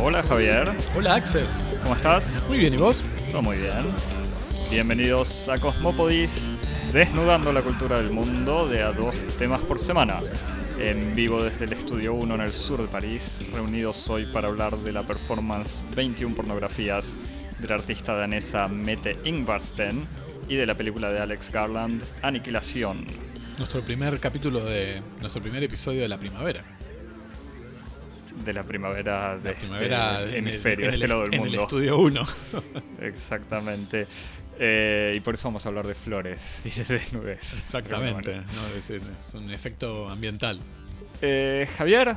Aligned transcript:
Hola 0.00 0.22
Javier, 0.22 0.70
Hola 0.94 1.14
Axel. 1.14 1.46
¿cómo 1.82 1.94
estás? 1.94 2.42
Muy 2.48 2.58
bien, 2.58 2.74
¿y 2.74 2.76
vos? 2.76 3.02
Todo 3.30 3.42
muy 3.42 3.56
bien. 3.56 3.86
Bienvenidos 4.70 5.48
a 5.48 5.58
Cosmópodis, 5.58 6.50
desnudando 6.92 7.52
la 7.52 7.62
cultura 7.62 7.98
del 7.98 8.10
mundo 8.10 8.68
de 8.68 8.82
a 8.82 8.92
dos 8.92 9.14
temas 9.38 9.60
por 9.60 9.78
semana. 9.78 10.20
En 10.78 11.14
vivo 11.14 11.42
desde 11.42 11.64
el 11.64 11.72
Estudio 11.72 12.14
1 12.14 12.34
en 12.34 12.40
el 12.40 12.52
sur 12.52 12.82
de 12.82 12.88
París, 12.88 13.40
reunidos 13.52 14.08
hoy 14.10 14.26
para 14.26 14.48
hablar 14.48 14.76
de 14.78 14.92
la 14.92 15.02
performance 15.04 15.82
21 15.94 16.34
pornografías 16.34 17.18
de 17.60 17.68
la 17.68 17.76
artista 17.76 18.14
danesa 18.14 18.68
Mette 18.68 19.18
Ingvarsten 19.24 20.06
y 20.48 20.56
de 20.56 20.66
la 20.66 20.74
película 20.74 21.10
de 21.12 21.20
Alex 21.20 21.50
Garland, 21.50 22.02
Aniquilación. 22.22 23.04
Nuestro 23.58 23.82
primer 23.82 24.18
capítulo 24.18 24.60
de. 24.64 25.00
Nuestro 25.20 25.40
primer 25.40 25.62
episodio 25.62 26.02
de 26.02 26.08
la 26.08 26.18
primavera. 26.18 26.62
De 28.44 28.52
la 28.52 28.64
primavera 28.64 29.38
de 29.38 29.52
La 29.52 29.56
primavera 29.58 30.22
este 30.24 30.38
en 30.38 30.46
el- 30.48 30.50
hemisferio, 30.52 30.84
en 30.86 30.90
de 30.90 30.96
el, 30.96 31.02
este 31.02 31.08
lado 31.08 31.22
del 31.22 31.34
en 31.34 31.42
el 31.44 31.54
estudio 31.54 31.98
1. 31.98 32.26
Exactamente. 33.02 34.06
Eh, 34.58 35.14
y 35.16 35.20
por 35.20 35.34
eso 35.34 35.48
vamos 35.48 35.64
a 35.66 35.68
hablar 35.68 35.86
de 35.86 35.94
flores 35.94 36.62
y 36.64 36.70
de 36.70 36.84
desnudez. 36.84 37.54
Exactamente. 37.64 38.42
Es 38.76 39.34
un 39.34 39.50
efecto 39.50 40.08
ambiental. 40.08 40.60
Eh, 41.22 41.68
Javier, 41.78 42.16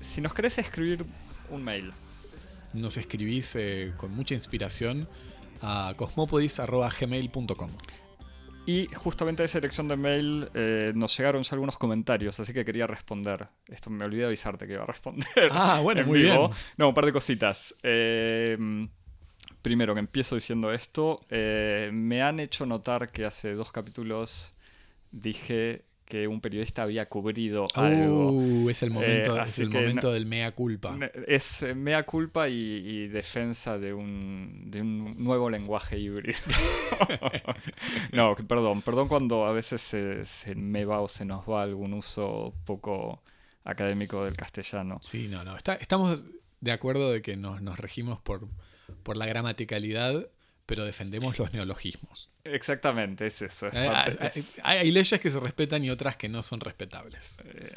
si 0.00 0.20
nos 0.20 0.32
querés 0.34 0.58
escribir 0.58 1.04
un 1.50 1.62
mail, 1.64 1.92
Nos 2.74 2.96
escribís 2.96 3.52
eh, 3.54 3.92
con 3.98 4.12
mucha 4.14 4.32
inspiración 4.34 5.06
a 5.62 5.94
cosmopodis.gmail.com. 5.96 7.70
y 8.66 8.86
justamente 8.94 9.42
a 9.42 9.46
esa 9.46 9.58
dirección 9.58 9.88
de 9.88 9.96
mail 9.96 10.48
eh, 10.54 10.92
nos 10.94 11.16
llegaron 11.16 11.42
ya 11.42 11.50
algunos 11.52 11.78
comentarios, 11.78 12.38
así 12.38 12.52
que 12.52 12.64
quería 12.64 12.86
responder. 12.86 13.48
Esto 13.68 13.90
me 13.90 14.04
olvidé 14.04 14.26
avisarte 14.26 14.66
que 14.66 14.74
iba 14.74 14.82
a 14.82 14.86
responder. 14.86 15.26
Ah, 15.50 15.80
bueno, 15.82 16.02
en 16.02 16.08
muy 16.08 16.20
vivo. 16.22 16.48
bien. 16.48 16.60
No, 16.76 16.88
un 16.88 16.94
par 16.94 17.06
de 17.06 17.12
cositas. 17.12 17.74
Eh, 17.82 18.56
primero, 19.62 19.94
que 19.94 20.00
empiezo 20.00 20.34
diciendo 20.34 20.72
esto, 20.72 21.20
eh, 21.30 21.90
me 21.92 22.22
han 22.22 22.38
hecho 22.40 22.66
notar 22.66 23.10
que 23.10 23.24
hace 23.24 23.54
dos 23.54 23.72
capítulos 23.72 24.54
dije 25.10 25.84
que 26.12 26.28
un 26.28 26.42
periodista 26.42 26.82
había 26.82 27.06
cubrido 27.08 27.66
algo. 27.74 28.32
Uh, 28.32 28.68
es 28.68 28.82
el 28.82 28.90
momento, 28.90 29.34
Eh, 29.34 29.40
es 29.42 29.48
así 29.48 29.62
el 29.62 29.70
momento 29.70 30.08
no- 30.08 30.12
del 30.12 30.26
mea 30.28 30.52
culpa. 30.52 30.94
Es 31.26 31.62
eh, 31.62 31.74
mea 31.74 32.02
culpa 32.04 32.50
y, 32.50 32.52
y 32.54 33.08
defensa 33.08 33.78
de 33.78 33.94
un, 33.94 34.64
de 34.70 34.82
un 34.82 35.14
nuevo 35.24 35.48
lenguaje 35.48 35.98
híbrido. 35.98 36.38
no, 38.12 38.34
perdón, 38.36 38.82
perdón 38.82 39.08
cuando 39.08 39.46
a 39.46 39.52
veces 39.52 39.80
se, 39.80 40.24
se 40.26 40.54
me 40.54 40.84
va 40.84 41.00
o 41.00 41.08
se 41.08 41.24
nos 41.24 41.48
va 41.48 41.62
algún 41.62 41.94
uso 41.94 42.52
poco 42.66 43.22
académico 43.64 44.24
del 44.26 44.36
castellano. 44.36 44.98
Sí, 45.02 45.28
no, 45.28 45.44
no. 45.44 45.56
está- 45.56 45.76
estamos 45.76 46.22
de 46.60 46.72
acuerdo 46.72 47.10
de 47.10 47.22
que 47.22 47.36
nos, 47.36 47.62
nos 47.62 47.78
regimos 47.78 48.20
por, 48.20 48.48
por 49.02 49.16
la 49.16 49.24
gramaticalidad, 49.26 50.26
pero 50.66 50.84
defendemos 50.84 51.38
los 51.38 51.52
neologismos. 51.52 52.30
Exactamente, 52.44 53.26
es 53.26 53.42
eso. 53.42 53.68
es 53.68 53.74
Eh, 53.74 53.86
parte- 53.86 54.18
hay, 54.20 54.30
es- 54.34 54.60
hay- 54.62 54.78
hay 54.78 54.90
leyes 54.90 55.20
que 55.20 55.30
se 55.30 55.38
respetan 55.40 55.84
y 55.84 55.90
otras 55.90 56.16
que 56.16 56.28
no 56.28 56.42
son 56.42 56.60
respetables. 56.60 57.36
eh, 57.44 57.72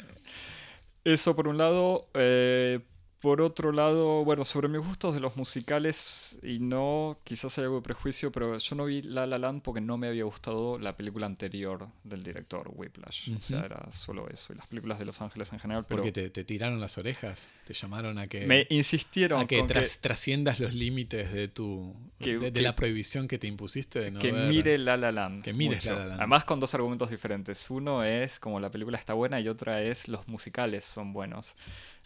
eso 1.04 1.36
por 1.36 1.48
un 1.48 1.58
lado. 1.58 2.08
eh, 2.14 2.80
por 3.20 3.40
otro 3.40 3.72
lado, 3.72 4.24
bueno, 4.24 4.44
sobre 4.44 4.68
mis 4.68 4.80
gustos 4.86 5.14
de 5.14 5.20
los 5.20 5.36
musicales 5.36 6.38
y 6.42 6.58
no, 6.58 7.18
quizás 7.24 7.56
hay 7.58 7.64
algo 7.64 7.76
de 7.76 7.82
prejuicio, 7.82 8.30
pero 8.30 8.56
yo 8.58 8.76
no 8.76 8.84
vi 8.84 9.02
La 9.02 9.26
La 9.26 9.38
Land 9.38 9.62
porque 9.62 9.80
no 9.80 9.96
me 9.96 10.06
había 10.08 10.24
gustado 10.24 10.78
la 10.78 10.96
película 10.96 11.26
anterior 11.26 11.88
del 12.04 12.22
director, 12.22 12.70
Whiplash. 12.74 13.30
O 13.36 13.42
sea, 13.42 13.64
era 13.64 13.90
solo 13.90 14.28
eso. 14.28 14.52
Y 14.52 14.56
las 14.56 14.66
películas 14.66 14.98
de 14.98 15.06
Los 15.06 15.20
Ángeles 15.20 15.52
en 15.52 15.58
general, 15.58 15.84
pero 15.88 16.02
Porque 16.02 16.12
te, 16.12 16.30
te 16.30 16.44
tiraron 16.44 16.80
las 16.80 16.98
orejas, 16.98 17.48
te 17.66 17.74
llamaron 17.74 18.18
a 18.18 18.26
que, 18.28 18.46
me 18.46 18.66
insistieron 18.70 19.40
a 19.40 19.46
que, 19.46 19.62
tras- 19.64 19.98
trasciendas 20.00 20.60
los 20.60 20.72
límites 20.74 21.32
de 21.32 21.48
tu 21.48 21.94
Que- 22.20 22.34
de, 22.34 22.38
de 22.38 22.52
que- 22.52 22.62
la 22.62 22.76
prohibición 22.76 23.26
que 23.28 23.38
te 23.38 23.46
impusiste 23.46 23.98
de 23.98 24.10
no 24.10 24.20
que 24.20 24.30
ver- 24.30 24.48
mire 24.48 24.78
La 24.78 24.96
La 24.96 25.10
Land. 25.10 25.42
Que 25.42 25.52
mires 25.54 25.84
mucho. 25.84 25.94
La 25.94 26.00
La 26.00 26.06
Land. 26.08 26.20
Además 26.20 26.44
con 26.44 26.60
dos 26.60 26.74
argumentos 26.74 27.10
diferentes. 27.10 27.70
Uno 27.70 28.04
es 28.04 28.38
como 28.38 28.60
la 28.60 28.70
película 28.70 28.98
está 28.98 29.14
buena 29.14 29.40
y 29.40 29.48
otra 29.48 29.82
es 29.82 30.06
los 30.06 30.28
musicales 30.28 30.84
son 30.84 31.12
buenos. 31.12 31.56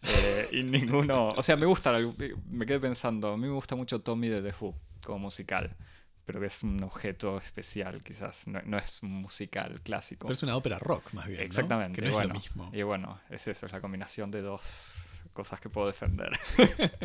Eh, 0.03 0.49
y 0.53 0.63
ninguno... 0.63 1.29
O 1.29 1.43
sea, 1.43 1.57
me 1.57 1.67
gusta, 1.67 1.97
me 2.49 2.67
quedé 2.67 2.81
pensando, 2.81 3.33
a 3.33 3.37
mí 3.37 3.47
me 3.47 3.53
gusta 3.53 3.77
mucho 3.77 4.01
Tommy 4.01 4.29
de 4.29 4.43
The 4.43 4.55
Who 4.59 4.75
como 5.05 5.19
musical. 5.19 5.77
Pero 6.25 6.41
que 6.41 6.47
es 6.47 6.63
un 6.63 6.83
objeto 6.85 7.39
especial, 7.39 8.03
quizás. 8.05 8.47
No, 8.47 8.61
no 8.65 8.79
es 8.79 9.03
un 9.03 9.11
musical 9.11 9.81
clásico. 9.83 10.27
Pero 10.27 10.35
es 10.35 10.43
una 10.43 10.57
ópera 10.57 10.79
rock, 10.79 11.13
más 11.13 11.27
bien. 11.27 11.41
¿no? 11.41 11.45
Exactamente. 11.45 11.99
Que 11.99 12.03
no 12.03 12.09
es 12.09 12.15
bueno, 12.15 12.35
lo 12.35 12.35
mismo. 12.35 12.71
Y 12.73 12.83
bueno, 12.83 13.21
es 13.31 13.49
eso, 13.49 13.67
es 13.67 13.73
la 13.73 13.81
combinación 13.81 14.31
de 14.31 14.43
dos 14.43 15.11
cosas 15.33 15.61
que 15.61 15.69
puedo 15.69 15.87
defender. 15.87 16.31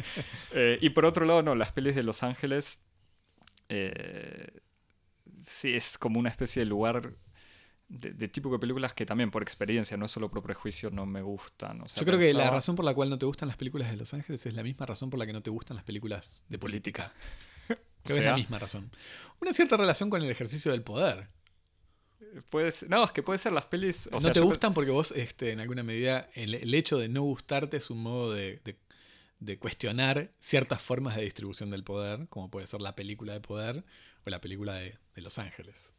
Eh, 0.51 0.77
y 0.79 0.91
por 0.91 1.05
otro 1.05 1.25
lado, 1.25 1.43
no, 1.43 1.55
las 1.55 1.71
pelis 1.73 1.95
de 1.95 2.03
Los 2.03 2.23
Ángeles. 2.23 2.79
eh, 3.67 4.61
sí, 5.41 5.73
es 5.73 5.97
como 5.97 6.19
una 6.19 6.29
especie 6.29 6.61
de 6.61 6.65
lugar. 6.67 7.11
De, 7.87 8.11
de 8.13 8.27
tipo 8.27 8.49
de 8.51 8.57
películas 8.57 8.95
que 8.95 9.05
también 9.05 9.29
por 9.29 9.43
experiencia, 9.43 9.95
no 9.95 10.07
solo 10.07 10.29
por 10.31 10.41
prejuicio, 10.41 10.89
no 10.89 11.05
me 11.05 11.21
gustan. 11.21 11.81
O 11.81 11.87
sea, 11.87 11.99
Yo 12.01 12.05
creo 12.07 12.17
que 12.17 12.33
la 12.33 12.49
razón 12.49 12.75
por 12.75 12.83
la 12.83 12.95
cual 12.95 13.09
no 13.11 13.19
te 13.19 13.27
gustan 13.27 13.47
las 13.47 13.57
películas 13.57 13.91
de 13.91 13.97
Los 13.97 14.13
Ángeles 14.15 14.43
es 14.45 14.53
la 14.55 14.63
misma 14.63 14.87
razón 14.87 15.11
por 15.11 15.19
la 15.19 15.25
que 15.27 15.33
no 15.33 15.41
te 15.43 15.51
gustan 15.51 15.75
las 15.75 15.85
películas 15.85 16.43
de 16.49 16.57
política. 16.59 17.13
O 17.69 18.07
Creo 18.07 18.17
que 18.17 18.21
es 18.21 18.25
sea, 18.25 18.31
la 18.31 18.37
misma 18.37 18.59
razón. 18.59 18.91
Una 19.41 19.51
cierta 19.53 19.77
relación 19.77 20.11
con 20.11 20.21
el 20.21 20.29
ejercicio 20.29 20.71
del 20.71 20.83
poder. 20.83 21.27
puede 22.51 22.71
ser- 22.71 22.87
no, 22.89 23.03
es 23.03 23.11
que 23.11 23.23
puede 23.23 23.39
ser 23.39 23.51
las 23.53 23.65
pelis. 23.65 24.07
O 24.07 24.11
no 24.11 24.19
sea, 24.19 24.31
te 24.33 24.39
gustan 24.41 24.73
porque 24.75 24.91
vos, 24.91 25.11
este, 25.11 25.51
en 25.51 25.59
alguna 25.59 25.81
medida, 25.83 26.29
el, 26.35 26.53
el 26.55 26.73
hecho 26.75 26.97
de 26.99 27.09
no 27.09 27.23
gustarte 27.23 27.77
es 27.77 27.89
un 27.89 28.03
modo 28.03 28.33
de, 28.33 28.59
de- 28.63 28.77
de 29.39 29.57
cuestionar 29.59 30.31
ciertas 30.39 30.81
formas 30.81 31.15
de 31.15 31.23
distribución 31.23 31.69
del 31.71 31.83
poder, 31.83 32.27
como 32.29 32.49
puede 32.49 32.67
ser 32.67 32.79
la 32.81 32.95
película 32.95 33.33
de 33.33 33.41
poder 33.41 33.83
o 34.25 34.29
la 34.29 34.39
película 34.39 34.75
de, 34.75 34.97
de 35.15 35.21
Los 35.21 35.37
Ángeles. 35.39 35.91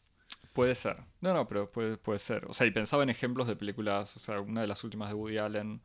Puede 0.56 0.74
ser. 0.74 0.96
No, 1.20 1.32
no, 1.34 1.46
pero 1.46 1.70
puede, 1.70 1.96
puede 1.98 2.18
ser. 2.18 2.46
O 2.46 2.52
sea, 2.52 2.66
y 2.66 2.70
pensaba 2.70 3.02
en 3.02 3.10
ejemplos 3.10 3.46
de 3.46 3.54
películas, 3.54 4.16
o 4.16 4.18
sea, 4.18 4.40
una 4.40 4.62
de 4.62 4.66
las 4.66 4.82
últimas 4.82 5.08
de 5.10 5.14
Woody 5.14 5.38
Allen, 5.38 5.82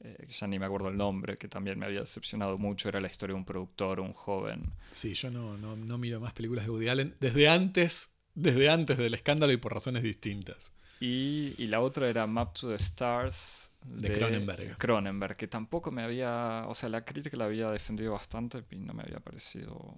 eh, 0.00 0.24
que 0.26 0.32
ya 0.32 0.46
ni 0.46 0.58
me 0.58 0.66
acuerdo 0.66 0.88
el 0.88 0.96
nombre, 0.96 1.38
que 1.38 1.48
también 1.48 1.78
me 1.78 1.86
había 1.86 2.00
decepcionado 2.00 2.58
mucho, 2.58 2.88
era 2.88 3.00
la 3.00 3.08
historia 3.08 3.34
de 3.34 3.38
un 3.38 3.44
productor, 3.44 4.00
un 4.00 4.12
joven. 4.12 4.70
Sí, 4.92 5.14
yo 5.14 5.30
no, 5.30 5.56
no, 5.56 5.74
no 5.74 5.98
miro 5.98 6.20
más 6.20 6.34
películas 6.34 6.66
de 6.66 6.70
Woody 6.70 6.88
Allen 6.88 7.16
desde 7.18 7.48
antes, 7.48 8.10
desde 8.34 8.68
antes 8.68 8.98
del 8.98 9.14
escándalo 9.14 9.52
y 9.52 9.56
por 9.56 9.72
razones 9.72 10.02
distintas. 10.02 10.70
Y, 11.00 11.54
y 11.58 11.66
la 11.66 11.80
otra 11.80 12.08
era 12.08 12.26
Map 12.26 12.54
to 12.54 12.68
the 12.68 12.76
Stars 12.76 13.72
De 13.82 14.12
Cronenberg. 14.12 14.78
Cronenberg, 14.78 15.36
que 15.36 15.48
tampoco 15.48 15.90
me 15.90 16.02
había, 16.02 16.64
o 16.68 16.74
sea, 16.74 16.88
la 16.88 17.04
crítica 17.04 17.36
la 17.36 17.46
había 17.46 17.70
defendido 17.70 18.12
bastante 18.12 18.64
y 18.70 18.76
no 18.76 18.94
me 18.94 19.02
había 19.02 19.20
parecido 19.20 19.94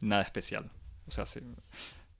nada 0.00 0.22
especial. 0.22 0.70
O 1.06 1.10
sea, 1.10 1.26
sí. 1.26 1.40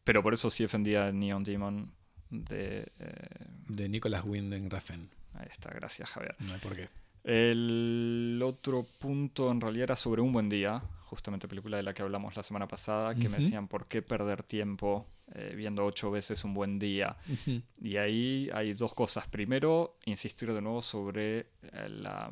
Pero 0.04 0.22
por 0.22 0.34
eso 0.34 0.50
sí 0.50 0.62
defendía 0.64 1.10
Neon 1.12 1.44
Demon 1.44 1.92
de... 2.30 2.90
eh, 2.98 3.46
De 3.68 3.88
Nicolas 3.88 4.24
Winding 4.24 4.68
Refn. 4.70 5.08
ahí 5.34 5.46
está, 5.50 5.70
gracias 5.70 6.08
Javier. 6.10 6.34
No 6.40 6.54
hay 6.54 6.60
por 6.60 6.74
qué. 6.74 6.88
El 7.24 8.40
otro 8.44 8.84
punto 8.98 9.50
en 9.50 9.60
realidad 9.60 9.84
era 9.84 9.96
sobre 9.96 10.22
Un 10.22 10.32
Buen 10.32 10.48
Día, 10.48 10.82
justamente 11.04 11.46
película 11.46 11.76
de 11.76 11.82
la 11.84 11.94
que 11.94 12.02
hablamos 12.02 12.36
la 12.36 12.42
semana 12.42 12.66
pasada, 12.66 13.14
que 13.14 13.28
me 13.28 13.36
Ujú. 13.36 13.44
decían 13.44 13.68
por 13.68 13.86
qué 13.86 14.02
perder 14.02 14.42
tiempo 14.42 15.06
eh, 15.34 15.54
viendo 15.56 15.84
ocho 15.86 16.10
veces 16.10 16.42
Un 16.44 16.52
Buen 16.52 16.78
Día. 16.78 17.16
Ujú. 17.28 17.62
Y 17.80 17.96
ahí 17.96 18.50
hay 18.52 18.72
dos 18.74 18.92
cosas. 18.94 19.28
Primero, 19.28 19.96
insistir 20.04 20.52
de 20.52 20.60
nuevo 20.60 20.82
sobre 20.82 21.38
eh, 21.38 21.88
la- 21.88 22.30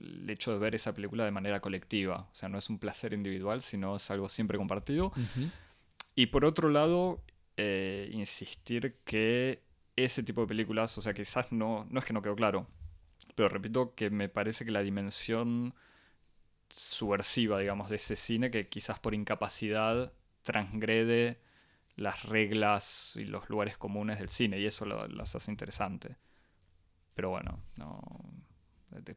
el 0.00 0.30
hecho 0.30 0.52
de 0.52 0.58
ver 0.58 0.74
esa 0.76 0.94
película 0.94 1.24
de 1.24 1.30
manera 1.32 1.60
colectiva. 1.60 2.28
O 2.30 2.34
sea, 2.34 2.48
no 2.48 2.58
es 2.58 2.70
un 2.70 2.78
placer 2.78 3.12
individual, 3.12 3.60
sino 3.60 3.96
es 3.96 4.08
algo 4.10 4.28
siempre 4.28 4.56
compartido. 4.56 5.06
Ujú. 5.08 5.50
Y 6.18 6.26
por 6.26 6.44
otro 6.44 6.68
lado, 6.68 7.22
eh, 7.56 8.10
insistir 8.12 8.96
que 9.04 9.62
ese 9.94 10.24
tipo 10.24 10.40
de 10.40 10.48
películas, 10.48 10.98
o 10.98 11.00
sea, 11.00 11.14
quizás 11.14 11.52
no, 11.52 11.86
no 11.90 12.00
es 12.00 12.04
que 12.04 12.12
no 12.12 12.22
quedó 12.22 12.34
claro, 12.34 12.66
pero 13.36 13.48
repito 13.48 13.94
que 13.94 14.10
me 14.10 14.28
parece 14.28 14.64
que 14.64 14.72
la 14.72 14.82
dimensión 14.82 15.76
subversiva, 16.70 17.60
digamos, 17.60 17.88
de 17.88 17.94
ese 17.94 18.16
cine, 18.16 18.50
que 18.50 18.68
quizás 18.68 18.98
por 18.98 19.14
incapacidad 19.14 20.12
transgrede 20.42 21.40
las 21.94 22.24
reglas 22.24 23.14
y 23.14 23.24
los 23.24 23.48
lugares 23.48 23.78
comunes 23.78 24.18
del 24.18 24.28
cine, 24.28 24.58
y 24.58 24.66
eso 24.66 24.86
las 24.86 25.36
hace 25.36 25.52
interesante. 25.52 26.16
Pero 27.14 27.30
bueno, 27.30 27.62
no... 27.76 28.02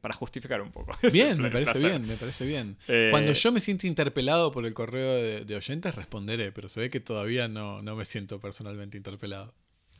Para 0.01 0.13
justificar 0.13 0.61
un 0.61 0.71
poco. 0.71 0.91
Bien, 1.13 1.41
me 1.41 1.49
parece 1.49 1.71
placer. 1.71 1.89
bien, 1.91 2.07
me 2.07 2.15
parece 2.17 2.45
bien. 2.45 2.77
Eh, 2.87 3.07
Cuando 3.11 3.31
yo 3.31 3.51
me 3.51 3.59
siento 3.61 3.87
interpelado 3.87 4.51
por 4.51 4.65
el 4.65 4.73
correo 4.73 5.13
de, 5.15 5.45
de 5.45 5.55
oyentes, 5.55 5.95
responderé, 5.95 6.51
pero 6.51 6.67
se 6.69 6.79
ve 6.81 6.89
que 6.89 6.99
todavía 6.99 7.47
no, 7.47 7.81
no 7.81 7.95
me 7.95 8.05
siento 8.05 8.39
personalmente 8.39 8.97
interpelado. 8.97 9.53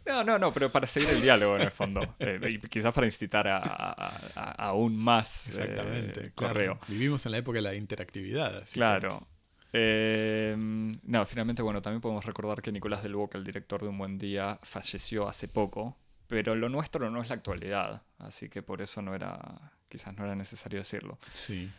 No, 0.06 0.24
no, 0.24 0.40
no, 0.40 0.52
pero 0.52 0.72
para 0.72 0.88
seguir 0.88 1.10
el 1.10 1.22
diálogo 1.22 1.56
en 1.56 1.62
el 1.62 1.72
fondo. 1.72 2.02
Eh, 2.20 2.40
y 2.50 2.60
quizás 2.68 2.94
para 2.94 3.06
incitar 3.08 3.48
a, 3.48 3.58
a- 3.60 4.32
a- 4.36 4.52
aún 4.68 4.96
más 4.98 5.48
eh, 5.48 5.52
Exactamente. 5.62 6.32
claro. 6.34 6.54
correo. 6.54 6.80
Vivimos 6.88 7.26
en 7.26 7.32
la 7.34 7.38
época 7.38 7.58
de 7.60 7.62
la 7.62 7.76
interactividad. 7.76 8.56
así 8.58 8.66
que- 8.74 8.80
Claro. 8.80 9.28
Eh, 9.74 10.54
no, 10.58 11.26
finalmente, 11.26 11.62
bueno, 11.62 11.82
también 11.82 12.02
podemos 12.02 12.26
recordar 12.26 12.62
que 12.62 12.72
Nicolás 12.72 13.04
del 13.04 13.16
Boca, 13.16 13.38
el 13.38 13.44
director 13.44 13.82
de 13.82 13.88
Un 13.88 13.98
Buen 13.98 14.18
Día, 14.18 14.60
falleció 14.64 15.28
hace 15.30 15.48
poco, 15.48 15.98
pero 16.32 16.56
lo 16.56 16.70
nuestro 16.70 17.12
no 17.12 17.22
es 17.22 17.28
la 17.28 17.36
actualidad, 17.36 18.04
así 18.18 18.48
que 18.48 18.64
por 18.64 18.82
eso 18.82 19.02
no 19.02 19.14
era, 19.14 19.74
quizás 19.90 20.16
no 20.16 20.24
era 20.24 20.34
necesario 20.34 20.80
decirlo. 20.80 21.20
Sí. 21.34 21.70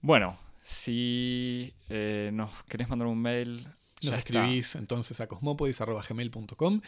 Bueno, 0.00 0.38
si 0.62 1.74
eh, 1.90 2.30
nos 2.32 2.62
querés 2.64 2.88
mandar 2.88 3.06
un 3.06 3.20
mail, 3.20 3.68
nos 4.00 4.14
escribís 4.14 4.76
entonces 4.76 5.20
a 5.20 5.26
cosmopodis.gmail.com 5.26 6.80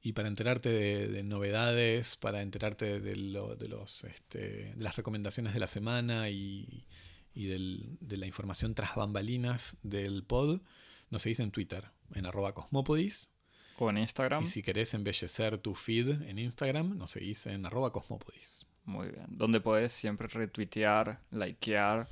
y 0.00 0.14
para 0.14 0.28
enterarte 0.28 0.70
de, 0.70 1.22
novedades, 1.24 2.16
para 2.16 2.40
enterarte 2.40 2.98
de, 2.98 3.14
los, 3.14 4.04
este, 4.04 4.72
de 4.72 4.82
las 4.82 4.96
recomendaciones 4.96 5.52
de 5.52 5.60
la 5.60 5.66
semana 5.66 6.30
y, 6.30 6.86
de 7.34 8.16
la 8.16 8.26
información 8.26 8.74
tras 8.74 8.94
bambalinas 8.94 9.76
del 9.82 10.24
pod, 10.24 10.62
nos 11.10 11.20
seguís 11.20 11.40
en 11.40 11.50
Twitter, 11.50 11.90
en 12.14 12.24
arroba 12.24 12.54
cosmopodis. 12.54 13.31
O 13.78 13.90
en 13.90 13.98
Instagram. 13.98 14.44
Y 14.44 14.46
si 14.46 14.62
querés 14.62 14.94
embellecer 14.94 15.58
tu 15.58 15.74
feed 15.74 16.22
en 16.22 16.38
Instagram, 16.38 16.96
nos 16.96 17.12
seguís 17.12 17.46
en 17.46 17.66
arroba 17.66 17.92
cosmopodis. 17.92 18.66
Muy 18.84 19.08
bien. 19.08 19.26
Donde 19.28 19.60
podés 19.60 19.92
siempre 19.92 20.28
retuitear, 20.28 21.20
likear 21.30 22.08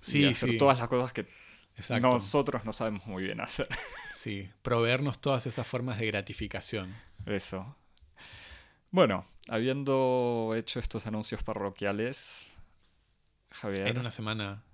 sí, 0.00 0.20
y 0.20 0.26
hacer 0.26 0.56
todas 0.58 0.78
las 0.78 0.88
cosas 0.88 1.12
que 1.12 1.26
nosotros 2.00 2.64
no 2.64 2.72
sabemos 2.72 3.06
muy 3.06 3.24
bien 3.24 3.40
hacer. 3.40 3.68
Sí, 4.18 4.50
proveernos 4.62 5.20
todas 5.20 5.46
esas 5.46 5.64
formas 5.64 5.96
de 6.00 6.06
gratificación. 6.08 6.92
Eso. 7.24 7.76
Bueno, 8.90 9.24
habiendo 9.48 10.54
hecho 10.56 10.80
estos 10.80 11.06
anuncios 11.06 11.44
parroquiales, 11.44 12.48
Javier. 13.52 13.86
En 13.86 14.00
una 14.00 14.10
semana 14.10 14.64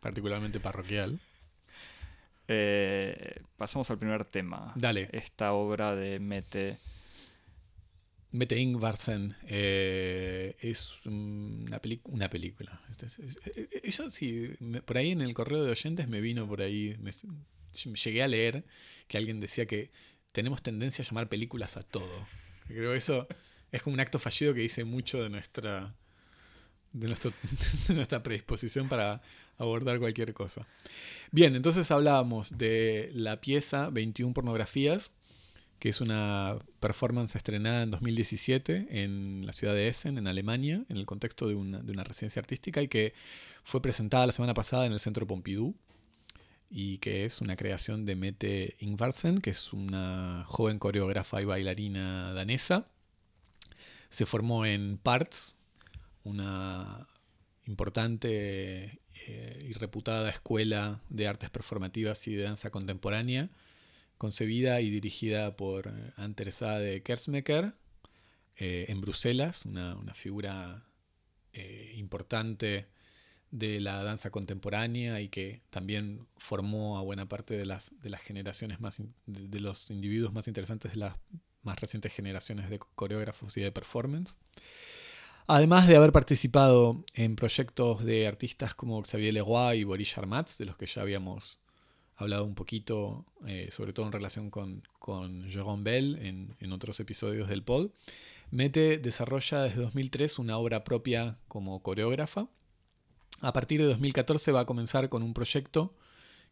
particularmente 0.00 0.60
parroquial. 0.60 1.18
Eh, 2.48 3.42
pasamos 3.56 3.90
al 3.90 3.98
primer 3.98 4.24
tema. 4.24 4.72
Dale. 4.76 5.08
Esta 5.12 5.52
obra 5.52 5.94
de 5.94 6.18
Mete. 6.18 6.78
Mete 8.32 8.58
Ingvarsen 8.58 9.36
eh, 9.46 10.56
es 10.58 10.92
una, 11.06 11.80
una 12.04 12.28
película. 12.28 12.80
Eso 13.84 14.10
sí, 14.10 14.50
por 14.84 14.98
ahí 14.98 15.12
en 15.12 15.20
el 15.20 15.34
correo 15.34 15.62
de 15.62 15.70
oyentes 15.70 16.08
me 16.08 16.20
vino 16.20 16.48
por 16.48 16.60
ahí, 16.60 16.96
llegué 17.72 18.22
a 18.24 18.26
leer 18.26 18.64
que 19.06 19.18
alguien 19.18 19.38
decía 19.38 19.66
que 19.66 19.92
tenemos 20.32 20.64
tendencia 20.64 21.04
a 21.04 21.06
llamar 21.06 21.28
películas 21.28 21.76
a 21.76 21.82
todo. 21.82 22.26
Creo 22.66 22.90
que 22.90 22.98
eso 22.98 23.28
es 23.70 23.82
como 23.82 23.94
un 23.94 24.00
acto 24.00 24.18
fallido 24.18 24.52
que 24.52 24.62
dice 24.62 24.82
mucho 24.82 25.22
de 25.22 25.30
nuestra, 25.30 25.94
de, 26.92 27.06
de 27.88 27.94
nuestra 27.94 28.22
predisposición 28.24 28.88
para 28.88 29.22
abordar 29.58 29.98
cualquier 29.98 30.34
cosa. 30.34 30.66
Bien, 31.30 31.56
entonces 31.56 31.90
hablábamos 31.90 32.56
de 32.56 33.10
la 33.14 33.40
pieza 33.40 33.90
21 33.90 34.34
pornografías 34.34 35.12
que 35.78 35.90
es 35.90 36.00
una 36.00 36.56
performance 36.80 37.36
estrenada 37.36 37.82
en 37.82 37.90
2017 37.90 39.02
en 39.02 39.44
la 39.44 39.52
ciudad 39.52 39.74
de 39.74 39.88
Essen, 39.88 40.16
en 40.16 40.26
Alemania, 40.26 40.82
en 40.88 40.96
el 40.96 41.04
contexto 41.04 41.46
de 41.46 41.54
una, 41.54 42.04
residencia 42.04 42.40
artística 42.40 42.80
y 42.80 42.88
que 42.88 43.12
fue 43.64 43.82
presentada 43.82 44.26
la 44.26 44.32
semana 44.32 44.54
pasada 44.54 44.86
en 44.86 44.94
el 44.94 45.00
Centro 45.00 45.26
Pompidou 45.26 45.74
y 46.70 46.98
que 46.98 47.26
es 47.26 47.42
una 47.42 47.56
creación 47.56 48.06
de 48.06 48.16
Mette 48.16 48.76
Ingvarsen, 48.80 49.42
que 49.42 49.50
es 49.50 49.74
una 49.74 50.44
joven 50.46 50.78
coreógrafa 50.78 51.42
y 51.42 51.44
bailarina 51.44 52.32
danesa. 52.32 52.88
Se 54.08 54.24
formó 54.24 54.64
en 54.64 54.96
Parts, 54.96 55.54
una 56.22 57.06
importante 57.66 59.00
eh, 59.26 59.66
y 59.68 59.72
reputada 59.72 60.30
escuela 60.30 61.00
de 61.08 61.28
artes 61.28 61.50
performativas 61.50 62.26
y 62.28 62.34
de 62.34 62.44
danza 62.44 62.70
contemporánea 62.70 63.50
concebida 64.18 64.80
y 64.80 64.90
dirigida 64.90 65.56
por 65.56 65.88
eh, 65.88 66.12
Antersade 66.16 67.02
Kersmecker 67.02 67.74
eh, 68.56 68.86
en 68.88 69.00
Bruselas, 69.00 69.66
una, 69.66 70.14
figura 70.14 70.84
eh, 71.52 71.92
importante 71.96 72.86
de 73.50 73.80
la 73.80 74.02
danza 74.02 74.30
contemporánea 74.30 75.20
y 75.20 75.28
que 75.28 75.62
también 75.70 76.26
formó 76.36 76.98
a 76.98 77.02
buena 77.02 77.28
parte 77.28 77.56
de 77.56 77.66
las, 77.66 77.92
de 78.00 78.10
las 78.10 78.20
generaciones 78.20 78.80
más, 78.80 79.02
de, 79.26 79.60
los 79.60 79.90
individuos 79.90 80.32
más 80.32 80.48
interesantes 80.48 80.92
de 80.92 80.98
las 80.98 81.16
más 81.62 81.78
recientes 81.80 82.12
generaciones 82.12 82.68
de 82.68 82.78
coreógrafos 82.78 83.56
y 83.56 83.60
de 83.60 83.72
performance. 83.72 84.36
Además 85.46 85.86
de 85.86 85.96
haber 85.96 86.12
participado 86.12 87.04
en 87.12 87.36
proyectos 87.36 88.02
de 88.02 88.26
artistas 88.26 88.74
como 88.74 89.02
Xavier 89.02 89.34
Leroy 89.34 89.80
y 89.80 89.84
Boris 89.84 90.14
Charmatz, 90.14 90.56
de 90.56 90.64
los 90.64 90.76
que 90.76 90.86
ya 90.86 91.02
habíamos 91.02 91.60
hablado 92.16 92.44
un 92.44 92.54
poquito, 92.54 93.26
eh, 93.46 93.68
sobre 93.70 93.92
todo 93.92 94.06
en 94.06 94.12
relación 94.12 94.48
con, 94.48 94.82
con 94.98 95.50
Jérôme 95.50 95.82
Bell 95.82 96.18
en, 96.60 96.72
otros 96.72 96.98
episodios 97.00 97.48
del 97.50 97.62
pod. 97.62 97.90
Mete 98.50 98.96
desarrolla 98.96 99.62
desde 99.62 99.82
2003 99.82 100.38
una 100.38 100.56
obra 100.56 100.82
propia 100.82 101.36
como 101.46 101.82
coreógrafa. 101.82 102.48
A 103.40 103.52
partir 103.52 103.80
de 103.82 103.86
2014 103.88 104.50
va 104.50 104.60
a 104.60 104.66
comenzar 104.66 105.10
con 105.10 105.22
un 105.22 105.34
proyecto 105.34 105.94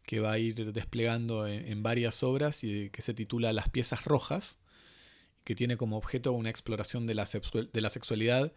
que 0.05 0.19
va 0.19 0.33
a 0.33 0.37
ir 0.37 0.71
desplegando 0.71 1.47
en, 1.47 1.81
varias 1.81 2.21
obras 2.21 2.63
y 2.63 2.89
que 2.89 3.01
se 3.01 3.13
titula 3.13 3.53
Las 3.53 3.69
piezas 3.69 4.03
rojas, 4.03 4.59
que 5.45 5.55
tiene 5.55 5.77
como 5.77 5.97
objeto 5.97 6.33
una 6.33 6.49
exploración 6.49 7.07
de 7.07 7.15
la, 7.15 7.25
de 7.25 7.81
la 7.81 7.89
sexualidad 7.89 8.51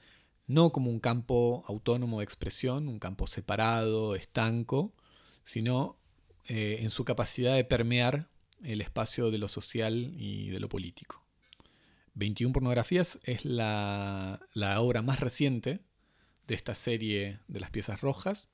no 0.47 0.71
como 0.71 0.91
un 0.91 1.01
campo 1.01 1.65
autónomo 1.67 2.19
de 2.19 2.25
expresión, 2.25 2.89
un 2.89 2.99
campo 2.99 3.27
separado, 3.27 4.15
estanco, 4.15 4.93
sino 5.45 5.97
eh, 6.47 6.79
en 6.81 6.91
su 6.91 7.05
capacidad 7.05 7.55
de 7.55 7.65
permear 7.65 8.29
el 8.63 8.81
espacio 8.81 9.31
de 9.31 9.39
lo 9.39 9.49
social 9.49 10.13
y 10.17 10.51
de 10.51 10.61
lo 10.61 10.69
político. 10.69 11.27
21 12.15 12.53
pornografías 12.53 13.19
es 13.25 13.45
la, 13.45 14.41
obra 14.79 15.03
más 15.03 15.21
reciente 15.21 15.81
de 16.47 16.55
esta 16.55 16.75
serie 16.75 17.41
de 17.47 17.61
las 17.61 17.71
piezas 17.71 18.01
rojas 18.01 18.49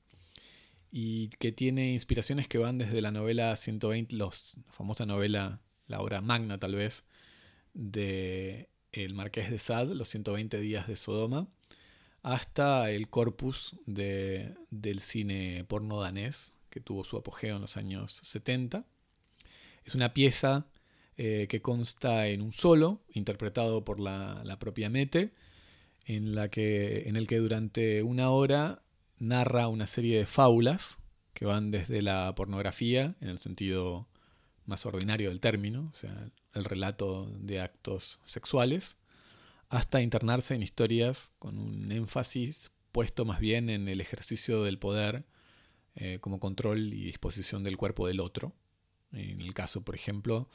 y 0.91 1.29
que 1.39 1.51
tiene 1.51 1.93
inspiraciones 1.93 2.47
que 2.47 2.57
van 2.57 2.77
desde 2.77 3.01
la 3.01 3.11
novela 3.11 3.55
120, 3.55 4.15
la 4.15 4.29
famosa 4.71 5.05
novela, 5.05 5.61
la 5.87 6.01
obra 6.01 6.21
magna 6.21 6.59
tal 6.59 6.75
vez, 6.75 7.05
de 7.73 8.69
El 8.91 9.13
Marqués 9.13 9.49
de 9.49 9.59
Sade, 9.59 9.95
Los 9.95 10.09
120 10.09 10.59
días 10.59 10.87
de 10.87 10.95
Sodoma, 10.97 11.47
hasta 12.23 12.89
el 12.89 13.09
corpus 13.09 13.75
del 13.85 14.99
cine 15.01 15.65
porno 15.67 15.99
danés, 15.99 16.55
que 16.69 16.79
tuvo 16.79 17.03
su 17.03 17.17
apogeo 17.17 17.57
en 17.57 17.61
los 17.61 17.77
años 17.77 18.21
70. 18.23 18.85
Es 19.83 19.93
una 19.93 20.13
pieza 20.13 20.65
eh, 21.17 21.47
que 21.49 21.61
consta 21.61 22.27
en 22.27 22.41
un 22.41 22.53
solo, 22.53 23.01
interpretado 23.13 23.83
por 23.83 23.99
la, 23.99 24.57
propia 24.59 24.89
Mete, 24.89 25.33
en, 26.05 26.33
la 26.33 26.49
que, 26.49 27.07
en 27.07 27.17
el 27.17 27.27
que 27.27 27.37
durante 27.37 28.01
una 28.03 28.31
hora 28.31 28.81
narra 29.19 29.67
una 29.67 29.85
serie 29.85 30.17
de 30.17 30.25
fábulas 30.25 30.97
que 31.33 31.45
van 31.45 31.71
desde 31.71 32.01
la 32.01 32.33
pornografía, 32.35 33.15
en 33.19 33.29
el 33.29 33.39
sentido 33.39 34.07
más 34.65 34.85
ordinario 34.85 35.29
del 35.29 35.41
término, 35.41 35.89
o 35.91 35.95
sea, 35.95 36.29
el 36.53 36.63
relato 36.63 37.29
de 37.39 37.59
actos 37.59 38.19
sexuales, 38.23 38.95
hasta 39.73 40.03
internarse 40.03 40.53
en 40.53 40.61
historias 40.61 41.31
con 41.39 41.57
un 41.57 41.91
énfasis 41.91 42.71
puesto 42.91 43.25
más 43.25 43.39
bien 43.39 43.71
en 43.71 43.87
el 43.87 44.01
ejercicio 44.01 44.63
del 44.63 44.77
poder 44.77 45.25
eh, 45.95 46.19
como 46.21 46.39
control 46.39 46.93
y 46.93 47.05
disposición 47.05 47.63
del 47.63 47.75
cuerpo 47.75 48.05
del 48.05 48.19
otro. 48.19 48.53
En 49.11 49.41
el 49.41 49.55
caso, 49.55 49.83
por 49.83 49.95
ejemplo, 49.95 50.47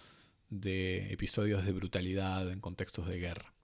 de 0.50 1.12
episodios 1.12 1.64
de 1.64 1.72
brutalidad 1.72 2.48
en 2.48 2.60
contextos 2.60 3.08
de 3.08 3.18
guerra. 3.18 3.54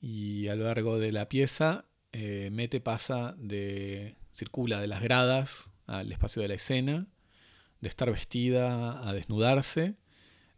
Y 0.00 0.46
a 0.46 0.54
lo 0.54 0.66
largo 0.66 1.00
de 1.00 1.10
la 1.10 1.28
pieza, 1.28 1.86
eh, 2.12 2.48
Mete 2.52 2.80
pasa 2.80 3.34
de. 3.36 4.14
circula 4.30 4.80
de 4.80 4.86
las 4.86 5.02
gradas 5.02 5.68
al 5.86 6.12
espacio 6.12 6.42
de 6.42 6.48
la 6.48 6.54
escena, 6.54 7.08
de 7.80 7.88
estar 7.88 8.08
vestida 8.10 9.08
a 9.08 9.12
desnudarse, 9.12 9.96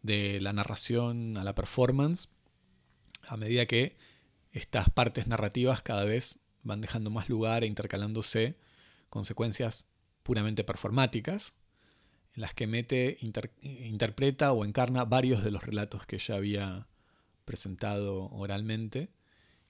de 0.03 0.39
la 0.39 0.53
narración 0.53 1.35
a 1.37 1.43
la 1.43 1.55
performance, 1.55 2.29
a 3.27 3.37
medida 3.37 3.65
que 3.65 3.97
estas 4.51 4.89
partes 4.89 5.27
narrativas 5.27 5.81
cada 5.81 6.03
vez 6.03 6.39
van 6.63 6.81
dejando 6.81 7.09
más 7.09 7.29
lugar 7.29 7.63
e 7.63 7.67
intercalándose 7.67 8.57
consecuencias 9.09 9.87
puramente 10.23 10.63
performáticas, 10.63 11.53
en 12.35 12.41
las 12.41 12.53
que 12.53 12.67
Mete 12.67 13.17
interpreta 13.21 14.51
o 14.51 14.65
encarna 14.65 15.05
varios 15.05 15.43
de 15.43 15.51
los 15.51 15.63
relatos 15.63 16.05
que 16.05 16.17
ya 16.17 16.35
había 16.35 16.87
presentado 17.45 18.29
oralmente 18.31 19.09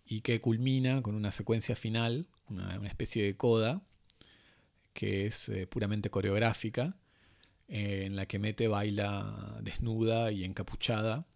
y 0.06 0.22
que 0.22 0.42
culmina 0.42 1.02
con 1.02 1.16
una 1.16 1.32
secuencia 1.32 1.76
final, 1.76 2.28
una, 2.50 2.76
especie 2.88 3.24
de 3.24 3.38
coda, 3.38 3.84
que 4.94 5.28
es 5.28 5.50
eh, 5.50 5.68
puramente 5.68 6.10
coreográfica, 6.10 6.96
eh, 7.68 8.04
en 8.06 8.16
la 8.16 8.26
que 8.26 8.40
Mete 8.40 8.68
baila 8.68 9.60
desnuda 9.62 10.32
y 10.32 10.44
encapuchada, 10.44 11.28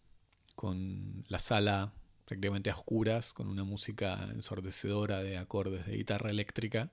con 0.56 1.26
la 1.28 1.40
sala 1.40 1.94
prácticamente 2.32 2.70
a 2.70 2.76
oscuras, 2.76 3.34
con 3.34 3.50
una 3.50 3.66
música 3.66 4.30
ensordecedora 4.34 5.22
de 5.22 5.38
acordes 5.38 5.86
de 5.86 5.98
guitarra 5.98 6.30
eléctrica 6.30 6.90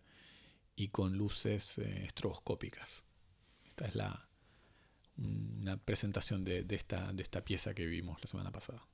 y 0.75 0.88
con 0.88 1.16
luces 1.16 1.78
eh, 1.78 2.07
estroboscópicas. 2.07 3.04
esta 3.68 3.87
es 3.87 3.95
la 3.95 4.28
una 5.16 5.76
presentación 5.76 6.45
de, 6.45 6.64
de 6.64 6.75
esta, 6.75 7.12
de 7.12 7.23
esta 7.23 7.45
pieza 7.45 7.73
que 7.73 7.87
vimos 7.87 8.21
la 8.21 8.26
semana 8.26 8.50
pasada. 8.50 8.85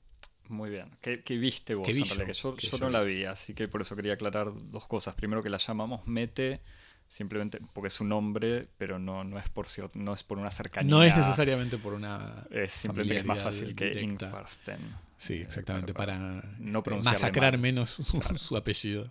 Muy 0.51 0.69
bien. 0.69 0.91
¿Qué, 1.01 1.23
qué 1.23 1.39
viste 1.39 1.75
vos 1.75 1.87
¿Qué 1.87 1.95
realidad? 1.95 2.19
yo? 2.19 2.27
Que 2.27 2.33
yo, 2.35 2.57
¿Qué 2.57 2.67
yo 2.67 2.77
yo 2.77 2.85
no 2.85 2.91
la 2.91 3.01
vi, 3.01 3.25
así 3.25 3.55
que 3.55 3.67
por 3.67 3.81
eso 3.81 3.97
quería 3.97 4.13
aclarar 4.13 4.53
dos 4.71 4.87
cosas. 4.87 5.15
Primero 5.15 5.43
que 5.43 5.49
la 5.49 5.57
llamamos 5.57 6.07
Mete, 6.07 6.61
simplemente 7.09 7.61
porque 7.73 7.89
es 7.89 8.01
un 8.01 8.09
nombre, 8.09 8.69
pero 8.79 8.99
no, 8.99 9.25
no 9.25 9.39
es 9.39 9.49
por 9.49 9.67
no 9.95 10.13
es 10.13 10.23
por 10.23 10.39
una 10.39 10.51
cercanía. 10.51 10.91
No 10.91 11.03
es 11.03 11.17
necesariamente 11.17 11.79
por 11.79 11.95
una... 11.95 12.47
Es 12.51 12.73
simplemente 12.73 13.15
que 13.15 13.21
es 13.21 13.27
más 13.27 13.41
fácil 13.41 13.75
que. 13.75 14.01
Ingvarsten. 14.03 14.79
Sí, 15.17 15.35
Eh, 15.35 15.43
exactamente, 15.43 15.95
para, 15.95 16.19
no 16.59 16.83
masacrar 17.03 17.55
mal. 17.55 17.61
menos 17.61 17.91
su, 17.91 18.21
su 18.37 18.57
apellido. 18.57 19.11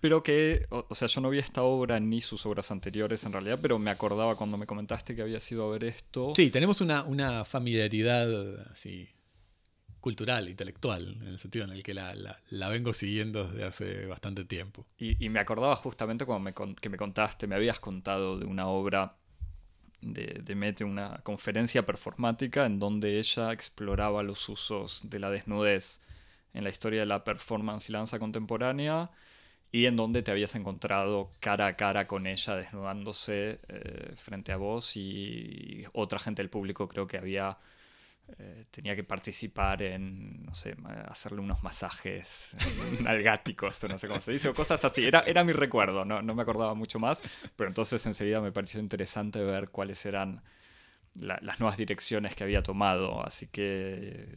Pero 0.00 0.22
que, 0.22 0.66
o, 0.70 0.86
o 0.88 0.94
sea, 0.94 1.08
yo 1.08 1.20
no 1.20 1.30
vi 1.30 1.38
esta 1.38 1.62
obra 1.62 2.00
ni 2.00 2.20
sus 2.20 2.44
obras 2.46 2.70
anteriores 2.70 3.24
en 3.24 3.32
realidad, 3.32 3.58
pero 3.60 3.78
me 3.78 3.90
acordaba 3.90 4.36
cuando 4.36 4.56
me 4.56 4.66
comentaste 4.66 5.14
que 5.14 5.22
había 5.22 5.40
sido 5.40 5.66
a 5.66 5.70
ver 5.72 5.84
esto. 5.84 6.32
Sí, 6.34 6.50
tenemos 6.50 6.80
una, 6.80 7.04
una 7.04 7.44
familiaridad 7.44 8.70
así 8.70 9.08
cultural, 10.02 10.50
intelectual, 10.50 11.16
en 11.22 11.28
el 11.28 11.40
sentido 11.40 11.64
en 11.66 11.72
el 11.72 11.82
que 11.84 11.94
la, 11.94 12.14
la- 12.14 12.40
la 12.50 12.68
vengo 12.68 12.92
siguiendo 12.92 13.48
desde 13.48 13.64
hace 13.64 14.06
bastante 14.06 14.44
tiempo. 14.44 14.86
Y, 14.98 15.24
y 15.24 15.30
me 15.30 15.40
acordaba 15.40 15.76
justamente 15.76 16.26
cuando 16.26 16.44
me, 16.66 16.74
que 16.76 16.90
me 16.90 16.98
contaste, 16.98 17.46
me 17.48 17.56
habías 17.56 17.80
contado 17.80 18.38
de 18.38 18.46
una 18.46 18.68
obra 18.68 19.16
de, 20.00 20.40
de 20.44 20.54
Mete, 20.54 20.84
una 20.84 21.20
conferencia 21.22 21.86
performática 21.86 22.66
en 22.66 22.78
donde 22.78 23.18
ella 23.18 23.52
exploraba 23.52 24.22
los 24.22 24.48
usos 24.48 25.00
de 25.04 25.18
la 25.20 25.30
desnudez 25.30 26.00
en 26.54 26.64
la 26.64 26.70
historia 26.70 27.00
de 27.00 27.06
la 27.06 27.24
performance 27.24 27.88
y 27.88 27.92
la 27.92 27.98
danza 27.98 28.18
contemporánea 28.18 29.10
y 29.72 29.86
en 29.86 29.96
donde 29.96 30.22
te 30.22 30.30
habías 30.30 30.54
encontrado 30.54 31.30
cara 31.40 31.66
a 31.66 31.76
cara 31.76 32.06
con 32.08 32.26
ella 32.26 32.56
desnudándose 32.56 33.60
eh, 33.68 34.14
frente 34.16 34.52
a 34.52 34.56
vos 34.56 34.96
y 34.96 35.84
otra 35.92 36.18
gente 36.18 36.42
del 36.42 36.50
público 36.50 36.88
creo 36.88 37.06
que 37.06 37.18
había 37.18 37.58
eh, 38.38 38.64
tenía 38.70 38.94
que 38.96 39.04
participar 39.04 39.82
en, 39.82 40.44
no 40.44 40.54
sé, 40.54 40.74
hacerle 41.08 41.40
unos 41.40 41.62
masajes 41.62 42.50
nalgáticos, 43.02 43.82
no 43.88 43.98
sé 43.98 44.08
cómo 44.08 44.20
se 44.20 44.32
dice, 44.32 44.48
o 44.48 44.54
cosas 44.54 44.84
así. 44.84 45.04
Era, 45.04 45.20
era 45.20 45.44
mi 45.44 45.52
recuerdo, 45.52 46.04
no, 46.04 46.22
no 46.22 46.34
me 46.34 46.42
acordaba 46.42 46.74
mucho 46.74 46.98
más, 46.98 47.22
pero 47.56 47.68
entonces 47.68 48.04
enseguida 48.06 48.40
me 48.40 48.52
pareció 48.52 48.80
interesante 48.80 49.40
ver 49.42 49.70
cuáles 49.70 50.04
eran 50.06 50.42
la- 51.14 51.38
las 51.42 51.60
nuevas 51.60 51.76
direcciones 51.76 52.34
que 52.34 52.44
había 52.44 52.62
tomado. 52.62 53.24
Así 53.24 53.46
que 53.48 54.36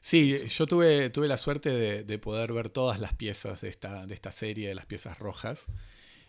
Sí, 0.00 0.30
Eso. 0.32 0.46
yo 0.46 0.66
tuve, 0.66 1.10
tuve 1.10 1.28
la 1.28 1.36
suerte 1.36 1.70
de, 1.70 2.04
de 2.04 2.18
poder 2.18 2.52
ver 2.52 2.70
todas 2.70 3.00
las 3.00 3.14
piezas 3.14 3.60
de 3.60 3.68
esta, 3.68 4.06
de 4.06 4.14
esta 4.14 4.30
serie, 4.32 4.68
de 4.68 4.74
las 4.74 4.86
piezas 4.86 5.18
rojas. 5.18 5.66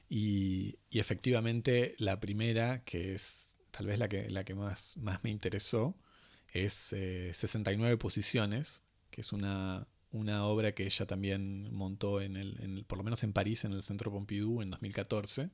Y, 0.10 0.80
y 0.90 1.00
efectivamente 1.00 1.96
la 2.00 2.20
primera, 2.20 2.84
que 2.84 3.14
es 3.16 3.52
tal 3.72 3.86
vez 3.88 4.00
la 4.00 4.10
que, 4.10 4.30
la 4.30 4.44
que 4.44 4.56
más, 4.56 4.98
más 4.98 5.24
me 5.24 5.30
interesó, 5.30 5.96
es 6.54 6.94
eh, 6.94 7.32
69 7.34 7.98
posiciones, 7.98 8.84
que 9.12 9.22
es 9.22 9.34
una, 9.34 9.88
una 10.12 10.46
obra 10.46 10.74
que 10.74 10.86
ella 10.86 11.06
también 11.06 11.74
montó, 11.74 12.22
en 12.22 12.38
el, 12.38 12.58
en 12.62 12.84
por 12.86 12.98
lo 12.98 13.04
menos 13.04 13.24
en 13.24 13.34
París, 13.34 13.66
en 13.66 13.74
el 13.74 13.84
Centro 13.84 14.12
Pompidou, 14.12 14.62
en 14.62 14.70
2014. 14.72 15.50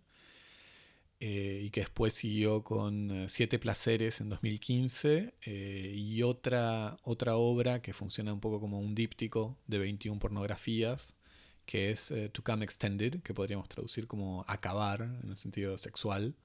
eh, 1.20 1.62
y 1.66 1.70
que 1.72 1.82
después 1.82 2.14
siguió 2.14 2.64
con 2.64 3.10
eh, 3.12 3.30
Siete 3.30 3.58
Placeres 3.60 4.20
en 4.22 4.30
2015 4.30 5.34
eh, 5.46 5.94
y 5.96 6.24
otra, 6.24 6.98
otra 7.04 7.38
obra 7.38 7.82
que 7.82 7.94
funciona 7.94 8.34
un 8.34 8.42
poco 8.42 8.60
como 8.60 8.80
un 8.80 8.96
díptico 8.96 9.58
de 9.68 9.78
21 9.80 10.20
pornografías, 10.20 11.16
que 11.66 11.92
es 11.92 12.12
eh, 12.12 12.30
To 12.30 12.44
Come 12.44 12.66
Extended, 12.66 13.22
que 13.24 13.34
podríamos 13.34 13.70
traducir 13.70 14.08
como 14.08 14.44
acabar 14.48 15.02
en 15.24 15.30
el 15.32 15.38
sentido 15.38 15.78
sexual 15.78 16.36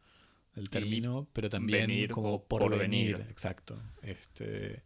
del 0.55 0.69
término, 0.71 1.29
pero 1.33 1.49
también 1.49 1.87
venir 1.87 2.11
como 2.11 2.45
por 2.45 2.77
venir, 2.77 3.25
exacto. 3.31 3.81
Este, 4.03 4.83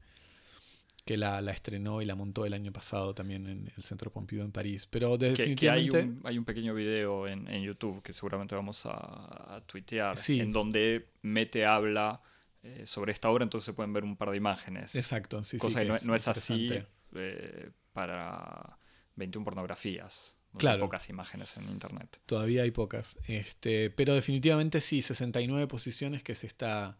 que 1.04 1.16
la, 1.16 1.40
la 1.42 1.52
estrenó 1.52 2.00
y 2.00 2.06
la 2.06 2.14
montó 2.14 2.46
el 2.46 2.54
año 2.54 2.72
pasado 2.72 3.14
también 3.14 3.46
en 3.46 3.70
el 3.76 3.82
Centro 3.82 4.10
Pompidou 4.10 4.44
en 4.44 4.52
París. 4.52 4.86
Pero 4.90 5.18
que, 5.18 5.18
que 5.18 5.70
hay, 5.70 5.86
definitivamente... 5.88 6.02
un, 6.02 6.20
hay 6.24 6.38
un 6.38 6.44
pequeño 6.44 6.74
video 6.74 7.26
en, 7.28 7.46
en 7.48 7.62
YouTube 7.62 8.02
que 8.02 8.12
seguramente 8.12 8.54
vamos 8.54 8.86
a, 8.86 9.56
a 9.56 9.60
tuitear, 9.66 10.16
Sí. 10.16 10.40
en 10.40 10.52
donde 10.52 11.08
Mete 11.22 11.66
habla 11.66 12.22
eh, 12.62 12.86
sobre 12.86 13.12
esta 13.12 13.28
obra, 13.28 13.44
entonces 13.44 13.74
pueden 13.74 13.92
ver 13.92 14.04
un 14.04 14.16
par 14.16 14.30
de 14.30 14.38
imágenes. 14.38 14.94
Exacto, 14.94 15.44
sí, 15.44 15.58
sí. 15.58 15.58
cosa 15.58 15.80
que, 15.82 15.88
no, 15.88 15.96
no 16.04 16.14
es 16.14 16.26
así 16.28 16.70
eh, 17.14 17.70
para 17.92 18.78
21 19.16 19.44
pornografías. 19.44 20.38
Donde 20.54 20.68
hay 20.68 20.74
Claro. 20.76 20.84
pocas 20.86 21.08
imágenes 21.10 21.56
en 21.56 21.68
internet. 21.68 22.20
Todavía 22.26 22.62
hay 22.62 22.70
pocas. 22.70 23.18
Este, 23.26 23.90
pero 23.90 24.14
definitivamente 24.14 24.80
sí, 24.80 25.02
69 25.02 25.66
posiciones, 25.66 26.22
que 26.22 26.32
es 26.32 26.44
esta, 26.44 26.96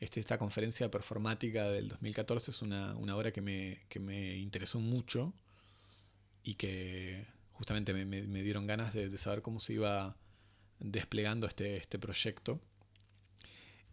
este, 0.00 0.20
esta 0.20 0.36
conferencia 0.38 0.90
performática 0.90 1.68
del 1.70 1.88
2014, 1.88 2.50
es 2.50 2.60
una, 2.62 2.94
una 2.96 3.16
obra 3.16 3.32
que 3.32 3.40
me, 3.40 3.82
que 3.88 4.00
me 4.00 4.36
interesó 4.36 4.80
mucho 4.80 5.32
y 6.42 6.54
que 6.56 7.26
justamente 7.52 7.92
me, 7.92 8.04
me- 8.04 8.22
me 8.22 8.42
dieron 8.42 8.66
ganas 8.66 8.92
de, 8.94 9.08
de 9.08 9.18
saber 9.18 9.42
cómo 9.42 9.60
se 9.60 9.72
iba 9.74 10.16
desplegando 10.80 11.46
este, 11.46 11.76
este 11.76 11.98
proyecto. 11.98 12.60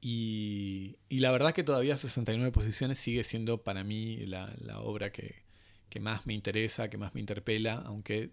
Y, 0.01 0.97
y 1.09 1.19
la 1.19 1.31
verdad 1.31 1.53
que 1.53 1.63
todavía 1.63 1.97
69 1.97 2.51
posiciones 2.51 2.99
sigue 2.99 3.23
siendo 3.23 3.63
para 3.63 3.83
mí 3.83 4.17
la, 4.25 4.53
la 4.59 4.79
obra 4.81 5.11
que, 5.11 5.43
que 5.89 5.99
más 5.99 6.25
me 6.27 6.33
interesa, 6.33 6.89
que 6.89 6.97
más 6.97 7.13
me 7.15 7.21
interpela, 7.21 7.81
aunque 7.85 8.31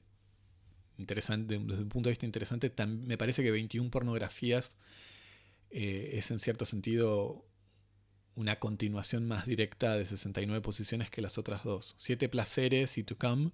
interesante, 0.99 1.59
desde 1.59 1.83
un 1.83 1.89
punto 1.89 2.09
de 2.09 2.13
vista 2.13 2.27
interesante, 2.27 2.73
me 2.87 3.19
parece 3.19 3.43
que 3.43 3.51
21 3.51 3.91
pornografías 3.91 4.77
eh, 5.71 6.11
es 6.15 6.31
en 6.31 6.39
cierto 6.39 6.65
sentido 6.67 7.45
una 8.35 8.59
continuación 8.59 9.27
más 9.27 9.47
directa 9.47 9.97
de 9.97 10.07
69 10.07 10.61
posiciones 10.63 11.11
que 11.11 11.23
las 11.23 11.39
otras 11.39 11.65
dos. 11.65 11.95
Siete 11.99 12.29
placeres 12.29 12.97
y 12.99 13.05
To 13.05 13.17
Come 13.17 13.51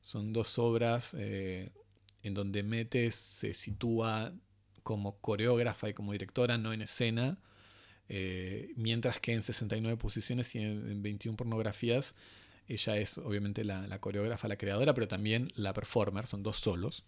son 0.00 0.32
dos 0.32 0.58
obras 0.58 1.14
eh, 1.18 1.70
en 2.22 2.34
donde 2.34 2.62
Metes 2.62 3.14
se 3.14 3.54
sitúa 3.54 4.32
como 4.82 5.18
coreógrafa 5.20 5.88
y 5.88 5.94
como 5.94 6.12
directora, 6.12 6.58
no 6.58 6.72
en 6.72 6.82
escena, 6.82 7.38
eh, 8.08 8.72
mientras 8.76 9.20
que 9.20 9.32
en 9.32 9.42
69 9.42 9.96
posiciones 9.96 10.54
y 10.54 10.58
en, 10.58 10.90
en 10.90 11.02
21 11.02 11.36
pornografías 11.36 12.14
ella 12.68 12.96
es 12.96 13.18
obviamente 13.18 13.64
la, 13.64 13.98
coreógrafa, 13.98 14.48
la 14.48 14.56
creadora, 14.56 14.94
pero 14.94 15.08
también 15.08 15.52
la 15.56 15.72
performer, 15.72 16.26
son 16.26 16.42
dos 16.42 16.58
solos. 16.58 17.04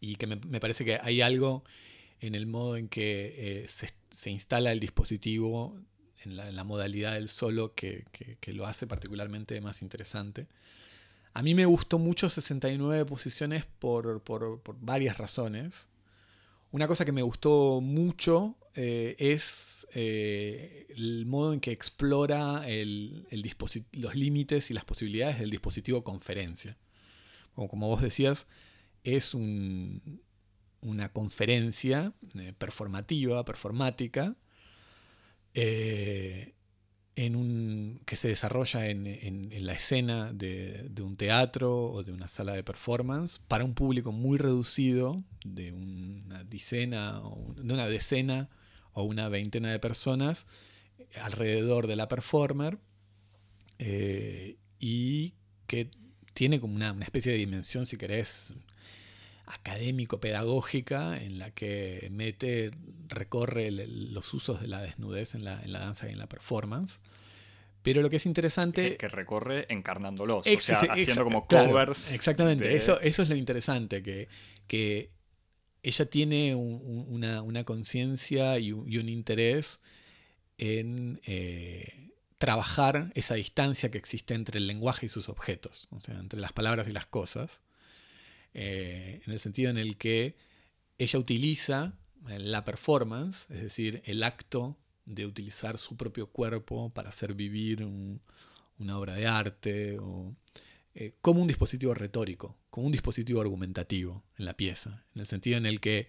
Y 0.00 0.16
que 0.16 0.26
me, 0.26 0.60
parece 0.60 0.84
que 0.84 0.98
hay 1.02 1.20
algo 1.20 1.64
en 2.20 2.34
el 2.34 2.46
modo 2.46 2.76
en 2.76 2.88
que 2.88 3.64
eh, 3.64 3.68
se, 3.68 4.30
instala 4.30 4.72
el 4.72 4.80
dispositivo, 4.80 5.76
en 6.24 6.36
la, 6.36 6.64
modalidad 6.64 7.14
del 7.14 7.28
solo, 7.28 7.74
que 7.74 8.04
lo 8.46 8.66
hace 8.66 8.86
particularmente 8.86 9.60
más 9.60 9.82
interesante. 9.82 10.46
A 11.38 11.42
mí 11.42 11.54
me 11.54 11.66
gustó 11.66 12.00
mucho 12.00 12.28
69 12.28 13.04
posiciones 13.04 13.64
por, 13.78 14.22
por- 14.22 14.60
por 14.60 14.76
varias 14.80 15.18
razones. 15.18 15.86
Una 16.72 16.88
cosa 16.88 17.04
que 17.04 17.12
me 17.12 17.22
gustó 17.22 17.80
mucho 17.80 18.56
eh, 18.74 19.14
es 19.20 19.77
eh, 19.94 20.86
el 20.96 21.26
modo 21.26 21.52
en 21.52 21.60
que 21.60 21.72
explora 21.72 22.64
los 23.92 24.14
límites 24.14 24.70
y 24.70 24.74
las 24.74 24.84
posibilidades 24.84 25.38
del 25.38 25.50
dispositivo 25.50 26.04
conferencia. 26.04 26.76
Como, 27.54 27.88
vos 27.88 28.02
decías, 28.02 28.46
es 29.04 29.34
un- 29.34 30.20
una 30.80 31.08
conferencia 31.12 32.12
eh, 32.38 32.52
performativa, 32.56 33.44
performática, 33.44 34.36
eh, 35.54 36.54
que 38.06 38.14
se 38.14 38.28
desarrolla 38.28 38.86
en, 38.88 39.66
la 39.66 39.72
escena 39.72 40.32
de, 40.32 40.86
de 40.88 41.02
un 41.02 41.16
teatro 41.16 41.90
o 41.90 42.04
de 42.04 42.12
una 42.12 42.28
sala 42.28 42.52
de 42.52 42.62
performance 42.62 43.40
para 43.48 43.64
un 43.64 43.74
público 43.74 44.12
muy 44.12 44.38
reducido, 44.38 45.24
de 45.44 45.72
una 45.72 46.44
decena 46.44 47.20
o, 47.22 47.54
de 47.54 47.72
una 47.74 47.88
decena 47.88 48.48
o 48.98 49.04
una 49.04 49.28
veintena 49.28 49.70
de 49.70 49.78
personas 49.78 50.46
alrededor 51.22 51.86
de 51.86 51.96
la 51.96 52.08
performer 52.08 52.78
eh, 53.78 54.56
y 54.80 55.34
que 55.66 55.90
tiene 56.34 56.60
como 56.60 56.74
una, 56.74 56.92
una 56.92 57.04
especie 57.04 57.32
de 57.32 57.38
dimensión, 57.38 57.86
si 57.86 57.96
querés, 57.96 58.52
académico-pedagógica 59.46 61.16
en 61.22 61.38
la 61.38 61.50
que 61.50 62.08
mete, 62.10 62.70
recorre 63.08 63.68
el- 63.68 64.12
los 64.12 64.32
usos 64.34 64.60
de 64.60 64.68
la 64.68 64.82
desnudez 64.82 65.34
en 65.34 65.44
la, 65.44 65.62
en 65.62 65.72
la 65.72 65.80
danza 65.80 66.08
y 66.08 66.12
en 66.12 66.18
la 66.18 66.26
performance. 66.26 67.00
Pero 67.82 68.02
lo 68.02 68.10
que 68.10 68.16
es 68.16 68.26
interesante... 68.26 68.90
Que, 68.90 68.96
que 68.96 69.08
recorre 69.08 69.66
encarnándolos, 69.68 70.46
o 70.46 70.60
sea, 70.60 70.80
haciendo 70.80 71.24
como 71.24 71.46
claro, 71.46 71.70
covers. 71.70 72.12
exactamente, 72.12 72.64
de- 72.68 72.76
eso, 72.76 73.00
eso 73.00 73.22
es 73.22 73.28
lo 73.28 73.36
interesante, 73.36 74.02
que, 74.02 74.28
que 74.66 75.10
ella 75.82 76.06
tiene 76.06 76.54
un- 76.54 76.82
un- 77.08 77.24
una, 77.42 77.64
conciencia 77.64 78.58
y, 78.58 78.72
un- 78.72 78.90
y 78.90 78.98
un 78.98 79.08
interés 79.08 79.80
en 80.58 81.20
eh, 81.26 82.10
trabajar 82.38 83.12
esa 83.14 83.34
distancia 83.34 83.90
que 83.90 83.98
existe 83.98 84.34
entre 84.34 84.58
el 84.58 84.66
lenguaje 84.66 85.06
y 85.06 85.08
sus 85.08 85.28
objetos, 85.28 85.88
o 85.90 86.00
sea, 86.00 86.18
entre 86.18 86.40
las 86.40 86.52
palabras 86.52 86.88
y 86.88 86.92
las 86.92 87.06
cosas, 87.06 87.60
eh, 88.54 89.20
en 89.26 89.32
el 89.32 89.40
sentido 89.40 89.70
en 89.70 89.78
el 89.78 89.96
que 89.96 90.34
ella 90.98 91.18
utiliza 91.18 91.94
eh, 92.28 92.38
la 92.38 92.64
performance, 92.64 93.46
es 93.50 93.62
decir, 93.62 94.02
el 94.06 94.22
acto 94.22 94.76
de 95.06 95.26
utilizar 95.26 95.78
su 95.78 95.96
propio 95.96 96.28
cuerpo 96.28 96.90
para 96.90 97.08
hacer 97.10 97.34
vivir 97.34 97.84
una 98.78 98.98
obra 98.98 99.14
de 99.14 99.26
arte, 99.26 99.98
o, 99.98 100.34
eh, 101.00 101.14
como 101.20 101.40
un 101.40 101.46
dispositivo 101.46 101.94
retórico, 101.94 102.56
como 102.70 102.86
un 102.86 102.92
dispositivo 102.92 103.40
argumentativo 103.40 104.24
en 104.36 104.46
la 104.46 104.54
pieza, 104.54 105.04
en 105.14 105.20
el 105.20 105.26
sentido 105.28 105.56
en 105.56 105.64
el 105.64 105.78
que, 105.78 106.08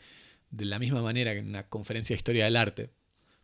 de 0.50 0.66
la 0.66 0.80
misma 0.80 1.04
manera 1.04 1.32
que 1.32 1.38
en 1.42 1.48
una 1.48 1.68
conferencia 1.68 2.16
de 2.16 2.18
historia 2.18 2.46
del 2.46 2.56
arte, 2.56 2.90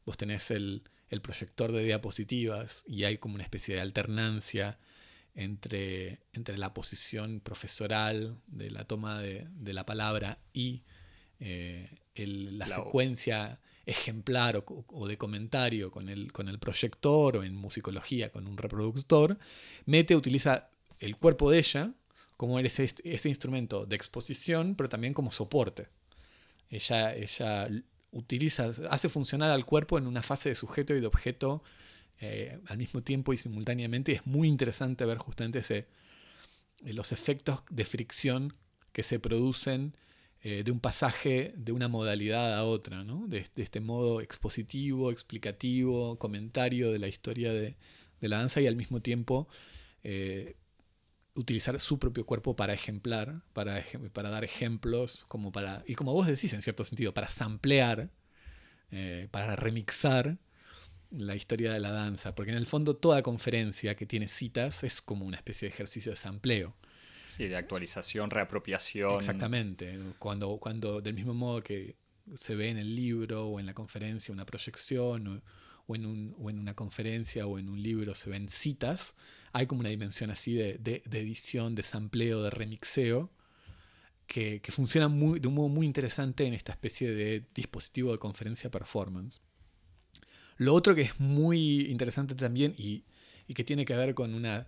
vos 0.07 0.17
tenés 0.17 0.49
el, 0.49 0.81
proyector 1.21 1.71
de 1.71 1.83
diapositivas 1.83 2.83
y 2.87 3.03
hay 3.03 3.19
como 3.19 3.35
una 3.35 3.43
especie 3.43 3.75
de 3.75 3.81
alternancia 3.81 4.79
entre, 5.35 6.19
entre 6.33 6.57
la 6.57 6.73
posición 6.73 7.41
profesoral 7.41 8.37
de 8.47 8.71
la 8.71 8.85
toma 8.85 9.21
de, 9.21 9.47
la 9.73 9.85
palabra 9.85 10.39
y 10.51 10.81
eh, 11.39 11.89
la 12.15 12.67
secuencia 12.67 13.59
ejemplar 13.85 14.63
o, 14.65 15.07
de 15.07 15.17
comentario 15.17 15.91
con 15.91 16.09
el, 16.09 16.33
con 16.33 16.49
el 16.49 16.57
proyector 16.57 17.37
o 17.37 17.43
en 17.43 17.55
musicología 17.55 18.31
con 18.31 18.47
un 18.47 18.57
reproductor, 18.57 19.37
Mete 19.85 20.15
utiliza 20.15 20.69
el 20.99 21.17
cuerpo 21.17 21.51
de 21.51 21.59
ella 21.59 21.93
como 22.37 22.59
ese, 22.59 22.89
ese 23.03 23.29
instrumento 23.29 23.85
de 23.85 23.95
exposición, 23.95 24.75
pero 24.75 24.89
también 24.89 25.13
como 25.13 25.31
soporte. 25.31 25.87
Ella, 26.69 27.15
ella 27.15 27.69
utiliza, 28.11 28.71
hace 28.89 29.09
funcionar 29.09 29.51
al 29.51 29.65
cuerpo 29.65 29.97
en 29.97 30.07
una 30.07 30.23
fase 30.23 30.49
de 30.49 30.55
sujeto 30.55 30.93
y 30.93 30.99
de 30.99 31.07
objeto 31.07 31.63
eh, 32.19 32.59
al 32.67 32.77
mismo 32.77 33.01
tiempo 33.01 33.33
y 33.33 33.37
simultáneamente. 33.37 34.11
Y 34.11 34.15
es 34.15 34.25
muy 34.25 34.47
interesante 34.47 35.05
ver 35.05 35.17
justamente 35.17 35.59
ese, 35.59 35.87
los 36.83 37.11
efectos 37.11 37.61
de 37.69 37.85
fricción 37.85 38.53
que 38.91 39.03
se 39.03 39.19
producen 39.19 39.95
eh, 40.41 40.63
de 40.63 40.71
un 40.71 40.79
pasaje 40.79 41.53
de 41.57 41.71
una 41.71 41.87
modalidad 41.87 42.55
a 42.57 42.63
otra, 42.63 43.03
¿no? 43.03 43.27
de, 43.27 43.45
este 43.55 43.79
modo 43.79 44.21
expositivo, 44.21 45.11
explicativo, 45.11 46.17
comentario 46.17 46.91
de 46.91 46.99
la 46.99 47.07
historia 47.07 47.51
de, 47.51 47.75
la 48.21 48.37
danza 48.37 48.61
y 48.61 48.67
al 48.67 48.75
mismo 48.75 49.01
tiempo 49.01 49.47
eh, 50.03 50.55
utilizar 51.35 51.79
su 51.79 51.99
propio 51.99 52.25
cuerpo 52.25 52.55
para 52.55 52.73
ejemplar, 52.73 53.41
para, 53.53 53.83
para, 54.13 54.29
dar 54.29 54.43
ejemplos, 54.43 55.25
como 55.27 55.51
para, 55.51 55.83
y 55.85 55.95
como 55.95 56.13
vos 56.13 56.27
decís 56.27 56.53
en 56.53 56.61
cierto 56.61 56.83
sentido, 56.83 57.13
para 57.13 57.29
samplear, 57.29 58.09
eh, 58.91 59.27
para 59.31 59.55
remixar 59.55 60.37
la 61.11 61.35
historia 61.35 61.71
de 61.73 61.79
la 61.79 61.91
danza, 61.91 62.35
porque 62.35 62.51
en 62.51 62.57
el 62.57 62.65
fondo 62.65 62.95
toda 62.95 63.21
conferencia 63.21 63.95
que 63.95 64.05
tiene 64.05 64.27
citas 64.27 64.83
es 64.83 65.01
como 65.01 65.25
una 65.25 65.37
especie 65.37 65.67
de 65.67 65.73
ejercicio 65.73 66.11
de 66.11 66.17
sampleo. 66.17 66.75
Sí, 67.31 67.47
de 67.47 67.57
actualización, 67.57 68.29
reapropiación. 68.29 69.17
Exactamente. 69.17 69.99
Cuando, 70.19 70.57
cuando 70.57 71.01
del 71.01 71.15
mismo 71.15 71.33
modo 71.33 71.61
que 71.61 71.95
se 72.35 72.55
ve 72.55 72.69
en 72.69 72.77
el 72.77 72.95
libro 72.95 73.47
o 73.47 73.59
en 73.59 73.65
la 73.65 73.73
conferencia 73.73 74.33
una 74.33 74.45
proyección 74.45 75.41
o, 75.87 75.95
en, 75.95 76.05
un, 76.05 76.35
o 76.39 76.49
en, 76.49 76.59
una 76.59 76.73
conferencia 76.73 77.45
o 77.45 77.59
en 77.59 77.69
un 77.69 77.81
libro 77.81 78.15
se 78.15 78.29
ven 78.29 78.47
citas, 78.47 79.13
hay 79.55 79.67
como 79.67 79.79
una 79.79 79.89
dimensión 79.89 80.31
así 80.31 80.53
de, 80.53 81.01
edición, 81.11 81.75
de 81.75 81.83
sampleo, 81.83 82.43
de 82.43 82.49
remixeo, 82.49 83.31
que, 84.27 84.61
funciona 84.69 85.07
muy, 85.07 85.39
de 85.39 85.47
un 85.47 85.53
modo 85.53 85.69
muy 85.69 85.85
interesante 85.85 86.45
en 86.45 86.53
esta 86.53 86.73
especie 86.73 87.09
de 87.09 87.45
dispositivo 87.55 88.11
de 88.11 88.17
conferencia 88.19 88.69
performance. 88.69 89.39
Lo 90.57 90.73
otro 90.73 90.93
que 90.93 91.03
es 91.03 91.19
muy 91.19 91.85
interesante 91.89 92.35
también 92.35 92.75
y, 92.77 93.05
y 93.47 93.53
que 93.53 93.63
tiene 93.63 93.85
que 93.85 93.95
ver 93.95 94.13
con 94.13 94.33
una 94.33 94.67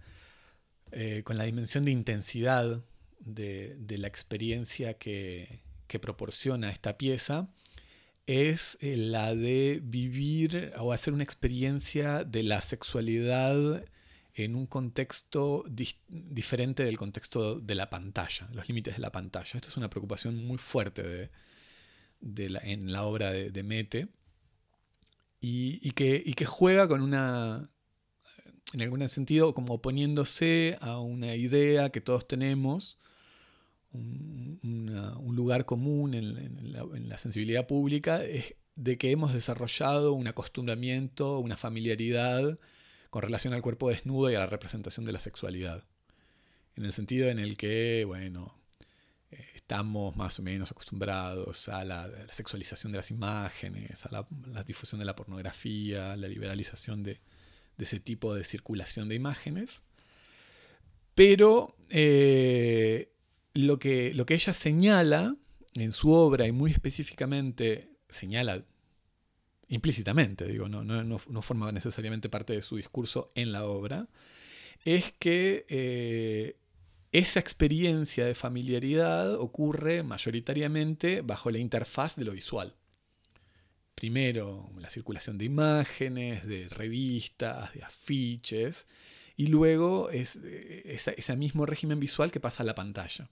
eh, 0.93 1.21
con 1.25 1.37
la 1.37 1.43
dimensión 1.43 1.83
de 1.83 1.91
intensidad 1.91 2.81
de, 3.19 3.75
la 3.89 4.07
experiencia 4.07 4.93
que, 4.93 5.59
proporciona 6.01 6.69
esta 6.69 6.97
pieza, 6.97 7.49
es 8.25 8.77
eh, 8.79 8.95
la 8.95 9.35
de 9.35 9.81
vivir 9.83 10.71
o 10.79 10.93
hacer 10.93 11.13
una 11.13 11.23
experiencia 11.23 12.23
de 12.23 12.43
la 12.43 12.61
sexualidad 12.61 13.83
en 14.37 14.55
un 14.55 14.67
contexto 14.67 15.65
diferente 16.07 16.83
del 16.83 16.95
contexto 16.95 17.59
de 17.59 17.73
la 17.73 17.89
pantalla, 17.89 18.47
los 18.53 18.67
límites 18.67 18.95
de 18.95 19.01
la 19.01 19.11
pantalla. 19.11 19.49
Esto 19.51 19.69
es 19.69 19.77
una 19.77 19.89
preocupación 19.89 20.45
muy 20.45 20.59
fuerte 20.59 21.31
en 22.21 22.91
la 22.91 23.03
obra 23.03 23.31
de, 23.31 23.63
Mete 23.63 24.09
y, 25.41 25.91
que, 25.91 26.45
juega 26.45 26.87
con 26.87 27.01
una, 27.01 27.71
en 28.73 28.81
algún 28.83 29.09
sentido 29.09 29.55
como 29.55 29.73
oponiéndose 29.73 30.77
a 30.81 30.99
una 30.99 31.35
idea 31.35 31.89
que 31.89 32.01
todos 32.01 32.27
tenemos, 32.27 32.99
un, 33.91 34.59
lugar 35.35 35.65
común 35.65 36.13
en, 36.13 37.09
la, 37.09 37.17
sensibilidad 37.17 37.65
pública, 37.65 38.23
es 38.23 38.53
de 38.75 38.99
que 38.99 39.09
hemos 39.09 39.33
desarrollado 39.33 40.13
un 40.13 40.27
acostumbramiento, 40.27 41.39
una 41.39 41.57
familiaridad 41.57 42.59
con 43.09 43.21
relación 43.21 43.53
al 43.53 43.61
cuerpo 43.61 43.89
desnudo 43.89 44.29
y 44.31 44.35
a 44.35 44.39
la 44.39 44.47
representación 44.47 45.05
de 45.05 45.11
la 45.11 45.19
sexualidad. 45.19 45.83
En 46.75 46.85
el 46.85 46.93
sentido 46.93 47.29
en 47.29 47.39
el 47.39 47.57
que, 47.57 48.03
bueno, 48.05 48.55
eh, 49.31 49.45
estamos 49.55 50.15
más 50.15 50.39
o 50.39 50.43
menos 50.43 50.71
acostumbrados 50.71 51.69
a 51.69 51.83
la, 51.83 52.09
sexualización 52.31 52.91
de 52.91 52.97
las 52.97 53.11
imágenes, 53.11 54.05
a 54.05 54.11
la 54.11 54.63
difusión 54.63 54.99
de 54.99 55.05
la 55.05 55.15
pornografía, 55.15 56.15
la 56.15 56.27
liberalización 56.27 57.03
de, 57.03 57.19
ese 57.77 57.99
tipo 57.99 58.33
de 58.33 58.43
circulación 58.43 59.09
de 59.09 59.15
imágenes. 59.15 59.81
Pero 61.15 61.75
eh, 61.89 63.11
lo, 63.53 63.79
que, 63.79 64.13
lo 64.13 64.25
que 64.25 64.35
ella 64.35 64.53
señala 64.53 65.35
en 65.73 65.91
su 65.91 66.11
obra 66.11 66.47
y 66.47 66.51
muy 66.51 66.71
específicamente 66.71 67.89
señala 68.09 68.63
implícitamente, 69.69 70.45
digo, 70.45 70.69
no, 70.69 70.83
no, 70.83 71.41
forma 71.41 71.71
necesariamente 71.71 72.29
parte 72.29 72.53
de 72.53 72.61
su 72.61 72.77
discurso 72.77 73.29
en 73.35 73.51
la 73.51 73.65
obra, 73.65 74.07
es 74.85 75.11
que 75.19 75.65
eh, 75.69 76.55
esa 77.11 77.39
experiencia 77.39 78.25
de 78.25 78.35
familiaridad 78.35 79.35
ocurre 79.35 80.03
mayoritariamente 80.03 81.21
bajo 81.21 81.51
la 81.51 81.57
interfaz 81.57 82.15
de 82.15 82.25
lo 82.25 82.31
visual 82.31 82.75
primero 83.97 84.69
la 84.77 84.91
circulación 84.91 85.39
de 85.39 85.45
imágenes, 85.45 86.45
de 86.45 86.69
revistas, 86.69 87.73
de 87.73 87.83
afiches, 87.83 88.85
y 89.35 89.47
luego 89.47 90.11
es 90.11 90.39
eh, 90.43 90.95
ese 91.17 91.35
mismo 91.35 91.65
régimen 91.65 91.99
visual 91.99 92.31
que 92.31 92.39
pasa 92.39 92.61
a 92.61 92.65
la 92.67 92.75
pantalla. 92.75 93.27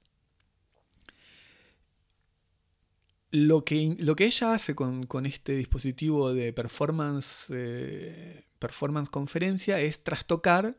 Lo 3.35 3.65
que, 3.65 3.97
lo 3.99 4.15
que 4.15 4.27
ella 4.27 4.53
hace 4.53 4.75
con, 4.75 5.25
este 5.25 5.57
dispositivo 5.57 6.33
de 6.33 6.53
performance, 6.53 7.47
eh, 7.49 8.45
performance 8.59 9.09
conferencia 9.09 9.81
es 9.81 10.01
trastocar 10.01 10.77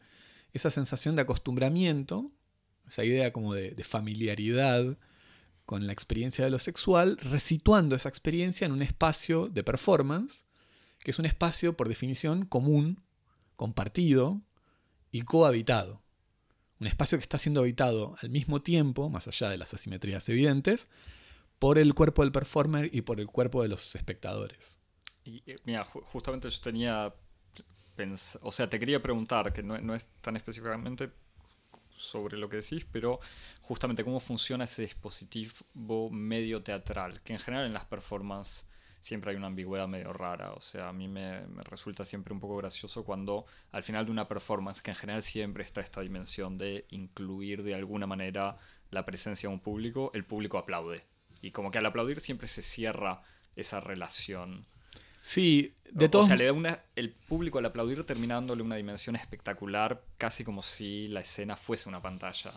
esa 0.55 0.71
sensación 0.71 1.17
de 1.17 1.23
acostumbramiento, 1.23 2.33
esa 2.89 3.05
idea 3.05 3.31
como 3.31 3.53
de, 3.53 3.73
de 3.73 3.85
familiaridad 3.85 4.97
con 5.67 5.87
la 5.87 5.93
experiencia 5.93 6.47
de 6.47 6.51
lo 6.51 6.59
sexual, 6.59 7.19
resituando 7.19 7.95
esa 7.95 8.09
experiencia 8.09 8.65
en 8.65 8.73
un 8.73 8.81
espacio 8.81 9.49
de 9.49 9.63
performance, 9.63 10.47
que 11.01 11.11
es 11.11 11.19
un 11.19 11.27
espacio 11.27 11.77
por 11.77 11.91
definición 11.91 12.47
común, 12.47 13.03
compartido 13.57 14.41
y 15.11 15.25
cohabitado. 15.25 16.01
Un 16.81 16.87
espacio 16.87 17.19
que 17.19 17.23
está 17.23 17.37
siendo 17.37 17.61
habitado 17.61 18.17
al 18.23 18.31
mismo 18.31 18.63
tiempo, 18.63 19.11
más 19.11 19.29
allá 19.29 19.51
de 19.51 19.59
las 19.59 19.75
asimetrías 19.75 20.27
evidentes, 20.31 20.89
por 21.59 21.79
el 21.79 21.95
cuerpo 21.95 22.23
del 22.23 22.33
performer 22.33 22.91
y 22.93 23.03
por 23.03 23.21
el 23.21 23.27
cuerpo 23.27 23.63
de 23.63 23.69
los 23.69 23.95
espectadores. 23.95 24.79
Y 25.25 25.43
eh, 25.47 25.57
mira, 25.65 25.85
justamente 25.85 26.49
yo 26.49 26.61
tenía, 26.61 27.15
o 28.43 28.53
sea, 28.53 28.69
te 28.69 28.79
quería 28.79 29.03
preguntar, 29.03 29.53
que 29.53 29.63
no, 29.63 29.79
no 29.79 29.95
es 29.95 30.09
tan 30.21 30.37
específicamente, 30.37 31.11
sobre 31.97 32.37
lo 32.37 32.49
que 32.49 32.59
decís, 32.59 32.87
pero 32.91 33.21
justamente 33.63 34.05
cómo 34.05 34.21
funciona 34.21 34.65
ese 34.65 34.83
dispositivo 34.83 36.11
medio 36.11 36.63
teatral, 36.63 37.23
que 37.23 37.33
en 37.33 37.39
general 37.39 37.67
en 37.67 37.73
las 37.73 37.87
performances 37.87 38.67
siempre 39.01 39.31
hay 39.31 39.37
una 39.37 39.47
ambigüedad 39.47 39.89
medio 39.89 40.13
rara, 40.13 40.53
o 40.53 40.61
sea, 40.61 40.89
a 40.89 40.93
mí 40.93 41.09
me, 41.09 41.47
resulta 41.65 42.05
siempre 42.05 42.35
un 42.35 42.41
poco 42.41 42.57
gracioso 42.57 43.05
cuando 43.05 43.47
al 43.73 43.83
final 43.83 44.05
de 44.05 44.11
una 44.11 44.29
performance, 44.29 44.83
que 44.83 44.91
en 44.91 44.97
general 44.97 45.23
siempre 45.23 45.65
está 45.65 45.81
esta 45.81 46.01
dimensión 46.01 46.59
de 46.59 46.87
incluir 46.91 47.63
de 47.63 47.75
alguna 47.75 48.07
manera 48.07 48.57
la 48.91 49.07
presencia 49.07 49.49
de 49.49 49.55
un 49.55 49.61
público, 49.61 50.11
el 50.15 50.25
público 50.25 50.59
aplaude. 50.59 51.05
Y 51.43 51.51
como 51.51 51.71
que 51.71 51.79
al 51.79 51.87
aplaudir 51.87 52.21
siempre 52.21 52.49
se 52.49 52.63
cierra 52.63 53.23
esa 53.57 53.81
relación 53.81 54.67
Sí, 55.27 55.75
de 55.91 56.09
todos. 56.09 56.27
O 56.27 56.29
sea, 56.29 56.37
le 56.37 56.45
da 56.45 56.53
una, 56.53 56.85
el 56.95 57.11
público 57.11 57.59
al 57.59 57.67
aplaudir 57.67 58.05
termina 58.05 58.37
dándole 58.37 58.63
una 58.63 58.77
dimensión 58.77 59.17
espectacular, 59.17 60.05
casi 60.19 60.45
como 60.45 60.63
si 60.63 61.09
la 61.09 61.19
escena 61.19 61.57
fuese 61.57 61.89
una 61.89 62.01
pantalla. 62.01 62.53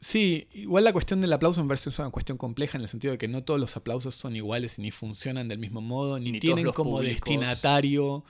Sí, 0.00 0.48
igual 0.52 0.82
la 0.82 0.92
cuestión 0.92 1.20
del 1.20 1.32
aplauso 1.32 1.62
me 1.62 1.68
parece 1.68 1.88
una 2.02 2.10
cuestión 2.10 2.36
compleja 2.36 2.76
en 2.76 2.82
el 2.82 2.88
sentido 2.88 3.12
de 3.12 3.18
que 3.18 3.28
no 3.28 3.44
todos 3.44 3.60
los 3.60 3.76
aplausos 3.76 4.16
son 4.16 4.34
iguales 4.34 4.80
ni 4.80 4.90
funcionan 4.90 5.46
del 5.46 5.60
mismo 5.60 5.80
modo, 5.80 6.18
ni, 6.18 6.40
tienen 6.40 6.72
como 6.72 7.00
destinatario. 7.00 8.24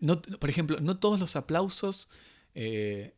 no, 0.00 0.20
por 0.20 0.50
ejemplo, 0.50 0.80
no 0.80 0.98
todos 0.98 1.20
los 1.20 1.36
aplausos 1.36 2.08
eh, 2.56 3.14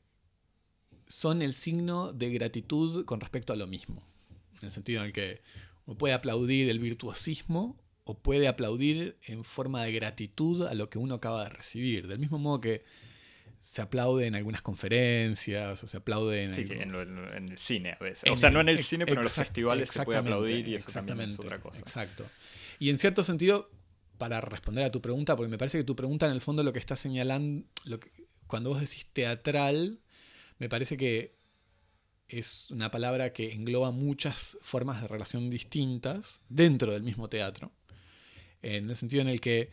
son 1.08 1.40
el 1.40 1.54
signo 1.54 2.12
de 2.12 2.28
gratitud 2.28 3.06
con 3.06 3.18
respecto 3.18 3.54
a 3.54 3.56
lo 3.56 3.66
mismo. 3.66 4.11
En 4.62 4.66
el 4.66 4.72
sentido 4.72 5.00
en 5.00 5.06
el 5.06 5.12
que 5.12 5.42
uno 5.86 5.98
puede 5.98 6.14
aplaudir 6.14 6.70
el 6.70 6.78
virtuosismo 6.78 7.78
o 8.04 8.18
puede 8.18 8.48
aplaudir 8.48 9.16
en 9.26 9.44
forma 9.44 9.84
de 9.84 9.92
gratitud 9.92 10.62
a 10.66 10.74
lo 10.74 10.88
que 10.88 10.98
uno 10.98 11.14
acaba 11.16 11.44
de 11.44 11.50
recibir. 11.50 12.06
Del 12.08 12.18
mismo 12.18 12.38
modo 12.38 12.60
que 12.60 12.84
se 13.60 13.80
aplaude 13.82 14.26
en 14.26 14.34
algunas 14.34 14.60
conferencias 14.62 15.82
o 15.84 15.86
se 15.86 15.96
aplaude 15.96 16.44
en, 16.44 16.54
Sí, 16.54 16.62
el, 16.62 16.66
sí, 16.66 16.72
en, 16.74 16.90
lo- 16.92 17.02
en- 17.02 17.18
en 17.34 17.48
el 17.50 17.58
cine 17.58 17.92
a 17.92 18.02
veces. 18.02 18.28
o 18.30 18.36
sea, 18.36 18.50
no 18.50 18.60
en 18.60 18.68
el 18.68 18.78
cine, 18.80 19.04
pero 19.06 19.20
en 19.20 19.24
los 19.24 19.32
festivales 19.34 19.90
se 19.90 20.02
puede 20.02 20.18
aplaudir 20.18 20.66
y 20.68 20.74
eso 20.74 20.90
también 20.90 21.20
es 21.20 21.38
otra 21.38 21.60
cosa. 21.60 21.78
Exacto. 21.80 22.26
Y 22.80 22.90
en 22.90 22.98
cierto 22.98 23.22
sentido, 23.22 23.70
para 24.18 24.40
responder 24.40 24.84
a 24.84 24.90
tu 24.90 25.00
pregunta, 25.00 25.36
porque 25.36 25.50
me 25.50 25.58
parece 25.58 25.78
que 25.78 25.84
tu 25.84 25.94
pregunta 25.96 26.26
en 26.26 26.32
el 26.32 26.40
fondo 26.40 26.62
lo 26.64 26.72
que 26.72 26.78
está 26.80 26.96
señalando, 26.96 27.64
lo 27.84 28.00
que, 28.00 28.10
cuando 28.48 28.70
vos 28.70 28.80
decís 28.80 29.06
teatral, 29.12 30.00
me 30.58 30.68
parece 30.68 30.96
que 30.96 31.36
es 32.28 32.70
una 32.70 32.90
palabra 32.90 33.32
que 33.32 33.52
engloba 33.52 33.90
muchas 33.90 34.56
formas 34.62 35.02
de 35.02 35.08
relación 35.08 35.50
distintas 35.50 36.40
dentro 36.48 36.92
del 36.92 37.02
mismo 37.02 37.28
teatro. 37.28 37.72
En 38.62 38.88
el 38.88 38.96
sentido 38.96 39.22
en 39.22 39.28
el 39.28 39.40
que 39.40 39.70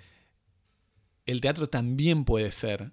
el 1.25 1.41
teatro 1.41 1.69
también 1.69 2.25
puede 2.25 2.51
ser, 2.51 2.91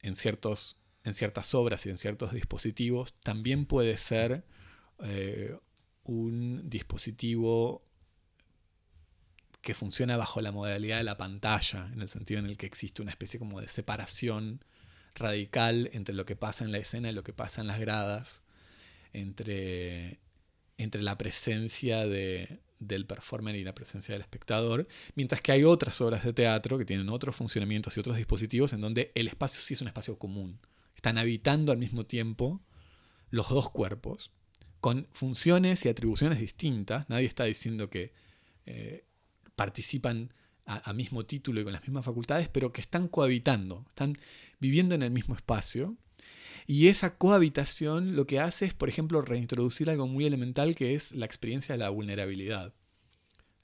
en, 0.00 0.16
ciertos, 0.16 0.80
en 1.04 1.14
ciertas 1.14 1.54
obras 1.54 1.84
y 1.86 1.90
en 1.90 1.98
ciertos 1.98 2.32
dispositivos, 2.32 3.14
también 3.20 3.66
puede 3.66 3.96
ser 3.96 4.44
eh, 5.02 5.56
un 6.04 6.68
dispositivo 6.70 7.82
que 9.62 9.74
funciona 9.74 10.16
bajo 10.16 10.40
la 10.40 10.52
modalidad 10.52 10.98
de 10.98 11.04
la 11.04 11.16
pantalla, 11.16 11.88
en 11.92 12.02
el 12.02 12.08
sentido 12.08 12.40
en 12.40 12.46
el 12.46 12.56
que 12.56 12.66
existe 12.66 13.00
una 13.00 13.12
especie 13.12 13.38
como 13.38 13.60
de 13.60 13.68
separación 13.68 14.64
radical 15.14 15.90
entre 15.92 16.14
lo 16.14 16.24
que 16.24 16.36
pasa 16.36 16.64
en 16.64 16.72
la 16.72 16.78
escena 16.78 17.10
y 17.10 17.12
lo 17.12 17.22
que 17.22 17.32
pasa 17.32 17.60
en 17.60 17.68
las 17.68 17.78
gradas, 17.78 18.42
entre, 19.12 20.18
entre 20.78 21.02
la 21.02 21.16
presencia 21.18 22.06
de- 22.06 22.60
del 22.78 23.06
performer 23.06 23.54
y 23.54 23.62
la 23.62 23.74
presencia 23.74 24.12
del 24.12 24.22
espectador, 24.22 24.88
mientras 25.14 25.40
que 25.40 25.52
hay 25.52 25.62
otras 25.62 26.00
obras 26.00 26.24
de 26.24 26.32
teatro 26.32 26.78
que 26.78 26.84
tienen 26.84 27.08
otros 27.10 27.36
funcionamientos 27.36 27.96
y 27.96 28.00
otros 28.00 28.16
dispositivos 28.16 28.72
en 28.72 28.80
donde 28.80 29.12
el 29.14 29.28
espacio 29.28 29.60
sí 29.60 29.74
es 29.74 29.80
un 29.80 29.88
espacio 29.88 30.18
común. 30.18 30.58
Están 30.96 31.16
habitando 31.18 31.70
al 31.70 31.78
mismo 31.78 32.06
tiempo 32.06 32.60
los 33.30 33.48
dos 33.48 33.70
cuerpos, 33.70 34.30
con 34.80 35.06
funciones 35.12 35.84
y 35.84 35.88
atribuciones 35.88 36.40
distintas. 36.40 37.08
Nadie 37.08 37.26
está 37.26 37.44
diciendo 37.44 37.88
que 37.88 38.12
eh, 38.66 39.04
participan 39.54 40.32
a, 40.66 40.90
a 40.90 40.92
mismo 40.92 41.24
título 41.24 41.60
y 41.60 41.64
con 41.64 41.72
las 41.72 41.82
mismas 41.82 42.04
facultades, 42.04 42.48
pero 42.48 42.72
que 42.72 42.80
están 42.80 43.06
cohabitando, 43.06 43.84
están 43.88 44.16
viviendo 44.58 44.96
en 44.96 45.02
el 45.02 45.12
mismo 45.12 45.36
espacio. 45.36 45.96
Y 46.66 46.88
esa 46.88 47.16
cohabitación 47.16 48.16
lo 48.16 48.26
que 48.26 48.40
hace 48.40 48.66
es, 48.66 48.74
por 48.74 48.88
ejemplo, 48.88 49.20
reintroducir 49.22 49.90
algo 49.90 50.06
muy 50.06 50.26
elemental 50.26 50.74
que 50.74 50.94
es 50.94 51.12
la 51.12 51.26
experiencia 51.26 51.74
de 51.74 51.78
la 51.78 51.88
vulnerabilidad. 51.90 52.72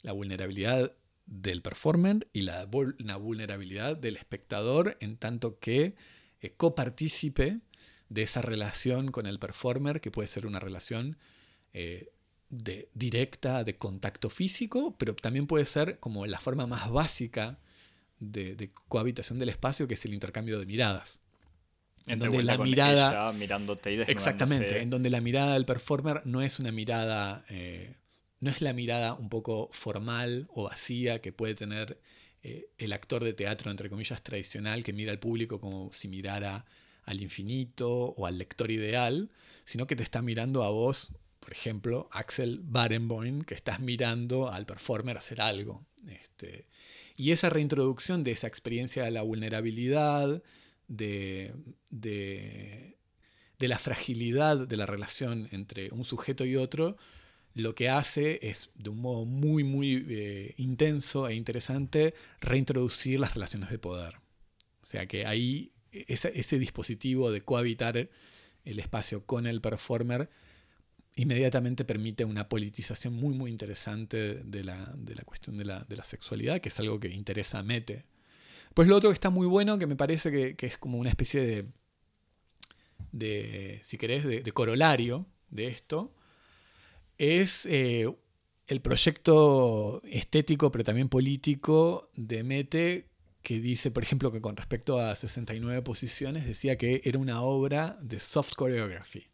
La 0.03 0.13
vulnerabilidad 0.13 0.93
del 1.27 1.63
performer 1.63 2.27
y 2.33 2.43
la, 2.43 2.67
vul- 2.69 2.97
la 2.99 3.17
vulnerabilidad 3.17 3.97
del 3.97 4.17
espectador 4.17 4.97
en 5.01 5.17
tanto 5.17 5.59
que 5.59 5.95
eh, 6.41 6.55
copartícipe 6.57 7.59
de 8.09 8.23
esa 8.23 8.41
relación 8.41 9.11
con 9.11 9.27
el 9.27 9.39
performer, 9.39 10.01
que 10.01 10.11
puede 10.11 10.27
ser 10.29 10.47
una 10.47 10.61
relación 10.61 11.19
eh, 11.75 12.11
de, 12.49 12.89
directa 12.95 13.63
de 13.65 13.77
contacto 13.77 14.31
físico, 14.31 14.97
pero 14.99 15.15
también 15.15 15.47
puede 15.47 15.67
ser 15.67 15.99
como 15.99 16.25
la 16.25 16.41
forma 16.41 16.67
más 16.67 16.91
básica 16.91 17.59
de 18.21 18.71
cohabitación 18.89 19.39
del 19.39 19.51
espacio, 19.51 19.87
que 19.87 19.95
es 19.95 20.05
el 20.05 20.15
intercambio 20.15 20.59
de 20.59 20.67
miradas. 20.67 21.21
En 22.09 22.19
donde 22.19 22.43
la 22.43 22.59
mirada, 22.59 23.11
ella 23.11 23.33
mirándote 23.33 23.95
y 23.95 24.01
exactamente, 24.01 24.81
en 24.81 24.91
donde 24.91 25.11
la 25.11 25.21
mirada 25.21 25.55
del 25.55 25.65
performer 25.65 26.23
no 26.25 26.43
es 26.43 26.59
una 26.59 26.73
mirada, 26.73 27.45
eh, 27.49 27.95
no 28.41 28.51
es 28.51 28.61
la 28.61 28.73
mirada 28.73 29.15
un 29.15 29.29
poco 29.29 29.69
formal 29.73 30.47
o 30.51 30.65
vacía 30.65 31.21
que 31.21 31.33
puede 31.33 31.55
tener 31.55 31.99
eh, 32.43 32.69
el 32.79 32.93
actor 32.93 33.25
de 33.25 33.33
teatro, 33.33 33.71
entre 33.71 33.91
comillas, 33.91 34.23
tradicional, 34.23 34.85
que 34.85 34.93
mira 34.93 35.13
al 35.13 35.19
público 35.19 35.61
como 35.61 35.91
si 35.93 36.09
mirara 36.09 36.65
al 37.05 37.21
infinito 37.21 37.91
o 37.91 38.27
al 38.27 38.39
lector 38.39 38.71
ideal, 38.71 39.31
sino 39.65 39.87
que 39.87 39.97
te 39.97 40.03
está 40.03 40.23
mirando 40.23 40.63
a 40.63 40.71
vos, 40.71 41.15
por 41.41 41.53
ejemplo, 41.53 42.09
Axel 42.13 42.61
Barenboim, 42.63 43.43
que 43.43 43.55
estás 43.55 43.81
mirando 43.81 44.51
al 44.51 44.67
performer 44.67 45.17
hacer 45.17 45.41
algo. 45.41 45.87
Este, 46.07 46.67
y 47.17 47.33
esa 47.33 47.51
reintroducción 47.51 48.23
de 48.23 48.31
esa 48.31 48.47
experiencia 48.47 49.05
de 49.05 49.11
la 49.11 49.23
vulnerabilidad, 49.23 50.43
de, 50.89 51.55
de, 51.91 52.97
de 53.59 53.69
la 53.69 53.79
fragilidad 53.79 54.67
de 54.67 54.77
la 54.77 54.87
relación 54.87 55.49
entre 55.53 55.91
un 55.91 56.05
sujeto 56.05 56.45
y 56.45 56.57
otro, 56.57 56.97
lo 57.55 57.75
que 57.75 57.89
hace 57.89 58.39
es, 58.49 58.71
de 58.75 58.91
un 58.91 59.01
modo 59.01 59.25
muy, 59.25 59.65
muy 59.65 60.07
eh, 60.09 60.55
intenso 60.59 61.29
e 61.29 61.35
interesante, 61.35 62.15
reintroducir 62.41 63.19
las 63.19 63.35
relaciones 63.35 63.71
de 63.71 63.79
poder. 63.79 64.17
O 64.83 64.87
sea 64.87 65.07
que 65.07 65.27
ahí 65.27 65.73
ese, 65.93 66.59
dispositivo 66.59 67.31
de 67.31 67.43
cohabitar 67.43 68.09
el 68.65 68.79
espacio 68.79 69.25
con 69.25 69.47
el 69.47 69.61
performer 69.61 70.31
inmediatamente 71.17 71.85
permite 71.85 72.25
una 72.25 72.49
politización 72.49 73.15
muy, 73.15 73.35
muy 73.35 73.51
interesante 73.51 74.37
de 74.37 74.63
la, 74.63 74.93
de 74.97 75.17
la 75.17 75.23
cuestión 75.23 75.59
de 75.59 75.65
la, 75.65 75.81
de 75.81 75.97
la 75.97 76.05
sexualidad, 76.05 76.61
que 76.61 76.69
es 76.69 76.79
algo 76.79 77.01
que 77.01 77.09
interesa 77.09 77.59
a 77.59 77.63
Mete. 77.65 78.05
Pues 78.75 78.89
lo 78.89 78.97
otro 78.97 79.11
que 79.11 79.15
está 79.15 79.31
muy 79.31 79.47
bueno, 79.47 79.79
que 79.79 79.87
me 79.87 79.97
parece 79.97 80.55
que, 80.57 80.67
es 80.67 80.79
como 80.79 80.99
una 80.99 81.11
especie 81.11 81.41
de, 81.45 81.67
de 83.13 83.81
si 83.85 83.99
querés, 83.99 84.25
de, 84.25 84.53
corolario 84.53 85.27
de 85.51 85.69
esto, 85.69 86.15
es 87.17 87.67
eh, 87.67 88.09
el 88.67 88.81
proyecto 88.81 90.03
estético, 90.05 90.71
pero 90.71 90.85
también 90.85 91.09
político 91.09 92.11
de 92.15 92.43
Mete, 92.45 93.07
que 93.43 93.61
dice, 93.61 93.91
por 93.91 94.03
ejemplo, 94.03 94.31
que 94.31 94.41
con 94.41 94.57
respecto 94.57 94.99
a 95.01 95.15
69 95.17 95.83
posiciones, 95.83 96.47
decía 96.47 96.77
que 96.77 97.01
era 97.05 97.19
una 97.19 97.43
obra 97.43 97.99
de 98.01 98.21
soft 98.21 98.53
choreography. 98.59 99.27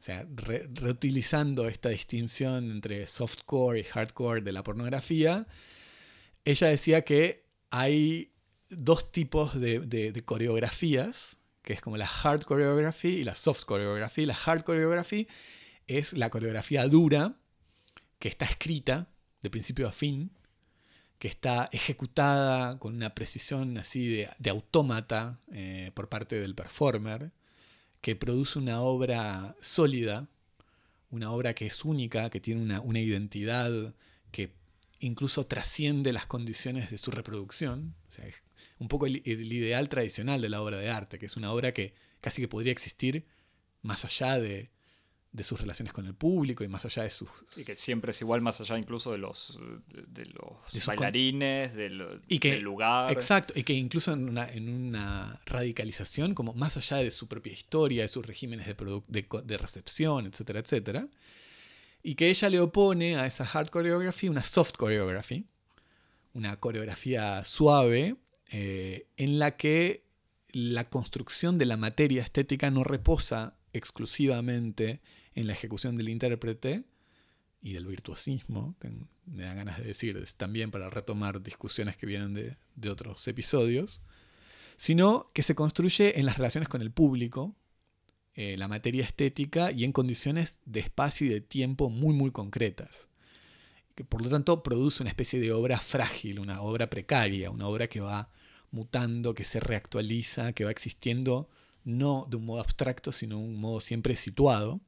O 0.00 0.02
sea, 0.02 0.26
re- 0.34 0.68
reutilizando 0.72 1.68
esta 1.68 1.88
distinción 1.88 2.70
entre 2.70 3.06
softcore 3.06 3.80
y 3.80 3.84
hardcore 3.84 4.42
de 4.42 4.52
la 4.52 4.62
pornografía, 4.62 5.46
ella 6.44 6.68
decía 6.68 7.02
que 7.02 7.44
hay 7.70 8.32
dos 8.70 9.10
tipos 9.12 9.58
de, 9.58 9.80
de- 9.80 10.22
coreografías, 10.24 11.36
que 11.62 11.72
es 11.72 11.80
como 11.80 11.96
la 11.96 12.06
hard 12.06 12.44
choreography 12.44 13.08
y 13.08 13.24
la 13.24 13.34
soft 13.34 13.64
choreography. 13.66 14.26
La 14.26 14.34
hard 14.34 14.64
choreography 14.64 15.28
es 15.86 16.12
la 16.12 16.30
coreografía 16.30 16.86
dura, 16.86 17.36
que 18.18 18.28
está 18.28 18.44
escrita 18.46 19.08
de 19.42 19.50
principio 19.50 19.88
a 19.88 19.92
fin, 19.92 20.30
que 21.18 21.28
está 21.28 21.68
ejecutada 21.72 22.78
con 22.78 22.94
una 22.94 23.14
precisión 23.14 23.76
así 23.78 24.06
de, 24.06 24.30
de 24.38 24.50
autómata 24.50 25.38
eh, 25.52 25.90
por 25.94 26.08
parte 26.08 26.40
del 26.40 26.54
performer, 26.54 27.32
que 28.00 28.14
produce 28.16 28.58
una 28.58 28.80
obra 28.80 29.56
sólida, 29.60 30.28
una 31.10 31.32
obra 31.32 31.54
que 31.54 31.66
es 31.66 31.84
única, 31.84 32.30
que 32.30 32.40
tiene 32.40 32.62
una, 32.62 32.80
una 32.80 33.00
identidad 33.00 33.94
que 34.30 34.52
incluso 35.00 35.46
trasciende 35.46 36.12
las 36.12 36.26
condiciones 36.26 36.90
de 36.90 36.98
su 36.98 37.10
reproducción. 37.10 37.94
O 38.08 38.12
sea, 38.12 38.26
es 38.26 38.36
un 38.78 38.88
poco 38.88 39.06
el, 39.06 39.22
el 39.24 39.52
ideal 39.52 39.88
tradicional 39.88 40.40
de 40.40 40.48
la 40.48 40.62
obra 40.62 40.76
de 40.78 40.88
arte, 40.90 41.18
que 41.18 41.26
es 41.26 41.36
una 41.36 41.52
obra 41.52 41.72
que 41.72 41.94
casi 42.20 42.40
que 42.42 42.48
podría 42.48 42.72
existir 42.72 43.24
más 43.82 44.04
allá 44.04 44.38
de, 44.38 44.70
de 45.32 45.42
sus 45.42 45.60
relaciones 45.60 45.92
con 45.92 46.06
el 46.06 46.14
público 46.14 46.64
y 46.64 46.68
más 46.68 46.84
allá 46.84 47.02
de 47.02 47.10
sus... 47.10 47.28
Y 47.56 47.64
que 47.64 47.74
siempre 47.74 48.10
es 48.12 48.20
igual 48.20 48.40
más 48.40 48.60
allá 48.60 48.78
incluso 48.78 49.12
de 49.12 49.18
los, 49.18 49.58
de, 49.88 50.02
de 50.24 50.26
los 50.26 50.72
De 50.72 50.80
bailarines, 50.86 51.74
de 51.74 51.90
lo- 51.90 52.20
Y 52.28 52.38
que- 52.38 52.52
del 52.52 52.62
lugar. 52.62 53.12
Exacto, 53.12 53.52
y 53.56 53.62
que 53.62 53.72
incluso 53.74 54.12
en 54.12 54.28
una, 54.28 54.48
en 54.48 54.68
una 54.68 55.40
radicalización, 55.46 56.34
como 56.34 56.54
más 56.54 56.76
allá 56.76 56.96
de 56.98 57.10
su 57.10 57.28
propia 57.28 57.52
historia, 57.52 58.02
de 58.02 58.08
sus 58.08 58.24
regímenes 58.26 58.66
de 58.66 59.56
recepción, 59.58 60.26
etcétera, 60.26 60.60
etcétera, 60.60 61.08
y 62.02 62.14
que 62.14 62.30
ella 62.30 62.48
le 62.48 62.60
opone 62.60 63.16
a 63.16 63.26
esa 63.26 63.44
hard 63.44 63.70
choreography 63.70 64.28
una 64.28 64.42
soft 64.44 64.72
choreography, 64.78 65.44
una 66.32 66.56
coreografía 66.58 67.42
suave, 67.44 68.16
eh, 68.50 69.06
en 69.16 69.38
la 69.38 69.56
que 69.56 70.04
la 70.50 70.88
construcción 70.88 71.58
de 71.58 71.66
la 71.66 71.76
materia 71.76 72.22
estética 72.22 72.70
no 72.70 72.84
reposa 72.84 73.56
exclusivamente 73.72 75.00
en 75.34 75.46
la 75.46 75.52
ejecución 75.52 75.96
del 75.96 76.08
intérprete 76.08 76.84
y 77.60 77.72
del 77.74 77.86
virtuosismo, 77.86 78.76
que 78.80 78.90
me 79.26 79.44
dan 79.44 79.56
ganas 79.56 79.78
de 79.78 79.84
decir 79.84 80.24
también 80.36 80.70
para 80.70 80.90
retomar 80.90 81.42
discusiones 81.42 81.96
que 81.96 82.06
vienen 82.06 82.34
de, 82.34 82.56
de 82.76 82.90
otros 82.90 83.26
episodios, 83.28 84.00
sino 84.76 85.30
que 85.34 85.42
se 85.42 85.54
construye 85.54 86.18
en 86.18 86.26
las 86.26 86.38
relaciones 86.38 86.68
con 86.68 86.82
el 86.82 86.90
público, 86.90 87.54
eh, 88.34 88.56
la 88.56 88.68
materia 88.68 89.04
estética 89.04 89.72
y 89.72 89.82
en 89.82 89.90
condiciones 89.90 90.60
de 90.64 90.78
espacio 90.78 91.26
y 91.26 91.30
de 91.30 91.40
tiempo 91.40 91.90
muy 91.90 92.14
muy 92.14 92.30
concretas. 92.30 93.08
Que 93.96 94.04
por 94.04 94.22
lo 94.22 94.30
tanto 94.30 94.62
produce 94.62 95.02
una 95.02 95.10
especie 95.10 95.40
de 95.40 95.50
obra 95.50 95.80
frágil, 95.80 96.38
una 96.38 96.62
obra 96.62 96.88
precaria, 96.88 97.50
una 97.50 97.66
obra 97.66 97.88
que 97.88 97.98
va 97.98 98.30
mutando, 98.70 99.34
que 99.34 99.44
se 99.44 99.60
reactualiza, 99.60 100.52
que 100.52 100.64
va 100.64 100.70
existiendo 100.70 101.48
no 101.84 102.26
de 102.28 102.36
un 102.36 102.46
modo 102.46 102.60
abstracto, 102.60 103.12
sino 103.12 103.38
de 103.38 103.44
un 103.44 103.60
modo 103.60 103.80
siempre 103.80 104.16
situado. 104.16 104.80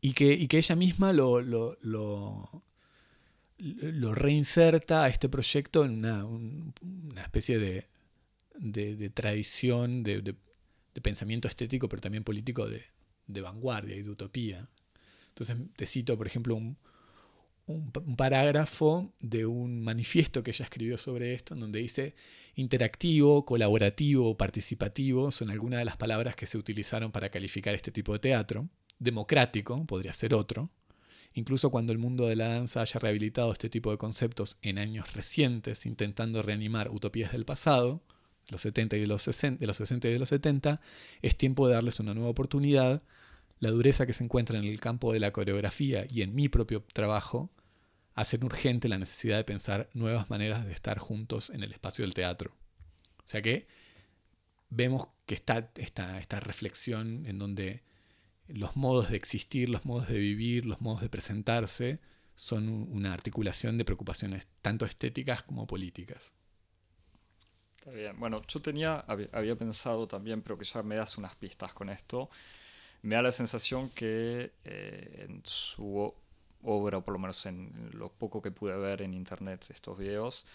Y 0.00 0.14
que, 0.14 0.32
y 0.32 0.48
que 0.48 0.58
ella 0.58 0.74
misma 0.74 1.12
lo, 1.12 1.40
lo, 1.40 1.78
lo, 1.82 2.64
reinserta 4.14 5.04
a 5.04 5.08
este 5.08 5.28
proyecto 5.28 5.84
en 5.84 6.04
una, 6.04 7.22
especie 7.22 7.58
de, 7.58 7.86
de, 8.58 9.10
tradición, 9.10 10.02
de, 10.02 10.34
pensamiento 11.02 11.46
estético, 11.46 11.88
pero 11.88 12.02
también 12.02 12.24
político 12.24 12.68
de, 12.68 12.84
vanguardia 13.40 13.94
y 13.94 14.02
de 14.02 14.10
utopía. 14.10 14.68
Entonces 15.28 15.56
te 15.76 15.86
cito, 15.86 16.18
por 16.18 16.26
ejemplo, 16.26 16.56
un, 16.56 16.76
un, 17.66 17.90
parágrafo 18.16 19.12
de 19.20 19.46
un 19.46 19.82
manifiesto 19.82 20.42
que 20.42 20.50
ella 20.50 20.64
escribió 20.64 20.98
sobre 20.98 21.34
esto, 21.34 21.54
en 21.54 21.60
donde 21.60 21.80
dice 21.80 22.14
interactivo, 22.54 23.44
colaborativo, 23.44 24.36
participativo, 24.36 25.30
son 25.30 25.50
algunas 25.50 25.78
de 25.78 25.84
las 25.84 25.96
palabras 25.96 26.36
que 26.36 26.46
se 26.46 26.58
utilizaron 26.58 27.12
para 27.12 27.30
calificar 27.30 27.74
este 27.74 27.92
tipo 27.92 28.12
de 28.12 28.18
teatro. 28.18 28.68
Democrático, 28.98 29.84
podría 29.86 30.12
ser 30.12 30.34
otro. 30.34 30.70
Incluso 31.34 31.70
cuando 31.70 31.92
el 31.92 31.98
mundo 31.98 32.26
de 32.26 32.36
la 32.36 32.48
danza 32.48 32.82
haya 32.82 33.00
rehabilitado 33.00 33.52
este 33.52 33.70
tipo 33.70 33.90
de 33.90 33.96
conceptos 33.96 34.58
en 34.60 34.78
años 34.78 35.14
recientes, 35.14 35.86
intentando 35.86 36.42
reanimar 36.42 36.90
utopías 36.90 37.32
del 37.32 37.46
pasado, 37.46 38.02
los 38.48 38.60
70 38.60 38.96
y 38.96 39.06
los 39.06 39.22
60, 39.22 39.60
de 39.60 39.66
los 39.66 39.76
60 39.78 40.08
y 40.08 40.12
de 40.12 40.18
los 40.18 40.28
70, 40.28 40.80
es 41.22 41.36
tiempo 41.36 41.68
de 41.68 41.74
darles 41.74 42.00
una 42.00 42.12
nueva 42.12 42.30
oportunidad 42.30 43.02
la 43.62 43.70
dureza 43.70 44.06
que 44.06 44.12
se 44.12 44.24
encuentra 44.24 44.58
en 44.58 44.64
el 44.64 44.80
campo 44.80 45.12
de 45.12 45.20
la 45.20 45.30
coreografía 45.30 46.04
y 46.10 46.22
en 46.22 46.34
mi 46.34 46.48
propio 46.48 46.82
trabajo 46.92 47.48
hacen 48.12 48.42
urgente 48.42 48.88
la 48.88 48.98
necesidad 48.98 49.36
de 49.36 49.44
pensar 49.44 49.88
nuevas 49.94 50.30
maneras 50.30 50.66
de 50.66 50.72
estar 50.72 50.98
juntos 50.98 51.48
en 51.48 51.62
el 51.62 51.72
espacio 51.72 52.02
del 52.04 52.12
teatro. 52.12 52.50
O 53.24 53.28
sea 53.28 53.40
que 53.40 53.68
vemos 54.68 55.10
que 55.26 55.36
está 55.36 55.70
esta, 55.76 56.18
esta 56.18 56.40
reflexión 56.40 57.24
en 57.24 57.38
donde 57.38 57.84
los 58.48 58.76
modos 58.76 59.10
de 59.10 59.16
existir, 59.16 59.68
los 59.68 59.86
modos 59.86 60.08
de 60.08 60.18
vivir, 60.18 60.66
los 60.66 60.80
modos 60.80 61.00
de 61.00 61.08
presentarse 61.08 62.00
son 62.34 62.68
una 62.68 63.14
articulación 63.14 63.78
de 63.78 63.84
preocupaciones 63.84 64.48
tanto 64.60 64.86
estéticas 64.86 65.44
como 65.44 65.68
políticas. 65.68 66.32
Está 67.76 67.92
bien. 67.92 68.18
Bueno, 68.18 68.42
yo 68.48 68.60
tenía, 68.60 69.04
había 69.06 69.54
pensado 69.54 70.08
también, 70.08 70.42
pero 70.42 70.58
que 70.58 70.64
ya 70.64 70.82
me 70.82 70.96
das 70.96 71.16
unas 71.16 71.36
pistas 71.36 71.72
con 71.74 71.90
esto, 71.90 72.28
me 73.02 73.16
da 73.16 73.22
la 73.22 73.32
sensación 73.32 73.90
que 73.90 74.52
eh, 74.64 75.26
en 75.28 75.42
su 75.44 76.14
obra, 76.62 76.98
o 76.98 77.04
por 77.04 77.12
lo 77.12 77.18
menos 77.18 77.44
en 77.46 77.90
lo 77.92 78.08
poco 78.10 78.40
que 78.40 78.50
pude 78.50 78.76
ver 78.76 79.02
en 79.02 79.14
internet 79.14 79.66
estos 79.70 79.98
videos, 79.98 80.46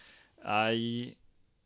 hay 0.44 1.18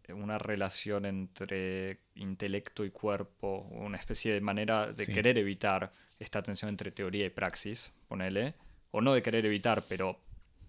una 0.09 0.37
relación 0.37 1.05
entre 1.05 1.99
intelecto 2.15 2.83
y 2.83 2.89
cuerpo, 2.89 3.67
una 3.71 3.97
especie 3.97 4.33
de 4.33 4.41
manera 4.41 4.91
de 4.91 5.05
querer 5.05 5.37
evitar 5.37 5.91
esta 6.19 6.41
tensión 6.41 6.69
entre 6.69 6.91
teoría 6.91 7.25
y 7.25 7.29
praxis, 7.29 7.91
ponele, 8.07 8.55
o 8.91 9.01
no 9.01 9.13
de 9.13 9.21
querer 9.21 9.45
evitar, 9.45 9.85
pero 9.87 10.19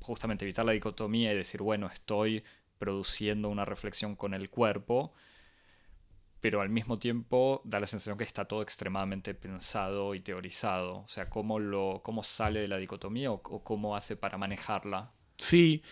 justamente 0.01 0.45
evitar 0.45 0.65
la 0.65 0.73
dicotomía 0.73 1.33
y 1.33 1.37
decir, 1.37 1.63
bueno, 1.63 1.89
estoy 1.93 2.45
produciendo 2.79 3.49
una 3.49 3.65
reflexión 3.65 4.17
con 4.17 4.35
el 4.35 4.51
cuerpo, 4.51 5.13
pero 6.43 6.61
al 6.61 6.71
mismo 6.71 6.99
tiempo 6.99 7.63
da 7.65 7.79
la 7.79 7.87
sensación 7.87 8.19
que 8.19 8.25
está 8.25 8.47
todo 8.47 8.63
extremadamente 8.63 9.33
pensado 9.33 10.13
y 10.13 10.21
teorizado. 10.21 10.97
O 10.99 11.09
sea, 11.09 11.31
cómo, 11.31 11.61
lo, 11.61 12.01
cómo 12.03 12.25
sale 12.25 12.59
de 12.59 12.67
la 12.67 12.79
dicotomía 12.79 13.31
o, 13.31 13.41
cómo 13.41 13.95
hace 13.95 14.17
para 14.17 14.37
manejarla. 14.39 15.13
Sí. 15.37 15.83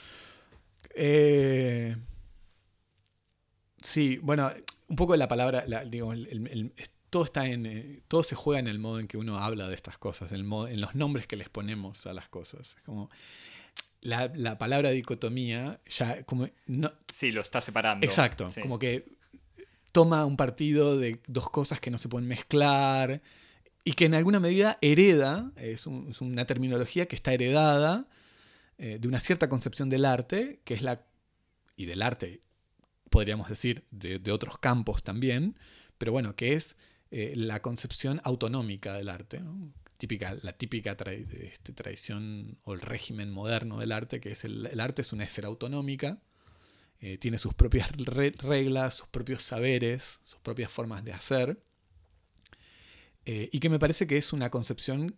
Eh, 0.96 1.96
sí, 3.80 4.18
bueno, 4.18 4.52
un 4.88 4.96
poco 4.96 5.14
la 5.14 5.28
palabra, 5.28 5.64
todo, 7.10 7.24
está 7.24 7.46
en, 7.46 7.66
eh, 7.66 8.00
todo 8.08 8.24
se 8.24 8.34
juega 8.34 8.58
en 8.58 8.66
el 8.66 8.80
modo 8.80 8.98
en 8.98 9.06
que 9.06 9.18
uno 9.18 9.38
habla 9.38 9.68
de 9.68 9.76
estas 9.76 9.98
cosas, 9.98 10.32
en, 10.32 10.40
en 10.40 10.80
los 10.80 10.96
nombres 10.96 11.28
que 11.28 11.36
les 11.36 11.48
ponemos 11.48 12.08
a 12.08 12.12
las 12.12 12.28
cosas. 12.28 12.76
Como, 12.84 13.08
la, 14.00 14.58
palabra 14.58 14.90
dicotomía 14.90 15.80
ya 15.86 16.24
como... 16.24 16.48
No, 16.66 16.92
sí, 17.12 17.30
lo 17.30 17.40
está 17.40 17.60
separando. 17.60 18.04
Exacto, 18.04 18.48
como 18.60 18.80
que 18.80 19.19
toma 19.92 20.24
un 20.24 20.37
partido 20.37 20.98
de 20.98 21.20
dos 21.26 21.50
cosas 21.50 21.81
que 21.81 21.90
no 21.90 21.98
se 21.98 22.09
pueden 22.09 22.29
mezclar 22.29 23.22
y 23.85 23.92
que 23.92 24.05
en 24.05 24.14
alguna 24.14 24.40
medida 24.40 24.79
hereda, 24.83 25.53
es, 25.57 25.87
una 25.87 26.44
terminología 26.46 27.07
que 27.07 27.16
está 27.16 27.33
heredada 27.33 28.09
eh, 28.79 28.98
de 29.00 29.09
una 29.09 29.20
cierta 29.20 29.48
concepción 29.48 29.88
del 29.88 30.05
arte, 30.05 30.61
que 30.64 30.74
es 30.74 30.83
la, 30.83 31.03
y 31.76 31.87
del 31.87 32.03
arte, 32.03 32.42
podríamos 33.09 33.48
decir, 33.48 33.85
de, 33.90 34.20
otros 34.31 34.59
campos 34.59 35.03
también, 35.03 35.59
pero 35.98 36.12
bueno, 36.12 36.37
que 36.37 36.55
es 36.55 36.76
eh, 37.11 37.33
la 37.37 37.61
concepción 37.62 38.20
autonómica 38.22 38.94
del 38.94 39.09
arte, 39.09 39.42
típica, 39.96 40.37
la 40.42 40.53
típica 40.53 40.92
este, 40.92 41.72
tradición 41.72 42.59
o 42.64 42.74
el 42.74 42.81
régimen 42.81 43.31
moderno 43.31 43.79
del 43.79 43.92
arte, 43.92 44.20
que 44.20 44.33
es 44.33 44.44
el 44.44 44.79
arte 44.79 45.03
es 45.03 45.12
una 45.12 45.24
esfera 45.24 45.48
autonómica, 45.48 46.20
eh, 47.00 47.16
tiene 47.18 47.38
sus 47.38 47.54
propias 47.54 47.90
reglas, 47.96 48.94
sus 48.94 49.08
propios 49.08 49.42
saberes, 49.42 50.20
sus 50.22 50.40
propias 50.40 50.70
formas 50.70 51.04
de 51.04 51.12
hacer, 51.12 51.62
eh, 53.24 53.48
y 53.52 53.60
que 53.60 53.68
me 53.68 53.78
parece 53.78 54.06
que 54.06 54.16
es 54.16 54.32
una 54.32 54.50
concepción 54.50 55.16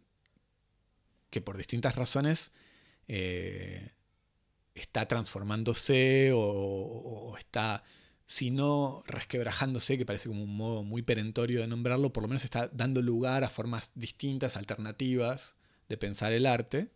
que 1.31 1.41
por 1.41 1.57
distintas 1.57 1.97
razones 1.97 2.53
eh, 3.09 3.91
está 4.75 5.07
transformándose 5.09 6.31
o, 6.35 7.35
está, 7.39 7.85
si 8.27 8.51
no 8.51 9.03
resquebrajándose, 9.07 9.99
que 9.99 10.07
parece 10.07 10.29
como 10.29 10.45
un 10.45 10.57
modo 10.57 10.83
muy 10.83 11.03
perentorio 11.03 11.61
de 11.61 11.67
nombrarlo, 11.67 12.13
por 12.13 12.23
lo 12.23 12.29
menos 12.29 12.45
está 12.45 12.69
dando 12.69 13.03
lugar 13.03 13.45
a 13.45 13.51
formas 13.51 13.93
distintas, 13.95 14.57
alternativas 14.57 15.57
de 15.89 15.97
pensar 15.97 16.33
el 16.33 16.47
arte, 16.47 16.91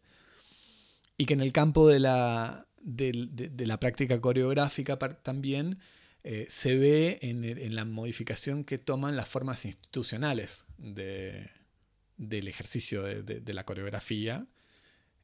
y 1.18 1.26
que 1.26 1.34
en 1.34 1.40
el 1.40 1.52
campo 1.52 1.88
de 1.88 1.98
la, 1.98 2.66
de, 2.80 3.66
la 3.66 3.80
práctica 3.80 4.20
coreográfica 4.20 4.98
también 4.98 5.78
eh, 6.24 6.46
se 6.48 6.76
ve 6.76 7.18
en, 7.22 7.74
la 7.74 7.84
modificación 7.84 8.64
que 8.64 8.78
toman 8.78 9.16
las 9.16 9.28
formas 9.28 9.64
institucionales 9.64 10.64
del 10.78 12.48
ejercicio 12.48 13.02
de, 13.02 13.54
la 13.54 13.64
coreografía 13.64 14.46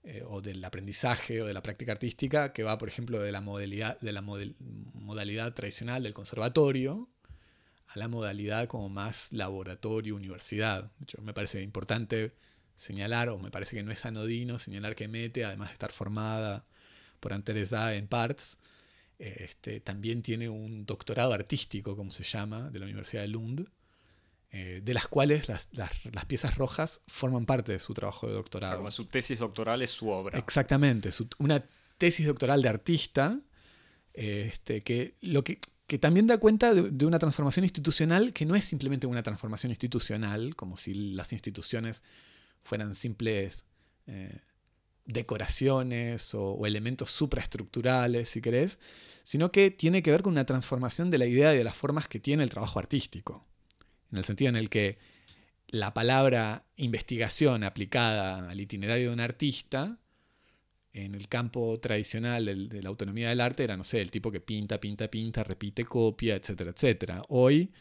eh, 0.05 0.23
o 0.27 0.41
del 0.41 0.65
aprendizaje 0.65 1.43
o 1.43 1.47
de 1.47 1.55
la 1.55 1.63
práctica 1.63 1.93
artística, 1.93 2.53
que 2.53 2.63
va, 2.63 2.79
por 2.79 2.89
ejemplo, 2.89 3.21
de 3.21 3.33
la 3.33 3.41
modalidad, 3.41 4.01
de 4.01 4.13
la 4.13 4.23
modalidad 4.23 5.55
tradicional 5.55 6.03
del 6.03 6.15
conservatorio 6.15 7.09
a 7.89 7.99
la 7.99 8.09
modalidad 8.09 8.69
como 8.69 8.89
más 8.89 9.33
laboratorio, 9.33 10.17
universidad. 10.17 10.91
me 11.21 11.35
parece 11.35 11.63
importante 11.63 12.33
señalar, 12.75 13.29
o 13.29 13.39
me 13.39 13.51
parece 13.51 13.77
que 13.77 13.83
no 13.83 13.93
es 13.93 14.05
anodino 14.07 14.59
señalar 14.59 14.95
que 14.95 15.09
Mete, 15.09 15.45
además 15.45 15.69
de 15.69 15.75
estar 15.75 15.93
formada 15.93 16.65
por 17.23 17.33
Anteresa 17.33 17.95
en 17.95 18.09
Parts. 18.09 18.59
Este, 19.19 19.81
también 19.81 20.21
tiene 20.21 20.49
un 20.49 20.85
doctorado 20.85 21.33
artístico, 21.33 21.97
como 21.97 22.11
se 22.11 22.25
llama, 22.25 22.71
de 22.71 22.81
la 22.81 22.87
Universidad 22.87 23.23
de 23.23 23.29
Lund, 23.29 23.69
eh, 24.51 24.81
de 24.83 24.95
las 24.95 25.07
cuales 25.07 25.49
las, 25.49 25.69
piezas 26.27 26.57
rojas 26.57 27.01
forman 27.07 27.47
parte 27.47 27.71
de 27.71 27.79
su 27.79 27.95
trabajo 27.95 28.27
de 28.27 28.35
doctorado. 28.35 28.91
su 28.91 29.07
tesis 29.07 29.39
doctoral 29.39 29.81
es 29.81 29.91
su 29.91 30.09
obra. 30.09 30.37
Exactamente, 30.39 31.11
una 31.39 31.65
tesis 31.99 32.27
doctoral 32.27 32.61
de 32.63 32.69
artista, 32.69 33.39
este, 34.13 34.81
que, 34.81 35.15
lo 35.21 35.45
que, 35.45 35.61
que 35.87 35.99
también 35.99 36.27
da 36.27 36.39
cuenta 36.39 36.75
de, 36.75 37.07
una 37.07 37.21
transformación 37.21 37.65
institucional 37.65 38.33
que 38.33 38.45
no 38.45 38.57
es 38.57 38.65
simplemente 38.65 39.07
una 39.07 39.23
transformación 39.23 39.71
institucional, 39.71 40.57
como 40.57 40.77
si 40.77 40.95
las 41.15 41.33
instituciones 41.33 42.03
fueran 42.65 42.97
simples... 42.97 43.65
Eh, 44.09 44.41
decoraciones 45.05 46.35
o, 46.35 46.67
elementos 46.67 47.11
supraestructurales, 47.11 48.29
si 48.29 48.41
querés, 48.41 48.79
sino 49.23 49.53
que 49.53 49.71
tiene 49.71 50.03
que 50.03 50.11
ver 50.11 50.23
con 50.23 50.33
una 50.33 50.47
transformación 50.47 51.11
de 51.11 51.19
la 51.19 51.27
idea 51.27 51.55
y 51.55 51.59
de 51.59 51.65
las 51.65 51.77
formas 51.77 52.09
que 52.09 52.21
tiene 52.21 52.43
el 52.43 52.51
trabajo 52.51 52.79
artístico. 52.79 53.47
En 54.11 54.19
el 54.19 54.25
sentido 54.25 54.49
en 54.49 54.57
el 54.57 54.69
que 54.69 54.99
la 55.69 55.95
palabra 55.95 56.67
investigación 56.77 57.65
aplicada 57.65 58.51
al 58.51 58.61
itinerario 58.61 59.09
de 59.09 59.15
un 59.15 59.21
artista, 59.21 59.99
en 60.93 61.15
el 61.15 61.29
campo 61.29 61.81
tradicional 61.81 62.69
de 62.69 62.83
la 62.83 62.89
autonomía 62.91 63.31
del 63.31 63.41
arte, 63.41 63.65
era, 63.65 63.79
no 63.79 63.85
sé, 63.85 64.03
el 64.03 64.11
tipo 64.11 64.31
que 64.31 64.41
pinta, 64.41 64.79
pinta, 64.79 65.09
pinta, 65.09 65.43
repite, 65.43 65.87
copia, 65.87 66.37
etcétera, 66.37 66.73
etcétera. 66.73 67.23
Hoy, 67.31 67.73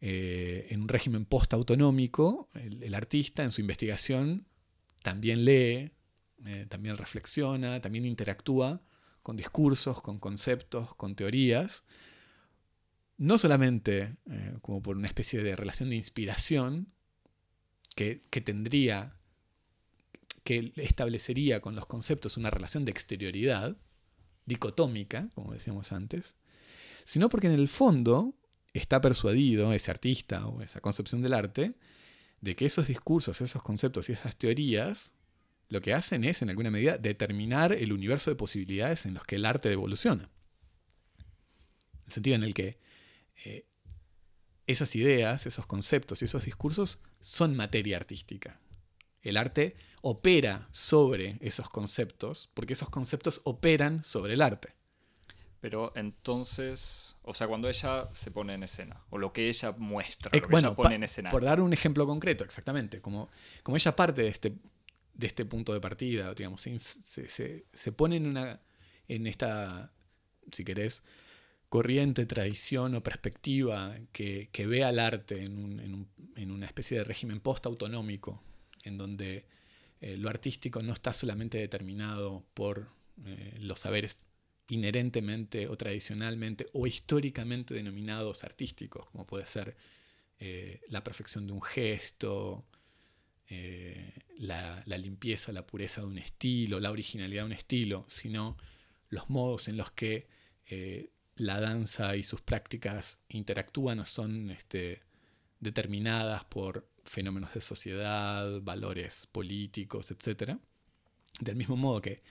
eh, 0.00 0.66
en 0.70 0.80
un 0.80 0.88
régimen 0.88 1.26
post-autonómico, 1.26 2.48
el 2.54 2.94
artista 2.94 3.44
en 3.44 3.50
su 3.50 3.60
investigación 3.60 4.46
también 5.02 5.44
lee, 5.44 5.92
eh, 6.44 6.66
también 6.68 6.96
reflexiona, 6.96 7.80
también 7.80 8.04
interactúa 8.04 8.80
con 9.22 9.36
discursos, 9.36 10.02
con 10.02 10.18
conceptos, 10.18 10.94
con 10.94 11.16
teorías, 11.16 11.84
no 13.18 13.38
solamente 13.38 14.16
eh, 14.30 14.56
como 14.60 14.82
por 14.82 14.96
una 14.96 15.08
especie 15.08 15.42
de 15.42 15.56
relación 15.56 15.90
de 15.90 15.96
inspiración 15.96 16.92
que, 17.94 18.22
que 18.30 18.40
tendría, 18.40 19.16
que 20.44 20.72
establecería 20.76 21.60
con 21.60 21.74
los 21.74 21.86
conceptos 21.86 22.36
una 22.36 22.50
relación 22.50 22.84
de 22.84 22.90
exterioridad, 22.90 23.76
dicotómica, 24.44 25.28
como 25.34 25.52
decíamos 25.52 25.92
antes, 25.92 26.36
sino 27.04 27.28
porque 27.28 27.48
en 27.48 27.54
el 27.54 27.68
fondo 27.68 28.34
está 28.72 29.00
persuadido 29.00 29.72
ese 29.72 29.90
artista 29.90 30.46
o 30.46 30.62
esa 30.62 30.80
concepción 30.80 31.22
del 31.22 31.34
arte 31.34 31.74
de 32.40 32.54
que 32.54 32.66
esos 32.66 32.86
discursos, 32.86 33.40
esos 33.40 33.62
conceptos 33.62 34.08
y 34.08 34.12
esas 34.12 34.36
teorías 34.36 35.12
lo 35.68 35.80
que 35.80 35.94
hacen 35.94 36.24
es, 36.24 36.42
en 36.42 36.50
alguna 36.50 36.70
medida, 36.70 36.98
determinar 36.98 37.72
el 37.72 37.92
universo 37.92 38.30
de 38.30 38.36
posibilidades 38.36 39.06
en 39.06 39.14
los 39.14 39.24
que 39.24 39.36
el 39.36 39.44
arte 39.44 39.72
evoluciona. 39.72 40.30
El 42.06 42.12
sentido 42.12 42.36
en 42.36 42.44
el 42.44 42.54
que 42.54 42.78
eh, 43.44 43.66
esas 44.66 44.94
ideas, 44.94 45.46
esos 45.46 45.66
conceptos 45.66 46.22
y 46.22 46.26
esos 46.26 46.44
discursos 46.44 47.02
son 47.20 47.56
materia 47.56 47.96
artística. 47.96 48.60
El 49.22 49.36
arte 49.36 49.76
opera 50.02 50.68
sobre 50.70 51.38
esos 51.40 51.68
conceptos 51.68 52.50
porque 52.54 52.74
esos 52.74 52.90
conceptos 52.90 53.40
operan 53.44 54.04
sobre 54.04 54.34
el 54.34 54.42
arte. 54.42 54.74
Pero 55.60 55.92
entonces, 55.96 57.16
o 57.22 57.34
sea, 57.34 57.48
cuando 57.48 57.68
ella 57.68 58.08
se 58.12 58.30
pone 58.30 58.54
en 58.54 58.62
escena, 58.62 59.02
o 59.10 59.18
lo 59.18 59.32
que 59.32 59.48
ella 59.48 59.72
muestra, 59.76 60.30
lo 60.32 60.40
que 60.40 60.46
bueno, 60.46 60.68
ella 60.68 60.76
pone 60.76 60.94
en 60.94 61.02
escena. 61.02 61.30
por 61.30 61.44
dar 61.44 61.60
un 61.60 61.72
ejemplo 61.72 62.06
concreto, 62.06 62.44
exactamente, 62.44 63.00
como, 63.00 63.30
como 63.64 63.76
ella 63.76 63.96
parte 63.96 64.22
de 64.22 64.28
este, 64.28 64.54
de 65.16 65.26
este 65.26 65.44
punto 65.46 65.72
de 65.72 65.80
partida, 65.80 66.34
digamos, 66.34 66.60
se, 66.62 66.78
se- 66.78 67.64
se- 67.74 67.92
pone 67.92 68.16
en, 68.16 68.26
una, 68.26 68.60
en 69.08 69.26
esta, 69.26 69.92
si 70.52 70.64
querés, 70.64 71.02
corriente, 71.68 72.26
tradición 72.26 72.94
o 72.94 73.02
perspectiva 73.02 73.96
que, 74.12 74.48
que 74.52 74.66
ve 74.66 74.84
al 74.84 74.98
arte 74.98 75.42
en, 75.44 75.58
un- 75.58 75.80
en 75.80 75.94
un- 75.94 76.08
en 76.36 76.50
una 76.50 76.66
especie 76.66 76.98
de 76.98 77.04
régimen 77.04 77.40
post-autonómico, 77.40 78.42
en 78.84 78.98
donde 78.98 79.46
eh, 80.00 80.16
lo 80.16 80.28
artístico 80.28 80.82
no 80.82 80.92
está 80.92 81.12
solamente 81.12 81.58
determinado 81.58 82.44
por 82.54 82.88
eh, 83.24 83.56
los 83.60 83.80
saberes 83.80 84.26
inherentemente 84.68 85.68
o 85.68 85.76
tradicionalmente 85.76 86.66
o 86.72 86.86
históricamente 86.86 87.74
denominados 87.74 88.44
artísticos, 88.44 89.10
como 89.10 89.26
puede 89.26 89.46
ser 89.46 89.76
eh, 90.38 90.80
la 90.88 91.02
perfección 91.04 91.46
de 91.46 91.52
un 91.52 91.62
gesto, 91.62 92.64
eh, 93.48 94.12
la, 94.38 94.82
limpieza, 94.86 95.52
la 95.52 95.66
pureza 95.66 96.00
de 96.00 96.08
un 96.08 96.18
estilo, 96.18 96.80
la 96.80 96.90
originalidad 96.90 97.42
de 97.42 97.46
un 97.46 97.52
estilo, 97.52 98.04
sino 98.08 98.56
los 99.08 99.30
modos 99.30 99.68
en 99.68 99.76
los 99.76 99.92
que 99.92 100.26
eh, 100.66 101.10
la 101.36 101.60
danza 101.60 102.16
y 102.16 102.22
sus 102.22 102.40
prácticas 102.40 103.20
interactúan 103.28 104.00
o 104.00 104.04
son 104.04 104.50
este, 104.50 105.02
determinadas 105.60 106.44
por 106.44 106.88
fenómenos 107.04 107.54
de 107.54 107.60
sociedad, 107.60 108.60
valores 108.62 109.26
políticos, 109.26 110.10
etc. 110.10 110.58
Del 111.40 111.56
mismo 111.56 111.76
modo 111.76 112.00
que 112.00 112.22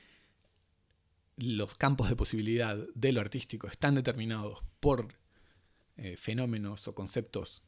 los 1.38 1.76
campos 1.76 2.10
de 2.10 2.16
posibilidad 2.16 2.78
de 2.94 3.12
lo 3.12 3.22
artístico 3.22 3.68
están 3.68 3.96
determinados 3.96 4.60
por 4.80 5.14
eh, 5.98 6.18
fenómenos 6.18 6.88
o 6.88 6.96
conceptos 6.96 7.66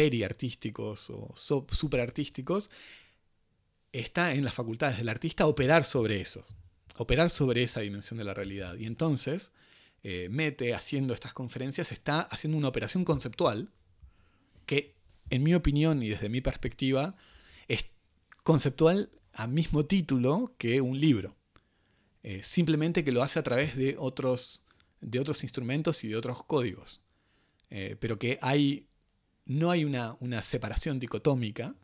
periartísticos 0.00 1.10
o 1.10 1.34
so- 1.36 1.66
superartísticos, 1.70 2.70
está 3.92 4.32
en 4.32 4.44
las 4.44 4.54
facultades 4.54 4.96
del 4.96 5.10
artista 5.10 5.46
operar 5.46 5.84
sobre 5.84 6.22
eso, 6.22 6.42
operar 6.96 7.28
sobre 7.28 7.62
esa 7.62 7.80
dimensión 7.80 8.16
de 8.16 8.24
la 8.24 8.32
realidad. 8.32 8.76
Y 8.76 8.86
entonces, 8.86 9.50
eh, 10.02 10.28
Mete, 10.30 10.74
haciendo 10.74 11.12
estas 11.12 11.34
conferencias, 11.34 11.92
está 11.92 12.22
haciendo 12.22 12.56
una 12.56 12.68
operación 12.68 13.04
conceptual 13.04 13.68
que, 14.64 14.94
en 15.28 15.42
mi 15.42 15.54
opinión 15.54 16.02
y 16.02 16.08
desde 16.08 16.30
mi 16.30 16.40
perspectiva, 16.40 17.14
es 17.68 17.84
conceptual 18.42 19.10
a 19.34 19.46
mismo 19.46 19.84
título 19.84 20.54
que 20.56 20.80
un 20.80 20.98
libro. 20.98 21.36
Eh, 22.22 22.42
simplemente 22.42 23.04
que 23.04 23.12
lo 23.12 23.22
hace 23.22 23.38
a 23.38 23.42
través 23.42 23.76
de 23.76 23.96
otros, 23.98 24.64
de 25.02 25.20
otros 25.20 25.42
instrumentos 25.42 26.04
y 26.04 26.08
de 26.08 26.16
otros 26.16 26.42
códigos. 26.44 27.02
Eh, 27.68 27.96
pero 28.00 28.18
que 28.18 28.38
hay, 28.40 28.86
no 29.50 29.72
hay 29.72 29.84
una, 29.84 30.16
una 30.20 30.42
separación 30.42 31.00
dicotómica, 31.00 31.74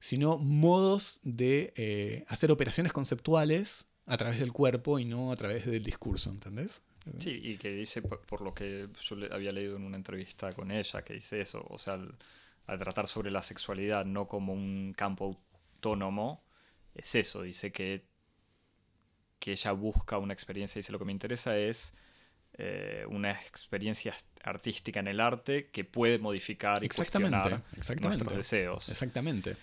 sino 0.00 0.38
modos 0.38 1.20
de 1.22 1.74
eh, 1.76 2.24
hacer 2.28 2.50
operaciones 2.50 2.94
conceptuales 2.94 3.84
a 4.06 4.16
través 4.16 4.40
del 4.40 4.52
cuerpo 4.52 4.98
y 4.98 5.04
no 5.04 5.30
a 5.30 5.36
través 5.36 5.66
del 5.66 5.82
discurso, 5.82 6.30
¿entendés? 6.30 6.80
Sí, 7.18 7.38
y 7.42 7.58
que 7.58 7.72
dice, 7.72 8.00
por, 8.00 8.40
lo 8.40 8.54
que 8.54 8.88
yo 8.98 9.16
había 9.30 9.52
leído 9.52 9.76
en 9.76 9.84
una 9.84 9.98
entrevista 9.98 10.54
con 10.54 10.70
ella, 10.70 11.02
que 11.02 11.12
dice 11.12 11.42
eso, 11.42 11.66
o 11.68 11.76
sea, 11.76 11.94
al, 11.94 12.78
tratar 12.78 13.06
sobre 13.06 13.30
la 13.30 13.42
sexualidad 13.42 14.06
no 14.06 14.26
como 14.26 14.54
un 14.54 14.94
campo 14.96 15.26
autónomo, 15.76 16.42
es 16.94 17.14
eso, 17.14 17.42
dice 17.42 17.70
que, 17.70 18.06
que 19.38 19.52
ella 19.52 19.72
busca 19.72 20.16
una 20.16 20.32
experiencia, 20.32 20.78
dice 20.78 20.92
lo 20.92 20.98
que 20.98 21.04
me 21.04 21.12
interesa 21.12 21.54
es 21.58 21.94
eh, 22.56 23.04
una 23.08 23.32
experiencia 23.32 24.14
artística 24.42 25.00
en 25.00 25.08
el 25.08 25.20
arte 25.20 25.70
que 25.70 25.84
puede 25.84 26.18
modificar 26.18 26.82
y 26.82 26.86
Exactamente, 26.86 27.36
cuestionar 27.38 27.62
exactamente. 27.76 28.08
nuestros 28.24 28.36
deseos. 28.36 28.88
Exactamente. 28.88 29.56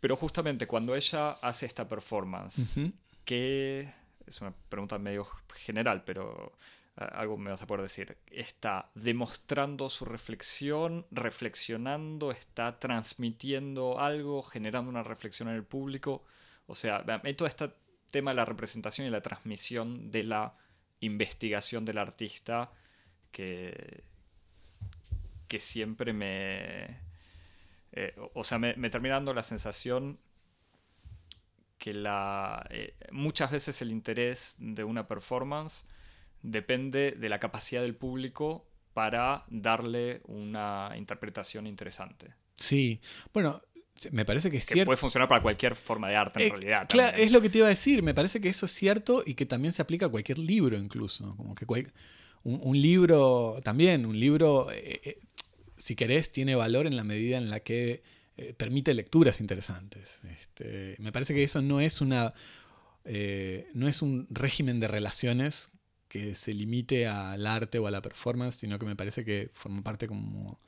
Pero 0.00 0.16
justamente 0.16 0.66
cuando 0.66 0.94
ella 0.94 1.32
hace 1.42 1.66
esta 1.66 1.88
performance, 1.88 2.76
Ujú. 2.76 2.92
que 3.24 3.92
es 4.26 4.40
una 4.40 4.52
pregunta 4.68 4.98
medio 4.98 5.26
general, 5.54 6.02
pero 6.04 6.52
algo 6.96 7.36
me 7.36 7.50
vas 7.50 7.62
a 7.62 7.66
poder 7.66 7.82
decir. 7.82 8.16
Está 8.26 8.90
demostrando 8.94 9.88
su 9.90 10.04
reflexión, 10.04 11.06
reflexionando, 11.10 12.30
está 12.30 12.78
transmitiendo 12.78 14.00
algo, 14.00 14.42
generando 14.42 14.90
una 14.90 15.02
reflexión 15.02 15.48
en 15.48 15.56
el 15.56 15.64
público. 15.64 16.24
O 16.66 16.74
sea, 16.74 17.04
mí 17.22 17.34
todo 17.34 17.48
este 17.48 17.70
tema 18.10 18.30
de 18.30 18.36
la 18.36 18.44
representación 18.44 19.06
y 19.06 19.10
la 19.10 19.20
transmisión 19.20 20.10
de 20.10 20.24
la 20.24 20.54
investigación 21.00 21.84
del 21.84 21.98
artista 21.98 22.72
que, 23.32 24.04
que 25.48 25.58
siempre 25.58 26.12
me... 26.12 26.98
eh, 27.92 28.14
o- 28.34 28.44
sea, 28.44 28.58
me, 28.58 28.74
me 28.76 28.90
termina 28.90 29.14
dando 29.16 29.34
la 29.34 29.42
sensación 29.42 30.18
que 31.78 31.92
la, 31.92 32.66
eh, 32.70 32.94
muchas 33.12 33.50
veces 33.50 33.80
el 33.82 33.90
interés 33.92 34.56
de 34.58 34.84
una 34.84 35.06
performance 35.06 35.84
depende 36.42 37.12
de 37.12 37.28
la 37.28 37.38
capacidad 37.38 37.82
del 37.82 37.94
público 37.96 38.66
para 38.94 39.44
darle 39.48 40.22
una 40.24 40.92
interpretación 40.96 41.66
interesante. 41.66 42.34
Sí. 42.56 43.00
Bueno, 43.34 43.62
me 44.10 44.24
parece 44.24 44.50
que 44.50 44.58
es 44.58 44.66
Que 44.66 44.74
cierto. 44.74 44.88
puede 44.88 44.96
funcionar 44.98 45.28
para 45.28 45.42
cualquier 45.42 45.74
forma 45.76 46.08
de 46.08 46.16
arte 46.16 46.40
en 46.42 46.46
Eh, 46.46 46.50
realidad. 46.50 46.88
Claro, 46.88 47.16
es 47.16 47.32
lo 47.32 47.40
que 47.40 47.48
te 47.50 47.58
iba 47.58 47.66
a 47.66 47.70
decir. 47.70 48.02
Me 48.02 48.14
parece 48.14 48.40
que 48.40 48.48
eso 48.48 48.66
es 48.66 48.72
cierto 48.72 49.22
y 49.26 49.34
que 49.34 49.46
también 49.46 49.72
se 49.72 49.82
aplica 49.82 50.06
a 50.06 50.08
cualquier 50.08 50.38
libro, 50.38 50.76
incluso. 50.78 51.34
Como 51.36 51.54
que 51.54 51.66
cual- 51.66 51.92
un, 52.44 52.60
un 52.62 52.80
libro, 52.80 53.60
también, 53.64 54.06
un 54.06 54.18
libro, 54.20 54.70
eh, 54.70 55.00
eh, 55.04 55.18
si 55.76 55.96
querés, 55.96 56.30
tiene 56.30 56.54
valor 56.54 56.86
en 56.86 56.96
la 56.96 57.04
medida 57.04 57.38
en 57.38 57.50
la 57.50 57.60
que 57.60 58.02
permite 58.58 58.92
lecturas 58.92 59.40
interesantes. 59.40 60.20
Este, 60.30 60.96
me 60.98 61.10
parece 61.10 61.32
que 61.34 61.42
eso 61.42 61.62
no 61.62 61.80
es 61.80 62.00
una. 62.02 62.34
no 63.74 63.88
es 63.88 64.02
un 64.02 64.26
régimen 64.30 64.80
de 64.80 64.88
relaciones 64.88 65.70
que 66.08 66.34
se 66.34 66.52
limite 66.54 67.06
al 67.06 67.46
arte 67.46 67.78
o 67.78 67.86
a 67.86 67.90
la 67.90 68.00
performance, 68.02 68.56
sino 68.56 68.78
que 68.78 68.86
me 68.86 68.96
parece 68.96 69.24
que 69.24 69.50
forma 69.54 69.82
parte 69.82 70.06
como 70.06 70.58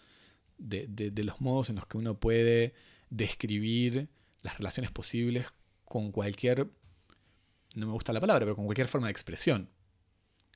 de, 0.58 0.86
de- 0.88 1.10
de 1.10 1.24
los 1.24 1.40
modos 1.40 1.68
en 1.70 1.76
los 1.76 1.86
que 1.86 1.96
uno 1.98 2.14
puede 2.18 2.74
describir 3.10 4.08
las 4.42 4.58
relaciones 4.58 4.90
posibles 4.90 5.46
con 5.84 6.12
cualquier, 6.12 6.68
no 7.74 7.86
me 7.86 7.92
gusta 7.92 8.12
la 8.12 8.20
palabra, 8.20 8.44
pero 8.44 8.56
con 8.56 8.66
cualquier 8.66 8.88
forma 8.88 9.06
de 9.06 9.12
expresión, 9.12 9.70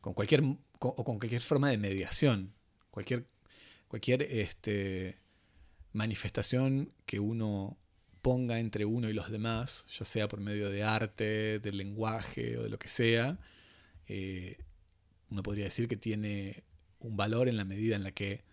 con 0.00 0.14
cualquier, 0.14 0.42
o 0.42 1.04
con 1.04 1.18
cualquier 1.18 1.42
forma 1.42 1.70
de 1.70 1.78
mediación, 1.78 2.54
cualquier, 2.90 3.26
cualquier 3.88 4.22
este, 4.22 5.18
manifestación 5.92 6.92
que 7.06 7.20
uno 7.20 7.78
ponga 8.20 8.60
entre 8.60 8.84
uno 8.84 9.08
y 9.08 9.12
los 9.12 9.30
demás, 9.30 9.84
ya 9.98 10.04
sea 10.04 10.28
por 10.28 10.40
medio 10.40 10.70
de 10.70 10.84
arte, 10.84 11.58
del 11.58 11.76
lenguaje 11.76 12.56
o 12.58 12.62
de 12.62 12.68
lo 12.68 12.78
que 12.78 12.88
sea, 12.88 13.38
eh, 14.06 14.58
uno 15.30 15.42
podría 15.42 15.64
decir 15.64 15.88
que 15.88 15.96
tiene 15.96 16.64
un 17.00 17.16
valor 17.16 17.48
en 17.48 17.56
la 17.56 17.64
medida 17.64 17.96
en 17.96 18.04
la 18.04 18.12
que 18.12 18.44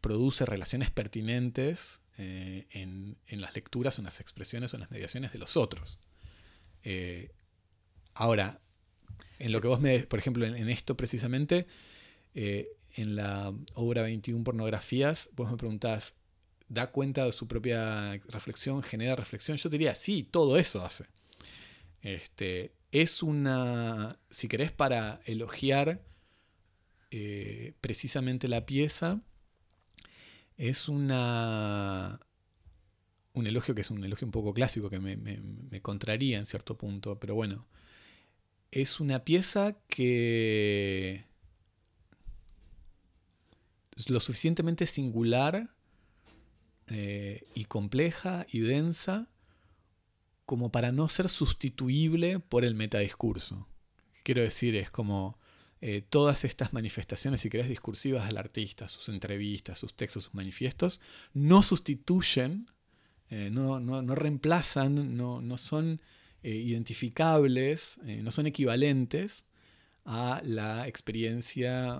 produce 0.00 0.44
relaciones 0.44 0.90
pertinentes 0.90 2.01
eh, 2.18 2.66
en, 2.70 3.16
en 3.26 3.40
las 3.40 3.54
lecturas, 3.54 3.98
en 3.98 4.04
las 4.04 4.20
expresiones 4.20 4.72
o 4.72 4.76
en 4.76 4.80
las 4.80 4.90
mediaciones 4.90 5.32
de 5.32 5.38
los 5.38 5.56
otros. 5.56 5.98
Eh, 6.84 7.30
ahora, 8.12 8.60
en 9.38 9.50
lo 9.50 9.62
que 9.62 9.68
vos 9.68 9.80
me, 9.80 10.00
por 10.00 10.18
ejemplo, 10.18 10.44
en, 10.44 10.68
esto 10.68 10.94
precisamente, 10.94 11.66
eh, 12.34 12.68
en 12.96 13.16
la 13.16 13.54
obra 13.74 14.02
21 14.02 14.44
pornografías, 14.44 15.30
vos 15.34 15.50
me 15.50 15.56
preguntás, 15.56 16.14
¿da 16.68 16.90
cuenta 16.90 17.24
de 17.24 17.32
su 17.32 17.48
propia 17.48 18.20
reflexión, 18.28 18.82
genera 18.82 19.16
reflexión? 19.16 19.56
Yo 19.56 19.70
te 19.70 19.78
diría, 19.78 19.94
sí, 19.94 20.22
todo 20.22 20.58
eso 20.58 20.84
hace. 20.84 21.06
Este, 22.02 22.72
es 22.90 23.22
una, 23.22 24.18
si 24.28 24.48
querés, 24.48 24.70
para 24.70 25.22
elogiar 25.24 26.02
precisamente 27.80 28.48
la 28.48 28.64
pieza, 28.64 29.20
es 30.56 30.88
una 30.88 32.20
un 33.34 33.46
elogio 33.46 33.74
que 33.74 33.80
es 33.80 33.90
un 33.90 34.04
elogio 34.04 34.26
un 34.26 34.32
poco 34.32 34.52
clásico 34.52 34.90
que 34.90 35.00
me, 35.00 35.80
contraría 35.80 36.38
en 36.38 36.46
cierto 36.46 36.76
punto, 36.76 37.18
pero 37.18 37.34
bueno, 37.34 37.66
es 38.70 39.00
una 39.00 39.24
pieza 39.24 39.76
que 39.88 41.24
es 43.96 44.10
lo 44.10 44.20
suficientemente 44.20 44.86
singular 44.86 45.70
eh, 46.88 47.46
y 47.54 47.64
compleja 47.64 48.46
y 48.50 48.60
densa 48.60 49.28
como 50.44 50.70
para 50.70 50.92
no 50.92 51.08
ser 51.08 51.28
sustituible 51.28 52.38
por 52.38 52.64
el 52.64 52.74
metadiscurso. 52.74 53.66
Quiero 54.24 54.42
decir, 54.42 54.76
es 54.76 54.90
como 54.90 55.38
eh, 55.84 56.00
todas 56.08 56.44
estas 56.44 56.72
manifestaciones, 56.72 57.40
si 57.40 57.50
querés, 57.50 57.68
discursivas 57.68 58.28
del 58.28 58.36
artista, 58.36 58.86
sus 58.86 59.08
entrevistas, 59.08 59.80
sus 59.80 59.94
textos, 59.94 60.22
sus 60.22 60.34
manifiestos, 60.34 61.00
no 61.34 61.60
sustituyen, 61.60 62.70
eh, 63.30 63.50
no, 63.50 63.80
no, 63.80 64.14
reemplazan, 64.14 65.16
no, 65.16 65.42
no 65.42 65.58
son 65.58 66.00
eh, 66.44 66.54
identificables, 66.54 67.98
no 68.04 68.30
son 68.30 68.46
equivalentes 68.46 69.44
a 70.04 70.40
la 70.44 70.86
experiencia, 70.86 71.92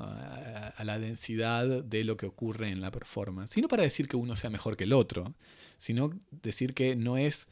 a, 0.68 0.84
la 0.84 1.00
densidad 1.00 1.82
de 1.82 2.04
lo 2.04 2.16
que 2.16 2.26
ocurre 2.26 2.68
en 2.68 2.80
la 2.80 2.92
performance. 2.92 3.50
Sino 3.50 3.66
para 3.66 3.82
decir 3.82 4.06
que 4.06 4.16
uno 4.16 4.36
sea 4.36 4.50
mejor 4.50 4.76
que 4.76 4.84
el 4.84 4.92
otro, 4.92 5.34
sino 5.78 6.12
decir 6.30 6.74
que 6.74 6.94
no 6.94 7.18
es 7.18 7.48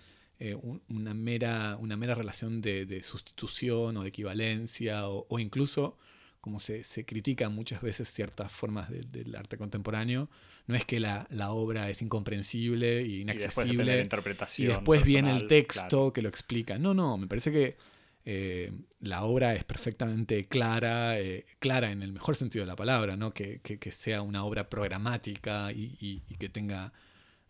una, 0.88 1.12
mera, 1.12 1.76
una 1.80 1.96
mera 1.96 2.14
relación 2.14 2.60
de, 2.60 3.02
sustitución 3.02 3.96
o 3.96 4.02
de 4.02 4.08
equivalencia, 4.10 5.08
o, 5.08 5.38
incluso, 5.40 5.98
como 6.40 6.60
se, 6.60 6.84
se 6.84 7.04
critica 7.04 7.48
muchas 7.48 7.82
veces 7.82 8.08
ciertas 8.12 8.50
formas 8.50 8.88
del 8.90 9.34
arte 9.36 9.56
contemporáneo, 9.58 10.28
no 10.66 10.74
es 10.74 10.84
que 10.84 11.00
la, 11.00 11.26
obra 11.50 11.90
es 11.90 12.00
incomprensible 12.02 13.00
e 13.00 13.06
inaccesible. 13.20 13.72
Y 13.72 13.76
después, 13.76 13.86
la 13.86 14.02
interpretación 14.02 14.70
y 14.70 14.74
después 14.74 15.02
viene 15.04 15.36
el 15.36 15.46
texto 15.46 16.12
que 16.12 16.22
lo 16.22 16.28
explica. 16.28 16.78
No, 16.78 16.94
no, 16.94 17.18
me 17.18 17.26
parece 17.26 17.52
que 17.52 17.76
eh, 18.24 18.72
la 19.00 19.24
obra 19.24 19.54
es 19.54 19.64
perfectamente 19.64 20.46
clara, 20.46 21.18
eh, 21.18 21.46
clara 21.58 21.90
en 21.90 22.02
el 22.02 22.12
mejor 22.12 22.36
sentido 22.36 22.64
de 22.64 22.68
la 22.68 22.76
palabra, 22.76 23.16
¿no? 23.16 23.32
que, 23.32 23.60
sea 23.90 24.22
una 24.22 24.44
obra 24.44 24.68
programática 24.68 25.72
y, 25.72 26.22
y 26.28 26.34
que 26.36 26.48
tenga 26.48 26.92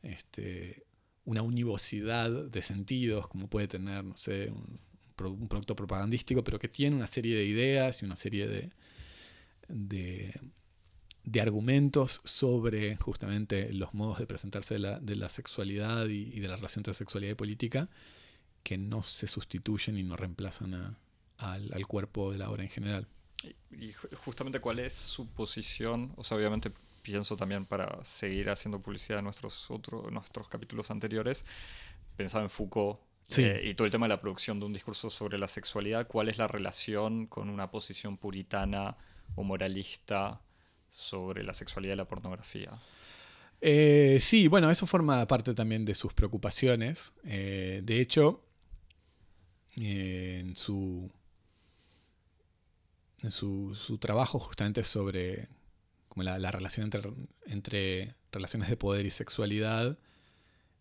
este, 0.03 0.85
una 1.25 1.43
univocidad 1.43 2.31
de 2.31 2.63
sentidos, 2.63 3.29
como 3.29 3.49
puede 3.49 3.69
tener, 3.69 4.05
no 4.05 4.17
sé, 4.17 4.51
un, 4.51 4.81
producto 5.21 5.77
propagandístico, 5.77 6.43
pero 6.43 6.59
que 6.59 6.69
tiene 6.69 6.97
una 6.97 7.07
serie 7.07 7.37
de 7.37 7.45
ideas 7.45 8.03
y 8.03 8.05
una 8.05 8.17
serie 8.17 8.49
de, 8.49 8.71
de, 9.69 11.41
argumentos 11.41 12.21
sobre 12.25 12.97
justamente 12.97 13.73
los 13.73 13.95
modos 13.95 14.19
de 14.19 14.27
presentarse 14.27 14.75
de 14.75 15.17
la, 15.17 15.29
sexualidad 15.29 16.07
y, 16.07 16.41
de 16.41 16.49
la 16.49 16.57
relación 16.57 16.81
entre 16.81 16.95
sexualidad 16.95 17.33
y 17.33 17.37
política, 17.37 17.89
que 18.63 18.79
no 18.79 19.03
se 19.03 19.27
sustituyen 19.27 19.97
y 19.99 20.03
no 20.03 20.17
reemplazan 20.17 20.97
al, 21.39 21.73
al 21.73 21.87
cuerpo 21.87 22.33
de 22.33 22.39
la 22.39 22.51
obra 22.51 22.63
en 22.63 22.69
general. 22.69 23.07
Y 23.71 23.93
justamente 23.93 24.61
cuál 24.61 24.81
es 24.81 24.93
su 24.93 25.27
posición, 25.29 26.13
o 26.17 26.25
sea, 26.25 26.37
obviamente 26.37 26.71
pienso 27.03 27.37
también 27.37 27.65
para 27.65 28.05
seguir 28.05 28.51
haciendo 28.51 28.81
publicidad 28.81 29.17
de 29.17 29.23
nuestros, 29.23 29.71
otros 29.71 30.11
nuestros 30.13 30.49
capítulos 30.49 30.91
anteriores, 30.91 31.47
pensaba 32.17 32.45
en 32.45 32.51
Foucault 32.51 33.01
eh, 33.37 33.63
y 33.65 33.75
todo 33.75 33.87
el 33.87 33.93
tema 33.93 34.07
de 34.07 34.11
la 34.11 34.21
producción 34.21 34.59
de 34.61 34.67
un 34.67 34.73
discurso 34.73 35.11
sobre 35.11 35.39
la 35.39 35.49
sexualidad, 35.49 36.07
cuál 36.07 36.29
es 36.29 36.39
la 36.39 36.49
relación 36.49 37.27
con 37.27 37.49
una 37.49 37.71
posición 37.71 38.17
puritana 38.17 38.97
o 39.35 39.43
moralista 39.43 40.41
sobre 40.91 41.45
la 41.45 41.55
sexualidad 41.55 41.95
y 41.95 41.97
la 41.97 42.09
pornografía. 42.09 42.71
Eh, 43.61 44.19
sí, 44.21 44.49
bueno, 44.49 44.71
eso 44.71 44.87
forma 44.87 45.27
parte 45.27 45.55
también 45.55 45.85
de 45.85 45.95
sus 45.95 46.13
preocupaciones. 46.15 47.13
Eh, 47.25 47.83
de 47.85 48.01
hecho, 48.01 48.43
en 49.77 50.57
su, 50.57 51.11
en 53.23 53.31
su, 53.31 53.75
su, 53.75 53.99
trabajo 53.99 54.39
justamente 54.39 54.83
sobre 54.83 55.49
como 56.11 56.25
la, 56.25 56.51
relación 56.51 56.91
entre, 57.47 58.15
relaciones 58.33 58.69
de 58.69 58.77
poder 58.77 59.07
y 59.07 59.11
sexualidad, 59.11 59.97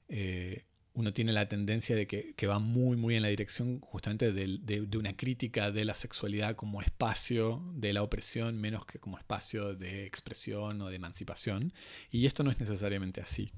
eh, 0.08 0.66
uno 1.00 1.14
tiene 1.14 1.32
la 1.32 1.48
tendencia 1.48 1.96
de 1.96 2.08
que, 2.08 2.46
va 2.46 2.60
muy, 2.60 2.98
muy 2.98 3.16
en 3.16 3.22
la 3.22 3.30
dirección 3.30 3.80
justamente 3.80 4.34
de, 4.34 4.98
una 4.98 5.16
crítica 5.16 5.72
de 5.72 5.86
la 5.86 5.94
sexualidad 5.94 6.58
como 6.58 6.82
espacio 6.82 7.64
de 7.74 7.94
la 7.94 8.04
opresión, 8.04 8.60
menos 8.60 8.86
que 8.86 9.00
como 9.00 9.18
espacio 9.18 9.76
de 9.76 10.06
expresión 10.06 10.82
o 10.82 10.90
de 10.90 10.98
emancipación. 10.98 11.72
Y 12.12 12.26
esto 12.26 12.44
no 12.44 12.52
es 12.52 12.60
necesariamente 12.60 13.22
así. 13.22 13.50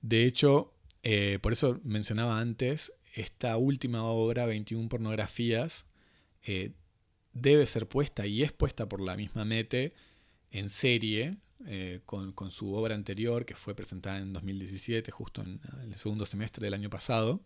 De 0.00 0.24
hecho, 0.24 0.72
eh, 1.02 1.38
por 1.42 1.52
eso 1.52 1.78
mencionaba 1.84 2.40
antes, 2.40 2.90
esta 3.12 3.58
última 3.58 4.04
obra, 4.04 4.46
21 4.46 4.88
pornografías, 4.88 5.84
eh, 6.42 6.72
debe 7.34 7.66
ser 7.66 7.86
puesta 7.86 8.26
y 8.26 8.42
es 8.42 8.52
puesta 8.52 8.88
por 8.88 9.02
la 9.02 9.14
misma 9.14 9.44
Mete 9.44 9.92
en 10.58 10.70
serie 10.70 11.36
eh, 11.66 12.00
con, 12.06 12.50
su 12.50 12.74
obra 12.74 12.94
anterior, 12.94 13.44
que 13.44 13.54
fue 13.54 13.74
presentada 13.74 14.18
en 14.18 14.32
2017, 14.32 15.10
justo 15.10 15.42
en, 15.42 15.60
el 15.82 15.94
segundo 15.96 16.24
semestre 16.24 16.64
del 16.64 16.74
año 16.74 16.90
pasado, 16.90 17.40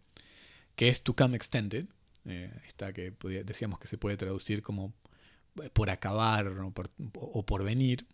que 0.76 0.88
es 0.88 1.02
To 1.02 1.14
Come 1.14 1.36
Extended, 1.36 1.86
eh, 2.26 2.52
esta 2.66 2.92
que 2.92 3.12
decíamos 3.44 3.80
que 3.80 3.88
se 3.88 3.98
puede 3.98 4.16
traducir 4.16 4.62
como 4.62 4.92
eh, 5.62 5.70
por 5.72 5.90
acabar 5.90 6.46
o 7.14 7.42
por, 7.44 7.64
venir, 7.64 8.06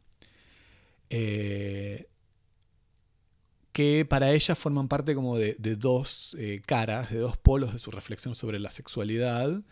que 3.73 4.07
para 4.09 4.33
ella 4.33 4.55
forman 4.55 4.89
parte 4.89 5.15
como 5.15 5.37
de, 5.37 5.57
dos 5.59 6.37
caras, 6.65 7.11
de 7.11 7.19
dos 7.19 7.37
polos 7.37 7.75
de 7.75 7.79
su 7.79 7.91
reflexión 7.91 8.35
sobre 8.35 8.59
la 8.59 8.71
sexualidad, 8.71 9.63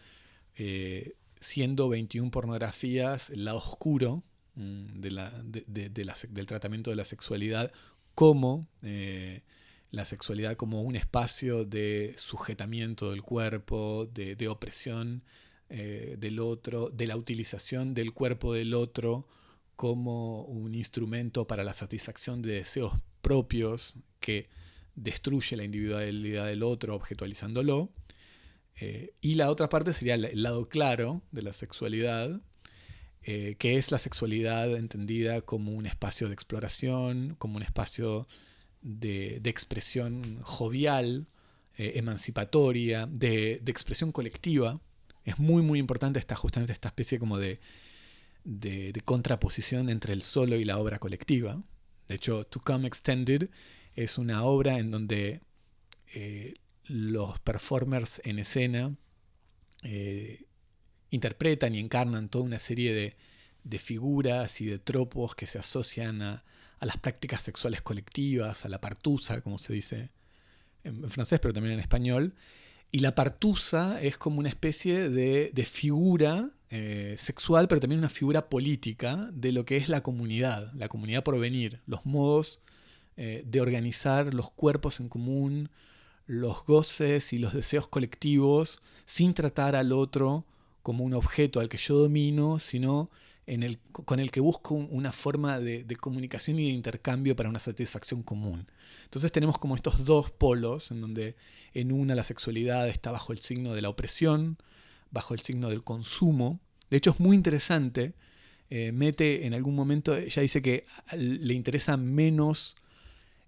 siendo 1.41 1.89
21 1.89 2.31
pornografías 2.31 3.31
el 3.31 3.47
lado 3.47 3.59
oscuro 3.59 4.23
Mm, 4.57 5.01
de 5.01 5.11
la, 5.11 5.43
del 5.43 6.47
tratamiento 6.47 6.91
de 6.91 6.97
la 6.97 7.05
sexualidad 7.05 7.73
como 8.15 8.69
eh, 8.83 9.43
la 9.91 10.05
sexualidad 10.05 10.57
como 10.57 10.83
un 10.83 10.95
espacio 10.95 11.65
de 11.65 12.15
sujetamiento 12.19 13.11
del 13.11 13.23
cuerpo, 13.23 14.09
de, 14.15 14.49
opresión 14.49 15.25
eh, 15.71 16.15
del 16.21 16.39
otro, 16.39 16.89
de 16.91 17.09
la 17.09 17.17
utilización 17.17 17.95
del 17.95 18.13
cuerpo 18.13 18.55
del 18.55 18.75
otro 18.75 19.27
como 19.75 20.45
un 20.45 20.77
instrumento 20.77 21.49
para 21.49 21.65
la 21.65 21.73
satisfacción 21.73 22.41
de 22.41 22.53
deseos 22.55 22.93
propios 23.23 23.99
que 24.21 24.49
destruye 24.95 25.57
la 25.57 25.65
individualidad 25.65 26.47
del 26.47 26.63
otro 26.63 26.95
objetualizándolo. 26.95 27.91
Eh, 28.81 29.15
y 29.21 29.35
la 29.35 29.51
otra 29.51 29.69
parte 29.69 29.93
sería 29.93 30.15
el 30.15 30.43
lado 30.45 30.69
claro 30.69 31.23
de 31.33 31.43
la 31.43 31.53
sexualidad, 31.53 32.41
eh, 33.27 33.57
que 33.59 33.79
es 33.79 33.91
la 33.91 33.97
sexualidad 33.97 34.77
entendida 34.77 35.41
como 35.41 35.73
un 35.73 35.87
espacio 35.87 36.29
de 36.29 36.35
exploración, 36.35 37.37
como 37.39 37.57
un 37.57 37.63
espacio 37.63 38.29
de, 38.83 39.41
expresión 39.45 40.41
jovial, 40.43 41.27
eh, 41.79 41.93
emancipatoria, 41.97 43.07
de, 43.11 43.63
expresión 43.65 44.11
colectiva. 44.11 44.79
Es 45.25 45.39
muy, 45.39 45.63
muy 45.63 45.79
importante 45.79 46.19
esta, 46.19 46.37
justamente 46.37 46.75
esta 46.75 46.89
especie 46.89 47.19
como 47.19 47.39
de, 47.39 47.61
contraposición 49.07 49.89
entre 49.89 50.13
el 50.13 50.21
solo 50.21 50.57
y 50.57 50.67
la 50.67 50.79
obra 50.79 50.99
colectiva. 50.99 51.63
De 52.09 52.17
hecho, 52.17 52.45
To 52.45 52.61
Come 52.61 52.87
Extended 52.87 53.49
es 53.97 54.19
una 54.19 54.45
obra 54.45 54.79
en 54.79 54.91
donde 54.91 55.41
eh, 56.15 56.57
los 56.85 57.41
performers 57.41 58.21
en 58.23 58.39
escena 58.39 58.95
interpretan 61.15 61.75
y 61.75 61.79
encarnan 61.79 62.29
toda 62.29 62.45
una 62.45 62.59
serie 62.59 62.93
de, 62.93 63.79
figuras 63.79 64.61
y 64.61 64.67
de 64.67 64.79
tropos 64.79 65.35
que 65.35 65.47
se 65.47 65.59
asocian 65.59 66.23
a, 66.23 66.45
las 66.81 66.99
prácticas 66.99 67.43
sexuales 67.43 67.81
colectivas, 67.81 68.67
a 68.67 68.69
la 68.69 68.79
partusa, 68.79 69.41
como 69.41 69.57
se 69.57 69.73
dice 69.73 70.11
en, 70.83 71.09
francés, 71.11 71.41
pero 71.41 71.55
también 71.55 71.75
en 71.75 71.81
español. 71.81 72.35
Y 72.93 72.99
la 72.99 73.15
partusa 73.15 74.03
es 74.03 74.19
como 74.19 74.39
una 74.39 74.51
especie 74.51 75.09
de, 75.09 75.65
figura 75.65 76.51
eh, 76.69 77.15
sexual, 77.19 77.69
pero 77.69 77.81
también 77.81 78.01
una 78.01 78.11
figura 78.11 78.51
política 78.51 79.31
de 79.33 79.53
lo 79.53 79.65
que 79.65 79.79
es 79.79 79.89
la 79.89 80.03
comunidad, 80.03 80.73
la 80.75 80.89
comunidad 80.89 81.25
por 81.25 81.39
venir, 81.41 81.81
los 81.87 82.05
modos 82.05 82.61
eh, 83.17 83.45
de 83.47 83.61
organizar 83.63 84.35
los 84.35 84.51
cuerpos 84.51 85.01
en 85.01 85.09
común, 85.09 85.71
los 86.27 86.67
goces 86.67 87.33
y 87.33 87.39
los 87.39 87.55
deseos 87.55 87.89
colectivos, 87.89 88.83
sin 89.07 89.33
tratar 89.33 89.75
al 89.75 89.93
otro 89.93 90.45
como 90.85 91.03
un 91.03 91.15
objeto 91.15 91.61
al 91.61 91.71
que 91.71 91.79
yo 91.79 91.97
domino, 91.97 92.59
sino 92.59 93.11
con 94.05 94.21
el 94.21 94.31
que 94.31 94.41
busco 94.41 94.75
una 94.75 95.13
forma 95.13 95.59
de, 95.59 95.97
comunicación 95.99 96.59
y 96.59 96.69
de 96.69 96.75
intercambio 96.75 97.35
para 97.35 97.49
una 97.49 97.59
satisfacción 97.59 98.23
común. 98.23 98.67
Entonces 99.05 99.33
tenemos 99.33 99.59
como 99.59 99.77
estos 99.77 100.05
dos 100.05 100.31
polos, 100.31 100.91
en 100.91 101.01
donde 101.01 101.37
en 101.73 101.91
una 101.91 102.15
la 102.15 102.23
sexualidad 102.23 102.87
está 102.87 103.11
bajo 103.11 103.33
el 103.33 103.39
signo 103.39 103.75
de 103.75 103.81
la 103.81 103.89
opresión, 103.89 104.59
bajo 105.11 105.33
el 105.33 105.41
signo 105.41 105.71
del 105.71 105.83
consumo. 105.83 106.61
De 106.91 106.99
hecho 106.99 107.13
es 107.13 107.19
muy 107.19 107.35
interesante, 107.35 108.13
eh, 108.69 108.93
Mete 108.93 109.47
en 109.47 109.55
algún 109.55 109.75
momento, 109.75 110.19
ya 110.19 110.43
dice 110.43 110.61
que 110.61 110.85
le 111.17 111.55
interesa 111.55 111.97
menos 111.97 112.77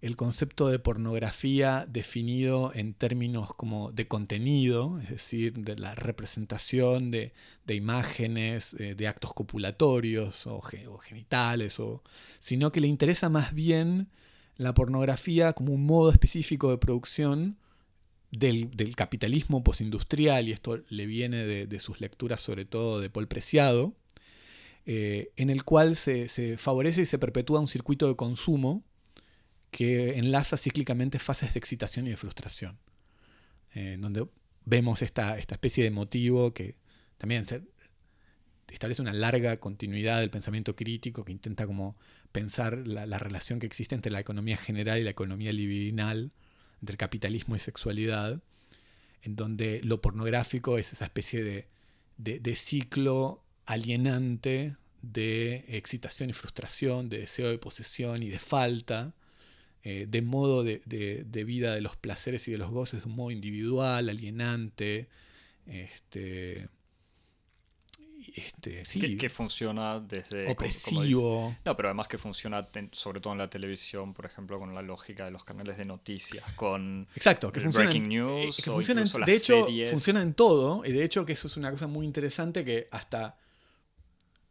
el 0.07 0.16
concepto 0.16 0.68
de 0.68 0.78
pornografía 0.78 1.86
definido 1.88 2.72
en 2.74 2.94
términos 2.94 3.52
como 3.54 3.90
de 3.92 4.07
contenido, 4.07 5.00
es 5.02 5.11
decir, 5.11 5.54
de 5.54 5.76
la 5.76 5.94
representación 5.94 7.11
de, 7.11 7.32
imágenes, 7.68 8.74
eh, 8.78 8.94
de 8.94 9.09
actos 9.09 9.34
copulatorios 9.34 10.46
o, 10.46 10.61
genitales, 10.61 11.80
o, 11.80 12.02
sino 12.38 12.72
que 12.72 12.80
le 12.80 12.86
interesa 12.86 13.28
más 13.28 13.52
bien 13.52 14.09
la 14.57 14.74
pornografía 14.74 15.52
como 15.52 15.72
un 15.72 15.84
modo 15.84 16.11
específico 16.11 16.70
de 16.70 16.78
producción 16.78 17.59
del, 18.30 18.94
capitalismo 18.96 19.64
posindustrial, 19.64 20.48
y 20.48 20.52
esto 20.52 20.82
le 20.88 21.07
viene 21.07 21.44
de, 21.44 21.78
sus 21.78 22.00
lecturas 22.00 22.40
sobre 22.40 22.64
todo 22.64 23.00
de 23.00 23.11
Paul 23.11 23.28
Preciado, 23.28 23.94
eh, 24.84 25.32
en 25.36 25.50
el 25.50 25.64
cual 25.64 25.96
se, 25.96 26.28
favorece 26.59 27.02
y 27.02 27.07
se 27.07 27.18
perpetúa 27.18 27.61
un 27.61 27.68
circuito 27.68 28.07
de 28.09 28.16
consumo 28.16 28.84
que 29.76 30.16
enlaza 30.18 30.56
cíclicamente 30.56 31.18
fases 31.18 31.52
de 31.52 31.58
excitación 31.58 32.06
y 32.06 32.10
de 32.10 32.16
frustración, 32.16 32.78
en 33.74 34.00
donde 34.00 34.26
vemos 34.64 35.02
esta, 35.02 35.36
esta 35.36 35.56
especie 35.56 35.84
de 35.84 35.90
motivo 35.90 36.54
que 36.54 36.76
también 37.18 37.44
establece 38.68 39.02
una 39.02 39.12
larga 39.12 39.58
continuidad 39.58 40.20
del 40.20 40.30
pensamiento 40.30 40.74
crítico 40.74 41.26
que 41.26 41.32
intenta 41.32 41.66
como 41.66 41.94
pensar 42.32 42.78
la, 42.86 43.04
la 43.04 43.18
relación 43.18 43.60
que 43.60 43.66
existe 43.66 43.94
entre 43.94 44.10
la 44.10 44.20
economía 44.20 44.56
general 44.56 44.98
y 44.98 45.02
la 45.02 45.10
economía 45.10 45.52
libidinal, 45.52 46.32
entre 46.80 46.96
capitalismo 46.96 47.54
y 47.54 47.58
sexualidad, 47.58 48.40
en 49.20 49.36
donde 49.36 49.82
lo 49.84 50.00
pornográfico 50.00 50.78
es 50.78 50.94
esa 50.94 51.04
especie 51.04 51.68
de, 52.16 52.56
ciclo 52.56 53.44
alienante 53.66 54.76
de 55.02 55.66
excitación 55.68 56.30
y 56.30 56.32
frustración, 56.32 57.10
de 57.10 57.18
deseo 57.18 57.50
de 57.50 57.58
posesión 57.58 58.22
y 58.22 58.30
de 58.30 58.38
falta, 58.38 59.12
eh, 59.89 60.05
de 60.09 60.20
modo 60.20 60.64
de, 60.64 60.82
de, 60.84 61.45
vida 61.45 61.72
de 61.72 61.80
los 61.80 61.95
placeres 61.95 62.49
y 62.49 62.51
de 62.51 62.59
los 62.59 62.72
goces 62.72 63.05
de 63.05 63.09
un 63.09 63.14
modo 63.14 63.30
individual, 63.30 64.09
alienante, 64.09 65.07
este, 65.64 66.68
este, 68.34 68.82
que, 69.16 69.30
funciona 69.30 70.01
desde... 70.01 70.51
Opresivo. 70.51 71.55
no, 71.64 71.76
pero 71.76 71.91
además 71.91 72.09
que 72.09 72.18
funciona 72.18 72.66
sobre 72.91 73.20
todo 73.20 73.34
en 73.34 73.39
la 73.39 73.49
televisión, 73.49 74.12
por 74.12 74.26
ejemplo, 74.26 74.59
con 74.59 74.74
la 74.74 74.82
lógica 74.82 75.24
de 75.24 75.30
los 75.30 75.45
canales 75.45 75.76
de 75.76 75.84
noticias, 75.84 76.53
con 76.55 77.07
Exacto, 77.14 77.53
que 77.53 77.61
breaking 77.61 78.09
news, 78.09 78.57
que 78.57 78.72
de 79.24 79.37
hecho, 79.37 79.68
funciona 79.91 80.20
en 80.20 80.34
todo, 80.34 80.84
y 80.84 80.91
de 80.91 81.05
hecho 81.05 81.24
que 81.24 81.34
eso 81.34 81.47
es 81.47 81.57
una 81.57 81.70
cosa 81.70 81.87
muy 81.87 82.05
interesante 82.05 82.64
que 82.64 82.89
hasta 82.91 83.37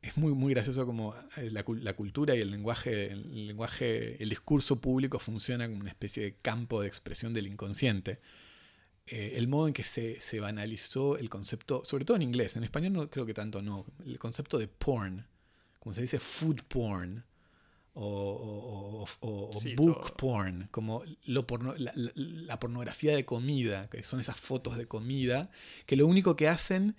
es 0.06 0.18
muy, 0.18 0.34
muy 0.34 0.54
gracioso 0.54 0.86
como 0.86 1.16
eh, 1.38 1.50
la, 1.52 1.66
la, 1.68 1.94
cultura 1.94 2.36
y 2.36 2.42
el 2.42 2.52
lenguaje, 2.52 3.12
el 3.12 3.48
lenguaje, 3.48 4.22
el 4.22 4.30
discurso 4.30 4.80
público 4.80 5.20
funciona 5.20 5.68
como 5.68 5.82
una 5.82 5.90
especie 5.90 6.24
de 6.24 6.36
campo 6.42 6.82
de 6.82 6.88
expresión 6.88 7.34
del 7.34 7.48
inconsciente. 7.48 8.20
Eh, 9.08 9.34
el 9.36 9.48
modo 9.48 9.68
en 9.68 9.74
que 9.74 9.84
se, 9.84 10.40
banalizó 10.40 11.18
el 11.18 11.30
concepto, 11.30 11.84
sobre 11.86 12.06
todo 12.06 12.18
en 12.18 12.24
inglés, 12.24 12.56
en 12.56 12.64
español 12.64 12.94
no 12.94 13.10
creo 13.10 13.26
que 13.26 13.36
tanto 13.36 13.62
no, 13.62 13.86
el 14.04 14.18
concepto 14.18 14.58
de 14.58 14.68
porn, 14.68 15.28
como 15.80 15.94
se 15.94 16.02
dice 16.02 16.20
food 16.20 16.62
porn 16.68 17.24
o, 17.94 19.06
book 19.76 20.16
porn, 20.18 20.68
como 20.72 21.04
lo 21.26 21.46
la, 21.78 22.60
pornografía 22.60 23.16
de 23.16 23.26
comida, 23.26 23.90
que 23.90 24.02
son 24.02 24.20
esas 24.20 24.40
fotos 24.40 24.76
de 24.76 24.88
comida, 24.88 25.52
que 25.86 25.96
lo 25.96 26.08
único 26.08 26.36
que 26.36 26.50
hacen 26.50 26.96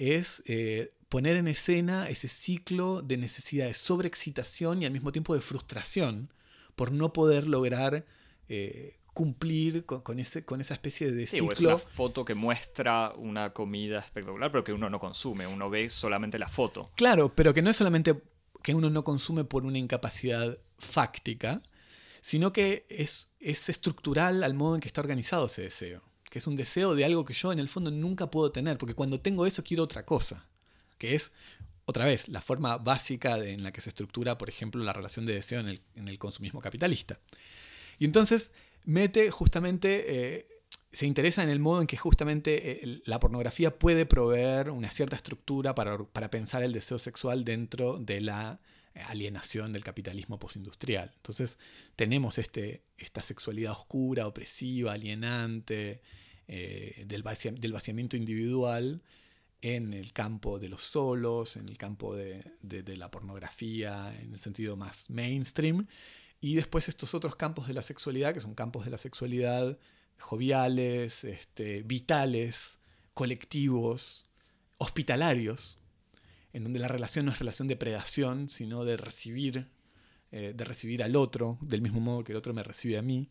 es 0.00 0.42
eh, 0.46 0.94
poner 1.10 1.36
en 1.36 1.46
escena 1.46 2.08
ese 2.08 2.26
ciclo 2.26 3.02
de 3.02 3.18
necesidad 3.18 3.66
de 3.66 3.74
sobreexcitación 3.74 4.82
y 4.82 4.86
al 4.86 4.92
mismo 4.92 5.12
tiempo 5.12 5.34
de 5.34 5.42
frustración 5.42 6.32
por 6.74 6.90
no 6.90 7.12
poder 7.12 7.46
lograr 7.46 8.06
eh, 8.48 8.96
cumplir 9.12 9.84
con, 9.84 10.18
ese, 10.18 10.42
con 10.46 10.62
esa 10.62 10.72
especie 10.72 11.12
de 11.12 11.26
ciclo. 11.26 11.52
es 11.52 11.60
una 11.60 11.76
foto 11.76 12.24
que 12.24 12.34
muestra 12.34 13.12
una 13.16 13.52
comida 13.52 13.98
espectacular, 13.98 14.50
pero 14.50 14.64
que 14.64 14.72
uno 14.72 14.88
no 14.88 14.98
consume, 14.98 15.46
uno 15.46 15.68
ve 15.68 15.90
solamente 15.90 16.38
la 16.38 16.48
foto. 16.48 16.90
Claro, 16.96 17.34
pero 17.34 17.52
que 17.52 17.60
no 17.60 17.68
es 17.68 17.76
solamente 17.76 18.22
que 18.62 18.74
uno 18.74 18.88
no 18.88 19.04
consume 19.04 19.44
por 19.44 19.66
una 19.66 19.76
incapacidad 19.76 20.56
fáctica, 20.78 21.60
sino 22.22 22.54
que 22.54 22.86
es, 22.88 23.34
es 23.38 23.68
estructural 23.68 24.42
al 24.44 24.54
modo 24.54 24.76
en 24.76 24.80
que 24.80 24.88
está 24.88 25.02
organizado 25.02 25.46
ese 25.46 25.62
deseo. 25.62 26.09
Que 26.30 26.38
es 26.38 26.46
un 26.46 26.56
deseo 26.56 26.94
de 26.94 27.04
algo 27.04 27.26
que 27.26 27.34
yo 27.34 27.52
en 27.52 27.58
el 27.58 27.68
fondo 27.68 27.90
nunca 27.90 28.30
puedo 28.30 28.50
tener, 28.50 28.78
porque 28.78 28.94
cuando 28.94 29.20
tengo 29.20 29.44
eso 29.44 29.62
quiero 29.62 29.82
otra 29.82 30.06
cosa, 30.06 30.46
que 30.96 31.14
es 31.14 31.30
otra 31.84 32.06
vez, 32.06 32.28
la 32.28 32.40
forma 32.40 32.78
básica 32.78 33.36
en 33.38 33.62
la 33.62 33.72
que 33.72 33.80
se 33.80 33.90
estructura, 33.90 34.38
por 34.38 34.48
ejemplo, 34.48 34.82
la 34.82 34.92
relación 34.92 35.26
de 35.26 35.34
deseo 35.34 35.60
en 35.60 35.68
el, 35.68 35.80
en 35.96 36.08
el 36.08 36.18
consumismo 36.18 36.60
capitalista. 36.60 37.18
Y 37.98 38.04
entonces, 38.04 38.52
mete 38.84 39.30
justamente, 39.30 40.04
eh, 40.08 40.46
se 40.92 41.06
interesa 41.06 41.42
en 41.42 41.50
el 41.50 41.58
modo 41.58 41.80
en 41.80 41.86
que 41.86 41.96
justamente 41.96 42.84
eh, 42.84 43.02
la 43.04 43.20
pornografía 43.20 43.78
puede 43.78 44.06
proveer 44.06 44.70
una 44.70 44.90
cierta 44.90 45.16
estructura 45.16 45.74
para, 45.74 46.30
pensar 46.30 46.62
el 46.62 46.72
deseo 46.72 46.98
sexual 46.98 47.44
dentro 47.44 47.98
de 47.98 48.20
la 48.20 48.60
alienación 49.02 49.72
del 49.72 49.84
capitalismo 49.84 50.38
postindustrial. 50.38 51.12
Entonces 51.16 51.58
tenemos 51.96 52.38
este, 52.38 52.82
esta 52.98 53.22
sexualidad 53.22 53.72
oscura, 53.72 54.26
opresiva, 54.26 54.92
alienante, 54.92 56.02
eh, 56.48 57.04
del, 57.06 57.22
del, 57.60 57.72
vaciamiento 57.72 58.16
individual 58.16 59.02
en 59.62 59.92
el 59.92 60.12
campo 60.12 60.58
de 60.58 60.68
los 60.68 60.82
solos, 60.82 61.56
en 61.56 61.68
el 61.68 61.78
campo 61.78 62.16
de 62.16 62.96
la 62.96 63.10
pornografía, 63.10 64.16
en 64.20 64.32
el 64.32 64.38
sentido 64.38 64.76
más 64.76 65.08
mainstream, 65.10 65.86
y 66.40 66.54
después 66.54 66.88
estos 66.88 67.14
otros 67.14 67.36
campos 67.36 67.68
de 67.68 67.74
la 67.74 67.82
sexualidad, 67.82 68.32
que 68.32 68.40
son 68.40 68.54
campos 68.54 68.84
de 68.84 68.90
la 68.90 68.98
sexualidad 68.98 69.78
joviales, 70.20 71.24
este, 71.24 71.82
vitales, 71.82 72.78
colectivos, 73.14 74.28
hospitalarios, 74.78 75.79
en 76.52 76.64
donde 76.64 76.78
la 76.78 76.88
relación 76.88 77.26
no 77.26 77.32
es 77.32 77.38
relación 77.38 77.68
de 77.68 77.76
predación, 77.76 78.48
sino 78.48 78.84
de 78.84 78.96
recibir, 78.96 79.68
eh, 80.32 80.52
de 80.54 80.64
recibir 80.64 81.02
al 81.02 81.16
otro, 81.16 81.58
del 81.60 81.82
mismo 81.82 82.00
modo 82.00 82.24
que 82.24 82.32
el 82.32 82.38
otro 82.38 82.52
me 82.52 82.62
recibe 82.62 82.98
a 82.98 83.02
mí. 83.02 83.28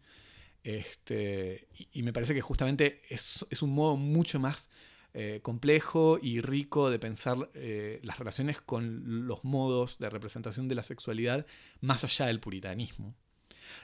Este, 0.64 1.68
y, 1.94 2.04
me 2.04 2.14
parece 2.14 2.34
que 2.34 2.42
justamente 2.42 3.02
es, 3.10 3.46
es 3.50 3.62
un 3.62 3.74
modo 3.74 3.96
mucho 3.96 4.40
más 4.40 4.70
eh, 5.14 5.40
complejo 5.42 6.20
y 6.22 6.42
rico 6.42 6.90
de 6.90 7.00
pensar 7.00 7.50
eh, 7.54 8.00
las 8.04 8.20
relaciones 8.20 8.62
con 8.62 9.26
los 9.28 9.44
modos 9.44 10.00
de 10.00 10.10
representación 10.10 10.68
de 10.68 10.76
la 10.76 10.84
sexualidad 10.84 11.46
más 11.82 12.04
allá 12.04 12.28
del 12.28 12.40
puritanismo. 12.40 13.16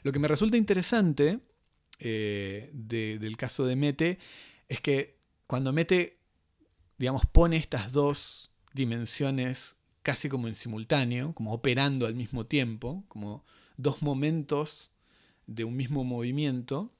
Lo 0.04 0.12
que 0.12 0.20
me 0.20 0.28
resulta 0.28 0.58
interesante 0.58 1.40
del 1.98 3.38
caso 3.38 3.66
de 3.66 3.76
Mete 3.78 4.20
es 4.68 4.82
que 4.82 5.18
cuando 5.48 5.72
Mete, 5.72 6.20
digamos, 6.98 7.26
pone 7.26 7.56
estas 7.56 7.94
dos 7.94 8.55
dimensiones 8.76 9.76
casi 10.04 10.30
como 10.30 10.48
en 10.48 10.56
simultáneo, 10.56 11.34
como 11.34 11.54
operando 11.54 12.06
al 12.06 12.14
mismo 12.14 12.46
tiempo, 12.46 13.04
como 13.08 13.44
dos 13.78 14.02
momentos 14.04 14.92
de 15.48 15.64
un 15.64 15.76
mismo 15.76 16.04
movimiento, 16.04 16.92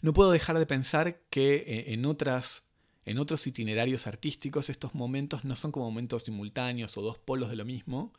no 0.00 0.14
puedo 0.14 0.30
dejar 0.30 0.58
de 0.58 0.66
pensar 0.66 1.20
que 1.28 1.84
en 1.88 2.06
otras 2.06 2.62
en 3.04 3.18
otros 3.18 3.46
itinerarios 3.46 4.06
artísticos 4.06 4.68
estos 4.68 4.94
momentos 4.94 5.42
no 5.44 5.56
son 5.56 5.72
como 5.72 5.86
momentos 5.86 6.24
simultáneos 6.24 6.96
o 6.98 7.02
dos 7.02 7.16
polos 7.16 7.48
de 7.48 7.56
lo 7.56 7.64
mismo, 7.64 8.12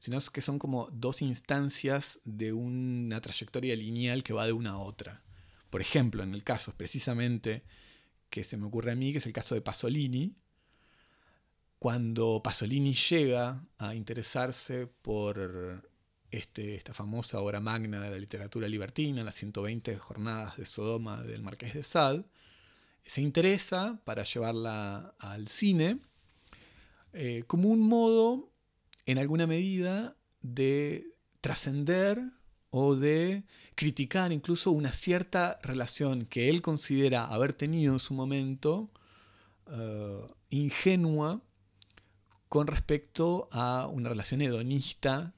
sino 0.00 0.18
que 0.32 0.40
son 0.40 0.58
como 0.58 0.88
dos 0.92 1.22
instancias 1.22 2.18
de 2.24 2.52
una 2.52 3.20
trayectoria 3.20 3.76
lineal 3.76 4.24
que 4.24 4.32
va 4.32 4.44
de 4.44 4.52
una 4.52 4.70
a 4.70 4.78
otra. 4.78 5.22
Por 5.70 5.80
ejemplo, 5.80 6.24
en 6.24 6.34
el 6.34 6.42
caso 6.42 6.74
precisamente 6.76 7.62
que 8.28 8.42
se 8.42 8.56
me 8.56 8.66
ocurre 8.66 8.90
a 8.90 8.96
mí, 8.96 9.12
que 9.12 9.18
es 9.18 9.26
el 9.26 9.32
caso 9.32 9.54
de 9.54 9.60
Pasolini, 9.60 10.34
cuando 11.78 12.40
Pasolini 12.42 12.94
llega 12.94 13.64
a 13.78 13.94
interesarse 13.94 14.86
por 14.86 15.82
este, 16.30 16.74
esta 16.74 16.92
famosa 16.94 17.40
obra 17.40 17.60
magna 17.60 18.00
de 18.00 18.10
la 18.10 18.18
literatura 18.18 18.68
libertina, 18.68 19.22
las 19.22 19.36
120 19.36 19.96
jornadas 19.98 20.56
de 20.56 20.64
Sodoma 20.64 21.22
del 21.22 21.42
Marqués 21.42 21.74
de 21.74 21.82
Sade, 21.82 22.24
se 23.04 23.20
interesa 23.20 24.00
para 24.04 24.24
llevarla 24.24 25.14
al 25.18 25.48
cine 25.48 26.00
eh, 27.12 27.44
como 27.46 27.68
un 27.68 27.80
modo, 27.80 28.50
en 29.06 29.18
alguna 29.18 29.46
medida, 29.46 30.16
de 30.42 31.14
trascender 31.40 32.20
o 32.70 32.96
de 32.96 33.44
criticar 33.76 34.32
incluso 34.32 34.72
una 34.72 34.92
cierta 34.92 35.60
relación 35.62 36.26
que 36.26 36.50
él 36.50 36.60
considera 36.60 37.26
haber 37.26 37.52
tenido 37.52 37.92
en 37.92 38.00
su 38.00 38.14
momento 38.14 38.90
eh, 39.70 40.26
ingenua 40.50 41.40
con 42.54 42.68
respecto 42.68 43.48
a 43.50 43.88
una 43.88 44.10
relación 44.10 44.40
hedonista, 44.40 45.32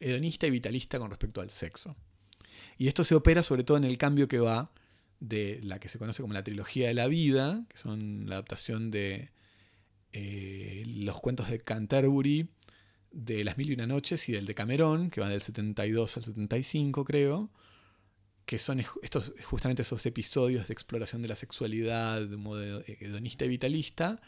hedonista 0.00 0.46
y 0.46 0.50
vitalista 0.50 0.98
con 0.98 1.08
respecto 1.08 1.40
al 1.40 1.48
sexo. 1.48 1.96
Y 2.76 2.88
esto 2.88 3.04
se 3.04 3.14
opera 3.14 3.42
sobre 3.42 3.64
todo 3.64 3.78
en 3.78 3.84
el 3.84 3.96
cambio 3.96 4.28
que 4.28 4.38
va 4.38 4.70
de 5.18 5.60
la 5.62 5.78
que 5.78 5.88
se 5.88 5.98
conoce 5.98 6.20
como 6.20 6.34
la 6.34 6.44
trilogía 6.44 6.88
de 6.88 6.92
la 6.92 7.06
vida, 7.06 7.64
que 7.70 7.78
son 7.78 8.28
la 8.28 8.34
adaptación 8.34 8.90
de 8.90 9.30
eh, 10.12 10.84
los 10.86 11.18
cuentos 11.22 11.48
de 11.48 11.58
Canterbury, 11.58 12.50
de 13.12 13.44
Las 13.44 13.56
Mil 13.56 13.70
y 13.70 13.72
Una 13.72 13.86
Noches 13.86 14.28
y 14.28 14.32
del 14.32 14.44
de 14.44 14.54
Camerón, 14.54 15.08
que 15.08 15.22
van 15.22 15.30
del 15.30 15.40
72 15.40 16.18
al 16.18 16.22
75 16.22 17.02
creo, 17.06 17.48
que 18.44 18.58
son 18.58 18.84
estos, 19.00 19.32
justamente 19.42 19.80
esos 19.80 20.04
episodios 20.04 20.68
de 20.68 20.74
exploración 20.74 21.22
de 21.22 21.28
la 21.28 21.34
sexualidad 21.34 22.20
de 22.26 22.36
modo 22.36 22.82
hedonista 22.86 23.46
y 23.46 23.48
vitalista, 23.48 24.20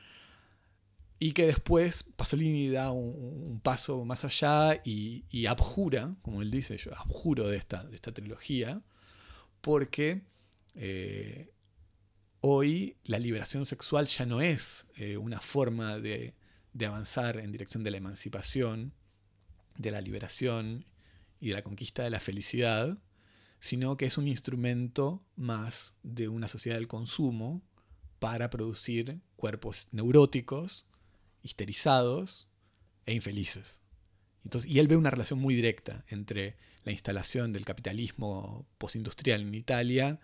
y 1.23 1.33
que 1.33 1.47
después 1.47 2.03
Pasolini 2.17 2.71
da 2.71 2.91
un, 2.91 3.61
paso 3.63 4.07
más 4.07 4.25
allá 4.25 4.81
y, 4.83 5.47
abjura, 5.47 6.17
como 6.23 6.41
él 6.41 6.51
dice, 6.51 6.79
yo 6.79 6.97
abjuro 6.97 7.47
de 7.47 7.59
esta, 7.59 7.85
de 7.85 7.95
esta 7.95 8.11
trilogía, 8.13 8.81
porque 9.61 10.23
eh, 10.75 11.53
hoy 12.41 12.97
la 13.05 13.19
liberación 13.19 13.67
sexual 13.67 14.07
ya 14.07 14.25
no 14.25 14.41
es 14.41 14.87
eh, 14.97 15.19
una 15.19 15.41
forma 15.43 15.99
de, 15.99 16.35
de 16.73 16.87
avanzar 16.87 17.37
en 17.37 17.53
dirección 17.53 17.85
de 17.85 17.91
la 17.91 17.99
emancipación, 17.99 18.95
de 19.77 19.91
la 19.91 20.01
liberación 20.01 20.87
y 21.39 21.49
de 21.49 21.55
la 21.55 21.63
conquista 21.63 22.03
de 22.03 22.11
la 22.11 22.21
felicidad, 22.21 22.97
sino 23.59 23.99
que 23.99 24.07
es 24.07 24.17
un 24.17 24.27
instrumento 24.27 25.23
más 25.37 25.95
de 26.03 26.29
una 26.29 26.49
sociedad 26.49 26.79
del 26.79 26.89
consumo 26.89 27.61
para 28.21 28.49
producir 28.49 29.21
cuerpos 29.37 29.89
neuróticos, 29.93 30.87
histerizados 31.43 32.49
e 33.07 33.15
infelices. 33.15 33.81
Y 34.65 34.79
él 34.79 34.89
ve 34.89 34.97
una 34.97 35.11
relación 35.11 35.39
muy 35.39 35.55
directa 35.55 36.05
entre 36.09 36.57
la 36.85 36.93
instalación 36.93 37.53
del 37.53 37.65
capitalismo 37.65 38.67
postindustrial 38.79 39.43
en 39.43 39.55
Italia 39.55 40.21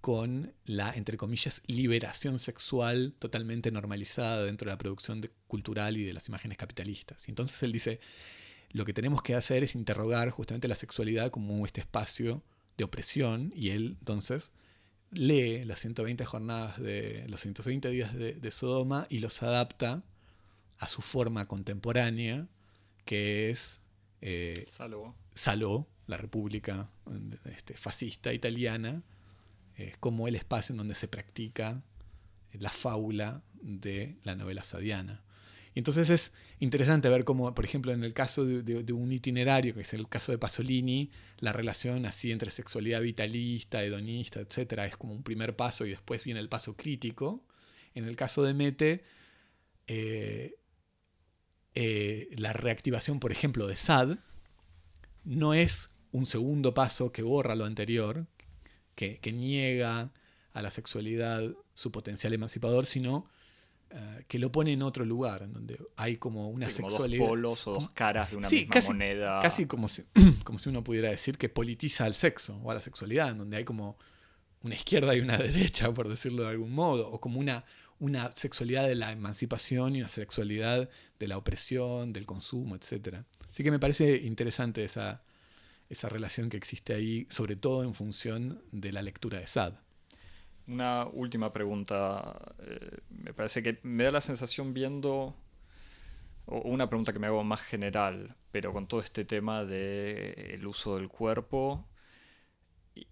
con 0.00 0.54
la, 0.64 0.92
entre 0.92 1.16
comillas, 1.16 1.60
liberación 1.66 2.38
sexual 2.38 3.14
totalmente 3.18 3.70
normalizada 3.70 4.44
dentro 4.44 4.66
de 4.66 4.74
la 4.74 4.78
producción 4.78 5.28
cultural 5.46 5.96
y 5.96 6.04
de 6.04 6.12
las 6.12 6.28
imágenes 6.28 6.56
capitalistas. 6.56 7.28
Entonces 7.28 7.62
él 7.62 7.72
dice, 7.72 8.00
lo 8.70 8.84
que 8.84 8.94
tenemos 8.94 9.22
que 9.22 9.34
hacer 9.34 9.64
es 9.64 9.74
interrogar 9.74 10.30
justamente 10.30 10.68
la 10.68 10.76
sexualidad 10.76 11.30
como 11.30 11.64
este 11.66 11.80
espacio 11.80 12.42
de 12.76 12.84
opresión 12.84 13.52
y 13.54 13.70
él 13.70 13.96
entonces 13.98 14.50
lee 15.10 15.64
las 15.64 15.80
120 15.80 16.24
jornadas 16.24 16.78
de 16.80 17.24
los 17.28 17.40
120 17.40 17.90
días 17.90 18.14
de, 18.14 18.50
Sodoma 18.50 19.06
y 19.08 19.18
los 19.18 19.42
adapta 19.42 20.02
a 20.78 20.88
su 20.88 21.02
forma 21.02 21.46
contemporánea, 21.46 22.48
que 23.04 23.50
es 23.50 23.80
eh, 24.20 24.62
Salò. 24.64 25.86
la 26.06 26.16
república 26.16 26.90
este, 27.44 27.74
fascista 27.74 28.32
italiana, 28.32 29.02
es 29.76 29.96
como 29.98 30.28
el 30.28 30.34
espacio 30.34 30.72
en 30.72 30.78
donde 30.78 30.94
se 30.94 31.08
practica 31.08 31.82
la 32.52 32.70
fábula 32.70 33.42
de 33.54 34.16
la 34.24 34.34
novela 34.34 34.62
sadiana. 34.62 35.22
Entonces 35.74 36.10
es 36.10 36.32
interesante 36.58 37.08
ver 37.08 37.24
cómo, 37.24 37.54
por 37.54 37.64
ejemplo, 37.64 37.92
en 37.92 38.02
el 38.02 38.12
caso 38.12 38.44
de, 38.44 38.92
un 38.92 39.12
itinerario, 39.12 39.74
que 39.74 39.82
es 39.82 39.94
el 39.94 40.08
caso 40.08 40.32
de 40.32 40.38
Pasolini, 40.38 41.12
la 41.38 41.52
relación 41.52 42.04
así 42.04 42.32
entre 42.32 42.50
sexualidad 42.50 43.00
vitalista, 43.00 43.84
hedonista, 43.84 44.40
etc., 44.40 44.72
es 44.86 44.96
como 44.96 45.12
un 45.12 45.22
primer 45.22 45.54
paso 45.54 45.86
y 45.86 45.90
después 45.90 46.24
viene 46.24 46.40
el 46.40 46.48
paso 46.48 46.76
crítico. 46.76 47.44
En 47.94 48.06
el 48.06 48.16
caso 48.16 48.42
de 48.42 48.54
Mete, 48.54 49.04
eh, 49.86 50.56
eh, 51.80 52.28
la 52.32 52.52
reactivación, 52.52 53.20
por 53.20 53.30
ejemplo, 53.30 53.68
de 53.68 53.76
Sad, 53.76 54.18
no 55.22 55.54
es 55.54 55.90
un 56.10 56.26
segundo 56.26 56.74
paso 56.74 57.12
que 57.12 57.22
borra 57.22 57.54
lo 57.54 57.66
anterior, 57.66 58.26
que, 58.96 59.18
que 59.18 59.30
niega 59.30 60.10
a 60.52 60.62
la 60.62 60.72
sexualidad 60.72 61.52
su 61.74 61.92
potencial 61.92 62.32
emancipador, 62.32 62.84
sino 62.84 63.28
eh, 63.90 64.24
que 64.26 64.40
lo 64.40 64.50
pone 64.50 64.72
en 64.72 64.82
otro 64.82 65.04
lugar, 65.04 65.44
en 65.44 65.52
donde 65.52 65.78
hay 65.94 66.16
como 66.16 66.50
una 66.50 66.68
sexualidad. 66.68 67.20
Dos 67.20 67.28
polos 67.28 67.66
o 67.68 67.72
dos 67.74 67.90
caras 67.90 68.32
de 68.32 68.38
una 68.38 68.50
misma 68.50 68.80
moneda. 68.88 69.40
Casi 69.40 69.66
como 69.66 69.86
si, 69.86 70.02
como 70.42 70.58
si 70.58 70.68
uno 70.70 70.82
pudiera 70.82 71.10
decir 71.10 71.38
que 71.38 71.48
politiza 71.48 72.06
al 72.06 72.14
sexo 72.14 72.58
o 72.64 72.72
a 72.72 72.74
la 72.74 72.80
sexualidad, 72.80 73.30
en 73.30 73.38
donde 73.38 73.56
hay 73.56 73.64
como 73.64 73.96
una 74.64 74.74
izquierda 74.74 75.14
y 75.14 75.20
una 75.20 75.38
derecha, 75.38 75.94
por 75.94 76.08
decirlo 76.08 76.42
de 76.42 76.48
algún 76.48 76.74
modo, 76.74 77.08
o 77.08 77.20
como 77.20 77.38
una, 77.38 77.64
una 78.00 78.32
sexualidad 78.32 78.86
de 78.86 78.94
la 78.94 79.12
emancipación 79.12 79.96
y 79.96 80.00
una 80.00 80.08
sexualidad 80.08 80.88
de 81.18 81.28
la 81.28 81.36
opresión, 81.36 82.12
del 82.12 82.26
consumo, 82.26 82.76
etc. 82.76 83.18
Así 83.48 83.62
que 83.62 83.70
me 83.70 83.78
parece 83.78 84.16
interesante 84.16 84.84
esa, 84.84 85.22
esa 85.88 86.08
relación 86.08 86.50
que 86.50 86.56
existe 86.56 86.94
ahí, 86.94 87.26
sobre 87.30 87.56
todo 87.56 87.82
en 87.82 87.94
función 87.94 88.62
de 88.72 88.92
la 88.92 89.02
lectura 89.02 89.38
de 89.40 89.46
Sad. 89.46 89.74
Una 90.66 91.06
última 91.06 91.52
pregunta. 91.52 92.54
Eh, 92.60 92.98
me 93.10 93.32
parece 93.32 93.62
que 93.62 93.78
me 93.82 94.04
da 94.04 94.10
la 94.10 94.20
sensación 94.20 94.74
viendo, 94.74 95.34
o 96.46 96.58
una 96.68 96.88
pregunta 96.88 97.12
que 97.12 97.18
me 97.18 97.26
hago 97.26 97.42
más 97.42 97.62
general, 97.62 98.36
pero 98.52 98.72
con 98.72 98.86
todo 98.86 99.00
este 99.00 99.24
tema 99.24 99.64
del 99.64 100.66
uso 100.66 100.96
del 100.96 101.08
cuerpo 101.08 101.86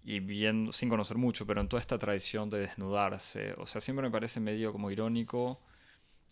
y, 0.03 0.19
viendo, 0.19 0.71
sin 0.71 0.89
conocer 0.89 1.17
mucho, 1.17 1.45
pero 1.45 1.61
en 1.61 1.67
toda 1.67 1.81
esta 1.81 1.97
tradición 1.97 2.49
de 2.49 2.59
desnudarse. 2.59 3.53
O 3.57 3.65
sea, 3.65 3.81
siempre 3.81 4.05
me 4.05 4.11
parece 4.11 4.39
medio 4.39 4.71
como 4.71 4.91
irónico, 4.91 5.61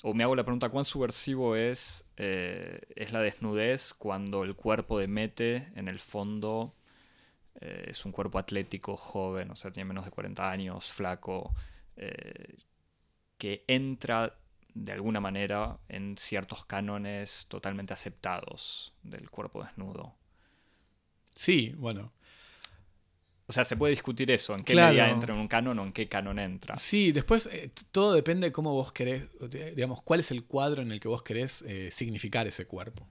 o 0.04 0.14
me 0.14 0.24
hago 0.24 0.36
la 0.36 0.44
pregunta, 0.44 0.70
¿cuán 0.70 0.86
subversivo 0.86 1.56
es, 1.56 2.10
eh, 2.18 2.82
es 2.96 3.14
la 3.14 3.22
desnudez 3.22 3.94
cuando 3.94 4.44
el 4.44 4.56
cuerpo 4.56 5.00
de 5.00 5.08
Mete, 5.08 5.70
en 5.76 5.88
el 5.88 6.00
fondo, 6.00 6.76
eh, 7.62 7.86
es 7.90 8.06
un 8.06 8.12
cuerpo 8.12 8.38
atlético, 8.40 8.98
joven, 8.98 9.52
o 9.52 9.56
sea, 9.56 9.72
tiene 9.72 9.88
menos 9.88 10.06
de 10.06 10.12
40 10.12 10.50
años, 10.50 10.92
flaco, 10.92 11.54
eh, 11.96 12.58
que 13.38 13.64
entra 13.68 14.38
de 14.74 14.92
alguna 14.92 15.22
manera 15.22 15.80
en 15.88 16.18
ciertos 16.18 16.66
cánones 16.66 17.46
totalmente 17.48 17.94
aceptados 17.94 18.94
del 19.04 19.30
cuerpo 19.30 19.64
desnudo. 19.64 20.14
Sí, 21.34 21.74
bueno. 21.78 22.12
O 23.48 23.54
sea, 23.54 23.64
se 23.64 23.78
puede 23.78 23.92
discutir 23.92 24.32
eso, 24.32 24.56
en 24.56 24.64
qué 24.64 24.76
medida 24.76 25.10
entra 25.10 25.34
en 25.34 25.40
un 25.40 25.48
canon 25.48 25.78
o 25.80 25.84
en 25.84 25.92
qué 25.92 26.08
canon 26.08 26.40
entra. 26.40 26.78
Sí, 26.78 27.12
después 27.12 27.48
eh, 27.52 27.70
todo 27.92 28.14
depende 28.14 28.48
de 28.48 28.52
cómo 28.52 28.74
vos 28.74 28.92
querés, 28.92 29.28
digamos, 29.76 30.02
cuál 30.02 30.20
es 30.22 30.32
el 30.32 30.46
cuadro 30.46 30.82
en 30.82 30.92
el 30.92 31.00
que 31.00 31.08
vos 31.08 31.22
querés 31.22 31.64
significar 31.92 32.48
ese 32.48 32.66
cuerpo. 32.66 33.08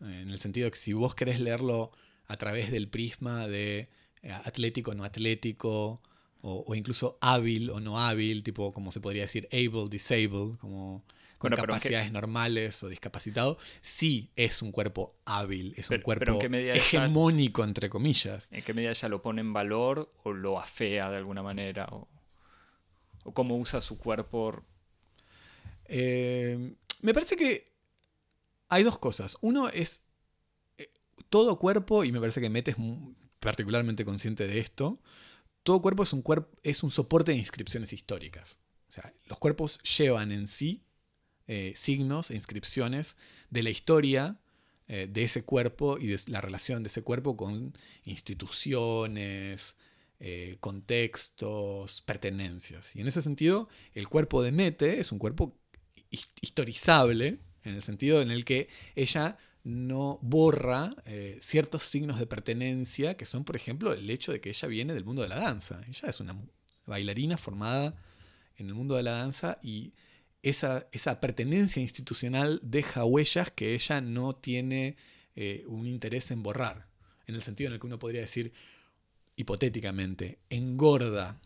en 0.00 0.30
el 0.30 0.38
sentido 0.38 0.66
de 0.66 0.70
que 0.70 0.78
si 0.78 0.92
vos 0.92 1.14
querés 1.14 1.40
leerlo 1.40 1.90
a 2.26 2.36
través 2.36 2.70
del 2.70 2.88
prisma 2.88 3.46
de 3.46 3.88
eh, 4.22 4.32
atlético, 4.32 4.94
no 4.94 5.04
atlético, 5.04 6.00
o, 6.40 6.74
incluso 6.74 7.18
hábil 7.20 7.70
o 7.70 7.78
no 7.78 8.00
hábil, 8.00 8.42
tipo 8.42 8.72
como 8.72 8.90
se 8.90 9.00
podría 9.00 9.22
decir 9.22 9.48
able, 9.52 9.88
disabled, 9.88 10.56
como 10.60 11.04
con 11.42 11.56
capacidades 11.56 12.12
normales 12.12 12.82
o 12.82 12.88
discapacitado, 12.88 13.58
sí 13.80 14.30
es 14.36 14.62
un 14.62 14.70
cuerpo 14.70 15.16
hábil, 15.24 15.74
es 15.76 15.90
un 15.90 16.00
cuerpo 16.00 16.38
hegemónico, 16.40 17.64
entre 17.64 17.90
comillas. 17.90 18.48
¿En 18.52 18.62
qué 18.62 18.72
medida 18.72 18.90
ella 18.90 19.08
lo 19.08 19.22
pone 19.22 19.40
en 19.40 19.52
valor 19.52 20.12
o 20.22 20.32
lo 20.32 20.58
afea 20.60 21.10
de 21.10 21.16
alguna 21.16 21.42
manera? 21.42 21.88
¿O, 21.90 22.08
cómo 23.32 23.56
usa 23.56 23.80
su 23.80 23.98
cuerpo? 23.98 24.62
Eh, 25.86 26.74
me 27.00 27.12
parece 27.12 27.36
que 27.36 27.72
hay 28.68 28.84
dos 28.84 28.98
cosas. 28.98 29.36
Uno 29.40 29.68
es 29.68 30.02
todo 31.28 31.58
cuerpo, 31.58 32.04
y 32.04 32.12
me 32.12 32.20
parece 32.20 32.40
que 32.40 32.50
Mete 32.50 32.70
es 32.72 32.76
particularmente 33.40 34.04
consciente 34.04 34.46
de 34.46 34.60
esto, 34.60 35.00
todo 35.62 35.80
cuerpo 35.80 36.02
es 36.02 36.12
un, 36.12 36.22
es 36.62 36.82
un 36.82 36.90
soporte 36.90 37.32
de 37.32 37.38
inscripciones 37.38 37.92
históricas. 37.92 38.58
O 38.88 38.92
sea, 38.92 39.12
los 39.24 39.38
cuerpos 39.38 39.80
llevan 39.82 40.30
en 40.30 40.46
sí 40.46 40.84
eh, 41.48 41.72
signos 41.76 42.30
e 42.30 42.34
inscripciones 42.34 43.16
de 43.50 43.62
la 43.62 43.70
historia 43.70 44.36
eh, 44.88 45.08
de 45.10 45.24
ese 45.24 45.44
cuerpo 45.44 45.98
y 45.98 46.06
de 46.06 46.20
la 46.26 46.40
relación 46.40 46.82
de 46.82 46.88
ese 46.88 47.02
cuerpo 47.02 47.36
con 47.36 47.76
instituciones, 48.04 49.76
eh, 50.20 50.56
contextos, 50.60 52.00
pertenencias. 52.02 52.94
Y 52.94 53.00
en 53.00 53.08
ese 53.08 53.22
sentido, 53.22 53.68
el 53.94 54.08
cuerpo 54.08 54.42
de 54.42 54.52
Mete 54.52 55.00
es 55.00 55.12
un 55.12 55.18
cuerpo 55.18 55.56
historizable, 56.40 57.38
en 57.64 57.74
el 57.74 57.82
sentido 57.82 58.22
en 58.22 58.30
el 58.30 58.44
que 58.44 58.68
ella 58.94 59.38
no 59.64 60.18
borra 60.22 60.94
ciertos 61.40 61.84
signos 61.84 62.18
de 62.18 62.26
pertenencia, 62.26 63.16
que 63.16 63.24
son, 63.24 63.44
por 63.44 63.56
ejemplo, 63.56 63.92
el 63.92 64.10
hecho 64.10 64.32
de 64.32 64.40
que 64.40 64.50
ella 64.50 64.68
viene 64.68 64.92
del 64.92 65.04
mundo 65.04 65.22
de 65.22 65.28
la 65.28 65.38
danza. 65.38 65.80
Ella 65.88 66.08
es 66.08 66.20
una 66.20 66.36
bailarina 66.86 67.38
formada 67.38 67.94
en 68.56 68.68
el 68.68 68.74
mundo 68.74 68.96
de 68.96 69.02
la 69.02 69.12
danza 69.12 69.58
y 69.62 69.92
esa, 70.42 70.86
esa 70.92 71.20
pertenencia 71.20 71.80
institucional 71.80 72.60
deja 72.62 73.04
huellas 73.04 73.50
que 73.50 73.74
ella 73.74 74.00
no 74.00 74.34
tiene 74.34 74.96
eh, 75.36 75.64
un 75.66 75.86
interés 75.86 76.30
en 76.30 76.42
borrar, 76.42 76.86
en 77.26 77.34
el 77.34 77.42
sentido 77.42 77.68
en 77.68 77.74
el 77.74 77.80
que 77.80 77.86
uno 77.86 77.98
podría 77.98 78.20
decir, 78.20 78.52
hipotéticamente, 79.36 80.38
engorda 80.50 81.40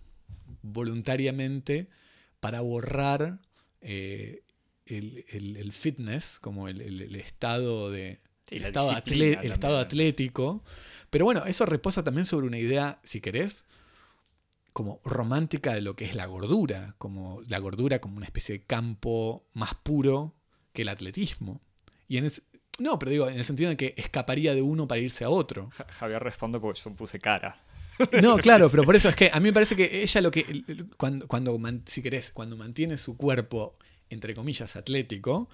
voluntariamente 0.63 1.89
para 2.41 2.61
borrar 2.61 3.39
eh, 3.81 4.43
el, 4.87 5.73
fitness, 5.73 6.39
como 6.41 6.69
el, 6.69 7.15
estado 7.17 7.91
de. 7.91 8.21
el, 8.51 8.65
estado 8.65 8.91
el 8.91 9.53
estado 9.53 9.79
atlético. 9.79 10.63
Pero 11.11 11.25
bueno, 11.25 11.45
eso 11.47 11.67
reposa 11.67 12.03
también 12.03 12.25
sobre 12.25 12.47
una 12.47 12.59
idea, 12.59 13.01
si 13.03 13.21
querés, 13.21 13.65
como 14.77 15.01
romántica 15.07 15.73
de 15.73 15.81
lo 15.81 15.97
que 15.97 16.05
es 16.05 16.15
la 16.15 16.27
gordura, 16.27 16.95
como 16.99 17.41
la 17.49 17.59
gordura 17.59 17.99
como 17.99 18.19
una 18.19 18.27
especie 18.27 18.59
de 18.59 18.65
campo 18.67 19.47
más 19.55 19.75
puro 19.75 20.35
que 20.75 20.83
el 20.83 20.91
atletismo. 20.91 21.63
Y 22.09 22.19
en 22.19 22.31
no, 22.79 22.99
pero 22.99 23.11
digo, 23.11 23.27
en 23.27 23.39
el 23.39 23.45
sentido 23.47 23.71
de 23.71 23.79
que 23.79 23.95
escaparía 23.97 24.55
de 24.55 24.61
uno 24.61 24.87
para 24.87 25.01
irse 25.01 25.25
a 25.25 25.31
otro. 25.31 25.71
Javier 25.89 26.23
responde 26.23 26.61
porque 26.61 26.79
yo 26.85 26.95
puse 26.95 27.19
cara. 27.19 27.59
No, 28.21 28.37
claro, 28.37 28.69
pero 28.69 28.85
por 28.85 28.95
eso 28.95 29.09
es 29.09 29.17
que 29.17 29.31
a 29.33 29.41
mí 29.41 29.47
me 29.47 29.55
parece 29.55 29.75
que 29.75 30.03
ella 30.03 30.21
lo 30.21 30.31
que, 30.31 30.45
cuando, 30.99 31.27
cuando 31.27 31.59
si 31.87 32.03
querés, 32.03 32.31
cuando 32.31 32.55
mantiene 32.55 32.99
su 32.99 33.17
cuerpo 33.17 33.79
entre 34.11 34.35
comillas, 34.35 34.77
atlético, 34.77 35.49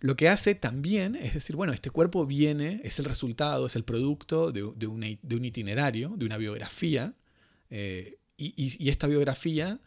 lo 0.00 0.16
que 0.16 0.28
hace 0.28 0.56
también 0.56 1.14
es 1.14 1.34
decir, 1.34 1.54
bueno, 1.54 1.72
este 1.72 1.90
cuerpo 1.90 2.26
viene, 2.26 2.80
es 2.82 2.98
el 2.98 3.04
resultado, 3.04 3.66
es 3.66 3.76
el 3.76 3.84
producto 3.84 4.50
de, 4.50 4.64
un 4.64 5.44
itinerario, 5.44 6.14
de 6.16 6.26
una 6.26 6.36
biografía, 6.36 7.14
eh, 7.70 8.18
y, 8.36 8.88
esta 8.88 9.06
biografía 9.06 9.80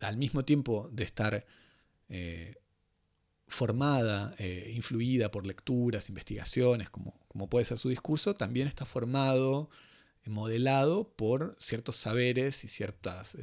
al 0.00 0.16
mismo 0.16 0.44
tiempo 0.44 0.88
de 0.92 1.04
estar 1.04 1.46
eh, 2.08 2.56
formada, 3.46 4.34
eh, 4.38 4.72
influida 4.74 5.30
por 5.30 5.46
lecturas, 5.46 6.08
investigaciones, 6.08 6.90
como, 6.90 7.20
como, 7.28 7.48
puede 7.48 7.64
ser 7.64 7.78
su 7.78 7.88
discurso, 7.88 8.34
también 8.34 8.68
está 8.68 8.84
formado, 8.84 9.70
modelado 10.24 11.12
por 11.14 11.56
ciertos 11.58 11.96
saberes 11.96 12.64
y 12.64 12.68
ciertas 12.68 13.38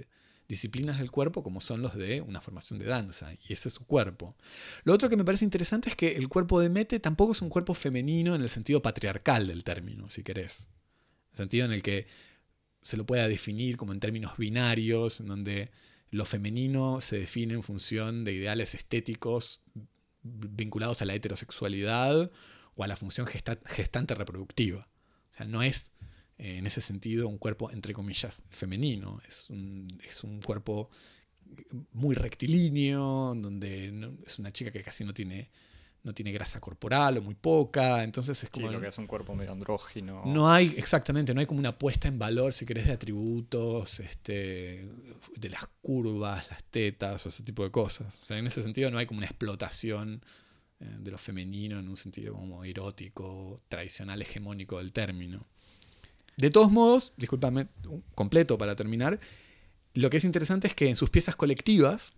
disciplinas 0.47 0.99
del 0.99 1.12
cuerpo 1.12 1.43
como 1.43 1.62
son 1.62 1.82
los 1.82 1.95
de 1.95 2.22
una 2.22 2.41
formación 2.41 2.80
de 2.80 2.86
danza, 2.86 3.34
y 3.34 3.54
ese 3.54 3.70
es 3.70 3.74
su 3.74 3.86
cuerpo. 3.86 4.36
Lo 4.84 4.93
otro 4.93 5.10
que 5.10 5.18
me 5.18 5.26
parece 5.26 5.45
interesante 5.45 5.89
es 5.89 5.95
que 5.95 6.16
el 6.16 6.30
cuerpo 6.30 6.60
de 6.60 6.70
Mete 6.70 6.99
tampoco 6.99 7.32
es 7.34 7.41
un 7.41 7.49
cuerpo 7.49 7.74
femenino 7.74 8.36
en 8.36 8.41
el 8.41 8.49
sentido 8.49 8.82
patriarcal 8.82 9.47
del 9.47 9.64
término, 9.64 10.10
si 10.10 10.24
querés. 10.24 10.68
El 11.32 11.38
sentido 11.38 11.66
en 11.66 11.74
el 11.74 11.82
que 11.82 12.08
se 12.84 12.98
lo 12.98 13.06
pueda 13.06 13.28
definir 13.28 13.78
como 13.78 13.94
en 13.94 14.00
términos 14.00 14.38
binarios, 14.38 15.20
en 15.20 15.28
donde 15.28 15.72
lo 16.12 16.26
femenino 16.26 17.02
se 17.02 17.18
define 17.18 17.56
en 17.56 17.64
función 17.64 18.24
de 18.24 18.34
ideales 18.34 18.76
estéticos 18.76 19.66
vinculados 20.22 21.02
a 21.02 21.06
la 21.06 21.16
heterosexualidad 21.16 22.32
o 22.76 22.84
a 22.84 22.88
la 22.88 22.96
función 22.96 23.26
gestante 23.28 24.14
reproductiva. 24.14 24.88
O 25.32 25.34
sea, 25.36 25.46
no 25.48 25.64
es 25.64 25.92
eh, 26.38 26.58
en 26.58 26.68
ese 26.68 26.82
sentido 26.82 27.28
un 27.28 27.38
cuerpo, 27.38 27.72
entre 27.72 27.94
comillas, 27.94 28.44
femenino. 28.50 29.22
Es 29.28 29.50
un, 29.50 30.00
es 30.08 30.24
un 30.24 30.42
cuerpo 30.42 30.90
muy 31.92 32.16
rectilíneo, 32.16 33.34
donde 33.36 34.14
es 34.26 34.40
una 34.40 34.52
chica 34.52 34.72
que 34.72 34.84
casi 34.84 35.04
no 35.04 35.14
tiene, 35.14 35.50
no 36.04 36.14
tiene 36.14 36.32
grasa 36.32 36.60
corporal 36.60 37.18
o 37.18 37.22
muy 37.22 37.36
poca. 37.36 38.04
Entonces 38.04 38.43
es 38.43 38.49
como. 38.49 38.68
Sí, 38.68 38.74
lo 38.74 38.82
que 38.82 38.88
es 38.88 38.97
un 38.97 39.08
cuerpo 39.08 39.34
medio 39.36 39.54
andrógino. 39.54 40.24
No 40.26 40.51
hay, 40.51 40.76
exactamente, 40.78 41.34
no 41.34 41.39
hay 41.39 41.45
como 41.45 41.60
una 41.60 41.78
puesta 41.78 42.08
en 42.08 42.20
valor, 42.20 42.54
si 42.54 42.66
querés, 42.66 42.88
de 42.88 42.93
atributos, 42.93 43.99
este, 43.99 44.88
de 45.36 45.49
las 45.49 45.68
curvas, 45.82 46.49
las 46.49 46.64
tetas, 46.66 47.26
o 47.26 47.30
ese 47.30 47.43
tipo 47.43 47.64
de 47.64 47.72
cosas. 47.72 48.22
O 48.22 48.26
sea, 48.26 48.38
en 48.38 48.47
ese 48.47 48.62
sentido 48.62 48.91
no 48.91 48.97
hay 48.97 49.06
como 49.06 49.20
una 49.20 49.28
explotación 49.28 50.24
eh, 50.80 50.86
de 50.99 51.12
lo 51.12 51.18
femenino 51.18 51.80
en 51.80 51.88
un 51.88 51.97
sentido 51.97 52.34
como 52.34 52.66
erótico, 52.66 53.62
tradicional, 53.70 54.22
hegemónico 54.22 54.78
del 54.80 54.91
término. 54.91 55.47
De 56.36 56.49
todos 56.49 56.72
modos, 56.72 57.14
discúlpame, 57.16 57.68
completo 58.16 58.58
para 58.58 58.76
terminar, 58.76 59.20
lo 59.93 60.10
que 60.10 60.18
es 60.18 60.24
interesante 60.24 60.68
es 60.68 60.74
que 60.74 60.89
en 60.89 60.95
sus 60.95 61.12
piezas 61.12 61.36
colectivas 61.36 62.12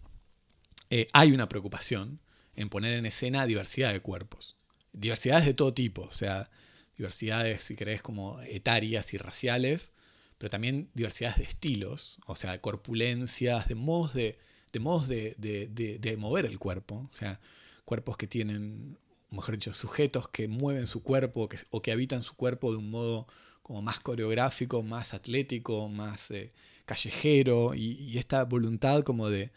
eh, 0.90 1.08
hay 1.12 1.34
una 1.34 1.50
preocupación 1.50 2.20
en 2.56 2.70
poner 2.70 2.94
en 2.94 3.06
escena 3.06 3.46
diversidad 3.46 3.94
de 3.94 4.00
cuerpos. 4.02 4.56
Diversidades 4.94 5.46
de 5.46 5.54
todo 5.54 5.74
tipo, 5.74 6.04
o 6.04 6.12
sea, 6.12 6.50
diversidades, 6.98 7.64
si 7.64 7.76
querés, 7.76 8.02
como 8.02 8.42
etarias 8.42 9.14
y 9.14 9.18
raciales, 9.18 9.92
pero 10.38 10.50
también 10.50 10.90
diversidades 10.94 11.38
de 11.38 11.44
estilos, 11.44 12.20
o 12.26 12.36
sea, 12.36 12.60
corpulencias, 12.62 13.68
de 13.68 13.76
modos 13.76 14.14
de, 14.14 14.38
de 14.72 14.80
modos 14.80 15.08
de, 15.08 15.36
de, 15.38 16.18
mover 16.18 16.46
el 16.46 16.60
cuerpo, 16.60 17.08
o 17.10 17.14
sea, 17.14 17.40
cuerpos 17.86 18.18
que 18.18 18.28
tienen, 18.28 18.98
mejor 19.32 19.56
dicho, 19.56 19.74
sujetos 19.74 20.30
que 20.30 20.48
mueven 20.48 20.88
su 20.88 21.04
cuerpo 21.04 21.50
o 21.70 21.82
que 21.82 21.92
habitan 21.92 22.24
su 22.24 22.36
cuerpo 22.36 22.72
de 22.72 22.78
un 22.78 22.90
modo 22.90 23.28
como 23.66 23.82
más 23.82 24.00
coreográfico, 24.00 24.84
más 24.84 25.16
atlético, 25.16 25.90
más 25.90 26.30
eh, 26.30 26.54
callejero, 26.86 27.74
y, 27.74 28.16
esta 28.20 28.44
voluntad 28.44 29.02
como 29.04 29.28
de, 29.28 29.52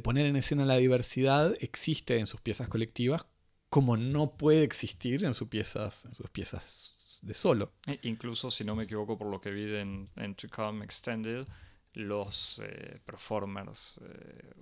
poner 0.00 0.26
en 0.26 0.36
escena 0.36 0.64
la 0.64 0.76
diversidad 0.76 1.54
existe 1.60 2.18
en 2.18 2.26
sus 2.26 2.40
piezas 2.40 2.68
colectivas, 2.68 3.26
como 3.68 3.96
no 3.96 4.36
puede 4.36 4.62
existir 4.62 5.24
en 5.24 5.34
sus 5.34 5.48
piezas, 5.48 6.04
en 6.04 6.14
sus 6.14 6.30
piezas 6.30 7.18
de 7.22 7.34
solo. 7.34 7.72
E 7.86 7.98
incluso, 8.02 8.50
si 8.50 8.64
no 8.64 8.74
me 8.74 8.84
equivoco, 8.84 9.18
por 9.18 9.28
lo 9.28 9.40
que 9.40 9.50
vi 9.50 9.74
en, 9.74 10.08
To 10.36 10.48
Come 10.48 10.84
Extended, 10.84 11.46
los 11.94 12.60
eh, 12.64 13.00
performers 13.04 14.00
eh, 14.02 14.52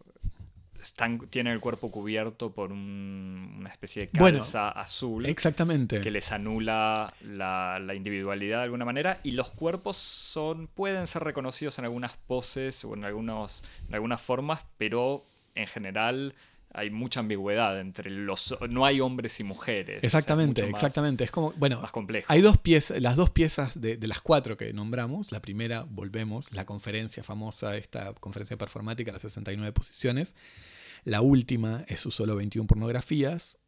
tienen 1.31 1.53
el 1.53 1.61
cuerpo 1.61 1.91
cubierto 1.91 2.53
por 2.53 2.73
una 2.73 3.69
especie 3.69 4.03
de 4.03 4.09
calza 4.09 4.71
azul. 4.71 5.27
Exactamente. 5.27 6.01
Que 6.01 6.11
les 6.11 6.33
anula 6.33 7.15
la, 7.23 7.81
individualidad 7.95 8.59
de 8.59 8.65
alguna 8.65 8.85
manera. 8.85 9.21
Y 9.23 9.33
los 9.33 9.51
cuerpos 9.51 9.97
son, 9.97 10.67
pueden 10.69 11.07
ser 11.07 11.25
reconocidos 11.25 11.79
en 11.79 11.85
algunas 11.85 12.17
poses 12.17 12.85
o 12.85 12.95
en, 12.95 13.05
algunos, 13.05 13.65
en 13.89 13.95
algunas 13.95 14.21
formas, 14.21 14.65
pero 14.79 15.25
en 15.55 15.67
general 15.67 16.35
hay 16.75 16.91
mucha 16.91 17.21
ambigüedad 17.21 17.79
entre 17.79 18.11
los 18.11 18.57
no 18.71 18.87
hay 18.87 19.01
hombres 19.01 19.39
y 19.41 19.45
mujeres 19.45 20.03
exactamente 20.03 20.65
exactamente 20.65 21.25
es 21.25 21.31
como 21.31 21.53
bueno 21.53 21.81
más 21.81 21.93
complejo 21.93 22.33
hay 22.33 22.41
dos 22.41 22.57
piezas 22.59 23.01
las 23.01 23.17
dos 23.17 23.31
piezas 23.31 23.79
de, 23.79 23.97
de, 23.97 24.07
las 24.07 24.23
cuatro 24.23 24.57
que 24.57 24.73
nombramos 24.73 25.33
la 25.33 25.41
primera 25.41 25.85
volvemos 25.89 26.53
la 26.53 26.65
conferencia 26.65 27.23
famosa 27.23 27.77
esta 27.77 28.15
conferencia 28.15 28.57
performática 28.57 29.13
las 29.13 29.23
69 29.23 29.73
posiciones 29.73 30.35
la 31.05 31.21
última 31.21 31.85
es 31.89 32.01
su 32.01 32.11
solo 32.11 32.37
21 32.37 32.67
pornografías. 32.67 33.59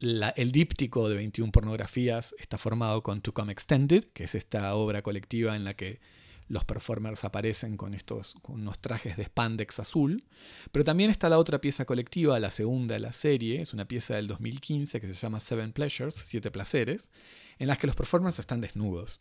el 0.00 0.52
díptico 0.52 1.08
de 1.08 1.16
21 1.16 1.52
pornografías 1.52 2.34
está 2.38 2.56
formado 2.56 3.02
con 3.02 3.20
To 3.20 3.34
Come 3.34 3.52
Extended, 3.52 4.04
que 4.14 4.24
es 4.24 4.34
esta 4.34 4.74
obra 4.74 5.02
colectiva 5.02 5.56
en 5.56 5.64
la 5.64 5.74
que 5.74 6.00
los 6.48 6.64
performers 6.64 7.22
aparecen 7.24 7.76
con 7.76 7.94
estos 7.94 8.34
con 8.42 8.56
unos 8.56 8.80
trajes 8.80 9.16
de 9.16 9.24
spandex 9.24 9.78
azul. 9.78 10.24
Pero 10.72 10.84
también 10.84 11.10
está 11.10 11.28
la 11.28 11.38
otra 11.38 11.60
pieza 11.60 11.84
colectiva, 11.84 12.40
la 12.40 12.50
segunda 12.50 12.94
de 12.94 13.00
la 13.00 13.12
serie, 13.12 13.60
es 13.60 13.72
una 13.72 13.86
pieza 13.86 14.16
del 14.16 14.26
2015 14.26 15.00
que 15.00 15.06
se 15.06 15.14
llama 15.14 15.38
Seven 15.38 15.72
Pleasures, 15.72 16.14
Siete 16.14 16.50
Placeres, 16.50 17.10
en 17.58 17.68
las 17.68 17.78
que 17.78 17.86
los 17.86 17.94
performers 17.94 18.38
están 18.38 18.60
desnudos. 18.60 19.20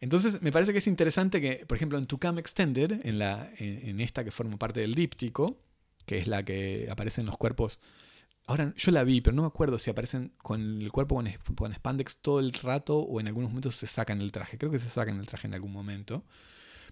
Entonces 0.00 0.40
me 0.40 0.52
parece 0.52 0.72
que 0.72 0.78
es 0.78 0.86
interesante 0.86 1.40
que, 1.40 1.66
por 1.66 1.76
ejemplo, 1.76 1.98
en 1.98 2.06
To 2.06 2.18
Come 2.18 2.40
Extended, 2.40 3.04
en, 3.04 3.18
la, 3.18 3.50
en 3.58 4.00
esta 4.00 4.22
que 4.22 4.30
forma 4.30 4.56
parte 4.56 4.80
del 4.80 4.94
díptico, 4.94 5.58
que 6.08 6.18
es 6.18 6.26
la 6.26 6.42
que 6.42 6.88
aparece 6.90 7.20
en 7.20 7.26
los 7.26 7.36
cuerpos. 7.36 7.78
Ahora, 8.46 8.72
yo 8.78 8.90
la 8.92 9.04
vi, 9.04 9.20
pero 9.20 9.36
no 9.36 9.42
me 9.42 9.48
acuerdo 9.48 9.78
si 9.78 9.90
aparecen 9.90 10.32
con 10.38 10.80
el 10.80 10.90
cuerpo 10.90 11.22
con, 11.54 11.74
spandex 11.74 12.16
todo 12.16 12.40
el 12.40 12.54
rato 12.54 12.98
o 12.98 13.20
en 13.20 13.28
algunos 13.28 13.50
momentos 13.50 13.76
se 13.76 13.86
sacan 13.86 14.22
el 14.22 14.32
traje. 14.32 14.56
Creo 14.56 14.72
que 14.72 14.78
se 14.78 14.88
sacan 14.88 15.20
el 15.20 15.26
traje 15.26 15.46
en 15.46 15.54
algún 15.54 15.70
momento. 15.70 16.24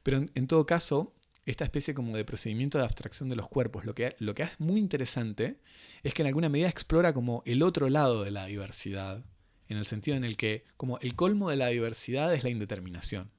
Pero 0.02 0.26
en, 0.34 0.46
todo 0.46 0.66
caso, 0.66 1.14
esta 1.46 1.64
especie 1.64 1.94
como 1.94 2.14
de 2.14 2.26
procedimiento 2.26 2.76
de 2.76 2.84
abstracción 2.84 3.30
de 3.30 3.36
los 3.36 3.48
cuerpos, 3.48 3.86
lo 3.86 3.94
que, 3.94 4.16
lo 4.18 4.34
que 4.34 4.42
es 4.42 4.60
muy 4.60 4.78
interesante 4.78 5.58
es 6.02 6.12
que 6.12 6.20
en 6.20 6.28
alguna 6.28 6.50
medida 6.50 6.68
explora 6.68 7.14
como 7.14 7.42
el 7.46 7.62
otro 7.62 7.88
lado 7.88 8.22
de 8.22 8.30
la 8.30 8.44
diversidad, 8.44 9.24
en 9.68 9.78
el 9.78 9.86
sentido 9.86 10.18
en 10.18 10.24
el 10.24 10.36
que 10.36 10.64
como 10.76 10.98
el 10.98 11.16
colmo 11.16 11.48
de 11.48 11.56
la 11.56 11.68
diversidad 11.68 12.34
es 12.34 12.44
la 12.44 12.50
indeterminación. 12.50 13.30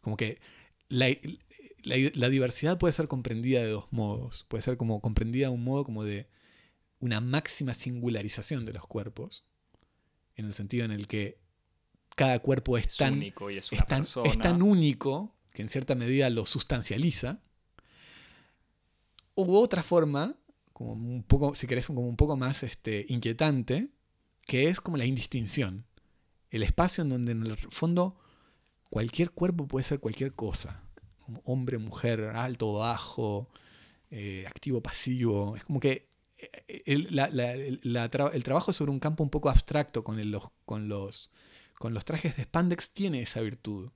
Como 0.00 0.16
que 0.16 0.40
la, 0.88 1.06
la, 1.84 2.28
diversidad 2.28 2.78
puede 2.78 2.92
ser 2.92 3.08
comprendida 3.08 3.60
de 3.60 3.70
dos 3.70 3.86
modos. 3.90 4.46
Puede 4.48 4.62
ser 4.62 4.76
como 4.76 5.00
comprendida 5.00 5.48
de 5.48 5.54
un 5.54 5.64
modo 5.64 5.84
como 5.84 6.04
de 6.04 6.28
una 7.00 7.20
máxima 7.20 7.74
singularización 7.74 8.64
de 8.64 8.72
los 8.72 8.86
cuerpos, 8.86 9.44
en 10.36 10.46
el 10.46 10.54
sentido 10.54 10.84
en 10.84 10.92
el 10.92 11.06
que 11.06 11.38
cada 12.14 12.38
cuerpo 12.38 12.78
es, 12.78 12.96
tan, 12.96 13.14
único 13.14 13.50
y 13.50 13.58
es, 13.58 13.70
tan, 14.40 14.62
único 14.62 15.34
que 15.52 15.62
en 15.62 15.68
cierta 15.68 15.94
medida 15.94 16.30
lo 16.30 16.46
sustancializa. 16.46 17.40
U 19.34 19.56
otra 19.56 19.82
forma, 19.82 20.36
como 20.72 20.92
un 20.92 21.24
poco, 21.24 21.54
si 21.54 21.66
querés, 21.66 21.86
como 21.86 22.02
un 22.02 22.16
poco 22.16 22.36
más 22.36 22.62
este, 22.62 23.06
inquietante, 23.08 23.88
que 24.46 24.68
es 24.68 24.80
como 24.80 24.96
la 24.96 25.06
indistinción. 25.06 25.86
El 26.50 26.62
espacio 26.62 27.02
en 27.02 27.08
donde 27.08 27.32
en 27.32 27.46
el 27.46 27.56
fondo 27.56 28.18
cualquier 28.90 29.30
cuerpo 29.30 29.66
puede 29.66 29.84
ser 29.84 30.00
cualquier 30.00 30.34
cosa 30.34 30.81
hombre, 31.44 31.78
mujer, 31.78 32.20
alto, 32.34 32.74
bajo, 32.74 33.48
eh, 34.10 34.44
activo, 34.46 34.80
pasivo. 34.80 35.56
Es 35.56 35.64
como 35.64 35.80
que 35.80 36.08
eh, 36.38 36.82
el, 36.86 37.08
trabajo 38.42 38.72
sobre 38.72 38.90
un 38.90 39.00
campo 39.00 39.22
un 39.22 39.30
poco 39.30 39.48
abstracto 39.48 40.04
con, 40.04 40.30
los, 40.30 40.50
con, 40.64 40.88
los, 40.88 41.30
con 41.78 41.94
los 41.94 42.04
trajes 42.04 42.36
de 42.36 42.44
spandex 42.44 42.90
tiene 42.90 43.22
esa 43.22 43.40
virtud. 43.40 43.90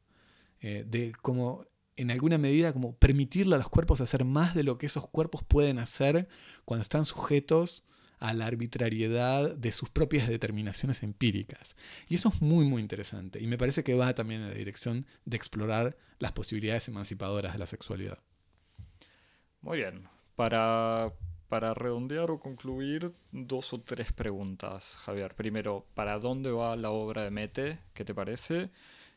Eh, 0.60 0.84
de 0.88 1.12
como 1.20 1.66
en 1.96 2.10
alguna 2.10 2.38
medida 2.38 2.72
como 2.72 2.94
permitirle 2.96 3.54
a 3.56 3.58
los 3.58 3.68
cuerpos 3.68 4.00
hacer 4.00 4.24
más 4.24 4.54
de 4.54 4.62
lo 4.62 4.78
que 4.78 4.86
esos 4.86 5.06
cuerpos 5.08 5.42
pueden 5.44 5.78
hacer 5.78 6.28
cuando 6.64 6.82
están 6.82 7.04
sujetos 7.04 7.86
a 8.18 8.32
la 8.32 8.46
arbitrariedad 8.46 9.54
de 9.54 9.72
sus 9.72 9.90
propias 9.90 10.28
determinaciones 10.28 11.02
empíricas. 11.02 11.76
Y 12.08 12.16
eso 12.16 12.30
es 12.30 12.40
muy, 12.40 12.64
muy 12.64 12.82
interesante. 12.82 13.40
Y 13.40 13.46
me 13.46 13.58
parece 13.58 13.84
que 13.84 13.94
va 13.94 14.14
también 14.14 14.42
en 14.42 14.48
la 14.48 14.54
dirección 14.54 15.06
de 15.24 15.36
explorar 15.36 15.96
las 16.18 16.32
posibilidades 16.32 16.88
emancipadoras 16.88 17.52
de 17.52 17.58
la 17.58 17.66
sexualidad. 17.66 18.18
Muy 19.60 19.78
bien. 19.78 20.08
Para, 20.34 21.12
para 21.48 21.74
redondear 21.74 22.30
o 22.30 22.40
concluir, 22.40 23.12
dos 23.32 23.72
o 23.72 23.80
tres 23.80 24.12
preguntas, 24.12 24.98
Javier. 25.02 25.34
Primero, 25.34 25.86
¿para 25.94 26.18
dónde 26.18 26.50
va 26.50 26.76
la 26.76 26.90
obra 26.90 27.22
de 27.22 27.30
Mete? 27.30 27.80
¿Qué 27.92 28.04
te 28.04 28.14
parece? 28.14 28.70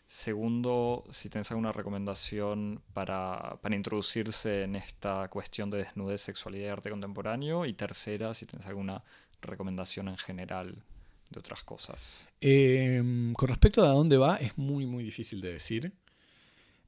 Segundo, 0.10 1.04
si 1.12 1.30
tienes 1.30 1.52
alguna 1.52 1.72
recomendación 1.72 2.82
para, 2.94 3.60
introducirse 3.70 4.64
en 4.64 4.76
esta 4.76 5.28
cuestión 5.30 5.70
de 5.70 5.78
desnudez, 5.78 6.22
sexualidad 6.22 6.66
y 6.66 6.70
arte 6.70 6.90
contemporáneo. 6.90 7.64
Y 7.68 7.74
tercera, 7.74 8.34
si 8.34 8.48
tienes 8.48 8.68
alguna 8.68 9.04
recomendación 9.40 10.08
en 10.08 10.18
general 10.18 10.84
de 11.30 11.40
otras 11.40 11.64
cosas. 11.64 12.28
Em, 12.42 13.34
con 13.34 13.50
respecto 13.50 13.84
a 13.84 13.90
dónde 13.90 14.18
va, 14.18 14.38
es 14.38 14.58
muy, 14.58 14.88
muy 14.88 15.04
difícil 15.04 15.42
de 15.42 15.54
decir. 15.54 15.94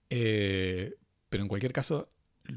Eh, 0.09 0.95
pero 1.29 1.43
en 1.43 1.47
cualquier 1.47 1.73
caso, 1.73 2.09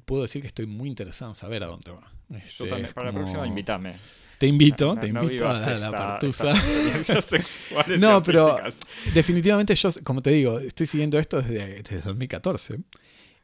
puedo 0.07 0.23
decir 0.23 0.41
que 0.41 0.49
estoy 0.49 0.65
muy 0.65 0.89
interesado 0.89 1.31
en 1.31 1.35
saber 1.35 1.63
a 1.63 1.67
dónde 1.67 1.91
va. 1.91 2.11
Yo 2.31 2.39
Este, 2.39 2.67
también, 2.67 2.87
es 2.87 2.95
para 2.95 3.09
la 3.09 3.13
próxima, 3.13 3.47
invítame. 3.47 3.99
Te 4.45 4.49
invito, 4.49 4.95
No- 4.95 5.01
te 5.01 5.07
invito 5.09 5.49
a 5.49 5.55
la 5.55 5.75
esta- 5.75 5.91
partusa. 5.91 6.55
sexuales 7.23 7.99
No, 7.99 8.23
pero-. 8.23 8.59
Definitivamente 9.15 9.75
yo, 9.75 9.89
como 10.03 10.21
te 10.21 10.31
digo, 10.31 10.59
estoy 10.59 10.87
siguiendo 10.87 11.19
esto 11.19 11.41
desde, 11.41 11.77
desde 11.83 12.01
2014 12.03 12.81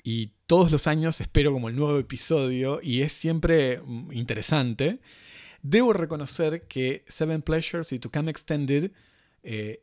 y 0.03 0.33
todos 0.47 0.71
los 0.71 0.87
años 0.87 1.21
espero 1.21 1.53
como 1.53 1.69
el 1.71 1.77
nuevo 1.77 1.99
episodio 1.99 2.81
y 2.83 3.01
es 3.03 3.13
siempre 3.13 3.81
mm, 3.85 4.13
interesante. 4.13 5.01
Debo 5.63 5.93
reconocer 5.93 6.67
que 6.69 7.05
Seven 7.09 7.41
Pleasures 7.43 7.93
y 7.93 7.99
To 7.99 8.11
Come 8.11 8.31
Extended 8.31 8.91
eh, 9.43 9.83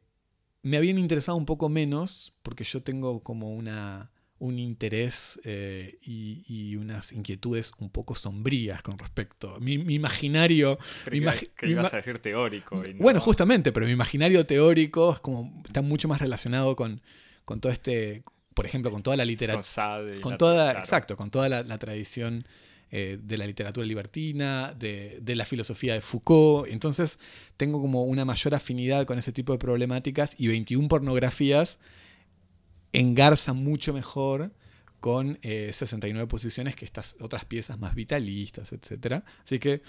me 0.61 0.77
habían 0.77 0.97
interesado 0.99 1.37
un 1.37 1.45
poco 1.45 1.69
menos 1.69 2.35
porque 2.43 2.63
yo 2.63 2.81
tengo 2.83 3.21
como 3.23 3.53
una, 3.55 4.11
un 4.39 4.59
interés 4.59 5.39
eh, 5.43 5.97
y, 6.03 6.43
y 6.47 6.75
unas 6.75 7.11
inquietudes 7.11 7.71
un 7.79 7.89
poco 7.89 8.13
sombrías 8.15 8.81
con 8.83 8.97
respecto. 8.99 9.57
Mi, 9.59 9.77
mi 9.77 9.95
imaginario 9.95 10.77
Creí 11.05 11.19
que, 11.21 11.25
imagi- 11.25 11.49
que 11.55 11.65
me 11.65 11.71
ibas 11.73 11.93
a 11.93 11.97
decir 11.97 12.19
teórico. 12.19 12.83
y 12.85 12.93
no- 12.93 13.01
bueno, 13.03 13.19
justamente, 13.19 13.71
pero 13.71 13.85
mi 13.85 13.91
imaginario 13.93 14.45
teórico 14.45 15.13
es 15.13 15.19
como 15.19 15.61
está 15.65 15.81
mucho 15.81 16.07
más 16.07 16.21
relacionado 16.21 16.75
con, 16.75 17.01
con 17.45 17.59
todo 17.61 17.71
este, 17.71 18.23
por 18.53 18.65
ejemplo, 18.65 18.91
con 18.91 19.01
toda 19.03 19.17
la 19.17 19.25
literatura, 19.25 20.01
con 20.21 20.31
la- 20.33 20.37
toda, 20.37 20.63
claro. 20.71 20.79
exacto, 20.79 21.17
con 21.17 21.31
toda 21.31 21.49
la, 21.49 21.63
la 21.63 21.77
tradición 21.79 22.45
eh, 22.91 23.19
de 23.21 23.37
la 23.37 23.45
literatura 23.47 23.85
libertina, 23.85 24.73
de, 24.77 25.17
de 25.21 25.35
la 25.35 25.45
filosofía 25.45 25.93
de 25.93 26.01
Foucault. 26.01 26.69
Entonces 26.71 27.19
tengo 27.57 27.81
como 27.81 28.03
una 28.03 28.23
mayor 28.23 28.55
afinidad 28.55 29.05
con 29.05 29.17
ese 29.17 29.31
tipo 29.31 29.51
de 29.51 29.59
problemáticas 29.59 30.35
y 30.37 30.47
21 30.47 30.87
pornografías 30.87 31.79
engarza 32.93 33.53
mucho 33.53 33.93
mejor 33.93 34.51
con 34.99 35.37
eh, 35.41 35.71
69 35.73 36.27
posiciones 36.27 36.75
que 36.75 36.85
estas 36.85 37.15
otras 37.19 37.45
piezas 37.45 37.79
más 37.79 37.95
vitalistas, 37.95 38.71
etc. 38.73 39.23
Así 39.45 39.59
que, 39.59 39.81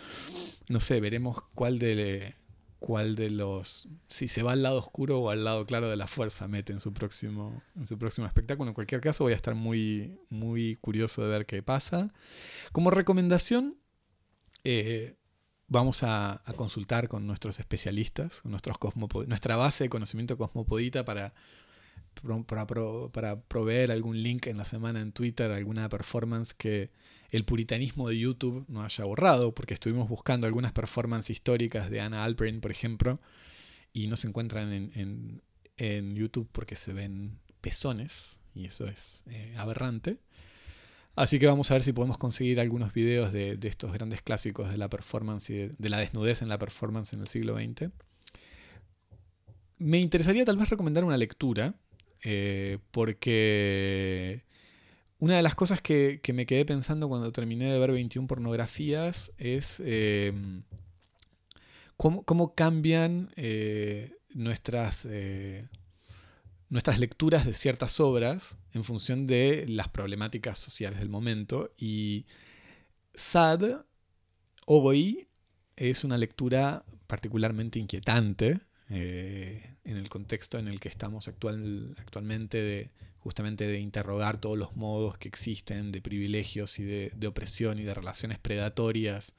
no 0.69 0.81
sé, 0.81 1.01
veremos 1.01 1.43
cuál 1.55 1.79
de, 1.79 2.35
cuál 2.79 3.17
de 3.17 3.31
los... 3.31 3.89
Si 4.09 4.29
se 4.29 4.43
va 4.43 4.53
al 4.53 4.63
lado 4.63 4.79
oscuro 4.79 5.21
o 5.21 5.31
al 5.31 5.45
lado 5.45 5.65
claro 5.67 5.89
de 5.89 5.97
la 5.97 6.07
fuerza 6.07 6.47
mete 6.47 6.73
en 6.73 6.81
su 6.81 6.93
próximo, 6.93 7.63
en 7.77 7.87
su 7.87 7.99
próximo 7.99 8.27
espectáculo. 8.27 8.69
En 8.69 8.75
cualquier 8.75 9.01
caso, 9.01 9.25
voy 9.25 9.33
a 9.33 9.37
estar 9.37 9.55
muy, 9.55 10.19
muy 10.29 10.77
curioso 10.77 11.23
de 11.23 11.29
ver 11.29 11.47
qué 11.47 11.63
pasa. 11.63 12.13
Como 12.73 12.91
recomendación, 12.91 13.77
eh, 14.65 15.17
vamos 15.69 16.03
a, 16.03 16.43
consultar 16.57 17.09
con 17.09 17.27
nuestros 17.27 17.59
especialistas, 17.61 18.43
con 18.43 18.51
nuestros 18.51 18.77
nuestra 19.27 19.57
base 19.57 19.85
de 19.85 19.91
conocimiento 19.91 20.37
cosmopolita 20.37 21.05
para, 21.05 21.35
para, 22.47 22.67
pro- 22.67 23.11
para 23.13 23.41
proveer 23.41 23.91
algún 23.91 24.23
link 24.23 24.47
en 24.47 24.57
la 24.57 24.65
semana 24.65 25.01
en 25.01 25.13
Twitter, 25.13 25.51
alguna 25.51 25.89
performance 25.89 26.55
que 26.55 26.91
el 27.31 27.45
puritanismo 27.45 28.09
de 28.09 28.19
YouTube 28.19 28.65
no 28.69 28.83
haya 28.83 29.05
borrado, 29.05 29.55
porque 29.55 29.75
estuvimos 29.75 30.09
buscando 30.09 30.47
algunas 30.47 30.73
performances 30.73 31.31
históricas 31.31 31.91
de 31.91 32.01
Anna 32.01 32.25
Alprin, 32.25 32.61
por 32.61 32.71
ejemplo, 32.71 33.21
y 33.93 34.07
no 34.07 34.17
se 34.17 34.29
encuentran 34.29 34.73
en, 34.95 35.43
YouTube 36.15 36.49
porque 36.51 36.75
se 36.75 36.93
ven 36.93 37.39
pezones, 37.61 38.39
y 38.55 38.67
eso 38.67 38.87
es 38.87 39.23
eh, 39.27 39.55
aberrante. 39.57 40.19
Así 41.15 41.39
que 41.39 41.47
vamos 41.47 41.71
a 41.71 41.75
ver 41.75 41.83
si 41.83 41.93
podemos 41.93 42.17
conseguir 42.17 42.61
algunos 42.61 42.93
videos 42.93 43.33
de, 43.33 43.59
estos 43.63 43.93
grandes 43.93 44.23
clásicos 44.23 44.71
de 44.71 44.79
la 44.79 44.89
performance 44.89 45.51
y 45.51 45.69
de 45.77 45.89
la 45.89 45.99
desnudez 45.99 46.43
en 46.43 46.49
la 46.49 46.59
performance 46.59 47.13
en 47.13 47.21
el 47.21 47.29
siglo 47.29 47.57
XX. 47.57 47.91
Me 49.79 49.99
interesaría 49.99 50.45
tal 50.45 50.57
vez 50.57 50.69
recomendar 50.69 51.05
una 51.05 51.17
lectura, 51.17 51.75
eh, 52.23 52.79
porque 52.91 54.43
una 55.19 55.37
de 55.37 55.43
las 55.43 55.55
cosas 55.55 55.81
que, 55.81 56.21
me 56.33 56.47
quedé 56.47 56.65
pensando 56.65 57.09
cuando 57.09 57.33
terminé 57.33 57.73
de 57.73 57.79
ver 57.79 57.93
21 57.93 58.29
pornografías 58.29 59.33
es 59.39 59.83
eh, 59.85 60.33
cómo, 61.97 62.55
cambian 62.55 63.31
eh, 63.37 64.17
nuestras, 64.31 65.09
nuestras 66.69 66.99
lecturas 66.99 67.47
de 67.47 67.55
ciertas 67.55 67.99
obras 68.01 68.57
en 68.73 68.85
función 68.85 69.27
de 69.27 69.65
las 69.69 69.89
problemáticas 69.89 70.59
sociales 70.59 71.01
del 71.01 71.09
momento. 71.09 71.73
Y 71.77 72.27
Sad, 73.15 73.83
hoy, 74.67 75.29
es 75.77 76.05
una 76.05 76.19
lectura 76.19 76.85
particularmente 77.07 77.79
inquietante 77.79 78.61
eh, 78.91 79.75
en 79.85 79.97
el 79.97 80.09
contexto 80.09 80.59
en 80.59 80.69
el 80.69 80.81
que 80.81 80.89
estamos 80.89 81.29
actual, 81.29 81.95
actualmente, 81.99 82.59
de, 82.59 82.91
justamente 83.19 83.67
de 83.67 83.81
interrogar 83.81 84.41
todos 84.41 84.57
los 84.57 84.77
modos 84.77 85.19
que 85.19 85.29
existen 85.29 85.93
de 85.93 86.01
privilegios 86.01 86.79
y 86.79 86.85
de, 86.85 87.13
de 87.15 87.27
opresión 87.27 87.79
y 87.79 87.83
de 87.83 87.95
relaciones 87.95 88.39
predatorias 88.39 89.35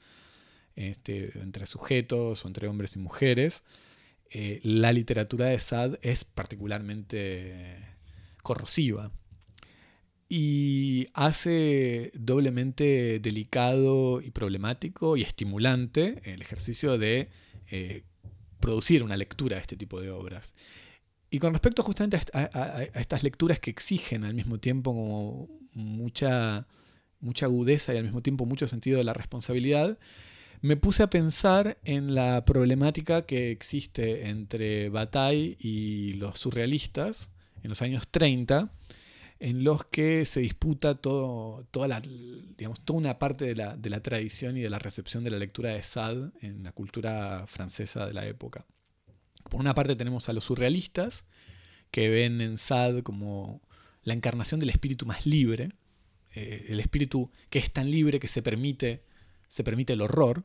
este, 0.76 1.38
entre 1.40 1.66
sujetos 1.66 2.44
o 2.44 2.48
entre 2.48 2.68
hombres 2.68 2.96
y 2.96 2.98
mujeres. 2.98 3.64
Eh, 4.30 4.60
la 4.62 4.92
literatura 4.92 5.46
de 5.46 5.58
Sad 5.58 5.98
es 6.02 6.24
particularmente 6.24 7.76
corrosiva 8.42 9.10
y 10.28 11.08
hace 11.12 12.12
doblemente 12.14 13.18
delicado 13.18 14.22
y 14.22 14.30
problemático 14.30 15.16
y 15.16 15.22
estimulante 15.22 16.22
el 16.24 16.40
ejercicio 16.40 16.96
de 16.96 17.28
eh, 17.72 18.04
producir 18.60 19.02
una 19.02 19.16
lectura 19.16 19.56
de 19.56 19.62
este 19.62 19.76
tipo 19.76 20.00
de 20.00 20.10
obras. 20.10 20.54
Y 21.30 21.38
con 21.38 21.52
respecto 21.52 21.82
justamente 21.82 22.16
a, 22.16 22.20
est- 22.20 22.34
a- 22.34 22.50
a- 22.52 22.76
a 22.78 22.82
estas 23.00 23.22
lecturas 23.22 23.58
que 23.60 23.70
exigen 23.70 24.24
al 24.24 24.34
mismo 24.34 24.58
tiempo 24.58 24.92
como 24.92 25.48
mucha, 25.74 26.66
mucha 27.20 27.46
agudeza 27.46 27.94
y 27.94 27.98
al 27.98 28.04
mismo 28.04 28.22
tiempo 28.22 28.46
mucho 28.46 28.66
sentido 28.68 28.98
de 28.98 29.04
la 29.04 29.12
responsabilidad, 29.14 29.98
me 30.62 30.76
puse 30.76 31.02
a 31.02 31.10
pensar 31.10 31.78
en 31.84 32.14
la 32.14 32.44
problemática 32.44 33.22
que 33.26 33.50
existe 33.50 34.28
entre 34.28 34.88
Bataille 34.90 35.56
y 35.58 36.14
los 36.14 36.38
surrealistas 36.38 37.30
en 37.62 37.70
los 37.70 37.80
años 37.82 38.08
30, 38.10 38.70
en 39.40 39.64
los 39.64 39.84
que 39.86 40.24
se 40.26 40.40
disputa 40.40 40.94
toda, 40.96 41.88
la, 41.88 42.00
digamos, 42.00 42.84
toda 42.84 42.98
una 42.98 43.18
parte 43.18 43.46
de 43.46 43.56
la, 43.56 43.74
de 43.76 43.88
la 43.90 44.02
tradición 44.02 44.56
y 44.56 44.60
de 44.60 44.68
la 44.70 44.78
recepción 44.78 45.24
de 45.24 45.30
la 45.30 45.38
lectura 45.38 45.70
de 45.70 45.82
Sade 45.82 46.30
en 46.42 46.62
la 46.62 46.72
cultura 46.72 47.46
francesa 47.46 48.06
de 48.06 48.12
la 48.12 48.26
época. 48.26 48.66
Por 49.48 49.58
una 49.60 49.74
parte 49.74 49.96
tenemos 49.96 50.28
a 50.28 50.34
los 50.34 50.44
surrealistas, 50.44 51.24
que 51.90 52.08
ven 52.10 52.40
en 52.42 52.58
Sade 52.58 53.02
como 53.02 53.62
la 54.02 54.12
encarnación 54.14 54.60
del 54.60 54.68
espíritu 54.70 55.06
más 55.06 55.24
libre, 55.26 55.70
eh, 56.34 56.66
el 56.68 56.78
espíritu 56.78 57.30
que 57.48 57.58
es 57.58 57.72
tan 57.72 57.90
libre 57.90 58.20
que 58.20 58.28
se 58.28 58.42
permite, 58.42 59.02
se 59.48 59.64
permite 59.64 59.94
el 59.94 60.02
horror, 60.02 60.44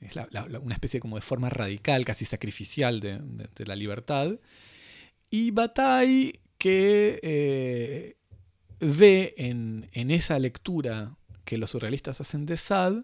es 0.00 0.14
una 0.60 0.74
especie 0.74 1.00
como 1.00 1.16
de 1.16 1.22
forma 1.22 1.50
radical, 1.50 2.04
casi 2.04 2.24
sacrificial 2.24 3.00
de, 3.00 3.18
de- 3.18 3.48
de 3.54 3.66
la 3.66 3.74
libertad. 3.76 4.38
Y 5.30 5.50
Bataille 5.52 6.40
que 6.58 7.20
eh, 7.22 8.16
ve 8.80 9.34
en, 9.38 9.88
en 9.92 10.10
esa 10.10 10.38
lectura 10.38 11.16
que 11.44 11.58
los 11.58 11.70
surrealistas 11.70 12.20
hacen 12.20 12.46
de 12.46 12.56
Sade 12.56 13.02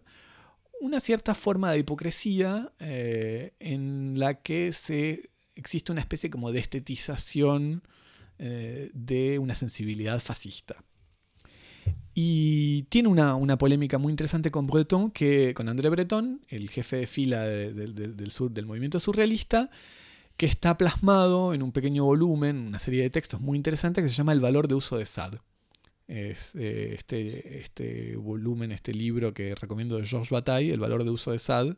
una 0.81 1.01
cierta 1.01 1.35
forma 1.35 1.73
de 1.73 1.79
hipocresía 1.79 2.73
eh, 2.79 3.53
en 3.61 4.19
la 4.19 4.35
que 4.43 4.73
se, 4.73 5.31
existe 5.55 5.93
una 5.93 6.01
especie 6.03 6.29
como 6.31 6.53
de 6.53 6.59
estetización 6.59 7.83
eh, 8.39 8.91
de 8.93 9.39
una 9.39 9.55
sensibilidad 9.55 10.21
fascista. 10.21 10.85
Y 12.13 12.85
tiene 12.91 13.09
una, 13.09 13.35
una 13.35 13.59
polémica 13.59 13.99
muy 13.99 14.11
interesante 14.13 14.51
con 14.51 14.67
Breton, 14.67 15.11
que, 15.11 15.53
con 15.55 15.69
André 15.69 15.89
Breton, 15.89 16.43
el 16.49 16.71
jefe 16.71 16.97
de 16.97 17.07
fila 17.07 17.43
de- 17.45 17.73
de- 17.73 17.93
de- 17.93 18.09
del, 18.13 18.31
sur, 18.31 18.51
del 18.51 18.67
movimiento 18.67 19.01
surrealista, 19.01 19.71
que 20.37 20.47
está 20.47 20.77
plasmado 20.77 21.55
en 21.55 21.63
un 21.63 21.73
pequeño 21.73 22.05
volumen, 22.05 22.67
una 22.67 22.79
serie 22.79 23.03
de 23.03 23.11
textos 23.11 23.41
muy 23.41 23.57
interesantes 23.57 24.03
que 24.03 24.09
se 24.09 24.15
llama 24.15 24.33
El 24.33 24.41
valor 24.41 24.69
de 24.69 24.75
uso 24.75 24.97
de 24.97 25.07
Sade. 25.07 25.39
Es 26.07 26.55
eh, 26.55 26.95
este, 26.99 27.61
este 27.61 28.17
volumen, 28.17 28.73
este 28.73 28.93
libro 28.93 29.33
que 29.33 29.55
recomiendo 29.55 29.97
de 29.97 30.07
Georges 30.07 30.31
Bataille, 30.31 30.73
El 30.73 30.81
valor 30.81 31.05
de 31.05 31.11
uso 31.11 31.31
de 31.31 31.39
Sade, 31.39 31.77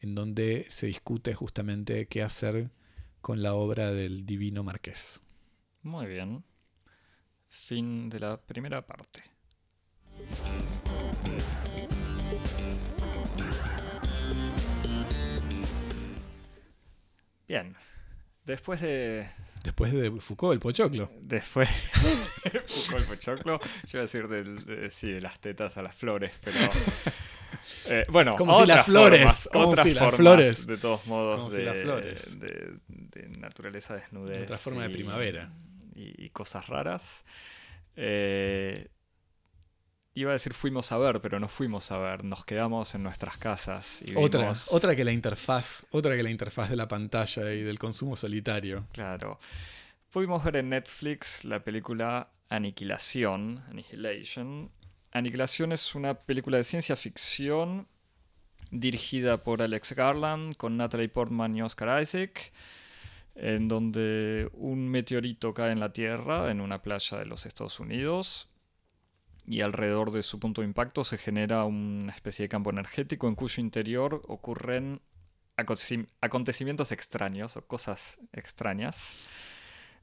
en 0.00 0.14
donde 0.14 0.66
se 0.68 0.86
discute 0.86 1.34
justamente 1.34 2.06
qué 2.06 2.22
hacer 2.22 2.70
con 3.20 3.42
la 3.42 3.54
obra 3.54 3.92
del 3.92 4.26
divino 4.26 4.62
marqués. 4.62 5.20
Muy 5.82 6.06
bien. 6.06 6.44
Fin 7.48 8.10
de 8.10 8.20
la 8.20 8.36
primera 8.40 8.84
parte. 8.86 9.22
Bien. 17.48 17.74
Después 18.44 18.80
de. 18.80 19.28
Después 19.62 19.92
de 19.92 20.10
Foucault, 20.20 20.52
el 20.52 20.60
pochoclo. 20.60 21.10
Después. 21.20 21.68
Foucault 22.66 22.98
el 23.00 23.04
pochoclo. 23.06 23.58
Yo 23.58 23.90
iba 23.94 23.98
a 24.00 24.02
decir 24.02 24.28
del- 24.28 24.64
de, 24.64 24.90
sí, 24.90 25.10
de 25.12 25.20
las 25.22 25.40
tetas 25.40 25.78
a 25.78 25.82
las 25.82 25.94
flores, 25.96 26.32
pero. 26.44 26.58
eh, 27.86 28.04
bueno, 28.10 28.36
Como 28.36 28.52
si 28.54 28.62
otras 28.62 28.76
las 28.76 28.86
flores, 28.86 29.20
formas, 29.20 29.48
como 29.50 29.68
otras 29.68 29.86
si 29.86 29.94
formas, 29.94 30.14
flores. 30.16 30.66
de 30.66 30.76
todos 30.76 31.06
modos, 31.06 31.38
Como 31.38 31.50
si 31.50 31.56
de, 31.56 31.64
las 31.64 31.76
flores. 31.82 32.40
de- 32.40 32.72
de 32.88 33.28
naturaleza 33.38 33.94
desnudez. 33.96 34.42
Otra 34.44 34.58
forma 34.58 34.82
de 34.82 34.90
primavera. 34.90 35.50
Y, 35.94 36.24
y 36.26 36.30
cosas 36.30 36.66
raras. 36.66 37.24
Eh, 37.96 38.88
iba 40.14 40.30
a 40.30 40.34
decir 40.34 40.54
fuimos 40.54 40.92
a 40.92 40.98
ver, 40.98 41.20
pero 41.20 41.40
no 41.40 41.48
fuimos 41.48 41.90
a 41.90 41.98
ver, 41.98 42.24
nos 42.24 42.44
quedamos 42.44 42.94
en 42.94 43.02
nuestras 43.02 43.36
casas 43.36 44.02
y 44.02 44.14
Otra, 44.16 44.42
vimos- 44.42 44.72
otra 44.72 44.94
que 44.94 45.04
la 45.04 45.12
interfaz, 45.12 45.84
otra 45.90 46.16
que 46.16 46.22
la 46.22 46.30
interfaz 46.30 46.70
de 46.70 46.76
la 46.76 46.86
pantalla 46.88 47.52
y 47.52 47.62
del 47.62 47.78
consumo 47.78 48.14
solitario. 48.16 48.86
Claro. 48.92 49.38
Pudimos 50.10 50.44
ver 50.44 50.56
en 50.56 50.68
Netflix 50.70 51.44
la 51.44 51.64
película 51.64 52.28
Aniquilación, 52.48 53.64
Annihilation. 53.68 54.70
Aniquilación 55.12 55.72
es 55.72 55.94
una 55.96 56.14
película 56.14 56.58
de 56.58 56.64
ciencia 56.64 56.94
ficción 56.94 57.88
dirigida 58.70 59.38
por 59.42 59.62
Alex 59.62 59.92
Garland 59.92 60.56
con 60.56 60.76
Natalie 60.76 61.08
Portman 61.08 61.56
y 61.56 61.62
Oscar 61.62 62.00
Isaac, 62.00 62.52
en 63.34 63.66
donde 63.68 64.48
un 64.52 64.88
meteorito 64.88 65.52
cae 65.54 65.72
en 65.72 65.80
la 65.80 65.92
Tierra 65.92 66.50
en 66.50 66.60
una 66.60 66.82
playa 66.82 67.18
de 67.18 67.26
los 67.26 67.46
Estados 67.46 67.80
Unidos 67.80 68.48
y 69.46 69.60
alrededor 69.60 70.10
de 70.10 70.22
su 70.22 70.38
punto 70.40 70.60
de 70.62 70.66
impacto 70.66 71.04
se 71.04 71.18
genera 71.18 71.64
una 71.64 72.12
especie 72.12 72.44
de 72.44 72.48
campo 72.48 72.70
energético 72.70 73.28
en 73.28 73.34
cuyo 73.34 73.60
interior 73.60 74.22
ocurren 74.26 75.00
aconte- 75.56 76.06
acontecimientos 76.20 76.92
extraños 76.92 77.56
o 77.56 77.66
cosas 77.66 78.18
extrañas. 78.32 79.16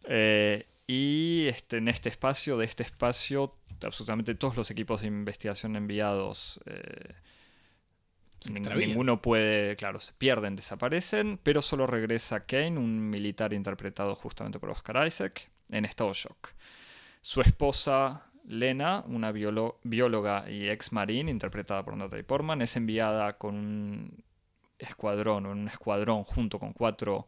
Eh, 0.03 0.67
y 0.87 1.47
este, 1.47 1.77
en 1.77 1.87
este 1.87 2.09
espacio, 2.09 2.57
de 2.57 2.65
este 2.65 2.83
espacio, 2.83 3.55
absolutamente 3.83 4.35
todos 4.35 4.55
los 4.57 4.69
equipos 4.71 5.01
de 5.01 5.07
investigación 5.07 5.75
enviados, 5.75 6.59
eh, 6.65 7.15
ninguno 8.87 9.21
puede, 9.21 9.75
claro, 9.75 9.99
se 9.99 10.13
pierden, 10.13 10.55
desaparecen, 10.55 11.39
pero 11.41 11.61
solo 11.61 11.87
regresa 11.87 12.45
Kane, 12.45 12.77
un 12.77 13.09
militar 13.09 13.53
interpretado 13.53 14.15
justamente 14.15 14.59
por 14.59 14.71
Oscar 14.71 15.05
Isaac, 15.07 15.49
en 15.69 15.85
estado 15.85 16.13
shock. 16.13 16.49
Su 17.21 17.41
esposa, 17.41 18.30
Lena, 18.45 19.03
una 19.07 19.31
bióloga 19.31 20.49
y 20.49 20.69
ex 20.69 20.91
marín, 20.91 21.29
interpretada 21.29 21.83
por 21.83 21.95
Natalie 21.95 22.23
Portman, 22.23 22.61
es 22.61 22.75
enviada 22.75 23.37
con 23.37 23.55
un 23.55 24.23
escuadrón, 24.79 25.45
un 25.45 25.67
escuadrón 25.67 26.23
junto 26.23 26.59
con 26.59 26.73
cuatro 26.73 27.27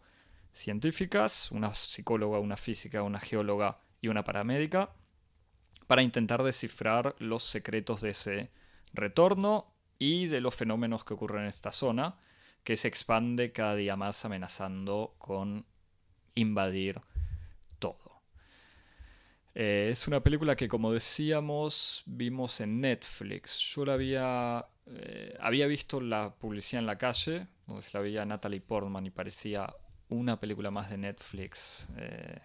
científicas, 0.54 1.52
una 1.52 1.74
psicóloga, 1.74 2.40
una 2.40 2.58
física, 2.58 3.04
una 3.04 3.20
geóloga 3.20 3.80
y 4.02 4.08
una 4.08 4.24
paramédica, 4.24 4.92
para 5.88 6.02
intentar 6.02 6.44
descifrar 6.44 7.16
los 7.20 7.44
secretos 7.44 8.02
de 8.02 8.10
ese 8.12 8.52
retorno 8.94 9.74
y 10.00 10.28
de 10.28 10.42
los 10.42 10.56
fenómenos 10.56 11.04
que 11.04 11.14
ocurren 11.14 11.44
en 11.44 11.50
esta 11.50 11.72
zona, 11.72 12.16
que 12.64 12.78
se 12.78 12.88
expande 12.88 13.52
cada 13.52 13.76
día 13.76 13.96
más 13.96 14.24
amenazando 14.26 15.16
con 15.18 15.66
invadir 16.36 17.02
todo. 17.80 18.13
Eh, 19.56 19.90
es 19.92 20.08
una 20.08 20.22
película 20.24 20.56
que, 20.56 20.68
como 20.68 20.92
decíamos, 20.92 22.04
vimos 22.06 22.60
en 22.60 22.82
Netflix. 22.82 23.60
Yo 23.60 23.86
la 23.86 23.94
había, 23.94 24.66
eh, 24.88 25.38
había 25.40 25.68
visto 25.68 26.02
la 26.02 26.34
publicidad 26.36 26.80
en 26.82 26.88
la 26.88 26.98
calle, 26.98 27.48
donde 27.68 27.84
se 27.84 27.96
la 27.96 28.02
veía 28.02 28.26
Natalie 28.26 28.62
Portman 28.62 29.06
y 29.06 29.12
parecía 29.12 29.72
una 30.10 30.40
película 30.40 30.72
más 30.72 30.90
de 30.90 30.98
Netflix. 30.98 31.88
eh, 31.98 32.40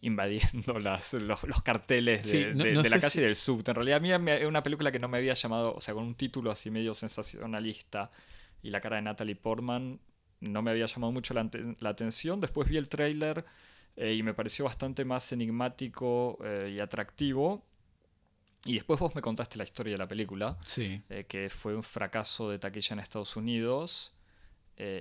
invadiendo 0.00 0.78
las, 0.80 1.12
los, 1.14 1.42
los 1.44 1.62
carteles 1.62 2.24
de, 2.24 2.28
Sí, 2.50 2.56
no- 2.56 2.64
de- 2.64 2.72
no 2.72 2.82
de 2.82 2.90
la 2.90 2.98
calle 3.00 3.10
si- 3.10 3.20
y 3.20 3.22
del 3.22 3.36
subte. 3.36 3.70
En 3.70 3.74
realidad, 3.76 3.96
a 3.98 4.00
mí 4.00 4.10
era 4.10 4.48
una 4.48 4.62
película 4.62 4.90
que 4.90 4.98
no 4.98 5.08
me 5.08 5.18
había 5.18 5.34
llamado, 5.34 5.74
o 5.74 5.80
sea, 5.80 5.94
con 5.94 6.04
un 6.04 6.14
título 6.14 6.50
así 6.50 6.70
medio 6.70 6.94
sensacionalista 6.94 8.10
y 8.62 8.70
la 8.70 8.80
cara 8.80 8.96
de 8.96 9.02
Natalie 9.02 9.36
Portman 9.36 10.00
no 10.40 10.62
me 10.62 10.70
había 10.72 10.86
llamado 10.86 11.12
mucho 11.12 11.34
la, 11.34 11.48
la 11.78 11.90
atención. 11.90 12.40
Después 12.40 12.68
vi 12.68 12.76
el 12.76 12.88
tráiler 12.88 13.44
eh, 13.96 14.14
y 14.14 14.22
me 14.22 14.34
pareció 14.34 14.64
bastante 14.64 15.04
más 15.04 15.30
enigmático 15.32 16.38
eh, 16.44 16.72
y 16.74 16.80
atractivo. 16.80 17.64
Y 18.64 18.74
después 18.74 19.00
vos 19.00 19.14
me 19.14 19.22
contaste 19.22 19.58
la 19.58 19.64
historia 19.64 19.92
de 19.94 19.98
la 19.98 20.06
película, 20.06 20.56
Sí. 20.66 21.02
eh, 21.10 21.24
que 21.28 21.50
fue 21.50 21.74
un 21.74 21.82
fracaso 21.82 22.48
de 22.48 22.58
taquilla 22.58 22.94
en 22.94 23.00
Estados 23.00 23.36
Unidos. 23.36 24.14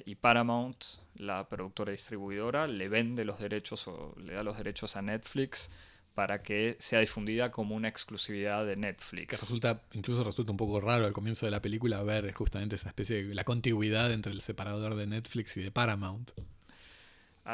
y 0.06 0.14
Paramount, 0.16 0.78
la 1.16 1.50
productora 1.50 1.92
y 1.92 1.96
distribuidora, 1.96 2.68
le 2.68 2.88
vende 2.88 3.26
los 3.26 3.40
derechos 3.40 3.88
o 3.88 4.14
le 4.20 4.34
da 4.34 4.44
los 4.44 4.56
derechos 4.56 4.96
a 4.96 5.02
Netflix 5.02 5.72
para 6.14 6.44
que 6.44 6.76
sea 6.78 7.00
difundida 7.00 7.50
como 7.50 7.74
una 7.76 7.88
exclusividad 7.88 8.64
de 8.64 8.74
Que 8.76 8.80
Netflix. 8.82 9.40
resulta, 9.42 9.82
incluso 9.94 10.24
resulta 10.24 10.52
un 10.52 10.58
poco 10.58 10.82
raro 10.82 11.06
al 11.08 11.14
comienzo 11.14 11.48
de 11.48 11.52
la 11.52 11.64
película 11.64 12.04
ver 12.04 12.32
justamente 12.34 12.76
esa 12.76 12.90
especie 12.90 13.24
de 13.26 13.34
la 13.34 13.44
contigüidad 13.44 14.12
entre 14.12 14.34
el 14.34 14.42
separador 14.42 14.94
de 14.96 15.08
Netflix 15.08 15.58
y 15.58 15.62
de 15.64 15.72
Paramount. 15.72 16.30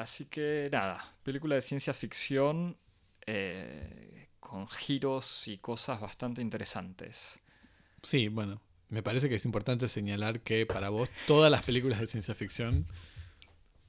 Así 0.02 0.26
que 0.26 0.70
nada, 0.72 1.04
película 1.24 1.56
de 1.56 1.62
ciencia 1.62 1.92
ficción 1.94 2.78
eh, 3.26 4.28
con 4.40 4.68
giros 4.68 5.48
y 5.48 5.58
cosas 5.58 6.00
bastante 6.00 6.42
interesantes. 6.42 7.40
Sí, 8.04 8.28
bueno, 8.28 8.62
me 8.90 9.02
parece 9.02 9.28
que 9.28 9.36
es 9.36 9.46
importante 9.46 9.88
señalar 9.88 10.42
que 10.42 10.68
para 10.68 10.90
vos 10.90 11.10
todas 11.26 11.52
las 11.52 11.66
películas 11.66 12.00
de 12.00 12.06
ciencia 12.06 12.36
ficción 12.36 12.86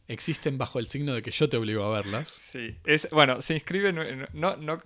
existen 0.06 0.56
bajo 0.56 0.78
el 0.78 0.86
signo 0.86 1.12
de 1.12 1.20
que 1.20 1.30
yo 1.30 1.50
te 1.50 1.58
obligo 1.58 1.84
a 1.84 1.90
verlas. 1.90 2.28
Sí, 2.30 2.78
es, 2.84 3.06
bueno, 3.10 3.42
se 3.42 3.52
inscribe, 3.54 3.90
en- 3.90 4.26
no, 4.32 4.56
no, 4.56 4.78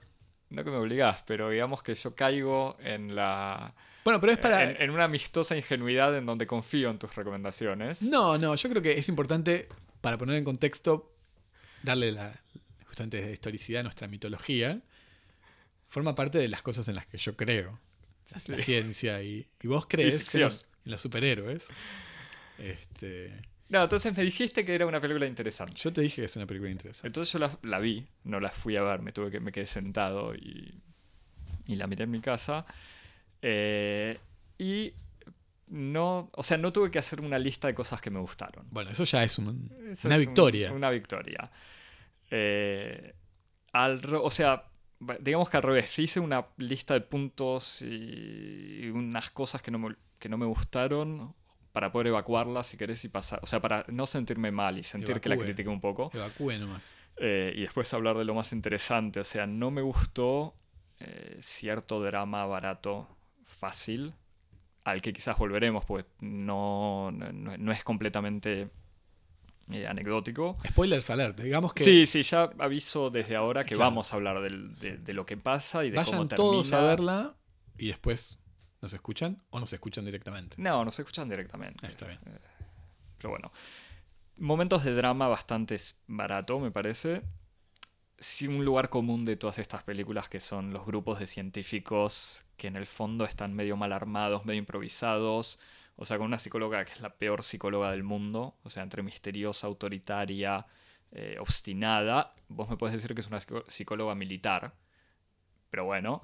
no 0.50 0.64
que 0.64 0.70
me 0.72 0.76
obligás, 0.76 1.22
pero 1.24 1.50
digamos 1.50 1.84
que 1.84 1.94
yo 1.94 2.16
caigo 2.16 2.76
en 2.80 3.14
la... 3.14 3.74
Bueno, 4.04 4.20
pero 4.20 4.32
es 4.32 4.38
para... 4.40 4.64
En, 4.64 4.82
en 4.82 4.90
una 4.90 5.04
amistosa 5.04 5.56
ingenuidad 5.56 6.18
en 6.18 6.26
donde 6.26 6.48
confío 6.48 6.90
en 6.90 6.98
tus 6.98 7.14
recomendaciones. 7.14 8.02
No, 8.02 8.36
no, 8.38 8.56
yo 8.56 8.68
creo 8.68 8.82
que 8.82 8.98
es 8.98 9.08
importante, 9.08 9.68
para 10.00 10.18
poner 10.18 10.34
en 10.36 10.42
contexto, 10.44 11.11
darle 11.82 12.12
la, 12.12 12.40
justamente 12.86 13.32
historicidad 13.32 13.80
a 13.80 13.82
nuestra 13.84 14.08
mitología. 14.08 14.80
Forma 15.88 16.14
parte 16.14 16.38
de 16.38 16.48
las 16.48 16.62
cosas 16.62 16.88
en 16.88 16.94
las 16.94 17.06
que 17.06 17.18
yo 17.18 17.36
creo. 17.36 17.80
Sí. 18.24 18.52
La 18.52 18.58
ciencia 18.58 19.22
y, 19.22 19.46
y 19.62 19.66
vos 19.68 19.86
crees 19.88 20.34
en 20.34 20.42
los, 20.42 20.66
en 20.84 20.90
los 20.92 21.00
superhéroes. 21.00 21.64
Este, 22.58 23.32
No, 23.68 23.82
entonces 23.84 24.16
me 24.16 24.22
dijiste 24.22 24.64
que 24.64 24.74
era 24.74 24.86
una 24.86 25.00
película 25.00 25.26
interesante. 25.26 25.74
yo 25.76 25.92
te 25.92 26.02
dije 26.02 26.16
que 26.16 26.26
es 26.26 26.36
una 26.36 26.46
película 26.46 26.70
interesante. 26.70 27.06
Entonces 27.08 27.32
yo 27.32 27.38
la, 27.38 27.58
la 27.62 27.78
vi, 27.78 28.06
no 28.24 28.40
la 28.40 28.50
fui 28.50 28.76
a 28.76 28.82
ver, 28.82 29.00
me 29.00 29.12
tuve 29.12 29.30
que 29.30 29.40
me 29.40 29.52
quedé 29.52 29.66
sentado 29.66 30.34
y, 30.34 30.74
y 31.66 31.76
la 31.76 31.86
miré 31.86 32.04
en 32.04 32.10
mi 32.10 32.20
casa. 32.20 32.64
Eh, 33.42 34.18
y 34.58 34.94
no, 35.72 36.30
o 36.34 36.42
sea, 36.42 36.58
no 36.58 36.72
tuve 36.72 36.90
que 36.90 36.98
hacer 36.98 37.20
una 37.20 37.38
lista 37.38 37.66
de 37.68 37.74
cosas 37.74 38.00
que 38.00 38.10
me 38.10 38.20
gustaron. 38.20 38.66
Bueno, 38.70 38.90
eso 38.90 39.04
ya 39.04 39.22
es 39.24 39.38
un- 39.38 39.70
Eso 39.90 40.06
una 40.06 40.16
es 40.16 40.20
un- 40.22 40.26
victoria. 40.26 40.70
una 40.72 40.90
victoria. 40.90 41.50
Eh, 42.30 43.14
al, 43.72 44.00
o 44.14 44.30
sea, 44.30 44.64
digamos 45.20 45.48
que 45.50 45.56
al 45.56 45.62
revés, 45.62 45.98
hice 45.98 46.20
una 46.20 46.46
lista 46.58 46.94
de 46.94 47.00
puntos 47.00 47.82
y 47.82 48.88
unas 48.90 49.30
cosas 49.30 49.62
que 49.62 49.70
no 49.70 49.78
me, 49.78 49.96
que 50.18 50.28
no 50.28 50.38
me 50.38 50.46
gustaron 50.46 51.34
para 51.72 51.90
poder 51.90 52.08
evacuarlas 52.08 52.66
si 52.66 52.76
querés 52.76 53.04
y 53.04 53.08
pasar, 53.08 53.40
o 53.42 53.46
sea, 53.46 53.60
para 53.60 53.84
no 53.88 54.04
sentirme 54.06 54.50
mal 54.50 54.78
y 54.78 54.82
sentir 54.84 55.20
que 55.20 55.28
la 55.30 55.36
critiqué 55.38 55.68
un 55.68 55.80
poco. 55.80 56.10
Evacúe 56.12 56.58
nomás. 56.58 56.94
Eh, 57.16 57.52
y 57.56 57.62
después 57.62 57.92
hablar 57.94 58.16
de 58.18 58.24
lo 58.24 58.34
más 58.34 58.52
interesante. 58.52 59.20
O 59.20 59.24
sea, 59.24 59.46
no 59.46 59.70
me 59.70 59.80
gustó 59.82 60.54
eh, 61.00 61.38
cierto 61.40 62.00
drama 62.02 62.44
barato, 62.46 63.08
fácil, 63.44 64.14
al 64.84 65.00
que 65.02 65.12
quizás 65.12 65.36
volveremos, 65.38 65.84
pues 65.84 66.04
no, 66.20 67.10
no, 67.12 67.56
no 67.56 67.72
es 67.72 67.84
completamente 67.84 68.68
eh, 69.70 69.86
anecdótico. 69.86 70.56
Spoilers 70.68 71.08
alert. 71.10 71.38
Digamos 71.40 71.72
que 71.72 71.84
Sí, 71.84 72.06
sí, 72.06 72.22
ya 72.22 72.50
aviso 72.58 73.10
desde 73.10 73.36
ahora 73.36 73.64
que 73.64 73.74
Claro. 73.76 73.90
vamos 73.90 74.12
a 74.12 74.16
hablar 74.16 74.40
del- 74.42 74.74
de, 74.78 74.96
de 74.98 75.12
lo 75.14 75.24
que 75.24 75.36
pasa 75.36 75.84
y 75.84 75.90
de 75.90 75.96
cómo 75.96 76.10
vayan 76.12 76.28
termina. 76.28 76.36
todos 76.50 76.72
a 76.72 76.80
verla 76.82 77.34
y 77.78 77.88
después 77.88 78.38
nos 78.80 78.92
escuchan 78.92 79.40
o 79.50 79.60
nos 79.60 79.72
escuchan 79.72 80.04
directamente. 80.04 80.56
No, 80.58 80.84
nos 80.84 80.98
escuchan 80.98 81.28
directamente. 81.28 81.86
Ah, 81.86 81.90
está 81.90 82.06
bien. 82.06 82.18
Pero 83.18 83.30
bueno. 83.30 83.52
Momentos 84.38 84.82
de 84.82 84.94
drama 84.94 85.28
bastante 85.28 85.76
barato, 86.08 86.58
me 86.58 86.70
parece. 86.72 87.22
Sí, 88.18 88.48
un 88.48 88.64
lugar 88.64 88.88
común 88.88 89.24
de 89.24 89.36
todas 89.36 89.58
estas 89.58 89.84
películas 89.84 90.28
que 90.28 90.40
son 90.40 90.72
los 90.72 90.84
grupos 90.86 91.18
de 91.20 91.26
científicos 91.26 92.41
que 92.56 92.68
en 92.68 92.76
el 92.76 92.86
fondo 92.86 93.24
están 93.24 93.54
medio 93.54 93.76
mal 93.76 93.92
armados, 93.92 94.44
medio 94.44 94.58
improvisados. 94.60 95.58
O 95.96 96.04
sea, 96.06 96.18
con 96.18 96.26
una 96.26 96.38
psicóloga 96.38 96.84
que 96.84 96.92
es 96.92 97.00
la 97.00 97.14
peor 97.16 97.42
psicóloga 97.42 97.90
del 97.90 98.02
mundo. 98.02 98.56
O 98.64 98.70
sea, 98.70 98.82
entre 98.82 99.02
misteriosa, 99.02 99.66
autoritaria, 99.66 100.66
eh, 101.12 101.36
obstinada. 101.40 102.34
Vos 102.48 102.68
me 102.70 102.76
puedes 102.76 102.94
decir 102.94 103.14
que 103.14 103.20
es 103.22 103.26
una 103.28 103.40
psicóloga 103.68 104.14
militar. 104.14 104.74
Pero 105.70 105.84
bueno. 105.84 106.22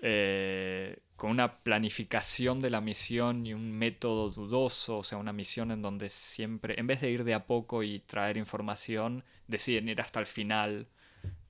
eh, 0.00 0.98
con 1.16 1.30
una 1.30 1.58
planificación 1.62 2.60
de 2.60 2.70
la 2.70 2.80
misión 2.80 3.46
y 3.46 3.54
un 3.54 3.72
método 3.72 4.30
dudoso, 4.30 4.98
o 4.98 5.02
sea, 5.02 5.18
una 5.18 5.32
misión 5.32 5.72
en 5.72 5.82
donde 5.82 6.08
siempre, 6.10 6.78
en 6.78 6.86
vez 6.86 7.00
de 7.00 7.10
ir 7.10 7.24
de 7.24 7.34
a 7.34 7.46
poco 7.46 7.82
y 7.82 8.00
traer 8.00 8.36
información, 8.36 9.24
deciden 9.48 9.88
ir 9.88 10.00
hasta 10.00 10.20
el 10.20 10.26
final. 10.26 10.88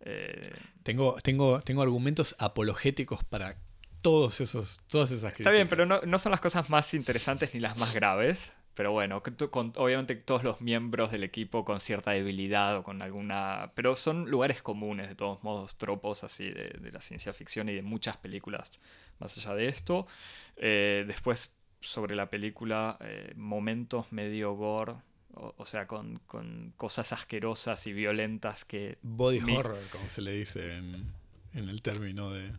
Eh, 0.00 0.52
Tengo, 0.82 1.16
tengo, 1.22 1.60
tengo 1.60 1.82
argumentos 1.82 2.34
apologéticos 2.38 3.22
para 3.24 3.56
todos 4.02 4.40
esos, 4.40 4.80
todas 4.88 5.10
esas 5.10 5.32
está 5.32 5.50
bien, 5.50 5.68
críticas. 5.68 5.70
pero 5.70 5.86
no, 5.86 6.00
no 6.06 6.18
son 6.18 6.32
las 6.32 6.40
cosas 6.40 6.70
más 6.70 6.94
interesantes 6.94 7.54
ni 7.54 7.60
las 7.60 7.76
más 7.76 7.94
graves. 7.94 8.52
pero 8.74 8.92
bueno, 8.92 9.22
con, 9.50 9.72
obviamente 9.76 10.14
todos 10.14 10.44
los 10.44 10.60
miembros 10.60 11.10
del 11.10 11.24
equipo 11.24 11.64
con 11.64 11.80
cierta 11.80 12.12
debilidad 12.12 12.76
o 12.76 12.84
con 12.84 13.02
alguna... 13.02 13.72
Pero 13.74 13.96
son 13.96 14.30
lugares 14.30 14.62
comunes, 14.62 15.08
de 15.08 15.16
todos 15.16 15.42
modos, 15.42 15.76
tropos 15.78 16.22
así 16.22 16.48
de, 16.48 16.90
la 16.92 17.00
ciencia 17.00 17.32
ficción 17.32 17.68
y 17.68 17.74
de 17.74 17.82
muchas 17.82 18.16
películas 18.18 18.78
más 19.18 19.36
allá 19.36 19.56
de 19.56 19.66
esto. 19.66 20.06
Eh, 20.56 21.04
después, 21.08 21.52
sobre 21.80 22.14
la 22.14 22.30
película, 22.30 22.98
eh, 23.00 23.32
momentos 23.34 24.12
medio 24.12 24.54
gore, 24.54 24.94
o, 25.34 25.66
sea, 25.66 25.88
con, 25.88 26.20
cosas 26.76 27.12
asquerosas 27.12 27.84
y 27.88 27.92
violentas 27.92 28.64
que... 28.64 28.98
Body 29.02 29.40
horror, 29.40 29.80
como 29.90 30.08
se 30.08 30.22
le 30.22 30.30
dice 30.30 30.76
en 30.76 31.14
el 31.52 31.82
término 31.82 32.32
de 32.32 32.52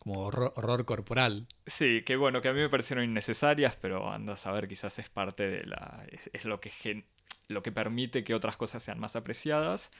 como 0.00 0.20
horror, 0.20 0.84
corporal. 0.86 1.46
Sí, 1.66 2.02
que 2.06 2.16
bueno, 2.16 2.40
que 2.40 2.48
a 2.48 2.54
mí 2.54 2.60
me 2.60 2.70
parecieron 2.70 3.04
innecesarias, 3.04 3.76
pero 3.76 4.10
anda 4.10 4.32
a 4.32 4.36
saber, 4.38 4.66
quizás 4.66 4.98
es 4.98 5.10
parte 5.10 5.48
de 5.48 5.64
la. 5.66 6.06
es, 6.32 6.44
lo, 6.46 6.58
que 6.58 7.04
lo 7.48 7.62
que 7.62 7.70
permite 7.70 8.24
que 8.24 8.34
otras 8.34 8.56
cosas 8.56 8.82
sean 8.82 8.98
más 8.98 9.14
apreciadas. 9.14 9.90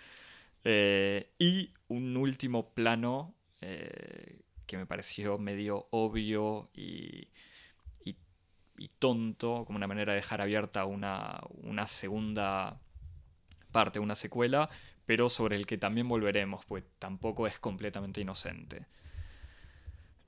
Eh, 0.65 1.31
y 1.39 1.75
un 1.89 2.17
último 2.17 2.71
plano 2.71 3.35
eh, 3.61 4.41
que 4.67 4.79
me 4.79 4.87
pareció 4.87 5.37
medio 5.39 5.87
obvio 5.91 6.71
y, 6.75 7.29
y, 8.79 8.89
tonto, 8.99 9.65
como 9.67 9.77
una 9.77 9.87
manera 9.87 10.13
de 10.13 10.17
dejar 10.17 10.41
abierta 10.41 10.87
una, 10.87 11.43
una 11.63 11.87
segunda 11.87 12.81
parte, 13.71 13.99
una 13.99 14.15
secuela, 14.15 14.71
pero 15.05 15.29
sobre 15.29 15.57
el 15.57 15.67
que 15.67 15.77
también 15.77 16.09
volveremos, 16.09 16.65
pues 16.65 16.85
tampoco 16.99 17.47
es 17.47 17.59
completamente 17.59 18.23
inocente. 18.23 18.87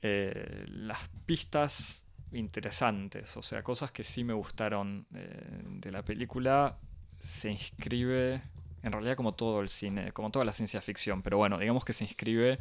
Eh, 0.02 0.64
las 0.68 1.08
pistas 1.26 2.02
interesantes, 2.32 3.36
o 3.36 3.42
sea, 3.42 3.62
cosas 3.62 3.92
que 3.92 4.02
sí 4.02 4.24
me 4.24 4.32
gustaron 4.32 5.06
eh, 5.14 5.62
de 5.64 5.92
la 5.92 6.04
película, 6.04 6.78
se 7.20 7.50
inscribe, 7.52 8.42
en 8.82 8.92
realidad 8.92 9.16
como 9.16 9.34
todo 9.34 9.60
el 9.60 9.68
cine, 9.68 10.12
como 10.12 10.30
toda 10.30 10.44
la 10.44 10.52
ciencia 10.52 10.80
ficción, 10.80 11.22
pero 11.22 11.38
bueno, 11.38 11.58
digamos 11.58 11.84
que 11.84 11.92
se 11.92 12.04
inscribe 12.04 12.58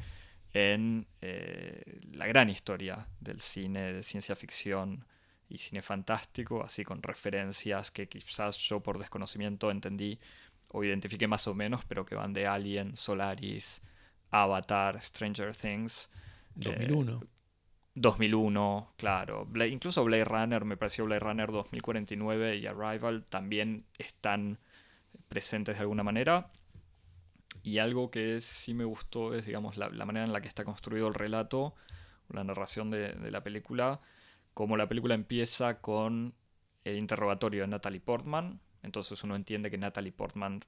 en 0.53 1.07
eh, 1.21 1.99
la 2.11 2.27
gran 2.27 2.49
historia 2.49 3.07
del 3.19 3.41
cine 3.41 3.93
de 3.93 4.03
ciencia 4.03 4.35
ficción 4.35 5.05
y 5.49 5.57
cine 5.57 5.81
fantástico, 5.81 6.63
así 6.63 6.83
con 6.83 7.01
referencias 7.01 7.91
que 7.91 8.07
quizás 8.07 8.57
yo 8.57 8.81
por 8.81 8.99
desconocimiento 8.99 9.71
entendí 9.71 10.19
o 10.69 10.83
identifiqué 10.83 11.27
más 11.27 11.47
o 11.47 11.53
menos, 11.53 11.83
pero 11.85 12.05
que 12.05 12.15
van 12.15 12.33
de 12.33 12.47
Alien, 12.47 12.95
Solaris, 12.95 13.81
Avatar, 14.29 15.01
Stranger 15.01 15.55
Things. 15.55 16.09
2001. 16.55 17.21
2001, 17.93 18.87
eh, 18.89 18.93
claro. 18.97 19.47
incluso 19.69 20.03
Blade 20.03 20.25
Runner, 20.25 20.63
me 20.65 20.77
pareció 20.77 21.05
Blade 21.05 21.19
Runner 21.19 21.51
2049 21.51 22.57
y 22.57 22.67
Arrival 22.67 23.25
también 23.25 23.85
están 23.97 24.59
presentes 25.27 25.75
de 25.75 25.81
alguna 25.81 26.03
manera. 26.03 26.51
Y 27.63 27.79
algo 27.79 28.09
que 28.09 28.39
sí 28.39 28.73
me 28.73 28.85
gustó 28.85 29.33
es, 29.33 29.45
digamos, 29.45 29.77
la, 29.77 29.89
manera 30.05 30.25
en 30.25 30.33
la 30.33 30.41
que 30.41 30.47
está 30.47 30.63
construido 30.63 31.07
el 31.07 31.13
relato, 31.13 31.75
la 32.29 32.43
narración 32.43 32.89
de, 32.89 33.13
de, 33.13 33.29
la 33.29 33.43
película, 33.43 33.99
como 34.53 34.77
la 34.77 34.87
película 34.87 35.13
empieza 35.13 35.81
con 35.81 36.33
el 36.85 36.97
interrogatorio 36.97 37.61
de 37.61 37.67
Natalie 37.67 37.99
Portman. 37.99 38.61
Entonces 38.83 39.23
uno 39.23 39.35
entiende 39.35 39.69
que 39.69 39.77
Natalie 39.77 40.13
Portman 40.13 40.61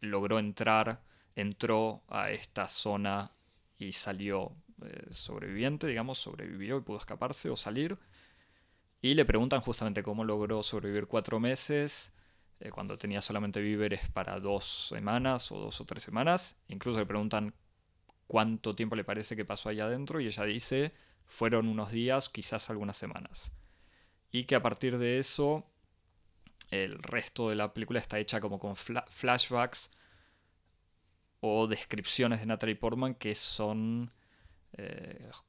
logró 0.00 0.38
entrar, 0.38 1.02
entró 1.34 2.02
a 2.08 2.30
esta 2.30 2.68
zona 2.68 3.32
y 3.78 3.92
salió 3.92 4.54
eh, 4.84 5.06
sobreviviente, 5.10 5.86
digamos, 5.86 6.18
sobrevivió 6.18 6.78
y 6.78 6.80
pudo 6.82 6.98
escaparse 6.98 7.50
o 7.50 7.56
salir. 7.56 7.98
Y 9.00 9.14
le 9.14 9.24
preguntan 9.24 9.60
justamente 9.60 10.02
cómo 10.02 10.24
logró 10.24 10.62
sobrevivir 10.62 11.06
cuatro 11.06 11.38
meses 11.38 12.12
eh, 12.60 12.70
cuando 12.70 12.98
tenía 12.98 13.20
solamente 13.20 13.60
víveres 13.60 14.08
para 14.10 14.40
dos 14.40 14.88
semanas 14.88 15.52
o 15.52 15.58
dos 15.58 15.80
o 15.80 15.84
tres 15.84 16.02
semanas. 16.02 16.56
Incluso 16.68 16.98
le 16.98 17.06
preguntan 17.06 17.54
cuánto 18.26 18.74
tiempo 18.74 18.96
le 18.96 19.04
parece 19.04 19.36
que 19.36 19.44
pasó 19.44 19.68
allá 19.68 19.84
adentro 19.84 20.20
y 20.20 20.26
ella 20.26 20.44
dice 20.44 20.92
fueron 21.28 21.68
unos 21.68 21.92
días, 21.92 22.28
quizás 22.28 22.70
algunas 22.70 22.96
semanas. 22.96 23.52
Y 24.32 24.44
que 24.44 24.54
a 24.54 24.62
partir 24.62 24.98
de 24.98 25.18
eso 25.18 25.66
el 26.70 27.02
resto 27.02 27.48
de 27.50 27.56
la 27.56 27.72
película 27.72 28.00
está 28.00 28.18
hecha 28.18 28.40
como 28.40 28.58
con 28.58 28.74
flashbacks 28.76 29.90
o 31.40 31.66
descripciones 31.66 32.40
de 32.40 32.46
Natalie 32.46 32.76
Portman 32.76 33.14
que 33.14 33.34
son 33.34 34.10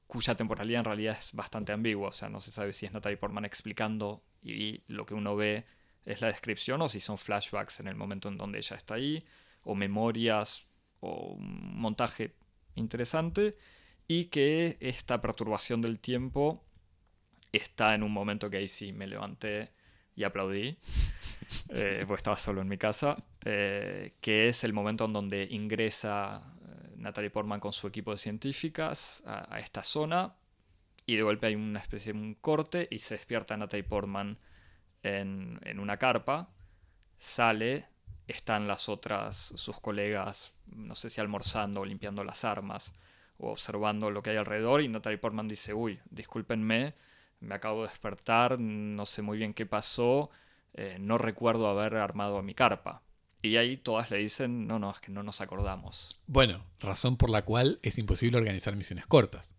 cuya 0.08 0.36
temporalidad 0.36 0.80
en 0.80 0.86
realidad 0.86 1.18
es 1.20 1.34
bastante 1.34 1.72
ambigua, 1.72 2.10
o 2.10 2.12
sea, 2.12 2.30
no 2.30 2.40
se 2.40 2.52
sabe 2.52 2.74
si 2.74 2.86
es 2.86 2.92
Natalie 2.92 3.18
Portman 3.18 3.46
explicando 3.46 4.24
y 4.42 4.82
lo 4.88 5.06
que 5.06 5.14
uno 5.14 5.36
ve 5.36 5.66
es 6.06 6.22
la 6.22 6.28
descripción 6.28 6.82
o 6.82 6.90
si 6.90 7.00
son 7.00 7.18
flashbacks 7.18 7.80
en 7.80 7.88
el 7.88 7.96
momento 7.96 8.30
en 8.30 8.38
donde 8.38 8.58
ella 8.58 8.76
está 8.76 8.96
ahí, 8.96 9.24
o 9.64 9.76
memorias, 9.76 10.66
o 11.00 11.34
un 11.34 11.80
montaje 11.80 12.36
interesante, 12.76 13.58
y 14.08 14.26
que 14.26 14.78
esta 14.80 15.22
perturbación 15.22 15.82
del 15.82 16.00
tiempo 16.00 16.66
está 17.52 17.94
en 17.94 18.04
un 18.04 18.12
momento 18.12 18.50
que 18.50 18.58
ahí 18.58 18.68
sí 18.68 18.92
me 18.92 19.08
levanté 19.08 19.72
y 20.16 20.24
aplaudí, 20.24 20.78
eh, 21.70 22.04
porque 22.08 22.20
estaba 22.20 22.38
solo 22.38 22.62
en 22.62 22.68
mi 22.68 22.78
casa, 22.78 23.24
eh, 23.46 24.16
que 24.20 24.48
es 24.48 24.64
el 24.64 24.74
momento 24.74 25.06
en 25.06 25.14
donde 25.14 25.48
ingresa 25.52 26.56
Natalie 27.00 27.30
Portman 27.30 27.60
con 27.60 27.74
su 27.74 27.88
equipo 27.88 28.12
de 28.12 28.18
científicas 28.18 29.24
a, 29.26 29.60
esta 29.60 29.82
zona 29.82 30.36
y 31.06 31.16
de 31.16 31.24
golpe 31.24 31.48
hay 31.48 31.56
una 31.56 31.80
especie 31.80 32.14
de 32.14 32.20
un 32.20 32.36
corte 32.36 32.88
y 32.92 33.00
se 33.00 33.16
despierta 33.16 33.58
Natalie 33.58 33.84
Portman 33.84 34.38
en, 35.02 35.80
una 35.80 35.98
carpa, 35.98 36.50
sale, 37.18 37.88
están 38.28 38.68
las 38.68 38.90
otras, 38.90 39.36
sus 39.56 39.80
colegas, 39.80 40.54
no 40.68 40.94
sé 40.96 41.10
si 41.10 41.22
almorzando 41.22 41.82
o 41.82 41.86
limpiando 41.86 42.24
las 42.24 42.44
armas 42.44 42.94
o 43.38 43.52
observando 43.52 44.12
lo 44.12 44.22
que 44.22 44.32
hay 44.32 44.38
alrededor 44.38 44.82
y 44.82 44.90
Natalie 44.90 45.18
Portman 45.18 45.48
dice, 45.48 45.74
uy, 45.74 46.00
discúlpenme, 46.12 46.94
me 47.40 47.56
acabo 47.56 47.84
de 47.84 47.90
despertar, 47.90 48.60
no 48.60 49.06
sé 49.06 49.22
muy 49.22 49.38
bien 49.38 49.54
qué 49.54 49.66
pasó, 49.66 50.30
eh, 50.74 50.98
no 51.00 51.18
recuerdo 51.18 51.68
haber 51.70 51.96
armado 51.96 52.42
mi 52.44 52.54
carpa. 52.54 53.02
Y 53.42 53.56
ahí 53.56 53.78
todas 53.78 54.12
le 54.12 54.18
dicen, 54.18 54.68
no, 54.68 54.80
no, 54.80 54.92
es 54.92 55.00
que 55.00 55.12
no 55.12 55.24
nos 55.24 55.40
acordamos. 55.40 56.20
Bueno, 56.28 56.66
razón 56.80 57.16
por 57.16 57.30
la 57.30 57.44
cual 57.44 57.80
es 57.84 57.98
imposible 57.98 58.38
organizar 58.38 58.76
misiones 58.76 59.06
cortas. 59.06 59.56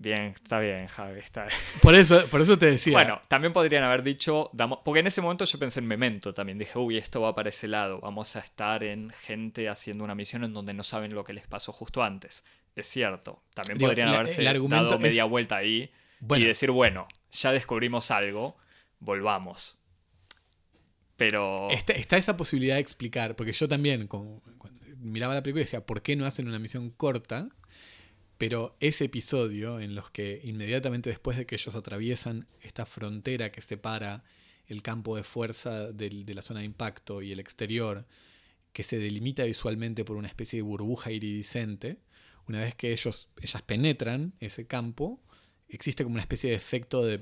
Bien, 0.00 0.26
está 0.26 0.60
bien, 0.60 0.86
Javi, 0.86 1.18
está 1.18 1.46
bien. 1.46 1.58
Por 1.82 1.96
eso, 1.96 2.24
por 2.28 2.40
eso 2.40 2.56
te 2.56 2.66
decía. 2.66 2.92
Bueno, 2.92 3.20
también 3.26 3.52
podrían 3.52 3.82
haber 3.82 4.04
dicho, 4.04 4.48
porque 4.84 5.00
en 5.00 5.08
ese 5.08 5.20
momento 5.20 5.44
yo 5.44 5.58
pensé 5.58 5.80
en 5.80 5.88
Memento 5.88 6.32
también. 6.32 6.56
Dije, 6.56 6.78
uy, 6.78 6.96
esto 6.96 7.20
va 7.20 7.34
para 7.34 7.48
ese 7.48 7.66
lado. 7.66 7.98
Vamos 8.00 8.36
a 8.36 8.38
estar 8.38 8.84
en 8.84 9.10
gente 9.10 9.68
haciendo 9.68 10.04
una 10.04 10.14
misión 10.14 10.44
en 10.44 10.52
donde 10.52 10.72
no 10.72 10.84
saben 10.84 11.12
lo 11.14 11.24
que 11.24 11.32
les 11.32 11.48
pasó 11.48 11.72
justo 11.72 12.04
antes. 12.04 12.44
Es 12.76 12.86
cierto. 12.86 13.42
También 13.54 13.76
podrían 13.78 14.10
haberse 14.10 14.40
dado 14.44 14.98
media 15.00 15.24
vuelta 15.24 15.56
ahí 15.56 15.90
y 16.20 16.44
decir, 16.44 16.70
bueno, 16.70 17.08
ya 17.32 17.50
descubrimos 17.50 18.12
algo, 18.12 18.56
volvamos. 19.00 19.82
Pero. 21.18 21.68
Está, 21.70 22.16
esa 22.16 22.36
posibilidad 22.36 22.76
de 22.76 22.80
explicar, 22.80 23.34
porque 23.34 23.52
yo 23.52 23.68
también 23.68 24.06
cuando 24.06 24.40
miraba 25.00 25.34
la 25.34 25.42
película 25.42 25.64
decía, 25.64 25.84
¿por 25.84 26.00
qué 26.00 26.14
no 26.14 26.24
hacen 26.24 26.46
una 26.46 26.60
misión 26.60 26.90
corta? 26.90 27.48
Pero 28.38 28.76
ese 28.78 29.06
episodio 29.06 29.80
en 29.80 29.96
los 29.96 30.12
que 30.12 30.40
inmediatamente 30.44 31.10
después 31.10 31.36
de 31.36 31.44
que 31.44 31.56
ellos 31.56 31.74
atraviesan 31.74 32.46
esta 32.62 32.86
frontera 32.86 33.50
que 33.50 33.60
separa 33.60 34.22
el 34.68 34.80
campo 34.82 35.16
de 35.16 35.24
fuerza 35.24 35.90
de 35.90 36.24
la 36.32 36.42
zona 36.42 36.60
de 36.60 36.66
impacto 36.66 37.20
y 37.20 37.32
el 37.32 37.40
exterior, 37.40 38.06
que 38.72 38.84
se 38.84 38.98
delimita 38.98 39.42
visualmente 39.42 40.04
por 40.04 40.16
una 40.16 40.28
especie 40.28 40.58
de 40.58 40.62
burbuja 40.62 41.10
iridiscente, 41.10 41.98
una 42.46 42.60
vez 42.60 42.76
que 42.76 42.92
ellos, 42.92 43.28
ellas 43.42 43.62
penetran 43.62 44.34
ese 44.38 44.68
campo, 44.68 45.20
existe 45.68 46.04
como 46.04 46.14
una 46.14 46.22
especie 46.22 46.50
de 46.50 46.56
efecto 46.56 47.04
de, 47.04 47.18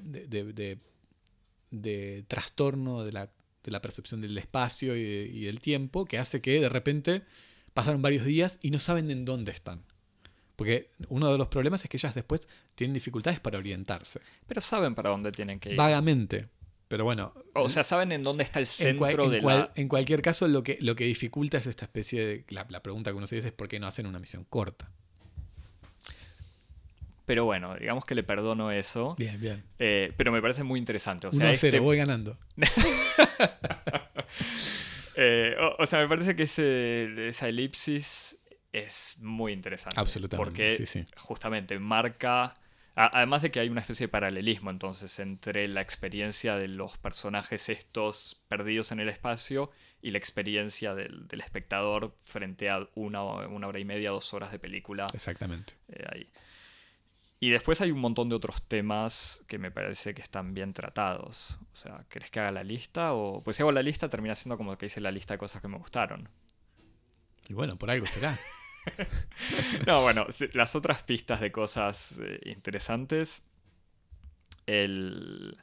de 1.70 2.24
trastorno 2.28 3.02
de 3.02 3.12
la 3.12 3.30
de 3.66 3.72
la 3.72 3.82
percepción 3.82 4.22
del 4.22 4.38
espacio 4.38 4.96
y, 4.96 5.44
del 5.44 5.60
tiempo, 5.60 6.06
que 6.06 6.18
hace 6.18 6.40
que 6.40 6.60
de 6.60 6.68
repente 6.70 7.22
pasaron 7.74 8.00
varios 8.00 8.24
días 8.24 8.58
y 8.62 8.70
no 8.70 8.78
saben 8.78 9.10
en 9.10 9.26
dónde 9.26 9.52
están. 9.52 9.82
Porque 10.54 10.90
uno 11.08 11.30
de 11.30 11.36
los 11.36 11.48
problemas 11.48 11.84
es 11.84 11.90
que 11.90 11.98
ellas 11.98 12.14
después 12.14 12.48
tienen 12.76 12.94
dificultades 12.94 13.40
para 13.40 13.58
orientarse. 13.58 14.20
Pero 14.46 14.62
saben 14.62 14.94
para 14.94 15.10
dónde 15.10 15.32
tienen 15.32 15.60
que 15.60 15.72
ir. 15.72 15.76
Vagamente. 15.76 16.48
Pero 16.88 17.04
bueno. 17.04 17.34
O 17.54 17.68
sea, 17.68 17.82
saben 17.82 18.12
en 18.12 18.22
dónde 18.22 18.44
está 18.44 18.60
el 18.60 18.66
centro 18.66 19.28
de 19.28 19.42
la. 19.42 19.72
En 19.74 19.88
cualquier 19.88 20.22
caso, 20.22 20.48
lo 20.48 20.62
que, 20.62 20.78
lo 20.80 20.94
que 20.94 21.04
dificulta 21.04 21.58
es 21.58 21.66
esta 21.66 21.84
especie 21.84 22.24
de. 22.24 22.44
La, 22.48 22.64
la 22.70 22.82
pregunta 22.82 23.10
que 23.10 23.16
uno 23.16 23.26
se 23.26 23.34
dice 23.34 23.48
es 23.48 23.54
por 23.54 23.68
qué 23.68 23.78
no 23.80 23.86
hacen 23.86 24.06
una 24.06 24.18
misión 24.18 24.44
corta. 24.44 24.90
Pero 27.26 27.44
bueno, 27.44 27.74
digamos 27.74 28.04
que 28.04 28.14
le 28.14 28.22
perdono 28.22 28.70
eso. 28.70 29.16
Bien, 29.18 29.40
bien. 29.40 29.64
Eh, 29.78 30.12
pero 30.16 30.32
me 30.32 30.40
parece 30.40 30.62
muy 30.62 30.78
interesante. 30.78 31.26
O 31.26 31.32
sea, 31.32 31.50
este 31.52 31.78
voy 31.78 31.98
ganando. 31.98 32.38
Eh, 35.18 35.56
o, 35.78 35.86
sea, 35.86 36.00
me 36.00 36.08
parece 36.08 36.36
que 36.36 36.42
esa 36.42 37.48
elipsis 37.48 38.36
es 38.70 39.16
muy 39.18 39.54
interesante. 39.54 39.98
Absolutamente. 39.98 40.44
Porque 40.44 41.06
justamente 41.16 41.78
marca 41.78 42.54
además 42.96 43.42
de 43.42 43.50
que 43.50 43.60
hay 43.60 43.68
una 43.68 43.80
especie 43.80 44.06
de 44.06 44.08
paralelismo 44.08 44.70
entonces 44.70 45.18
entre 45.18 45.68
la 45.68 45.82
experiencia 45.82 46.56
de 46.56 46.68
los 46.68 46.96
personajes 46.96 47.68
estos 47.68 48.42
perdidos 48.48 48.90
en 48.90 49.00
el 49.00 49.08
espacio 49.10 49.70
y 50.00 50.10
la 50.10 50.18
experiencia 50.18 50.94
del, 50.94 51.26
espectador 51.30 52.16
frente 52.20 52.70
a 52.70 52.88
una, 52.94 53.22
una, 53.22 53.68
hora 53.68 53.78
y 53.78 53.84
media, 53.84 54.10
dos 54.10 54.32
horas 54.34 54.50
de 54.50 54.58
película. 54.58 55.06
Exactamente. 55.12 55.74
Eh, 55.88 56.04
ahí. 56.12 56.30
Y 57.38 57.50
después 57.50 57.80
hay 57.82 57.90
un 57.90 57.98
montón 57.98 58.28
de 58.30 58.34
otros 58.34 58.62
temas 58.62 59.42
que 59.46 59.58
me 59.58 59.70
parece 59.70 60.14
que 60.14 60.22
están 60.22 60.54
bien 60.54 60.72
tratados. 60.72 61.58
O 61.72 61.76
sea, 61.76 62.04
¿querés 62.08 62.30
que 62.30 62.40
haga 62.40 62.50
la 62.50 62.64
lista? 62.64 63.12
O 63.12 63.42
pues 63.42 63.56
si 63.56 63.62
hago 63.62 63.72
la 63.72 63.82
lista 63.82 64.08
termina 64.08 64.34
siendo 64.34 64.56
como 64.56 64.76
que 64.78 64.86
hice 64.86 65.00
la 65.00 65.10
lista 65.10 65.34
de 65.34 65.38
cosas 65.38 65.60
que 65.60 65.68
me 65.68 65.76
gustaron. 65.76 66.28
Y 67.48 67.54
bueno, 67.54 67.76
por 67.76 67.90
algo 67.90 68.06
será. 68.06 68.38
no, 69.86 70.02
bueno, 70.02 70.26
las 70.54 70.74
otras 70.74 71.02
pistas 71.02 71.40
de 71.40 71.52
cosas 71.52 72.18
eh, 72.22 72.40
interesantes. 72.44 73.42
El. 74.64 75.58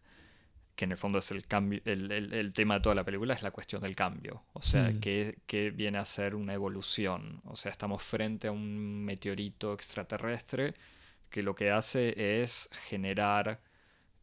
que 0.76 0.86
en 0.86 0.92
el 0.92 0.98
fondo 0.98 1.18
es 1.18 1.32
el 1.32 1.48
cambio. 1.48 1.82
El, 1.86 2.54
tema 2.54 2.76
de 2.76 2.82
toda 2.82 2.94
la 2.94 3.04
película 3.04 3.34
es 3.34 3.42
la 3.42 3.52
cuestión 3.52 3.82
del 3.82 3.96
cambio. 3.96 4.44
O 4.54 4.62
sea, 4.62 4.92
mm. 4.92 5.00
que, 5.00 5.74
viene 5.76 5.98
a 5.98 6.06
ser 6.06 6.36
una 6.36 6.54
evolución. 6.54 7.42
O 7.46 7.56
sea, 7.56 7.72
estamos 7.72 8.04
frente 8.04 8.48
a 8.48 8.52
un 8.52 9.04
meteorito 9.04 9.74
extraterrestre 9.74 10.76
que 11.34 11.42
lo 11.42 11.56
que 11.56 11.72
hace 11.72 12.44
es 12.44 12.70
generar, 12.88 13.60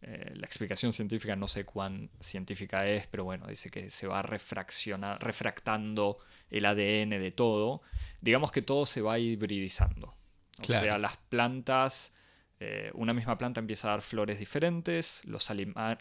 eh, 0.01 0.33
la 0.37 0.47
explicación 0.47 0.93
científica 0.93 1.35
no 1.35 1.49
sé 1.49 1.65
cuán 1.65 2.09
científica 2.21 2.87
es, 2.87 3.09
pero 3.09 3.25
bueno, 3.25 3.49
dice 3.49 3.69
que 3.69 3.91
se 3.91 4.07
va 4.07 4.23
refractando 4.23 6.19
el 6.51 6.65
ADN 6.65 7.11
de 7.11 7.33
todo. 7.33 7.83
Digamos 8.21 8.53
que 8.53 8.63
todo 8.63 8.87
se 8.87 9.03
va 9.03 9.19
hibridizando. 9.19 10.15
O 10.61 10.65
sea, 10.65 10.99
las 10.99 11.17
plantas, 11.17 12.13
eh, 12.61 12.93
una 12.95 13.13
misma 13.13 13.37
planta 13.37 13.59
empieza 13.59 13.89
a 13.89 13.91
dar 13.93 14.03
flores 14.03 14.39
diferentes, 14.39 15.21
los, 15.25 15.51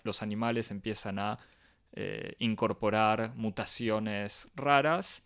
los 0.03 0.21
animales 0.21 0.69
empiezan 0.69 1.17
a 1.17 1.39
eh, 1.93 2.35
incorporar 2.37 3.33
mutaciones 3.35 4.47
raras 4.53 5.23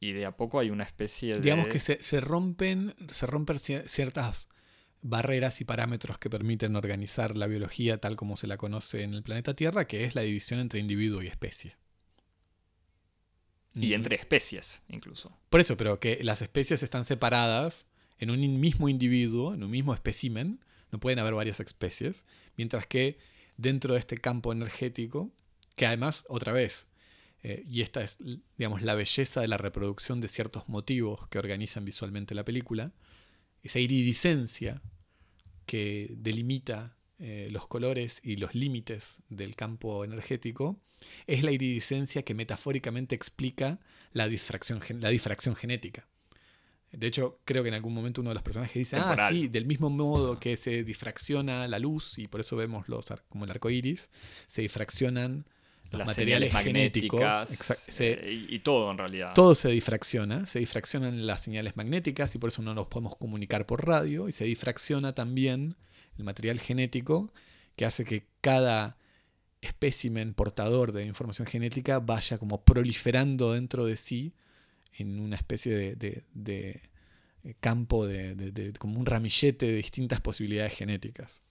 y 0.00 0.12
de 0.12 0.24
a 0.24 0.36
poco 0.36 0.58
hay 0.58 0.70
una 0.70 0.84
especie 0.84 1.34
de... 1.34 1.40
Digamos 1.42 1.68
que 1.68 1.78
se, 1.78 2.20
rompen, 2.20 2.94
se 3.10 3.26
rompen 3.26 3.58
ciertas 3.58 4.48
barreras 5.02 5.60
y 5.60 5.64
parámetros 5.64 6.18
que 6.18 6.30
permiten 6.30 6.74
organizar 6.74 7.36
la 7.36 7.46
biología 7.46 7.98
tal 7.98 8.16
como 8.16 8.38
se 8.38 8.46
la 8.46 8.56
conoce 8.56 9.02
en 9.02 9.12
el 9.12 9.22
planeta 9.22 9.54
Tierra, 9.54 9.86
que 9.86 10.04
es 10.04 10.14
la 10.14 10.22
división 10.22 10.58
entre 10.58 10.80
individuo 10.80 11.22
y 11.22 11.26
especie. 11.26 11.76
Y 13.74 13.92
entre 13.92 14.16
especies, 14.16 14.82
incluso. 14.88 15.38
Por 15.50 15.60
eso, 15.60 15.76
pero 15.76 16.00
que 16.00 16.18
las 16.24 16.42
especies 16.42 16.82
están 16.82 17.04
separadas 17.04 17.86
en 18.18 18.30
un 18.30 18.58
mismo 18.58 18.88
individuo, 18.88 19.54
en 19.54 19.62
un 19.62 19.70
mismo 19.70 19.94
espécimen, 19.94 20.60
no 20.90 20.98
pueden 20.98 21.18
haber 21.18 21.34
varias 21.34 21.60
especies, 21.60 22.24
mientras 22.56 22.86
que 22.86 23.18
dentro 23.58 23.94
de 23.94 24.00
este 24.00 24.18
campo 24.18 24.52
energético, 24.52 25.30
que 25.76 25.86
además, 25.86 26.24
otra 26.28 26.52
vez, 26.52 26.86
eh, 27.42 27.64
y 27.66 27.80
esta 27.80 28.02
es, 28.02 28.18
digamos, 28.58 28.82
la 28.82 28.94
belleza 28.94 29.40
de 29.40 29.48
la 29.48 29.56
reproducción 29.56 30.20
de 30.20 30.28
ciertos 30.28 30.68
motivos 30.68 31.26
que 31.28 31.38
organizan 31.38 31.84
visualmente 31.84 32.34
la 32.34 32.44
película. 32.44 32.92
Esa 33.62 33.78
iridiscencia 33.78 34.82
que 35.66 36.14
delimita 36.16 36.96
eh, 37.18 37.48
los 37.50 37.66
colores 37.66 38.20
y 38.22 38.36
los 38.36 38.54
límites 38.54 39.22
del 39.28 39.56
campo 39.56 40.04
energético 40.04 40.80
es 41.26 41.42
la 41.42 41.50
iridiscencia 41.50 42.22
que 42.22 42.34
metafóricamente 42.34 43.14
explica 43.14 43.78
la 44.12 44.28
difracción, 44.28 44.80
la 45.00 45.08
difracción 45.08 45.56
genética. 45.56 46.06
De 46.92 47.06
hecho, 47.06 47.38
creo 47.44 47.62
que 47.62 47.68
en 47.68 47.74
algún 47.74 47.94
momento 47.94 48.20
uno 48.20 48.30
de 48.30 48.34
los 48.34 48.42
personajes 48.42 48.74
dice, 48.74 48.96
ah, 48.96 49.28
sí, 49.30 49.46
del 49.46 49.64
mismo 49.64 49.90
modo 49.90 50.40
que 50.40 50.56
se 50.56 50.82
difracciona 50.82 51.68
la 51.68 51.78
luz, 51.78 52.18
y 52.18 52.26
por 52.26 52.40
eso 52.40 52.56
vemos 52.56 52.88
los, 52.88 53.06
como 53.28 53.44
el 53.44 53.50
arco 53.52 53.70
iris, 53.70 54.10
se 54.48 54.62
difraccionan 54.62 55.46
los 55.90 56.06
materiales 56.06 56.52
magnéticos 56.52 58.00
eh, 58.00 58.46
y, 58.48 58.58
todo 58.60 58.90
en 58.90 58.98
realidad. 58.98 59.34
Todo 59.34 59.54
se 59.54 59.70
difracciona, 59.70 60.46
se 60.46 60.60
difraccionan 60.60 61.26
las 61.26 61.42
señales 61.42 61.76
magnéticas 61.76 62.34
y 62.34 62.38
por 62.38 62.48
eso 62.48 62.62
no 62.62 62.74
nos 62.74 62.86
podemos 62.86 63.16
comunicar 63.16 63.66
por 63.66 63.86
radio 63.86 64.28
y 64.28 64.32
se 64.32 64.44
difracciona 64.44 65.14
también 65.14 65.76
el 66.16 66.24
material 66.24 66.60
genético 66.60 67.32
que 67.76 67.86
hace 67.86 68.04
que 68.04 68.26
cada 68.40 68.96
espécimen 69.62 70.34
portador 70.34 70.92
de 70.92 71.04
información 71.04 71.46
genética 71.46 71.98
vaya 71.98 72.38
como 72.38 72.62
proliferando 72.62 73.52
dentro 73.52 73.84
de 73.84 73.96
sí 73.96 74.34
en 74.92 75.20
una 75.20 75.36
especie 75.36 75.96
de, 75.96 76.22
de 76.32 77.54
campo 77.60 78.06
de, 78.06 78.72
como 78.78 78.98
un 78.98 79.06
ramillete 79.06 79.66
de 79.66 79.76
distintas 79.76 80.20
posibilidades 80.20 80.74
genéticas. 80.74 81.42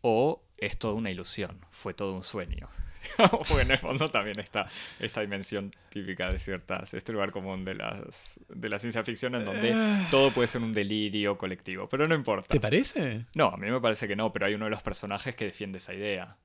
O 0.00 0.42
es 0.56 0.78
toda 0.78 0.94
una 0.94 1.10
ilusión, 1.10 1.60
fue 1.70 1.94
todo 1.94 2.14
un 2.14 2.22
sueño. 2.22 2.68
Porque 3.48 3.62
en 3.62 3.70
el 3.70 3.78
fondo 3.78 4.08
también 4.08 4.38
está 4.38 4.68
esta 4.98 5.20
dimensión 5.20 5.74
típica 5.88 6.30
de 6.30 6.38
ciertas, 6.38 6.94
este 6.94 7.12
lugar 7.12 7.32
común 7.32 7.64
de, 7.64 7.74
las, 7.74 8.40
de 8.48 8.68
la 8.68 8.78
ciencia 8.78 9.02
ficción 9.04 9.34
en 9.34 9.44
donde 9.44 9.72
ah. 9.74 10.08
todo 10.10 10.30
puede 10.32 10.48
ser 10.48 10.62
un 10.62 10.72
delirio 10.72 11.36
colectivo, 11.38 11.88
pero 11.88 12.06
no 12.06 12.14
importa. 12.14 12.48
¿Te 12.48 12.60
parece? 12.60 13.26
No, 13.34 13.48
a 13.48 13.56
mí 13.56 13.70
me 13.70 13.80
parece 13.80 14.06
que 14.08 14.16
no, 14.16 14.32
pero 14.32 14.46
hay 14.46 14.54
uno 14.54 14.66
de 14.66 14.70
los 14.70 14.82
personajes 14.82 15.34
que 15.34 15.46
defiende 15.46 15.78
esa 15.78 15.94
idea. 15.94 16.36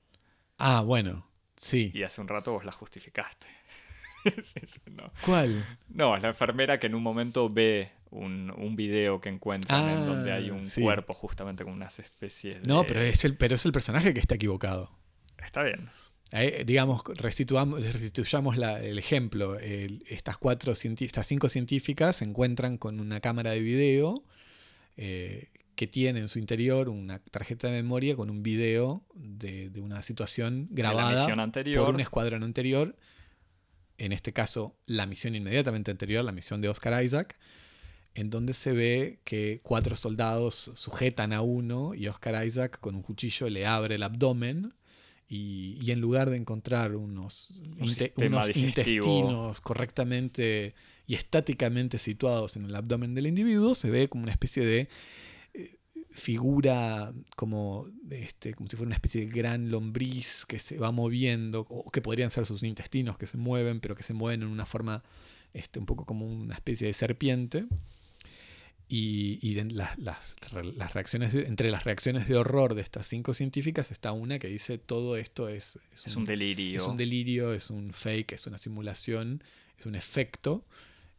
Ah, 0.58 0.82
bueno, 0.82 1.28
sí. 1.58 1.92
Y 1.94 2.04
hace 2.04 2.22
un 2.22 2.28
rato 2.28 2.52
vos 2.52 2.66
la 2.66 2.72
justificaste. 2.72 3.48
¿Cuál? 5.26 5.66
No, 5.90 6.16
es 6.16 6.24
la 6.24 6.30
enfermera 6.30 6.80
que 6.80 6.88
en 6.88 6.96
un 6.96 7.04
momento 7.04 7.50
ve 7.50 7.92
un, 8.10 8.54
un 8.56 8.76
video 8.76 9.20
que 9.20 9.30
encuentra 9.30 9.92
en 9.92 10.06
donde 10.06 10.32
hay 10.32 10.50
ah, 10.50 10.54
un 10.54 10.70
cuerpo 10.70 11.14
justamente 11.14 11.64
con 11.64 11.74
unas 11.74 12.00
especies 12.00 12.62
de... 12.62 12.68
No, 12.68 12.86
pero 12.86 13.02
es, 13.02 13.26
el, 13.26 13.36
pero 13.36 13.56
es 13.56 13.66
el 13.66 13.72
personaje 13.72 14.14
que 14.14 14.20
está 14.20 14.36
equivocado. 14.36 14.92
Está 15.38 15.64
bien 15.64 15.90
digamos, 16.66 17.04
restituyamos 17.16 17.86
el 18.58 19.00
ejemplo. 19.00 19.60
estas, 19.60 20.38
cuatro, 20.38 20.74
estas 20.74 21.28
cinco 21.28 21.50
científicas 21.50 22.18
se 22.18 22.26
encuentran 22.26 22.78
con 22.78 23.00
una 23.00 23.20
cámara 23.20 23.52
de 23.52 23.60
video 23.60 24.24
eh, 24.98 25.50
que 25.76 25.88
tiene 25.88 26.20
en 26.20 26.28
su 26.28 26.40
interior 26.40 26.90
una 26.90 27.20
tarjeta 27.20 27.68
de 27.68 27.74
memoria 27.74 28.16
con 28.16 28.30
un 28.30 28.44
video 28.44 29.04
de, 29.16 29.72
una 29.80 30.02
situación 30.02 30.68
grabada 30.72 31.28
por 31.76 31.94
un 31.94 32.00
escuadrón 32.00 32.44
anterior. 32.44 32.96
En 33.98 34.12
este 34.12 34.34
caso, 34.34 34.76
la 34.88 35.06
misión 35.06 35.36
inmediatamente 35.36 35.92
anterior, 35.92 36.24
la 36.26 36.32
misión 36.32 36.62
de 36.62 36.70
Oscar 36.70 37.04
Isaac, 37.04 37.38
en 38.16 38.30
donde 38.30 38.54
se 38.54 38.72
ve 38.72 39.20
que 39.24 39.62
cuatro 39.64 39.96
soldados 39.96 40.72
sujetan 40.76 41.32
a 41.32 41.42
uno 41.42 41.94
y 41.94 42.08
Oscar 42.08 42.46
Isaac 42.46 42.80
con 42.80 42.96
un 42.96 43.04
cuchillo 43.04 43.50
le 43.50 43.66
abre 43.66 43.96
el 43.96 44.04
abdomen 44.04 44.74
y, 45.28 45.92
en 45.92 46.00
lugar 46.02 46.30
de 46.30 46.38
encontrar 46.38 46.96
unos, 46.96 47.50
intestinos 48.56 49.62
correctamente 49.62 50.76
y 51.08 51.16
estáticamente 51.16 51.98
situados 51.98 52.56
en 52.56 52.66
el 52.66 52.76
abdomen 52.76 53.16
del 53.16 53.28
individuo, 53.28 53.76
se 53.76 53.90
ve 53.90 54.08
como 54.10 54.24
una 54.24 54.32
especie 54.32 54.66
de 54.66 54.90
eh, 55.54 55.78
figura 56.12 57.14
como, 57.36 57.88
este, 58.10 58.54
como 58.54 58.70
si 58.70 58.76
fuera 58.76 58.88
una 58.88 58.96
especie 58.96 59.26
de 59.26 59.32
gran 59.32 59.72
lombriz 59.72 60.46
que 60.46 60.60
se 60.60 60.78
va 60.78 60.92
moviendo, 60.92 61.66
o 61.70 61.90
que 61.90 62.02
podrían 62.02 62.30
ser 62.30 62.46
sus 62.46 62.64
intestinos 62.64 63.18
que 63.18 63.26
se 63.26 63.38
mueven, 63.38 63.80
pero 63.80 63.96
que 63.96 64.04
se 64.04 64.14
mueven 64.14 64.44
en 64.44 64.50
una 64.50 64.66
forma 64.66 65.04
este, 65.54 65.80
un 65.80 65.86
poco 65.86 66.06
como 66.06 66.28
una 66.28 66.56
especie 66.56 66.88
de 66.88 66.94
serpiente. 66.94 67.66
Y, 68.96 69.56
las, 69.72 69.98
las, 69.98 70.94
reacciones 70.94 71.34
entre 71.34 71.72
las 71.72 71.84
reacciones 71.84 72.28
de 72.28 72.36
horror 72.36 72.76
de 72.76 72.84
estas 72.84 73.08
cinco 73.08 73.34
científicas 73.34 73.90
está 73.90 74.12
una 74.12 74.38
que 74.38 74.48
dice 74.48 74.78
todo 74.78 75.18
esto 75.18 75.50
es, 75.50 75.80
es, 76.06 76.16
un, 76.16 76.26
delirio. 76.26 76.80
Es 76.80 76.88
un 76.88 76.96
delirio, 76.96 77.54
es 77.56 77.72
un 77.72 77.92
fake, 77.92 78.34
es 78.34 78.46
una 78.46 78.60
simulación, 78.60 79.44
es 79.80 79.88
un 79.88 79.96
efecto, 79.96 80.64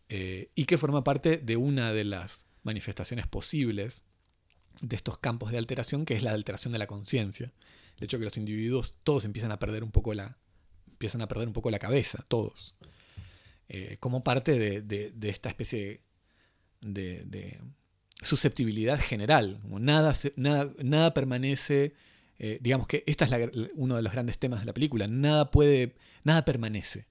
eh, 0.09 0.51
y 0.55 0.67
que 0.67 0.79
forma 0.79 1.03
parte 1.03 1.37
de 1.39 1.57
una 1.57 1.93
de 1.93 2.05
las 2.05 2.47
manifestaciones 2.63 3.27
posibles 3.27 4.05
de 4.81 4.95
estos 4.95 5.19
campos 5.19 5.51
de 5.51 5.59
alteración, 5.59 6.05
que 6.05 6.15
es 6.15 6.23
la 6.23 6.31
alteración 6.31 6.71
de 6.73 6.79
la 6.79 6.87
conciencia. 6.87 7.51
El 7.97 8.05
hecho 8.05 8.21
que 8.21 8.25
los 8.25 8.37
individuos 8.37 8.95
todos 9.03 9.25
empiezan 9.25 9.51
a 9.51 9.59
perder 9.59 9.83
un 9.83 9.91
poco 9.91 10.15
la, 10.15 10.39
empiezan 10.93 11.23
a 11.23 11.27
perder 11.27 11.49
un 11.49 11.55
poco 11.55 11.73
la 11.73 11.81
cabeza, 11.81 12.25
todos. 12.29 12.77
Eh, 13.69 13.97
como 13.99 14.23
parte 14.23 14.57
de, 14.61 14.81
de, 14.81 15.11
de 15.13 15.29
esta 15.29 15.49
especie 15.49 15.81
de 15.81 16.01
de, 16.85 17.59
susceptibilidad 18.23 19.01
general. 19.01 19.61
Nada, 19.69 20.15
nada, 20.37 20.73
nada 20.83 21.15
permanece. 21.15 21.95
Eh, 22.39 22.59
digamos 22.61 22.87
que 22.87 23.05
este 23.07 23.25
es 23.25 23.31
uno 23.75 23.97
de 23.97 24.03
los 24.03 24.13
grandes 24.13 24.39
temas 24.39 24.61
de 24.61 24.67
la 24.67 24.75
película. 24.75 25.07
Nada 25.07 25.51
puede. 25.51 25.95
Nada 26.23 26.45
permanece. 26.45 27.07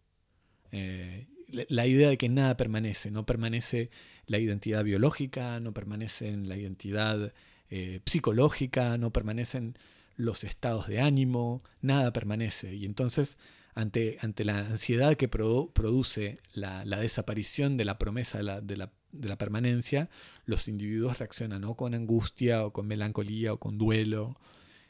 Eh, 0.71 1.27
la 1.47 1.85
idea 1.85 2.09
de 2.09 2.17
que 2.17 2.29
nada 2.29 2.57
permanece. 2.57 3.11
No 3.11 3.25
permanece 3.25 3.91
la 4.25 4.39
identidad 4.39 4.83
biológica, 4.83 5.59
no 5.59 5.73
permanece 5.73 6.31
la 6.31 6.57
identidad 6.57 7.33
eh, 7.69 8.01
psicológica, 8.05 8.97
no 8.97 9.11
permanecen 9.11 9.77
los 10.15 10.43
estados 10.43 10.87
de 10.87 11.01
ánimo, 11.01 11.63
nada 11.81 12.13
permanece. 12.13 12.75
Y 12.75 12.85
entonces, 12.85 13.37
ante, 13.73 14.17
ante 14.21 14.45
la 14.45 14.59
ansiedad 14.59 15.15
que 15.17 15.27
produce 15.27 16.37
la, 16.53 16.83
desaparición 16.85 17.77
de 17.77 17.85
la 17.85 17.97
promesa 17.97 18.41
la 18.43 18.61
de 18.61 18.77
la 18.77 18.91
permanencia, 19.37 20.09
los 20.45 20.67
individuos 20.67 21.19
reaccionan 21.19 21.63
o 21.63 21.75
con 21.75 21.93
angustia, 21.93 22.65
o 22.65 22.71
con 22.71 22.87
melancolía, 22.87 23.53
o 23.53 23.57
con 23.57 23.77
duelo. 23.77 24.37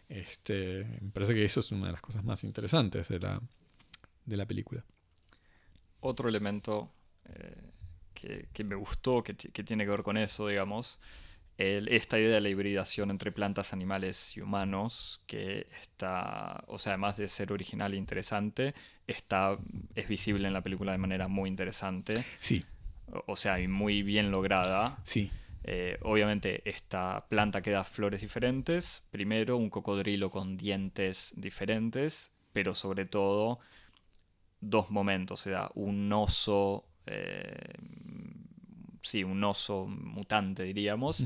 Este, 0.09 0.85
me 1.01 1.11
parece 1.11 1.33
que 1.33 1.45
eso 1.45 1.59
es 1.59 1.71
una 1.71 1.87
de 1.87 1.93
las 1.93 2.01
cosas 2.01 2.23
más 2.23 2.43
interesantes 2.43 3.07
de 3.07 3.19
la, 3.19 3.41
de 4.25 4.37
la 4.37 4.45
película. 4.45 4.83
Otro 6.01 6.27
elemento 6.29 6.91
eh, 7.25 7.71
que, 8.13 8.49
que, 8.53 8.63
me 8.63 8.75
gustó, 8.75 9.23
que, 9.23 9.35
que, 9.35 9.63
tiene 9.63 9.85
que 9.85 9.91
ver 9.91 10.03
con 10.03 10.17
eso, 10.17 10.47
digamos, 10.47 10.99
el, 11.57 11.87
esta 11.89 12.19
idea 12.19 12.35
de 12.35 12.41
la 12.41 12.49
hibridación 12.49 13.11
entre 13.11 13.31
plantas, 13.31 13.73
animales 13.73 14.35
y 14.35 14.41
humanos, 14.41 15.21
que 15.27 15.67
está, 15.81 16.63
o 16.67 16.79
sea, 16.79 16.93
además 16.93 17.17
de 17.17 17.29
ser 17.29 17.51
original 17.51 17.93
e 17.93 17.97
interesante, 17.97 18.73
está, 19.07 19.57
es 19.95 20.07
visible 20.07 20.47
en 20.47 20.53
la 20.53 20.61
película 20.61 20.91
de 20.91 20.97
manera 20.97 21.27
muy 21.27 21.49
interesante. 21.49 22.25
Sí. 22.39 22.65
O, 23.27 23.35
sea, 23.35 23.59
y 23.59 23.67
muy 23.67 24.03
bien 24.03 24.31
lograda. 24.31 24.99
Sí. 25.03 25.31
Eh, 25.65 25.97
obviamente 26.01 26.61
esta 26.69 27.25
planta 27.29 27.61
que 27.61 27.71
da 27.71 27.83
flores 27.83 28.21
diferentes. 28.21 29.03
Primero 29.11 29.57
un 29.57 29.69
cocodrilo 29.69 30.29
con 30.29 30.57
dientes 30.57 31.33
diferentes, 31.37 32.31
pero 32.51 32.75
sobre 32.75 33.05
todo 33.05 33.59
dos 34.59 34.91
momentos. 34.91 35.41
O 35.41 35.49
sea, 35.49 35.71
un 35.75 36.11
oso 36.11 36.85
eh, 37.05 37.73
sí, 39.03 39.23
un 39.23 39.43
oso 39.43 39.85
mutante, 39.85 40.63
diríamos, 40.63 41.25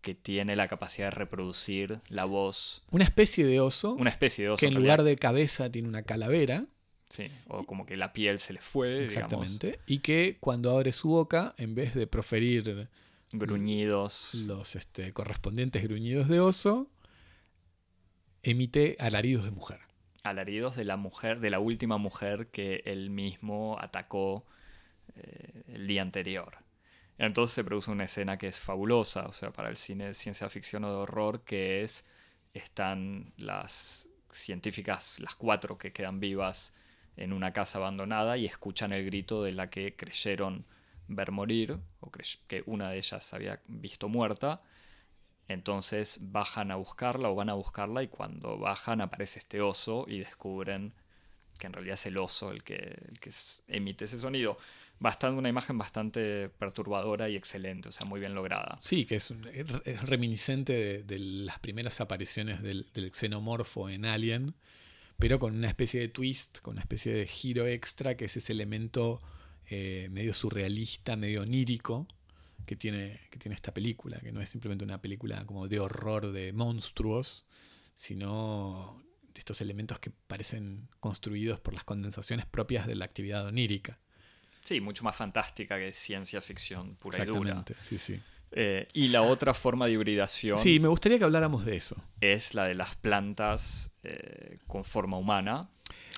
que 0.00 0.14
tiene 0.14 0.54
la 0.54 0.68
capacidad 0.68 1.08
de 1.08 1.12
reproducir 1.12 2.00
la 2.08 2.24
voz. 2.24 2.84
Una 2.90 3.04
especie 3.04 3.46
de 3.46 3.60
oso. 3.60 3.94
Una 3.94 4.10
especie 4.10 4.44
de 4.44 4.50
oso. 4.50 4.60
Que 4.60 4.66
en 4.66 4.74
lugar 4.74 5.02
de 5.02 5.16
cabeza 5.16 5.70
tiene 5.70 5.88
una 5.88 6.02
calavera. 6.02 6.66
Sí, 7.08 7.30
o 7.46 7.64
como 7.64 7.86
que 7.86 7.96
la 7.96 8.12
piel 8.12 8.38
se 8.38 8.52
le 8.52 8.60
fue. 8.60 9.04
Exactamente. 9.04 9.80
Y 9.86 10.00
que 10.00 10.36
cuando 10.40 10.70
abre 10.70 10.92
su 10.92 11.08
boca, 11.08 11.54
en 11.56 11.74
vez 11.74 11.94
de 11.94 12.06
proferir 12.06 12.88
gruñidos. 13.32 14.34
Los 14.46 14.76
este, 14.76 15.12
correspondientes 15.12 15.82
gruñidos 15.82 16.28
de 16.28 16.40
oso, 16.40 16.90
emite 18.42 18.96
alaridos 18.98 19.44
de 19.44 19.50
mujer. 19.50 19.80
Alaridos 20.22 20.76
de 20.76 20.84
la 20.84 20.96
mujer, 20.96 21.40
de 21.40 21.50
la 21.50 21.58
última 21.58 21.98
mujer 21.98 22.48
que 22.48 22.82
él 22.84 23.10
mismo 23.10 23.78
atacó 23.80 24.46
eh, 25.16 25.62
el 25.68 25.86
día 25.86 26.02
anterior. 26.02 26.58
Entonces 27.18 27.54
se 27.54 27.64
produce 27.64 27.90
una 27.90 28.04
escena 28.04 28.38
que 28.38 28.46
es 28.46 28.60
fabulosa, 28.60 29.26
o 29.26 29.32
sea, 29.32 29.50
para 29.50 29.68
el 29.68 29.76
cine 29.76 30.06
de 30.06 30.14
ciencia 30.14 30.48
ficción 30.48 30.84
o 30.84 30.90
de 30.90 30.96
horror, 30.96 31.44
que 31.44 31.82
es, 31.82 32.04
están 32.54 33.32
las 33.36 34.08
científicas, 34.30 35.18
las 35.18 35.34
cuatro 35.34 35.78
que 35.78 35.92
quedan 35.92 36.20
vivas 36.20 36.74
en 37.18 37.32
una 37.32 37.52
casa 37.52 37.78
abandonada 37.78 38.36
y 38.36 38.46
escuchan 38.46 38.92
el 38.92 39.04
grito 39.04 39.42
de 39.42 39.52
la 39.52 39.70
que 39.70 39.94
creyeron 39.96 40.64
ver 41.08 41.32
morir, 41.32 41.78
o 42.00 42.10
que 42.10 42.62
una 42.66 42.90
de 42.90 42.98
ellas 42.98 43.32
había 43.34 43.60
visto 43.66 44.08
muerta. 44.08 44.62
Entonces 45.48 46.18
bajan 46.20 46.70
a 46.70 46.76
buscarla 46.76 47.30
o 47.30 47.34
van 47.34 47.48
a 47.48 47.54
buscarla 47.54 48.02
y 48.02 48.08
cuando 48.08 48.58
bajan 48.58 49.00
aparece 49.00 49.38
este 49.38 49.60
oso 49.60 50.04
y 50.06 50.18
descubren 50.18 50.92
que 51.58 51.66
en 51.66 51.72
realidad 51.72 51.94
es 51.94 52.06
el 52.06 52.18
oso 52.18 52.52
el 52.52 52.62
que, 52.62 52.96
que 53.20 53.30
emite 53.66 54.04
ese 54.04 54.18
sonido 54.18 54.58
bastante, 55.00 55.38
una 55.38 55.48
imagen 55.48 55.78
bastante 55.78 56.48
perturbadora 56.48 57.28
y 57.28 57.36
excelente, 57.36 57.88
o 57.88 57.92
sea, 57.92 58.06
muy 58.06 58.20
bien 58.20 58.34
lograda. 58.34 58.78
Sí, 58.80 59.04
que 59.04 59.16
es, 59.16 59.32
reminiscente 60.02 61.02
de, 61.02 61.18
las 61.18 61.58
primeras 61.58 62.00
apariciones 62.00 62.62
del, 62.62 62.86
xenomorfo 63.12 63.88
en 63.88 64.04
Alien, 64.04 64.54
pero 65.18 65.38
con 65.38 65.56
una 65.56 65.68
especie 65.68 66.00
de 66.00 66.08
twist, 66.08 66.60
con 66.60 66.72
una 66.72 66.80
especie 66.80 67.12
de 67.12 67.26
giro 67.26 67.66
extra, 67.66 68.16
que 68.16 68.26
es 68.26 68.36
ese 68.36 68.52
elemento 68.52 69.20
eh, 69.68 70.08
medio 70.10 70.32
surrealista, 70.32 71.16
medio 71.16 71.42
onírico 71.42 72.06
que 72.64 72.76
tiene, 72.76 73.20
que 73.30 73.38
tiene 73.38 73.56
esta 73.56 73.74
película, 73.74 74.20
que 74.20 74.30
no 74.30 74.40
es 74.40 74.48
simplemente 74.48 74.84
una 74.84 75.00
película 75.00 75.44
como 75.44 75.66
de 75.66 75.80
horror 75.80 76.30
de 76.30 76.52
monstruos, 76.52 77.46
sino 77.96 79.02
de 79.34 79.40
estos 79.40 79.60
elementos 79.60 79.98
que 79.98 80.10
parecen 80.10 80.88
construidos 81.00 81.58
por 81.58 81.74
las 81.74 81.82
condensaciones 81.82 82.46
propias 82.46 82.86
de 82.86 82.94
la 82.94 83.04
actividad 83.04 83.44
onírica. 83.44 83.98
Sí, 84.62 84.80
mucho 84.80 85.02
más 85.02 85.16
fantástica 85.16 85.78
que 85.78 85.92
ciencia 85.92 86.40
ficción 86.40 86.94
pura 86.94 87.24
y 87.24 87.26
dura. 87.26 87.64
Sí, 87.84 87.98
sí. 87.98 88.20
Eh, 88.52 88.88
y 88.92 89.08
la 89.08 89.22
otra 89.22 89.54
forma 89.54 89.86
de 89.86 89.92
hibridación. 89.92 90.58
Sí, 90.58 90.80
me 90.80 90.88
gustaría 90.88 91.18
que 91.18 91.24
habláramos 91.24 91.64
de 91.64 91.76
eso. 91.76 91.96
Es 92.20 92.54
la 92.54 92.64
de 92.64 92.74
las 92.74 92.96
plantas 92.96 93.90
eh, 94.02 94.58
con 94.66 94.84
forma 94.84 95.18
humana. 95.18 95.68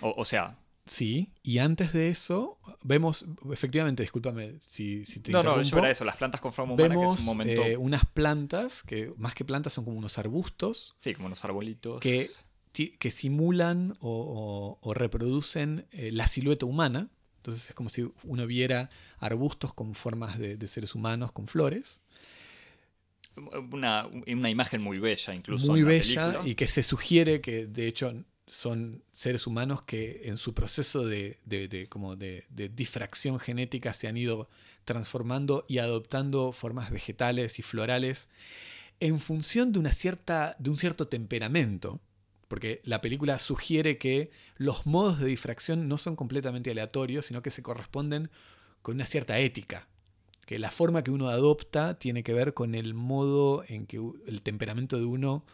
O, 0.03 0.25
sea. 0.25 0.57
Sí, 0.87 1.33
y 1.43 1.59
antes 1.59 1.93
de 1.93 2.09
eso, 2.09 2.59
vemos, 2.83 3.27
efectivamente, 3.53 4.03
discúlpame 4.03 4.55
si, 4.61 5.05
si 5.05 5.21
te 5.21 5.31
No, 5.31 5.43
no, 5.43 5.61
yo 5.61 5.79
era 5.79 5.91
eso, 5.91 6.05
las 6.05 6.17
plantas 6.17 6.41
con 6.41 6.53
forma 6.53 6.75
humana, 6.75 6.89
vemos, 6.89 7.07
que 7.07 7.15
es 7.15 7.21
un 7.21 7.27
momento. 7.27 7.63
Eh, 7.63 7.77
unas 7.77 8.07
plantas, 8.07 8.83
que 8.83 9.13
más 9.17 9.35
que 9.35 9.45
plantas 9.45 9.73
son 9.73 9.85
como 9.85 9.99
unos 9.99 10.19
arbustos. 10.19 10.95
Sí, 10.99 11.15
como 11.15 11.27
unos 11.27 11.45
arbolitos. 11.45 12.01
Que, 12.01 12.29
que 12.73 13.11
simulan 13.11 13.95
o, 14.01 14.79
o 14.81 14.95
reproducen 14.95 15.87
la 15.93 16.29
silueta 16.29 16.67
humana 16.67 17.11
entonces 17.41 17.71
es 17.71 17.75
como 17.75 17.89
si 17.89 18.07
uno 18.25 18.47
viera 18.47 18.91
arbustos 19.19 19.73
con 19.73 19.95
formas 19.95 20.39
de, 20.39 20.67
seres 20.67 20.95
humanos, 20.95 21.33
con 21.33 21.47
flores. 21.47 21.99
Una, 23.37 24.09
imagen 24.27 24.83
muy 24.83 24.99
bella, 24.99 25.35
incluso. 25.35 25.71
Muy 25.71 25.83
bella 25.83 26.43
y 26.45 26.55
que 26.55 26.67
se 26.67 26.83
sugiere 26.83 27.41
que 27.41 27.67
de 27.67 27.87
hecho 27.87 28.25
son 28.47 29.05
seres 29.13 29.47
humanos 29.47 29.83
que 29.83 30.23
en 30.25 30.37
su 30.37 30.55
proceso 30.55 31.07
de, 31.07 31.39
como 31.89 32.17
de, 32.17 32.45
difracción 32.75 33.39
genética 33.39 33.95
se 33.95 34.09
han 34.09 34.17
ido 34.17 34.49
transformando 34.85 35.65
y 35.69 35.79
adoptando 35.79 36.53
formas 36.53 36.91
vegetales 36.91 37.59
y 37.59 37.63
florales 37.63 38.29
en 38.99 39.21
función 39.21 39.73
de, 39.73 39.79
una 39.79 39.93
cierta, 39.93 40.57
de 40.59 40.71
un 40.71 40.77
cierto 40.77 41.07
temperamento 41.09 42.01
porque 42.51 42.81
la 42.83 43.01
película 43.01 43.39
sugiere 43.39 43.97
que 43.97 44.33
los 44.57 44.85
modos 44.85 45.21
de 45.21 45.27
difracción 45.27 45.87
no 45.87 45.97
son 45.99 46.17
completamente 46.17 46.73
aleatorios, 46.73 47.27
sino 47.27 47.43
que 47.43 47.53
se 47.53 47.63
corresponden 47.63 48.29
con 48.83 48.97
una 48.97 49.07
cierta 49.07 49.39
ética, 49.39 49.87
que 50.51 50.59
la 50.59 50.73
forma 50.73 51.05
que 51.05 51.13
uno 51.13 51.29
adopta 51.29 51.95
tiene 52.01 52.25
que 52.25 52.33
ver 52.33 52.55
con 52.55 52.75
el 52.75 52.93
modo 52.93 53.63
en 53.69 53.87
que 53.87 54.01
el 54.27 54.43
temperamento 54.43 54.97
de 54.97 55.05
uno 55.05 55.45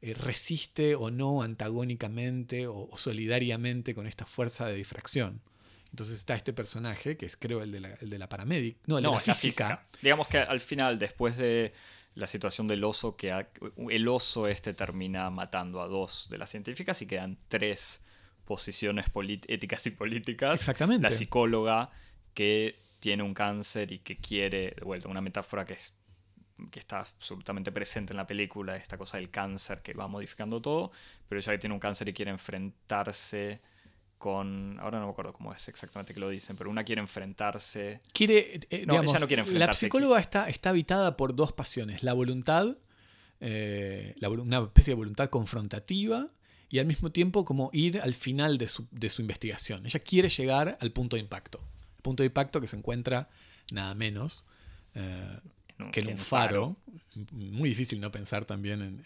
eh, 0.00 0.14
resiste 0.14 0.94
o 0.94 1.10
no 1.10 1.42
antagónicamente 1.42 2.66
o, 2.66 2.88
solidariamente 2.94 3.94
con 3.94 4.06
esta 4.06 4.24
fuerza 4.24 4.64
de 4.64 4.76
difracción. 4.76 5.42
Entonces 5.90 6.16
está 6.16 6.36
este 6.36 6.54
personaje, 6.54 7.18
que 7.18 7.26
es 7.26 7.36
creo 7.36 7.62
el 7.62 7.70
de 7.70 7.80
la, 7.80 7.98
el 8.00 8.08
de 8.08 8.18
la 8.18 8.30
paramédic, 8.30 8.78
no, 8.86 8.96
el 8.96 9.04
de 9.04 9.10
la 9.10 9.20
física. 9.20 9.86
Digamos 10.00 10.26
que 10.26 10.38
al 10.38 10.60
final, 10.60 10.98
después 10.98 11.36
de 11.36 11.74
la 12.14 12.26
situación 12.26 12.66
del 12.66 12.82
oso, 12.82 13.14
que 13.14 13.46
el 13.90 14.08
oso 14.08 14.48
este 14.48 14.72
termina 14.72 15.28
matando 15.28 15.82
a 15.82 15.86
dos 15.86 16.28
de 16.30 16.38
las 16.38 16.48
científicas 16.48 17.02
y 17.02 17.06
quedan 17.06 17.36
tres 17.48 18.00
posiciones 18.46 19.04
éticas 19.48 19.86
y 19.86 19.90
políticas. 19.90 20.60
Exactamente. 20.60 21.02
La 21.02 21.14
psicóloga 21.14 21.90
que 22.32 22.85
tiene 23.06 23.22
un 23.22 23.34
cáncer 23.34 23.92
y 23.92 24.00
que 24.00 24.16
quiere, 24.16 24.74
de 24.76 24.84
vuelta, 24.84 25.08
una 25.08 25.20
metáfora 25.20 25.64
que, 25.64 25.74
es, 25.74 25.94
que 26.72 26.80
está 26.80 26.98
absolutamente 26.98 27.70
presente 27.70 28.12
en 28.12 28.16
la 28.16 28.26
película, 28.26 28.74
esta 28.74 28.98
cosa 28.98 29.18
del 29.18 29.30
cáncer 29.30 29.80
que 29.80 29.94
va 29.94 30.08
modificando 30.08 30.60
todo, 30.60 30.90
pero 31.28 31.38
ella 31.38 31.52
que 31.52 31.58
tiene 31.58 31.74
un 31.74 31.78
cáncer 31.78 32.08
y 32.08 32.12
quiere 32.12 32.32
enfrentarse 32.32 33.60
con. 34.18 34.76
Ahora 34.80 34.98
no 34.98 35.06
me 35.06 35.12
acuerdo 35.12 35.32
cómo 35.32 35.54
es 35.54 35.68
exactamente 35.68 36.14
que 36.14 36.18
lo 36.18 36.28
dicen, 36.28 36.56
pero 36.56 36.68
una 36.68 36.82
quiere 36.82 37.00
enfrentarse. 37.00 38.00
Quiere. 38.12 38.58
Eh, 38.70 38.84
no, 38.84 39.00
ella 39.00 39.20
no 39.20 39.28
quiere 39.28 39.42
enfrentarse. 39.42 39.54
La 39.54 39.74
psicóloga 39.74 40.18
está, 40.18 40.48
está 40.48 40.70
habitada 40.70 41.16
por 41.16 41.36
dos 41.36 41.52
pasiones: 41.52 42.02
la 42.02 42.12
voluntad, 42.12 42.76
eh, 43.38 44.16
una 44.20 44.62
especie 44.62 44.94
de 44.94 44.96
voluntad 44.96 45.30
confrontativa, 45.30 46.32
y 46.68 46.80
al 46.80 46.86
mismo 46.86 47.12
tiempo 47.12 47.44
como 47.44 47.70
ir 47.72 48.00
al 48.00 48.14
final 48.14 48.58
de 48.58 48.66
su, 48.66 48.88
de 48.90 49.10
su 49.10 49.22
investigación. 49.22 49.86
Ella 49.86 50.00
quiere 50.00 50.28
llegar 50.28 50.76
al 50.80 50.90
punto 50.90 51.14
de 51.14 51.22
impacto. 51.22 51.60
Punto 52.06 52.22
de 52.22 52.28
impacto 52.28 52.60
que 52.60 52.68
se 52.68 52.76
encuentra 52.76 53.28
nada 53.72 53.94
menos 53.94 54.44
eh, 54.94 55.38
que 55.92 56.00
en 56.00 56.08
un 56.08 56.18
faro. 56.18 56.76
Muy 57.32 57.70
difícil 57.70 58.00
no 58.00 58.12
pensar 58.12 58.44
también 58.44 58.80
en, 58.80 59.04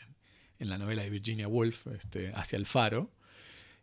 en 0.59 0.69
la 0.69 0.77
novela 0.77 1.03
de 1.03 1.09
Virginia 1.09 1.49
Woolf, 1.49 1.87
este, 1.87 2.33
Hacia 2.35 2.57
el 2.57 2.67
faro 2.67 3.11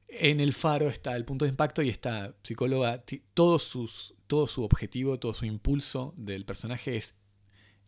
en 0.07 0.39
el 0.39 0.53
faro 0.53 0.87
está 0.89 1.15
el 1.15 1.25
punto 1.25 1.45
de 1.45 1.49
impacto 1.49 1.81
y 1.81 1.89
esta 1.89 2.33
psicóloga, 2.43 3.03
todo, 3.33 3.59
sus, 3.59 4.13
todo 4.27 4.47
su 4.47 4.63
objetivo, 4.63 5.19
todo 5.19 5.33
su 5.33 5.45
impulso 5.45 6.13
del 6.17 6.45
personaje 6.45 6.95
es 6.95 7.13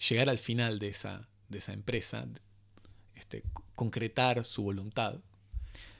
llegar 0.09 0.29
al 0.29 0.39
final 0.39 0.79
de 0.79 0.89
esa, 0.89 1.29
de 1.47 1.59
esa 1.59 1.73
empresa, 1.73 2.27
este, 3.15 3.43
concretar 3.75 4.43
su 4.45 4.63
voluntad, 4.63 5.19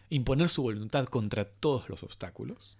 imponer 0.10 0.50
su 0.50 0.62
voluntad 0.64 1.06
contra 1.06 1.46
todos 1.46 1.88
los 1.90 2.04
obstáculos. 2.04 2.78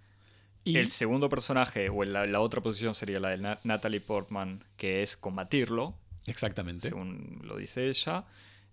Y 0.64 0.78
el 0.78 0.90
segundo 0.92 1.30
personaje, 1.30 1.90
o 1.90 2.04
la, 2.04 2.26
la 2.26 2.42
otra 2.42 2.62
posición 2.62 2.94
sería 2.94 3.20
la 3.20 3.30
de 3.30 3.58
Natalie 3.64 4.02
Portman, 4.02 4.64
que 4.78 5.02
es 5.04 5.18
combatirlo. 5.18 5.96
Exactamente. 6.26 6.90
Según 6.90 7.42
lo 7.44 7.58
dice 7.58 7.88
ella. 7.88 8.26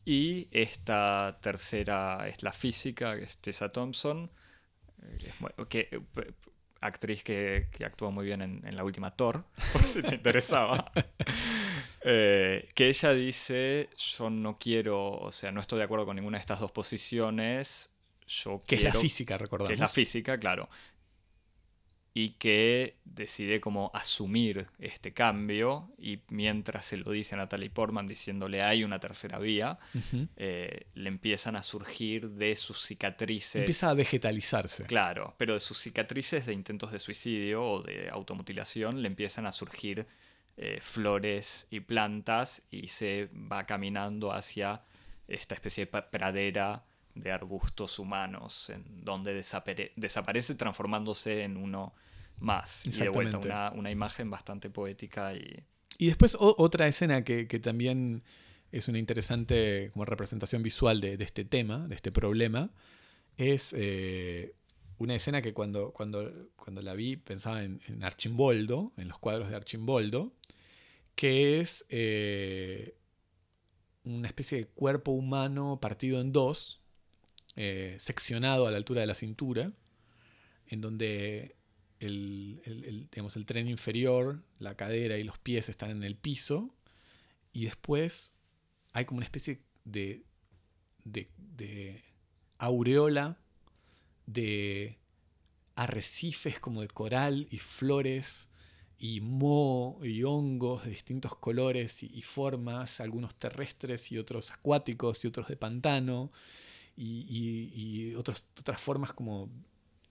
Y 0.05 0.49
esta 0.53 1.39
tercera 1.41 2.29
es 2.29 2.43
la 2.43 2.53
física, 2.53 3.17
que 3.17 3.25
es 3.25 3.39
Tessa 3.39 3.71
Thompson, 3.71 4.31
que, 5.69 5.89
eh, 5.91 6.01
actriz 6.81 7.25
que, 7.25 7.69
que, 7.73 7.85
actuó 7.85 8.13
muy 8.13 8.25
bien 8.25 8.41
en, 8.43 8.77
la 8.77 8.85
última 8.85 9.11
Thor, 9.11 9.45
por 9.73 9.83
si 9.83 10.03
te 10.03 10.15
interesaba. 10.15 10.93
Eh, 12.09 12.69
que 12.77 12.87
ella 12.87 13.13
dice, 13.13 13.91
yo 13.97 14.31
no 14.31 14.61
quiero, 14.61 15.11
o 15.11 15.33
sea, 15.33 15.51
no 15.51 15.61
estoy 15.61 15.79
de 15.79 15.87
acuerdo 15.87 16.07
con 16.07 16.15
ninguna 16.15 16.39
de 16.39 16.43
estas 16.43 16.61
dos 16.61 16.71
posiciones. 16.71 17.91
Yo 18.29 18.63
Que 18.65 18.77
es 18.77 18.83
quiero, 18.83 18.95
la 18.95 19.01
física, 19.01 19.37
recordamos. 19.37 19.71
que 19.71 19.75
es 19.75 19.81
la 19.81 19.89
física, 19.89 20.39
claro. 20.39 20.69
Y 22.19 22.31
que 22.39 22.97
decide 23.05 23.61
como 23.61 23.91
asumir 23.93 24.69
este 24.79 25.13
cambio 25.13 25.91
y 25.99 26.21
mientras 26.31 26.87
se 26.87 26.97
lo 26.97 27.11
dice 27.11 27.35
a 27.35 27.39
Natalie 27.39 27.69
Portman 27.69 28.07
diciéndole 28.07 28.63
hay 28.63 28.85
una 28.85 28.99
tercera 28.99 29.39
vía, 29.39 29.77
eh, 30.39 30.87
le 30.95 31.09
empiezan 31.09 31.57
a 31.57 31.63
surgir 31.63 32.31
de 32.31 32.57
sus 32.57 32.81
cicatrices. 32.81 33.57
Empieza 33.57 33.91
a 33.91 33.95
vegetalizarse. 33.95 34.87
Claro, 34.87 35.35
pero 35.37 35.53
de 35.53 35.61
sus 35.61 35.77
cicatrices 35.77 36.47
de 36.47 36.55
intentos 36.55 36.91
de 36.91 37.01
suicidio 37.01 37.63
o 37.63 37.83
de 37.83 38.09
automutilación 38.09 39.03
le 39.03 39.09
empiezan 39.09 39.45
a 39.45 39.53
surgir 39.53 40.07
eh, 40.57 40.79
flores 40.81 41.67
y 41.71 41.81
plantas 41.81 42.63
y 42.71 42.89
se 42.89 43.29
va 43.53 43.67
caminando 43.67 44.33
hacia 44.33 44.81
esta 45.29 45.55
especie 45.55 45.85
de 45.85 46.03
pradera 46.03 46.83
de 47.15 47.31
arbustos 47.31 47.99
humanos, 47.99 48.71
en 48.71 49.05
donde 49.05 49.39
desapare- 49.39 49.93
desaparece 49.97 50.55
transformándose 50.55 51.43
en 51.43 51.59
uno 51.59 51.93
más. 52.39 52.87
Y 52.87 52.91
de 52.91 53.09
vuelta 53.09 53.39
una, 53.39 53.71
una 53.73 53.91
imagen 53.91 54.31
bastante 54.31 54.71
poética 54.71 55.35
y... 55.35 55.65
Y 55.99 56.07
después 56.09 56.35
o- 56.35 56.55
otra 56.59 56.87
escena 56.89 57.25
que, 57.25 57.49
que 57.49 57.59
también 57.59 58.23
es 58.71 58.89
una 58.89 58.99
interesante 58.99 59.91
como 59.93 60.05
representación 60.05 60.63
visual 60.63 61.01
de, 61.01 61.17
de 61.17 61.25
este 61.25 61.45
tema, 61.45 61.89
de 61.89 61.95
este 61.95 62.13
problema, 62.13 62.71
es 63.39 63.75
eh, 63.77 64.55
una 64.99 65.15
escena 65.15 65.41
que 65.41 65.55
cuando, 65.55 65.93
cuando, 65.93 66.51
cuando 66.57 66.83
la 66.83 66.95
vi 66.95 67.17
pensaba 67.17 67.65
en, 67.65 67.81
en 67.87 68.05
Archimboldo, 68.05 68.93
en 68.97 69.09
los 69.09 69.19
cuadros 69.19 69.49
de 69.49 69.57
Archimboldo, 69.57 70.33
que 71.15 71.61
es 71.61 71.87
eh, 71.89 72.97
una 74.05 74.29
especie 74.29 74.59
de 74.59 74.67
cuerpo 74.67 75.13
humano 75.13 75.79
partido 75.81 76.21
en 76.21 76.33
dos, 76.33 76.81
eh, 77.57 77.97
seccionado 77.99 78.67
a 78.67 78.71
la 78.71 78.77
altura 78.77 79.01
de 79.01 79.07
la 79.07 79.15
cintura, 79.15 79.73
en 80.69 80.81
donde 80.83 81.56
el, 82.01 82.61
el- 82.65 83.47
tren 83.47 83.69
inferior, 83.69 84.43
la 84.59 84.75
cadera 84.77 85.19
y 85.19 85.25
los 85.25 85.39
pies 85.39 85.69
están 85.69 85.91
en 85.91 86.03
el 86.03 86.17
piso, 86.17 86.75
y 87.53 87.65
después 87.65 88.33
hay 88.93 89.05
como 89.05 89.19
una 89.19 89.25
especie 89.25 89.61
de, 89.85 90.25
de, 91.05 92.03
aureola 92.59 93.39
de 94.27 94.99
arrecifes 95.75 96.59
como 96.59 96.81
de 96.81 96.89
coral 96.89 97.47
y 97.51 97.59
flores 97.59 98.49
y 98.99 99.21
moho 99.21 100.05
y 100.05 100.23
hongos 100.25 100.85
de 100.85 100.91
distintos 100.91 101.37
colores 101.37 102.03
y, 102.03 102.23
formas, 102.23 103.01
algunos 103.01 103.35
terrestres 103.35 104.11
y 104.11 104.19
otros 104.19 104.51
acuáticos 104.51 105.25
y 105.25 105.29
otros 105.29 105.49
de 105.49 105.57
pantano 105.57 106.33
y, 106.97 108.15
otras 108.15 108.43
formas 108.81 109.13
como 109.13 109.51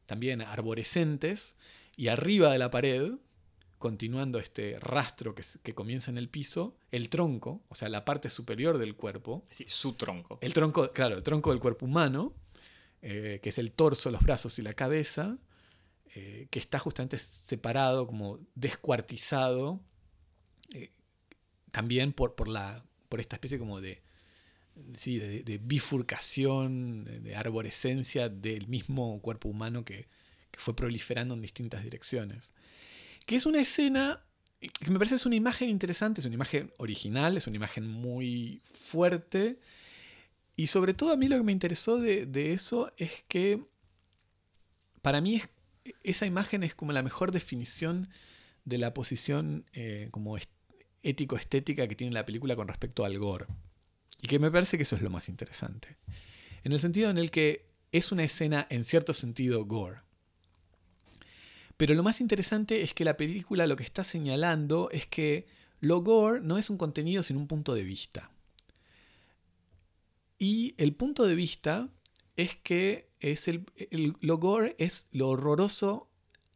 también 0.06 0.42
arborescentes 0.42 1.56
y 1.96 2.08
arriba 2.08 2.52
de 2.52 2.60
la 2.60 2.70
pared, 2.72 3.14
continuando 3.78 4.40
este 4.40 4.80
rastro 4.80 5.36
que, 5.36 5.74
comienza 5.74 6.12
en 6.12 6.18
el 6.18 6.30
piso, 6.30 6.76
el 6.92 7.10
tronco, 7.10 7.62
o 7.70 7.76
sea, 7.76 7.90
la 7.90 8.06
parte 8.06 8.30
superior 8.30 8.78
del 8.78 8.96
cuerpo, 8.96 9.46
Sí, 9.50 9.66
su 9.68 9.94
tronco. 9.94 10.40
el 10.42 10.54
tronco, 10.54 10.92
claro, 10.92 11.16
el 11.16 11.24
tronco 11.24 11.52
del 11.52 11.60
cuerpo 11.60 11.86
humano, 11.86 12.34
eh, 13.02 13.40
que 13.44 13.50
es 13.50 13.58
el 13.58 13.72
torso, 13.72 14.10
los 14.12 14.24
brazos 14.24 14.58
y 14.60 14.62
la 14.62 14.74
cabeza, 14.74 15.38
eh, 16.16 16.48
que 16.50 16.60
está 16.60 16.80
justamente 16.80 17.18
separado, 17.18 18.08
como 18.08 18.40
descuartizado, 18.56 19.82
eh, 20.74 20.92
también 21.72 22.14
por, 22.14 22.36
por, 22.36 22.48
la, 22.48 22.86
por 23.10 23.20
esta 23.20 23.36
especie 23.36 23.60
como 23.60 23.82
de, 23.82 24.02
sí, 24.98 25.20
de, 25.20 25.60
bifurcación, 25.64 27.24
de, 27.24 27.36
arborescencia 27.36 28.30
del 28.30 28.68
mismo 28.68 29.22
cuerpo 29.22 29.50
humano 29.50 29.86
que, 29.86 30.08
fue 30.58 30.74
proliferando 30.74 31.34
en 31.34 31.42
distintas 31.42 31.84
direcciones. 31.84 32.54
Que 33.26 33.36
es 33.36 33.46
una 33.46 33.60
escena 33.60 34.22
que 34.60 34.90
me 34.90 34.98
parece 34.98 35.16
es 35.16 35.26
una 35.26 35.36
imagen 35.36 35.70
interesante, 35.70 36.22
es 36.22 36.26
una 36.26 36.36
imagen 36.36 36.72
original, 36.78 37.36
es 37.36 37.46
una 37.48 37.58
imagen 37.58 37.86
muy 37.88 38.62
fuerte. 38.74 39.60
Y 40.56 40.68
sobre 40.68 40.94
todo 40.94 41.12
a 41.12 41.18
mí 41.18 41.28
lo 41.28 41.36
que 41.36 41.44
me 41.44 41.52
interesó 41.52 41.98
de, 41.98 42.54
eso 42.54 42.94
es 42.96 43.12
que 43.28 43.66
para 45.02 45.20
mí 45.20 45.36
es- 45.36 45.50
esa 46.04 46.26
imagen 46.26 46.64
es 46.64 46.74
como 46.74 46.94
la 46.94 47.04
mejor 47.04 47.32
definición 47.34 48.08
de 48.64 48.78
la 48.78 48.94
posición 48.94 49.66
eh, 49.74 50.08
como 50.12 50.38
est- 50.38 50.50
ético-estética 51.04 51.88
que 51.88 51.96
tiene 51.96 52.14
la 52.14 52.26
película 52.26 52.56
con 52.56 52.68
respecto 52.70 53.04
al 53.04 53.18
gore. 53.20 53.46
Y 54.22 54.28
que 54.28 54.40
me 54.40 54.52
parece 54.52 54.78
que 54.78 54.84
eso 54.84 54.96
es 54.96 55.02
lo 55.02 55.10
más 55.10 55.30
interesante. 55.30 55.98
En 56.64 56.72
el 56.72 56.80
sentido 56.80 57.10
en 57.10 57.18
el 57.18 57.32
que 57.32 57.66
es 57.92 58.12
una 58.12 58.24
escena 58.24 58.66
en 58.70 58.84
cierto 58.84 59.14
sentido 59.14 59.66
gore. 59.66 60.02
Pero 61.78 61.94
lo 61.94 62.04
más 62.04 62.22
interesante 62.22 62.82
es 62.84 62.94
que 62.94 63.06
la 63.06 63.18
película 63.18 63.68
lo 63.68 63.76
que 63.76 63.84
está 63.84 64.04
señalando 64.04 64.90
es 64.92 65.06
que 65.08 65.46
lo 65.82 66.02
gore 66.02 66.42
no 66.42 66.58
es 66.58 66.70
un 66.70 66.78
contenido 66.78 67.22
sino 67.22 67.40
un 67.40 67.48
punto 67.48 67.74
de 67.76 67.84
vista. 67.84 68.32
Y 70.38 70.74
el 70.78 70.94
punto 70.96 71.26
de 71.26 71.36
vista 71.36 71.90
es 72.36 72.56
que 72.56 73.10
es 73.20 73.48
el, 73.48 73.66
el- 73.92 74.16
lo 74.22 74.38
gore 74.38 74.76
es 74.80 75.08
lo 75.12 75.30
horroroso 75.30 76.10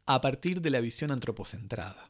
a 0.06 0.20
partir 0.20 0.60
de 0.60 0.70
la 0.70 0.80
visión 0.80 1.10
antropocentrada. 1.10 2.09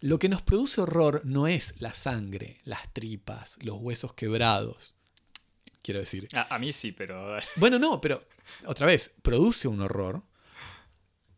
Lo 0.00 0.18
que 0.18 0.28
nos 0.28 0.42
produce 0.42 0.80
horror 0.80 1.22
no 1.24 1.48
es 1.48 1.74
la 1.78 1.94
sangre, 1.94 2.60
las 2.64 2.92
tripas, 2.92 3.56
los 3.62 3.78
huesos 3.80 4.14
quebrados. 4.14 4.94
Quiero 5.82 6.00
decir, 6.00 6.28
A, 6.34 6.54
a 6.54 6.58
mí 6.58 6.72
sí, 6.72 6.92
pero... 6.92 7.38
bueno, 7.56 7.78
no, 7.78 8.00
pero 8.00 8.24
otra 8.66 8.86
vez, 8.86 9.12
produce 9.22 9.68
un 9.68 9.80
horror, 9.80 10.22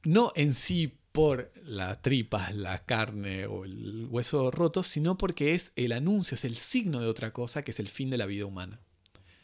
no 0.04 0.32
en 0.34 0.54
sí 0.54 0.98
por 1.12 1.52
las 1.62 2.02
tripas, 2.02 2.54
la 2.54 2.84
carne 2.84 3.46
o 3.46 3.64
el 3.64 4.06
hueso 4.10 4.50
roto, 4.50 4.82
sino 4.82 5.18
porque 5.18 5.54
es 5.54 5.72
el 5.76 5.92
anuncio, 5.92 6.34
es 6.34 6.44
el 6.44 6.56
signo 6.56 7.00
de 7.00 7.06
otra 7.06 7.32
cosa 7.32 7.62
que 7.62 7.72
es 7.72 7.80
el 7.80 7.88
fin 7.88 8.10
de 8.10 8.18
la 8.18 8.26
vida 8.26 8.46
humana, 8.46 8.80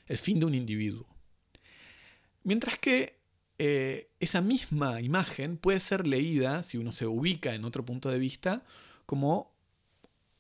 el 0.07 0.19
fin 0.19 0.39
de 0.39 0.47
un 0.47 0.55
individuo. 0.55 1.07
Mientras 2.45 2.79
que 2.79 3.19
eh, 3.59 4.11
esa 4.21 4.41
misma 4.41 5.01
imagen 5.01 5.57
puede 5.57 5.81
ser 5.81 6.07
leída, 6.07 6.63
si 6.63 6.79
uno 6.79 6.93
se 6.93 7.07
ubica 7.07 7.55
en 7.55 7.65
otro 7.65 7.85
punto 7.85 8.11
de 8.11 8.19
vista, 8.19 8.65
como 9.07 9.55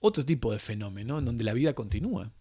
otro 0.00 0.24
tipo 0.24 0.52
de 0.52 0.58
fenómeno 0.58 1.18
en 1.18 1.24
donde 1.24 1.44
la 1.44 1.54
vida 1.54 1.74
continúa. 1.74 2.32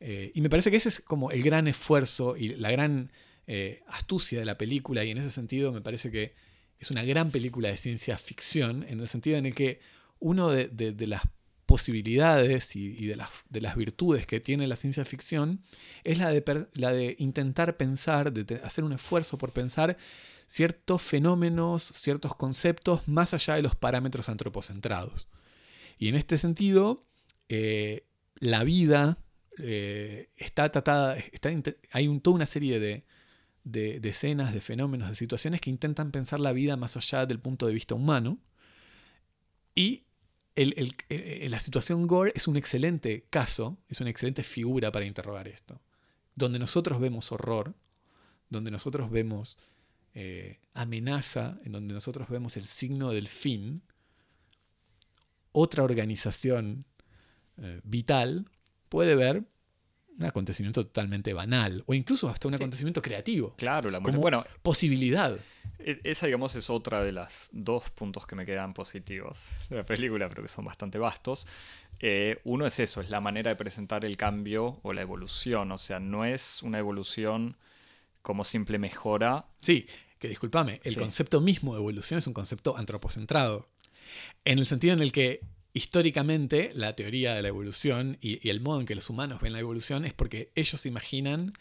Eh, 0.00 0.32
y 0.34 0.40
me 0.40 0.48
parece 0.48 0.70
que 0.70 0.78
ese 0.78 0.88
es 0.88 1.00
como 1.00 1.30
el 1.30 1.42
gran 1.42 1.68
esfuerzo 1.68 2.36
y 2.36 2.54
la 2.54 2.70
gran 2.70 3.12
eh, 3.46 3.82
astucia 3.88 4.38
de 4.38 4.46
la 4.46 4.56
película, 4.56 5.04
y 5.04 5.10
en 5.10 5.18
ese 5.18 5.30
sentido 5.30 5.72
me 5.72 5.82
parece 5.82 6.10
que 6.10 6.34
es 6.78 6.90
una 6.90 7.02
gran 7.02 7.30
película 7.30 7.68
de 7.68 7.76
ciencia 7.76 8.16
ficción, 8.16 8.84
en 8.88 9.00
el 9.00 9.08
sentido 9.08 9.36
en 9.36 9.46
el 9.46 9.54
que 9.54 9.80
uno 10.18 10.50
de, 10.50 10.94
las 11.06 11.22
posibilidades 11.66 12.74
y, 12.74 13.06
de, 13.06 13.16
las, 13.16 13.28
de 13.48 13.60
las 13.60 13.76
virtudes 13.76 14.26
que 14.26 14.40
tiene 14.40 14.66
la 14.66 14.76
ciencia 14.76 15.04
ficción 15.04 15.62
es 16.04 16.18
la 16.18 16.30
de, 16.30 16.66
la 16.72 16.92
de 16.92 17.16
intentar 17.18 17.76
pensar, 17.76 18.32
de 18.32 18.56
hacer 18.64 18.84
un 18.84 18.92
esfuerzo 18.92 19.36
por 19.36 19.52
pensar 19.52 19.98
ciertos 20.46 21.02
fenómenos, 21.02 21.92
ciertos 21.94 22.34
conceptos 22.34 23.06
más 23.06 23.34
allá 23.34 23.54
de 23.54 23.62
los 23.62 23.76
parámetros 23.76 24.28
antropocentrados. 24.28 25.28
Y 26.00 26.08
en 26.08 26.16
este 26.16 26.36
sentido, 26.38 27.04
eh, 27.48 28.06
la 28.36 28.64
vida 28.64 29.18
eh, 29.58 30.30
está 30.36 30.72
tratada, 30.72 31.16
está 31.18 31.50
hay 31.92 32.18
toda 32.20 32.34
una 32.34 32.46
serie 32.46 32.80
de, 32.80 33.04
de- 33.64 34.00
de 34.00 34.08
escenas, 34.08 34.54
de 34.54 34.60
fenómenos, 34.60 35.10
de 35.10 35.14
situaciones 35.14 35.60
que 35.60 35.70
intentan 35.70 36.10
pensar 36.10 36.40
la 36.40 36.52
vida 36.52 36.76
más 36.76 36.96
allá 36.96 37.26
del 37.26 37.38
punto 37.38 37.66
de 37.66 37.74
vista 37.74 37.94
humano. 37.94 38.38
Y 39.74 40.04
la 40.56 41.60
situación 41.60 42.06
Gore 42.06 42.32
es 42.34 42.48
un 42.48 42.56
excelente 42.56 43.26
caso, 43.30 43.78
es 43.88 44.00
una 44.00 44.10
excelente 44.10 44.42
figura 44.42 44.90
para 44.90 45.04
interrogar 45.04 45.48
esto. 45.48 45.80
Donde 46.34 46.58
nosotros 46.58 46.98
vemos 47.00 47.30
horror, 47.30 47.74
donde 48.48 48.70
nosotros 48.70 49.10
vemos 49.10 49.58
eh, 50.14 50.58
amenaza, 50.74 51.58
en 51.64 51.72
donde 51.72 51.92
nosotros 51.94 52.28
vemos 52.28 52.56
el 52.56 52.66
signo 52.66 53.10
del 53.10 53.28
fin, 53.28 53.82
otra 55.52 55.82
organización 55.84 56.84
eh, 57.62 57.80
vital 57.84 58.46
puede 58.88 59.14
ver 59.14 59.44
un 60.18 60.24
acontecimiento 60.26 60.84
totalmente 60.84 61.32
banal 61.32 61.82
o 61.86 61.94
incluso 61.94 62.28
hasta 62.28 62.48
un 62.48 62.52
Sí. 62.54 62.56
acontecimiento 62.56 63.00
creativo. 63.02 63.54
Claro, 63.56 63.90
la 63.90 64.00
muerte. 64.00 64.16
Como- 64.16 64.22
Bueno, 64.22 64.44
Posibilidad. 64.62 65.38
e- 65.78 66.00
esa 66.04 66.26
digamos 66.26 66.54
es 66.56 66.68
otra 66.70 67.02
de 67.02 67.12
las 67.12 67.48
dos 67.52 67.88
puntos 67.90 68.26
que 68.26 68.36
me 68.36 68.44
quedan 68.44 68.74
positivos 68.74 69.50
de 69.70 69.76
la 69.76 69.84
película, 69.84 70.28
pero 70.28 70.42
que 70.42 70.48
son 70.48 70.64
bastante 70.64 70.98
vastos. 70.98 71.46
Eh, 72.00 72.38
uno 72.44 72.66
es 72.66 72.78
eso, 72.80 73.00
es 73.00 73.08
la 73.10 73.20
manera 73.20 73.50
de 73.50 73.56
presentar 73.56 74.04
el 74.04 74.16
cambio 74.16 74.78
o 74.82 74.92
la 74.92 75.02
evolución. 75.02 75.72
O 75.72 75.78
sea, 75.78 76.00
no 76.00 76.24
es 76.24 76.62
una 76.62 76.78
evolución 76.78 77.56
como 78.22 78.44
simple 78.44 78.78
mejora. 78.78 79.46
Sí, 79.60 79.86
que 80.18 80.28
discúlpame, 80.28 80.80
el 80.84 80.94
Sí. 80.94 80.98
concepto 81.00 81.40
mismo 81.40 81.72
de 81.74 81.78
evolución 81.80 82.18
es 82.18 82.26
un 82.26 82.34
concepto 82.34 82.76
antropocentrado. 82.76 83.68
En 84.44 84.58
el 84.58 84.66
sentido 84.66 84.94
en 84.94 85.00
el 85.02 85.12
que 85.12 85.40
históricamente 85.72 86.70
la 86.74 86.94
teoría 86.96 87.34
de 87.34 87.42
la 87.42 87.48
evolución 87.48 88.18
y, 88.20 88.46
y 88.46 88.50
el 88.50 88.60
modo 88.60 88.80
en 88.80 88.86
que 88.86 88.94
los 88.94 89.10
humanos 89.10 89.40
ven 89.40 89.52
la 89.52 89.58
evolución 89.60 90.04
es 90.04 90.12
porque 90.12 90.50
ellos 90.54 90.86
imaginan 90.86 91.52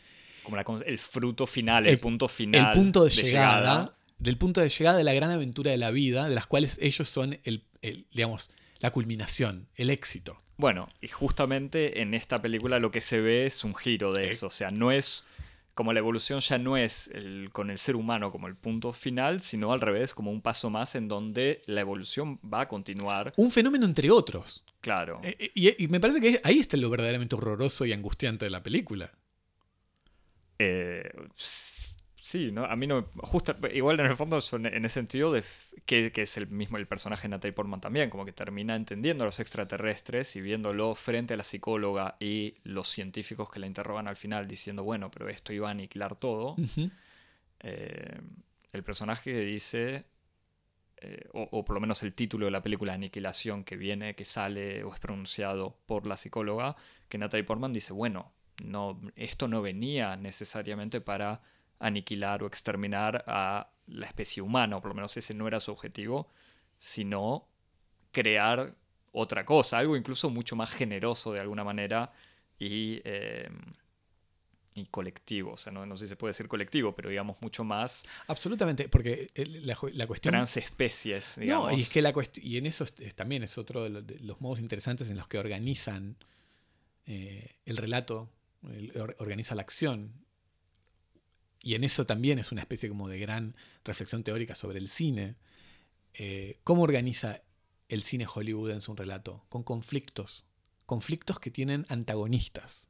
Como 0.44 0.56
la 0.58 0.66
el 0.86 1.00
fruto 1.00 1.48
final, 1.48 1.86
el, 1.88 1.94
El- 1.94 2.00
punto 2.00 2.28
final. 2.28 2.68
el 2.68 2.74
punto 2.82 3.04
de, 3.04 3.10
llegada, 3.12 3.94
del 4.18 4.38
punto 4.38 4.62
de 4.62 4.70
llegada 4.70 4.98
de 4.98 5.04
la 5.04 5.14
gran 5.14 5.32
aventura 5.32 5.72
de 5.72 5.78
la 5.78 5.92
vida, 5.92 6.28
de 6.30 6.36
las 6.36 6.48
cuales 6.48 6.78
ellos 6.82 7.10
son 7.10 7.40
el, 7.44 7.64
el, 7.82 8.06
digamos, 8.14 8.50
la 8.80 8.92
culminación, 8.92 9.68
el 9.76 9.90
éxito. 9.90 10.38
Bueno, 10.58 10.90
y 11.02 11.08
justamente 11.08 12.02
en 12.02 12.14
esta 12.14 12.42
película 12.42 12.80
lo 12.80 12.92
que 12.92 13.02
se 13.02 13.20
ve 13.22 13.46
es 13.46 13.64
un 13.64 13.76
giro 13.76 14.12
de 14.14 14.26
Eh. 14.26 14.30
eso. 14.30 14.48
O 14.48 14.52
sea, 14.52 14.72
no 14.72 14.92
es. 14.92 15.26
Como 15.80 15.94
la 15.94 16.00
evolución 16.00 16.42
ya 16.42 16.58
no 16.58 16.76
es 16.76 17.08
el- 17.14 17.52
con 17.54 17.70
el 17.70 17.78
ser 17.78 17.96
humano 17.96 18.32
como 18.32 18.48
el 18.48 18.58
punto 18.58 18.92
final, 18.92 19.40
sino 19.40 19.72
al 19.72 19.80
revés, 19.80 20.14
como 20.14 20.30
un 20.30 20.42
paso 20.42 20.70
más 20.70 20.94
en 20.96 21.08
donde 21.08 21.62
la 21.68 21.80
evolución 21.80 22.38
va 22.44 22.60
a 22.64 22.68
continuar. 22.68 23.32
Un 23.38 23.50
fenómeno 23.50 23.86
entre 23.86 24.12
otros. 24.12 24.66
Claro. 24.82 25.22
Eh, 25.24 25.38
eh, 25.40 25.52
Y, 25.56 25.86
y 25.86 25.88
me 25.88 26.02
parece 26.02 26.20
que 26.20 26.42
ahí 26.44 26.60
está 26.60 26.76
lo 26.76 26.90
verdaderamente 26.90 27.36
horroroso 27.36 27.86
y 27.86 27.94
angustiante 27.94 28.44
de 28.44 28.52
la 28.52 28.62
película. 28.62 29.14
Eh, 30.58 31.10
sí, 31.36 31.79
¿no? 32.52 32.66
A 32.66 32.76
mí 32.76 32.88
no. 32.88 33.10
Justo, 33.18 33.56
igual 33.74 34.00
en 34.00 34.08
el 34.08 34.16
fondo, 34.16 34.40
son 34.42 34.66
en 34.66 34.86
ese 34.86 34.96
sentido, 34.96 35.32
de, 35.32 35.44
que, 35.86 36.12
que 36.12 36.24
es 36.24 36.38
el 36.38 36.48
mismo 36.48 36.78
el 36.78 36.88
personaje 36.88 37.24
de 37.24 37.30
Natalie 37.30 37.54
Portman 37.54 37.82
también, 37.82 38.10
como 38.10 38.26
que 38.26 38.34
termina 38.34 38.76
entendiendo 38.76 39.24
a 39.24 39.26
los 39.26 39.40
extraterrestres 39.40 40.36
y 40.36 40.42
viéndolo 40.42 40.96
frente 40.96 41.34
a 41.34 41.38
la 41.38 41.44
psicóloga 41.44 42.16
y 42.20 42.56
los 42.64 42.90
científicos 42.90 43.50
que 43.50 43.60
la 43.60 43.68
interrogan 43.68 44.08
al 44.08 44.16
final, 44.16 44.48
diciendo, 44.48 44.84
bueno, 44.84 45.10
pero 45.12 45.30
esto 45.30 45.54
iba 45.54 45.68
a 45.68 45.72
aniquilar 45.72 46.16
todo. 46.16 46.56
Eh, 47.62 48.20
el 48.72 48.84
personaje 48.84 49.38
dice, 49.40 50.06
eh, 50.98 51.28
o, 51.34 51.48
o 51.52 51.66
por 51.66 51.74
lo 51.74 51.82
menos 51.82 52.04
el 52.04 52.14
título 52.14 52.46
de 52.46 52.52
la 52.52 52.62
película, 52.62 52.94
Aniquilación, 52.94 53.64
que 53.64 53.76
viene, 53.76 54.16
que 54.16 54.26
sale 54.26 54.84
o 54.84 54.94
es 54.94 55.00
pronunciado 55.00 55.78
por 55.86 56.06
la 56.06 56.16
psicóloga, 56.16 56.76
que 57.08 57.18
Natalie 57.18 57.44
Portman 57.44 57.74
dice, 57.74 57.94
bueno, 57.94 58.32
no, 58.64 59.02
esto 59.16 59.48
no 59.48 59.62
venía 59.62 60.16
necesariamente 60.16 61.02
para 61.02 61.42
aniquilar 61.80 62.44
o 62.44 62.48
exterminar 62.48 63.24
a 63.28 63.70
la 63.88 64.06
especie 64.06 64.42
humana, 64.44 64.78
o 64.78 64.82
por 64.82 64.90
lo 64.92 64.96
menos 64.96 65.16
ese 65.18 65.34
no 65.34 65.48
era 65.48 65.60
su 65.60 65.72
objetivo, 65.72 66.28
sino 66.78 67.48
crear 68.12 68.74
otra 69.12 69.46
cosa, 69.46 69.80
algo 69.80 69.96
incluso 69.98 70.30
mucho 70.30 70.56
más 70.56 70.72
generoso 70.72 71.34
de 71.34 71.40
alguna 71.40 71.64
manera 71.64 72.12
y, 72.60 73.02
eh, 73.04 73.50
y 74.76 74.86
colectivo. 74.86 75.54
O 75.54 75.58
sea, 75.58 75.72
no, 75.74 75.86
no 75.86 75.98
sé 75.98 76.06
si 76.06 76.10
se 76.10 76.16
puede 76.16 76.30
decir 76.32 76.48
colectivo, 76.48 76.94
pero 76.96 77.10
digamos 77.10 77.38
mucho 77.42 77.64
más 77.64 78.06
Absolutamente, 78.28 78.88
porque 78.88 79.32
la, 79.36 79.76
cuestión... 80.06 80.34
transespecies, 80.34 81.38
digamos. 81.40 81.72
No, 81.72 81.78
y 81.78 81.82
es 81.82 81.90
que 81.90 82.02
la 82.02 82.14
cuestión, 82.14 82.46
y 82.46 82.58
en 82.58 82.66
eso 82.68 82.84
es- 82.84 83.00
es- 83.00 83.16
también 83.16 83.44
es 83.44 83.58
otro 83.58 83.84
de 83.84 83.90
lo- 83.90 84.02
de 84.02 84.20
los 84.20 84.40
modos 84.42 84.60
interesantes 84.60 85.10
en 85.10 85.18
los 85.18 85.28
que 85.28 85.40
organizan 85.40 86.16
eh, 87.08 87.56
el 87.66 87.78
relato, 87.78 88.30
el- 88.64 88.92
or- 89.00 89.16
organiza 89.20 89.56
la 89.56 89.62
acción. 89.64 90.14
Y 91.62 91.76
en 91.76 91.84
eso 91.84 92.06
también 92.06 92.40
es 92.40 92.52
una 92.52 92.62
especie 92.62 92.90
como 92.90 93.08
de 93.10 93.20
gran 93.20 93.56
reflexión 93.84 94.24
teórica 94.24 94.56
sobre 94.56 94.80
el 94.80 94.90
cine. 94.90 95.36
Eh, 96.14 96.60
¿Cómo 96.64 96.84
organiza 96.84 97.42
el 97.90 98.02
cine 98.02 98.26
hollywoodense 98.26 98.90
un 98.90 98.98
relato? 98.98 99.44
Con 99.50 99.64
conflictos. 99.64 100.46
Conflictos 100.86 101.40
que 101.40 101.52
tienen 101.52 101.86
antagonistas. 101.90 102.88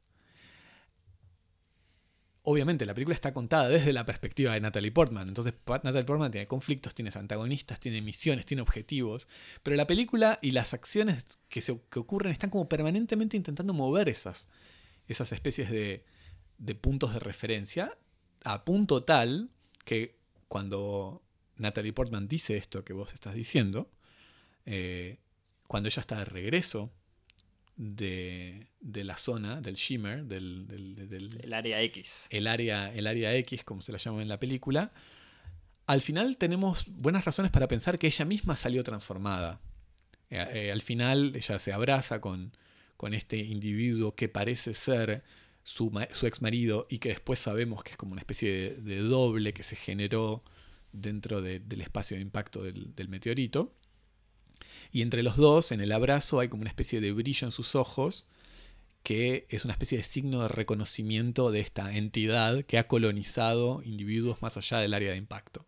Obviamente 2.42 2.86
la 2.86 2.94
película 2.94 3.14
está 3.14 3.34
contada 3.34 3.68
desde 3.68 3.92
la 3.92 4.06
perspectiva 4.06 4.54
de 4.54 4.60
Natalie 4.60 4.92
Portman. 4.92 5.28
Entonces 5.28 5.52
Natalie 5.66 6.04
Portman 6.04 6.30
tiene 6.30 6.46
conflictos, 6.46 6.94
tiene 6.94 7.10
antagonistas, 7.14 7.80
tiene 7.80 8.00
misiones, 8.00 8.46
tiene 8.46 8.62
objetivos. 8.62 9.28
Pero 9.62 9.76
la 9.76 9.86
película 9.86 10.38
y 10.40 10.52
las 10.52 10.72
acciones 10.72 11.24
que, 11.48 11.60
se, 11.60 11.78
que 11.90 11.98
ocurren 11.98 12.32
están 12.32 12.50
como 12.50 12.68
permanentemente 12.68 13.36
intentando 13.36 13.74
mover 13.74 14.08
esas, 14.08 14.48
esas 15.06 15.32
especies 15.32 15.70
de, 15.70 16.04
de 16.56 16.74
puntos 16.74 17.12
de 17.12 17.18
referencia 17.18 17.98
a 18.44 18.64
punto 18.64 19.02
tal 19.04 19.50
que 19.84 20.16
cuando 20.48 21.22
Natalie 21.56 21.92
Portman 21.92 22.26
dice 22.28 22.56
esto 22.56 22.84
que 22.84 22.92
vos 22.92 23.12
estás 23.12 23.34
diciendo, 23.34 23.90
eh, 24.66 25.18
cuando 25.66 25.88
ella 25.88 26.00
está 26.00 26.18
de 26.18 26.24
regreso 26.24 26.90
de, 27.76 28.66
de 28.80 29.04
la 29.04 29.16
zona, 29.16 29.60
del 29.60 29.74
shimmer, 29.74 30.24
del, 30.24 30.66
del- 30.66 31.08
del- 31.08 31.40
El 31.42 31.54
área 31.54 31.80
X. 31.82 32.26
el 32.30 32.46
área, 32.46 32.92
el 32.92 33.06
área 33.06 33.34
X, 33.36 33.64
como 33.64 33.82
se 33.82 33.92
la 33.92 33.98
llama 33.98 34.22
en 34.22 34.28
la 34.28 34.38
película, 34.38 34.92
al 35.86 36.02
final 36.02 36.36
tenemos 36.36 36.84
buenas 36.88 37.24
razones 37.24 37.50
para 37.50 37.68
pensar 37.68 37.98
que 37.98 38.06
ella 38.06 38.24
misma 38.24 38.56
salió 38.56 38.84
transformada. 38.84 39.60
Eh, 40.30 40.46
eh, 40.66 40.72
al 40.72 40.82
final 40.82 41.32
ella 41.34 41.58
se 41.58 41.72
abraza 41.72 42.20
con, 42.20 42.52
con 42.96 43.14
este 43.14 43.38
individuo 43.38 44.14
que 44.14 44.28
parece 44.28 44.74
ser 44.74 45.24
su, 45.62 45.90
ex 46.26 46.42
marido 46.42 46.86
y 46.90 46.98
que 46.98 47.10
después 47.10 47.38
sabemos 47.38 47.82
que 47.84 47.92
es 47.92 47.96
como 47.96 48.12
una 48.12 48.20
especie 48.22 48.50
de, 48.50 48.70
de 48.76 48.98
doble 49.02 49.52
que 49.52 49.62
se 49.62 49.76
generó 49.76 50.42
dentro 50.92 51.40
de- 51.42 51.60
del 51.60 51.80
espacio 51.82 52.16
de 52.16 52.22
impacto 52.22 52.62
del, 52.62 52.94
del 52.96 53.08
meteorito. 53.08 53.72
Y 54.92 55.02
entre 55.02 55.22
los 55.22 55.36
dos, 55.36 55.70
en 55.72 55.80
el 55.80 55.92
abrazo, 55.92 56.40
hay 56.40 56.48
como 56.48 56.62
una 56.62 56.70
especie 56.70 57.00
de 57.00 57.12
brillo 57.12 57.46
en 57.46 57.52
sus 57.52 57.74
ojos 57.74 58.26
que 59.02 59.46
es 59.48 59.64
una 59.64 59.72
especie 59.72 59.96
de 59.96 60.04
signo 60.04 60.42
de 60.42 60.48
reconocimiento 60.48 61.50
de 61.50 61.60
esta 61.60 61.96
entidad 61.96 62.64
que 62.66 62.76
ha 62.76 62.86
colonizado 62.86 63.80
individuos 63.82 64.42
más 64.42 64.58
allá 64.58 64.78
del 64.78 64.92
área 64.92 65.12
de 65.12 65.16
impacto. 65.16 65.64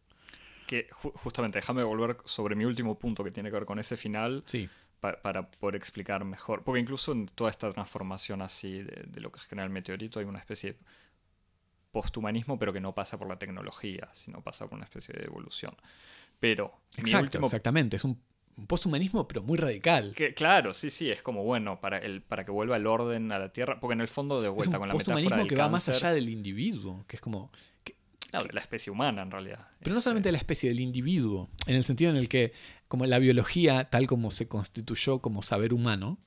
Que 0.67 0.87
ju- 0.91 1.13
justamente, 1.15 1.57
déjame 1.59 1.83
volver 1.83 2.19
sobre 2.27 2.57
mi 2.57 2.67
último 2.67 2.99
punto 2.99 3.25
que 3.25 3.31
tiene 3.31 3.49
que 3.49 3.55
ver 3.55 3.65
con 3.65 3.79
ese 3.79 3.97
final 3.97 4.43
Sí, 4.45 4.69
pa- 5.03 5.21
para 5.21 5.51
poder 5.51 5.77
explicar 5.77 6.25
mejor. 6.25 6.63
Porque 6.63 6.81
incluso 6.81 7.13
en 7.13 7.27
toda 7.27 7.51
esta 7.51 7.71
transformación 7.73 8.41
así 8.41 8.83
de, 8.83 9.05
de 9.07 9.21
lo 9.21 9.31
que 9.31 9.41
genera 9.41 9.67
el 9.67 9.73
meteorito 9.73 10.21
hay 10.21 10.25
una 10.25 10.39
especie 10.39 10.73
de 10.73 10.79
posthumanismo, 11.91 12.59
pero 12.59 12.73
que 12.73 12.81
no 12.81 12.95
pasa 12.95 13.19
por 13.19 13.29
la 13.29 13.39
tecnología, 13.39 14.09
sino 14.13 14.41
pasa 14.41 14.67
por 14.67 14.77
una 14.77 14.85
especie 14.85 15.13
de 15.15 15.25
evolución. 15.27 15.75
Pero 16.41 16.73
mi 17.03 17.15
último 17.15 17.47
exactamente. 17.47 17.97
Es 17.97 18.05
un, 18.05 18.19
posthumanismo, 18.67 19.27
pero 19.27 19.43
muy 19.43 19.59
radical. 19.59 20.15
Que, 20.15 20.35
claro, 20.35 20.75
sí, 20.75 20.91
sí, 20.91 21.11
es 21.11 21.23
como 21.23 21.43
bueno 21.43 21.81
para, 21.81 21.99
el, 21.99 22.23
para 22.23 22.45
que 22.45 22.51
vuelva 22.51 22.77
el 22.77 22.87
orden 22.87 23.33
a 23.33 23.39
la 23.39 23.53
Tierra, 23.53 23.81
porque 23.81 23.95
en 23.95 24.01
el 24.01 24.09
fondo 24.09 24.41
de 24.41 24.49
Es 24.49 24.55
vuelta 24.55 24.77
un 24.77 24.81
con 24.81 24.89
la 24.89 24.95
metáfora 24.95 25.37
del 25.37 25.49
que 25.49 25.57
va 25.57 25.69
más 25.69 25.89
allá 25.89 26.13
del 26.13 26.29
individuo, 26.29 27.05
que 27.07 27.17
es 27.17 27.23
como... 27.23 27.51
no, 28.33 28.45
de 28.45 28.53
la 28.53 28.61
especie 28.61 28.91
humana 28.91 29.23
en 29.23 29.31
realidad. 29.31 29.69
Pero 29.81 29.95
no 29.95 30.01
solamente 30.01 30.29
eh, 30.29 30.31
de 30.31 30.33
la 30.33 30.39
especie, 30.39 30.69
del 30.69 30.81
individuo, 30.81 31.49
en 31.67 31.77
el 31.77 31.85
sentido 31.85 32.11
en 32.11 32.17
el 32.17 32.29
que, 32.29 32.53
como 32.93 33.07
la 33.07 33.19
biología, 33.19 33.89
tal 33.89 34.07
como 34.07 34.31
se 34.31 34.49
constituyó 34.49 35.21
como 35.21 35.41
saber 35.41 35.73
humano, 35.73 36.19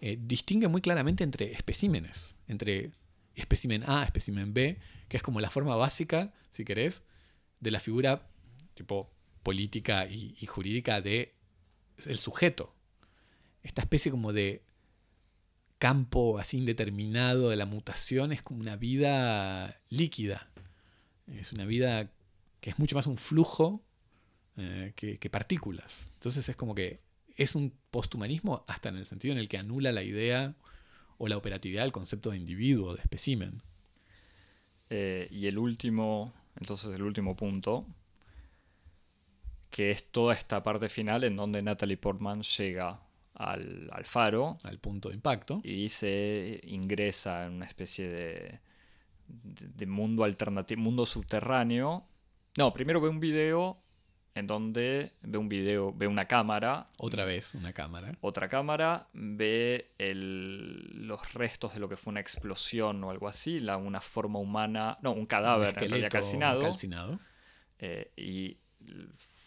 eh, 0.00 0.18
distingue 0.20 0.66
muy 0.66 0.80
claramente 0.80 1.22
entre 1.22 1.52
especímenes, 1.52 2.34
entre 2.48 2.90
espécimen 3.36 3.84
A, 3.88 4.02
espécimen 4.02 4.52
B, 4.52 4.80
que 5.06 5.18
es 5.18 5.22
como 5.22 5.40
la 5.40 5.50
forma 5.50 5.76
básica, 5.76 6.34
si 6.48 6.64
querés, 6.64 7.04
de 7.60 7.70
la 7.70 7.78
figura 7.78 8.28
tipo 8.74 9.08
política 9.44 10.08
y, 10.08 10.44
jurídica 10.46 11.00
de 11.00 11.36
el 12.04 12.18
sujeto. 12.18 12.74
Esta 13.62 13.82
especie 13.82 14.10
como 14.10 14.32
de 14.32 14.64
campo 15.78 16.40
así 16.40 16.58
indeterminado 16.58 17.50
de 17.50 17.56
la 17.56 17.66
mutación 17.66 18.32
es 18.32 18.42
como 18.42 18.58
una 18.58 18.74
vida 18.74 19.80
líquida. 19.88 20.50
Es 21.28 21.52
una 21.52 21.66
vida 21.66 22.10
que 22.60 22.70
es 22.70 22.80
mucho 22.80 22.96
más 22.96 23.06
un 23.06 23.16
flujo 23.16 23.84
eh, 24.60 24.92
que, 24.94 25.18
que 25.18 25.30
partículas. 25.30 25.92
Entonces 26.14 26.48
es 26.48 26.56
como 26.56 26.74
que 26.74 27.00
es 27.36 27.54
un 27.54 27.72
posthumanismo 27.90 28.64
hasta 28.68 28.90
en 28.90 28.96
el 28.98 29.06
sentido 29.06 29.32
en 29.32 29.38
el 29.38 29.48
que 29.48 29.58
anula 29.58 29.92
la 29.92 30.02
idea 30.02 30.54
o 31.18 31.26
la 31.28 31.36
operatividad 31.36 31.82
del 31.82 31.92
concepto 31.92 32.30
de 32.30 32.36
individuo, 32.36 32.94
de 32.94 33.02
espécimen. 33.02 33.62
eh, 34.90 35.28
y 35.30 35.46
el 35.46 35.56
último, 35.58 36.32
entonces 36.56 36.94
el 36.94 37.02
último 37.02 37.36
punto, 37.36 37.86
que 39.70 39.90
es 39.90 40.10
toda 40.10 40.34
esta 40.34 40.62
parte 40.62 40.88
final 40.88 41.24
en 41.24 41.36
donde 41.36 41.62
Natalie 41.62 41.96
Portman 41.96 42.42
llega 42.42 43.00
al, 43.34 43.88
al 43.92 44.04
faro 44.04 44.58
al 44.64 44.78
punto 44.78 45.08
de 45.08 45.14
impacto. 45.14 45.60
y 45.64 45.88
se 45.88 46.60
ingresa 46.64 47.46
en 47.46 47.52
una 47.54 47.66
especie 47.66 48.08
de, 48.08 48.60
de, 49.28 49.68
de 49.68 49.86
mundo 49.86 50.24
alternativo, 50.24 50.82
mundo 50.82 51.06
subterráneo. 51.06 52.04
No, 52.58 52.72
primero 52.72 53.00
ve 53.00 53.08
un 53.08 53.20
video 53.20 53.80
en 54.34 54.46
donde 54.46 55.12
ve 55.22 55.38
un 55.38 55.48
video, 55.48 55.92
ve 55.92 56.06
una 56.06 56.26
cámara, 56.26 56.86
Otra 56.98 57.24
vez 57.24 57.54
una 57.54 57.72
cámara. 57.72 58.16
otra 58.20 58.48
cámara, 58.48 59.08
ve 59.12 59.90
el- 59.98 61.06
los 61.08 61.34
restos 61.34 61.74
de 61.74 61.80
lo 61.80 61.88
que 61.88 61.96
fue 61.96 62.12
una 62.12 62.20
explosión 62.20 63.02
o 63.04 63.10
algo 63.10 63.26
así, 63.28 63.58
la, 63.60 63.76
una 63.76 64.00
forma 64.00 64.38
humana, 64.38 64.98
no, 65.02 65.12
un 65.12 65.26
cadáver 65.26 65.70
un 65.76 65.82
en 65.84 65.90
realidad 65.90 66.10
calcinado, 66.10 66.60
calcinado. 66.62 67.18
eh, 67.80 68.10
y 68.16 68.56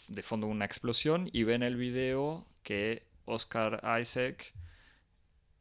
de 0.09 0.21
fondo 0.21 0.47
una 0.47 0.65
explosión, 0.65 1.29
y 1.31 1.43
ve 1.43 1.53
en 1.55 1.63
el 1.63 1.77
video 1.77 2.45
que 2.61 3.03
Oscar 3.25 3.81
Isaac 4.01 4.53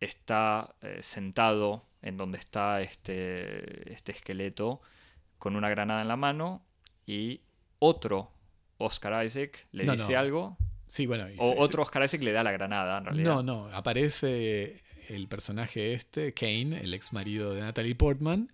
está 0.01 0.75
eh, 0.83 0.99
sentado 1.03 1.85
en 2.03 2.17
donde 2.17 2.39
está 2.39 2.81
este, 2.81 3.93
este 3.93 4.11
esqueleto 4.13 4.81
con 5.39 5.55
una 5.55 5.69
granada 5.69 6.03
en 6.03 6.09
la 6.09 6.17
mano 6.17 6.65
y 7.07 7.41
otro 7.79 8.32
Oscar 8.85 9.25
Isaac 9.25 9.67
le 9.73 9.85
No, 9.85 9.93
dice 9.93 10.13
no. 10.13 10.19
algo. 10.19 10.57
Sí, 10.87 11.07
bueno. 11.07 11.29
y 11.31 11.37
O 11.39 11.53
se- 11.53 11.59
otro 11.59 11.83
Oscar 11.83 12.05
Isaac 12.05 12.23
le 12.23 12.33
da 12.33 12.43
la 12.43 12.53
granada, 12.53 12.99
en 12.99 13.05
realidad. 13.07 13.35
No, 13.35 13.43
no. 13.43 13.75
Aparece 13.75 14.83
el 15.09 15.27
personaje 15.29 15.95
este, 15.95 16.33
Kane, 16.35 16.81
el 16.83 16.93
ex 16.95 17.13
marido 17.13 17.55
de 17.55 17.61
Natalie 17.63 17.95
Portman, 17.95 18.53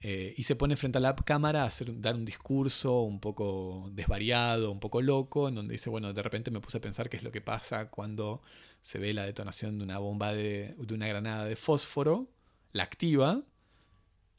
eh, 0.00 0.34
y 0.36 0.42
se 0.42 0.54
pone 0.54 0.76
frente 0.76 0.98
a 0.98 1.00
la 1.00 1.14
cámara 1.16 1.62
a 1.62 1.66
hacer, 1.66 2.00
dar 2.00 2.14
un 2.14 2.24
discurso 2.26 3.00
un 3.00 3.20
poco 3.20 3.88
desvariado, 3.92 4.70
un 4.70 4.78
poco 4.80 5.00
loco, 5.00 5.48
en 5.48 5.54
donde 5.54 5.72
dice, 5.72 5.88
bueno, 5.90 6.12
de 6.12 6.22
repente 6.22 6.50
me 6.50 6.60
puse 6.60 6.76
a 6.78 6.80
pensar 6.80 7.08
qué 7.08 7.16
es 7.16 7.22
lo 7.22 7.30
que 7.32 7.40
pasa 7.40 7.88
cuando 7.90 8.42
se 8.82 8.98
ve 8.98 9.14
la 9.14 9.24
detonación 9.24 9.78
de 9.78 9.84
una 9.84 9.98
bomba 9.98 10.34
de, 10.34 10.74
de 10.76 10.94
una 10.94 11.06
granada 11.08 11.46
de 11.46 11.56
fósforo, 11.56 12.28
la 12.72 12.82
activa, 12.82 13.40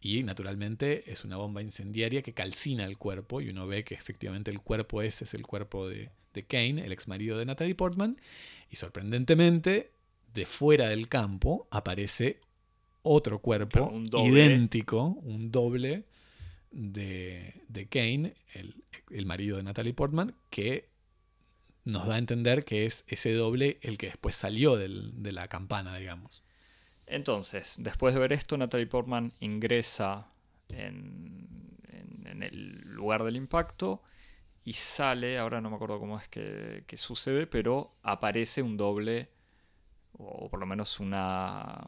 y 0.07 0.21
naturalmente 0.21 1.11
es 1.11 1.25
una 1.25 1.37
bomba 1.37 1.63
incendiaria 1.63 2.21
que 2.21 2.33
calcina 2.33 2.85
el 2.85 2.97
cuerpo, 2.99 3.41
y 3.41 3.49
uno 3.49 3.65
ve 3.65 3.83
que 3.83 3.95
efectivamente 3.95 4.51
el 4.51 4.59
cuerpo 4.61 5.01
ese 5.01 5.23
es 5.23 5.33
el 5.33 5.47
cuerpo 5.47 5.87
de, 5.89 6.11
de 6.33 6.43
Kane, 6.43 6.85
el 6.85 6.91
ex 6.91 7.07
marido 7.07 7.39
de 7.39 7.45
Natalie 7.45 7.73
Portman, 7.73 8.17
y 8.69 8.75
sorprendentemente, 8.75 9.89
de 10.33 10.45
fuera 10.45 10.89
del 10.89 11.07
campo 11.07 11.67
aparece 11.71 12.39
otro 13.01 13.39
cuerpo 13.39 13.79
un 13.89 14.05
idéntico, 14.49 15.05
un 15.23 15.49
doble 15.51 16.03
de, 16.71 17.61
de 17.67 17.87
Kane, 17.87 18.35
el, 18.53 18.75
el 19.09 19.25
marido 19.25 19.57
de 19.57 19.63
Natalie 19.63 19.93
Portman, 19.93 20.35
que 20.51 20.87
nos 21.83 22.05
da 22.07 22.15
a 22.15 22.19
entender 22.19 22.63
que 22.63 22.85
es 22.85 23.05
ese 23.07 23.31
doble 23.33 23.77
el 23.81 23.97
que 23.97 24.07
después 24.07 24.35
salió 24.35 24.75
del- 24.75 25.23
de 25.23 25.31
la 25.31 25.47
campana, 25.47 25.95
digamos. 25.97 26.43
Entonces, 27.07 27.75
después 27.77 28.13
de 28.13 28.19
ver 28.19 28.33
esto, 28.33 28.57
Natalie 28.57 28.87
Portman 28.87 29.31
ingresa 29.39 30.27
en, 30.69 31.47
en- 31.91 32.43
el 32.43 32.81
lugar 32.93 33.23
del 33.23 33.35
impacto 33.37 34.01
y 34.65 34.73
sale, 34.73 35.37
ahora 35.37 35.61
no 35.61 35.69
me 35.69 35.75
acuerdo 35.75 35.99
cómo 35.99 36.19
es 36.19 36.27
que, 36.27 36.83
sucede, 36.97 37.47
pero 37.47 37.93
aparece 38.03 38.61
un 38.61 38.75
doble, 38.77 39.29
o 40.13 40.49
por 40.49 40.59
lo 40.59 40.65
menos 40.65 40.99
una, 40.99 41.87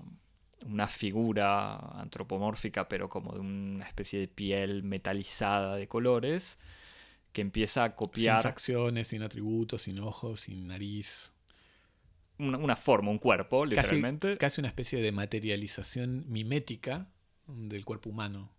una 0.66 0.88
figura 0.88 1.78
antropomórfica, 2.00 2.88
pero 2.88 3.10
como 3.10 3.34
de 3.34 3.40
una 3.40 3.86
especie 3.88 4.20
de 4.20 4.28
piel 4.28 4.84
metalizada 4.84 5.76
de 5.76 5.88
colores, 5.88 6.60
que 7.34 7.42
empieza 7.42 7.84
a 7.84 7.88
Sin 7.90 7.96
copiar 7.98 8.44
facciones, 8.44 9.10
sin 9.10 9.24
atributos, 9.24 9.84
sin 9.84 10.00
ojos, 10.00 10.42
sin 10.42 10.68
nariz. 10.68 11.32
Una, 12.40 12.58
una 12.58 12.76
forma, 12.76 13.12
un 13.12 13.18
cuerpo, 13.20 13.62
Casi, 13.64 13.76
literalmente. 13.76 14.38
casi 14.38 14.62
una 14.62 14.68
especie 14.70 15.02
de 15.02 15.12
materialización 15.12 16.26
mimética 16.28 17.08
del 17.48 17.86
cuerpo 17.86 18.10
humano. 18.10 18.52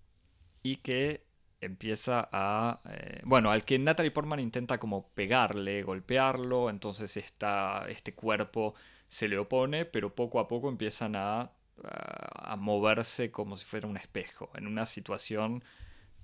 y 0.62 0.76
que 0.76 1.26
empieza 1.60 2.28
a... 2.32 2.80
eh, 2.90 3.20
bueno, 3.24 3.50
al 3.50 3.64
que 3.64 3.78
Natalie 3.78 4.10
Portman 4.12 4.40
intenta 4.40 4.78
como 4.78 5.08
pegarle, 5.14 5.82
golpearlo, 5.82 6.70
entonces 6.70 7.16
este 7.16 8.14
cuerpo 8.14 8.74
se 9.08 9.26
le 9.28 9.38
opone, 9.38 9.84
pero 9.84 10.14
poco 10.14 10.38
a 10.40 10.46
poco 10.48 10.68
empiezan 10.68 11.16
a, 11.16 11.40
a, 11.40 12.52
a 12.52 12.56
moverse 12.56 13.30
como 13.30 13.56
si 13.56 13.64
fuera 13.64 13.88
un 13.88 13.96
espejo, 13.96 14.50
en 14.54 14.66
una 14.66 14.86
situación 14.86 15.62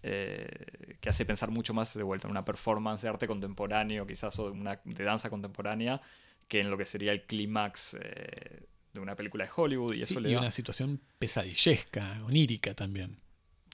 eh, 0.03 0.97
que 1.01 1.09
hace 1.09 1.25
pensar 1.25 1.51
mucho 1.51 1.73
más 1.75 1.95
de 1.95 2.03
vuelta 2.03 2.27
en 2.29 2.33
una 2.33 2.45
performance 2.45 3.03
de 3.03 3.09
arte 3.09 3.27
contemporáneo, 3.27 4.07
quizás 4.07 4.39
o 4.39 4.51
de, 4.51 4.61
una, 4.61 4.81
de 4.85 5.05
danza 5.05 5.31
contemporánea, 5.31 6.01
que 6.49 6.61
en 6.61 6.71
lo 6.71 6.77
que 6.79 6.87
sería 6.87 7.13
el 7.13 7.23
clímax 7.25 7.97
eh, 8.01 8.63
de 8.93 9.01
una 9.01 9.15
película 9.17 9.45
de 9.45 9.51
Hollywood, 9.55 9.95
y 9.95 10.05
Sí, 10.05 10.13
eso 10.13 10.21
le 10.21 10.31
y 10.31 10.35
da... 10.35 10.41
una 10.41 10.51
situación 10.51 11.01
pesadillesca, 11.19 12.23
onírica 12.25 12.75
también. 12.75 13.19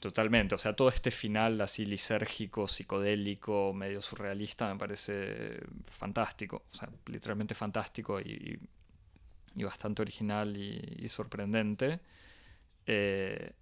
Totalmente, 0.01 0.55
o 0.55 0.59
sea, 0.59 0.74
todo 0.74 0.88
este 0.88 1.10
final 1.10 1.60
así 1.60 1.84
lisérgico, 1.84 2.66
psicodélico, 2.66 3.74
medio 3.74 4.01
surrealista 4.01 4.72
me 4.72 4.78
parece 4.78 5.60
fantástico, 5.90 6.64
o 6.72 6.74
sea, 6.74 6.88
literalmente 7.06 7.55
fantástico 7.55 8.18
y, 8.18 8.59
y 9.55 9.62
bastante 9.62 10.01
original 10.01 10.56
y, 10.56 11.05
y 11.05 11.09
sorprendente. 11.09 12.01
Eh, 12.86 13.52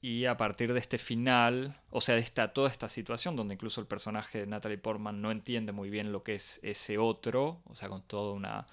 y 0.00 0.26
a 0.26 0.36
partir 0.36 0.72
de 0.72 0.78
este 0.78 0.98
final, 0.98 1.80
o 1.90 2.00
sea, 2.00 2.14
de 2.14 2.20
esta, 2.20 2.52
toda 2.52 2.70
esta 2.70 2.88
situación 2.88 3.34
donde 3.36 3.54
incluso 3.54 3.80
el 3.80 3.86
personaje 3.86 4.38
de 4.38 4.46
Natalie 4.46 4.78
Portman 4.78 5.20
no 5.20 5.30
entiende 5.30 5.72
muy 5.72 5.90
bien 5.90 6.12
lo 6.12 6.22
que 6.22 6.36
es 6.36 6.60
ese 6.62 6.98
otro, 6.98 7.60
o 7.64 7.74
sea, 7.74 7.88
con 7.88 8.02
toda 8.02 8.32
una, 8.32 8.66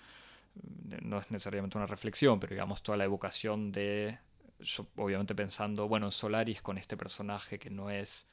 no 1.01 1.19
es 1.19 1.31
necesariamente 1.31 1.77
una 1.77 1.87
reflexión, 1.87 2.39
pero 2.39 2.53
digamos 2.53 2.83
toda 2.83 2.97
la 2.97 3.05
evocación 3.05 3.71
de 3.71 4.19
yo 4.59 4.87
obviamente 4.95 5.35
pensando, 5.35 5.87
bueno, 5.87 6.07
en 6.07 6.11
Solaris 6.11 6.61
con 6.61 6.77
este 6.77 6.95
personaje 6.95 7.59
que 7.59 7.69
no 7.69 7.89
es 7.89 8.27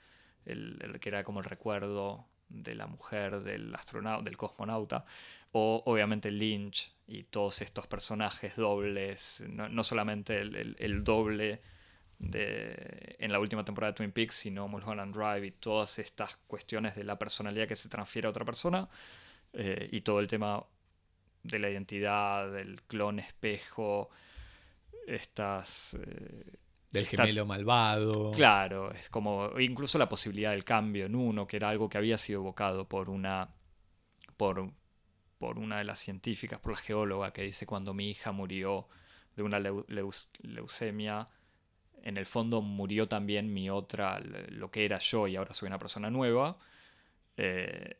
el, 0.44 0.78
el 0.82 1.00
que 1.00 1.08
era 1.08 1.24
como 1.24 1.40
el 1.40 1.44
recuerdo 1.44 2.26
de 2.48 2.74
la 2.74 2.86
mujer, 2.86 3.40
del 3.40 3.74
astronauta, 3.74 4.24
del 4.24 4.36
cosmonauta, 4.36 5.04
o 5.52 5.82
obviamente 5.86 6.30
Lynch 6.30 6.94
y 7.06 7.24
todos 7.24 7.62
estos 7.62 7.86
personajes 7.86 8.56
dobles, 8.56 9.42
no, 9.48 9.68
no 9.68 9.84
solamente 9.84 10.40
el, 10.40 10.54
el, 10.56 10.76
el, 10.78 11.04
doble 11.04 11.60
de, 12.22 13.16
en 13.18 13.32
la 13.32 13.40
última 13.40 13.64
temporada 13.64 13.92
de 13.92 13.96
Twin 13.96 14.12
Peaks, 14.12 14.36
sino 14.36 14.68
Mulholland 14.68 15.14
Drive 15.14 15.46
y 15.46 15.50
todas 15.50 15.98
estas 15.98 16.36
cuestiones 16.46 16.94
de 16.94 17.04
la 17.04 17.18
personalidad 17.18 17.66
que 17.66 17.76
se 17.76 17.88
transfiere 17.88 18.26
a 18.28 18.30
otra 18.30 18.44
persona, 18.44 18.88
eh, 19.52 19.88
y 19.90 20.00
todo 20.00 20.20
el 20.20 20.28
tema 20.28 20.64
de 21.42 21.58
la 21.58 21.68
identidad, 21.68 22.50
del 22.50 22.80
clon 22.82 23.18
espejo, 23.18 24.08
estas... 25.06 25.94
Eh, 25.94 26.58
del 26.92 27.06
gemelo 27.06 27.46
malvado. 27.46 28.32
Claro, 28.32 28.92
es 28.92 29.08
como 29.08 29.58
incluso 29.58 29.98
la 29.98 30.08
posibilidad 30.08 30.50
del 30.50 30.62
cambio 30.62 31.06
en 31.06 31.14
uno, 31.14 31.46
que 31.46 31.56
era 31.56 31.70
algo 31.70 31.88
que 31.88 31.98
había 31.98 32.18
sido 32.18 32.40
evocado 32.40 32.86
por 32.86 33.08
una, 33.08 33.48
por, 34.36 34.70
por 35.38 35.58
una 35.58 35.78
de 35.78 35.84
las 35.84 35.98
científicas, 35.98 36.60
por 36.60 36.72
la 36.72 36.78
geóloga, 36.78 37.32
que 37.32 37.42
dice 37.42 37.66
cuando 37.66 37.94
mi 37.94 38.10
hija 38.10 38.30
murió 38.30 38.88
de 39.34 39.42
una 39.42 39.58
leu, 39.58 39.86
leus, 39.88 40.28
leucemia, 40.42 41.28
en 42.02 42.16
el 42.16 42.26
fondo 42.26 42.62
murió 42.62 43.08
también 43.08 43.52
mi 43.52 43.70
otra, 43.70 44.20
lo 44.20 44.70
que 44.70 44.84
era 44.84 44.98
yo 44.98 45.28
y 45.28 45.36
ahora 45.36 45.54
soy 45.54 45.68
una 45.68 45.78
persona 45.78 46.10
nueva. 46.10 46.58
Eh, 47.36 47.96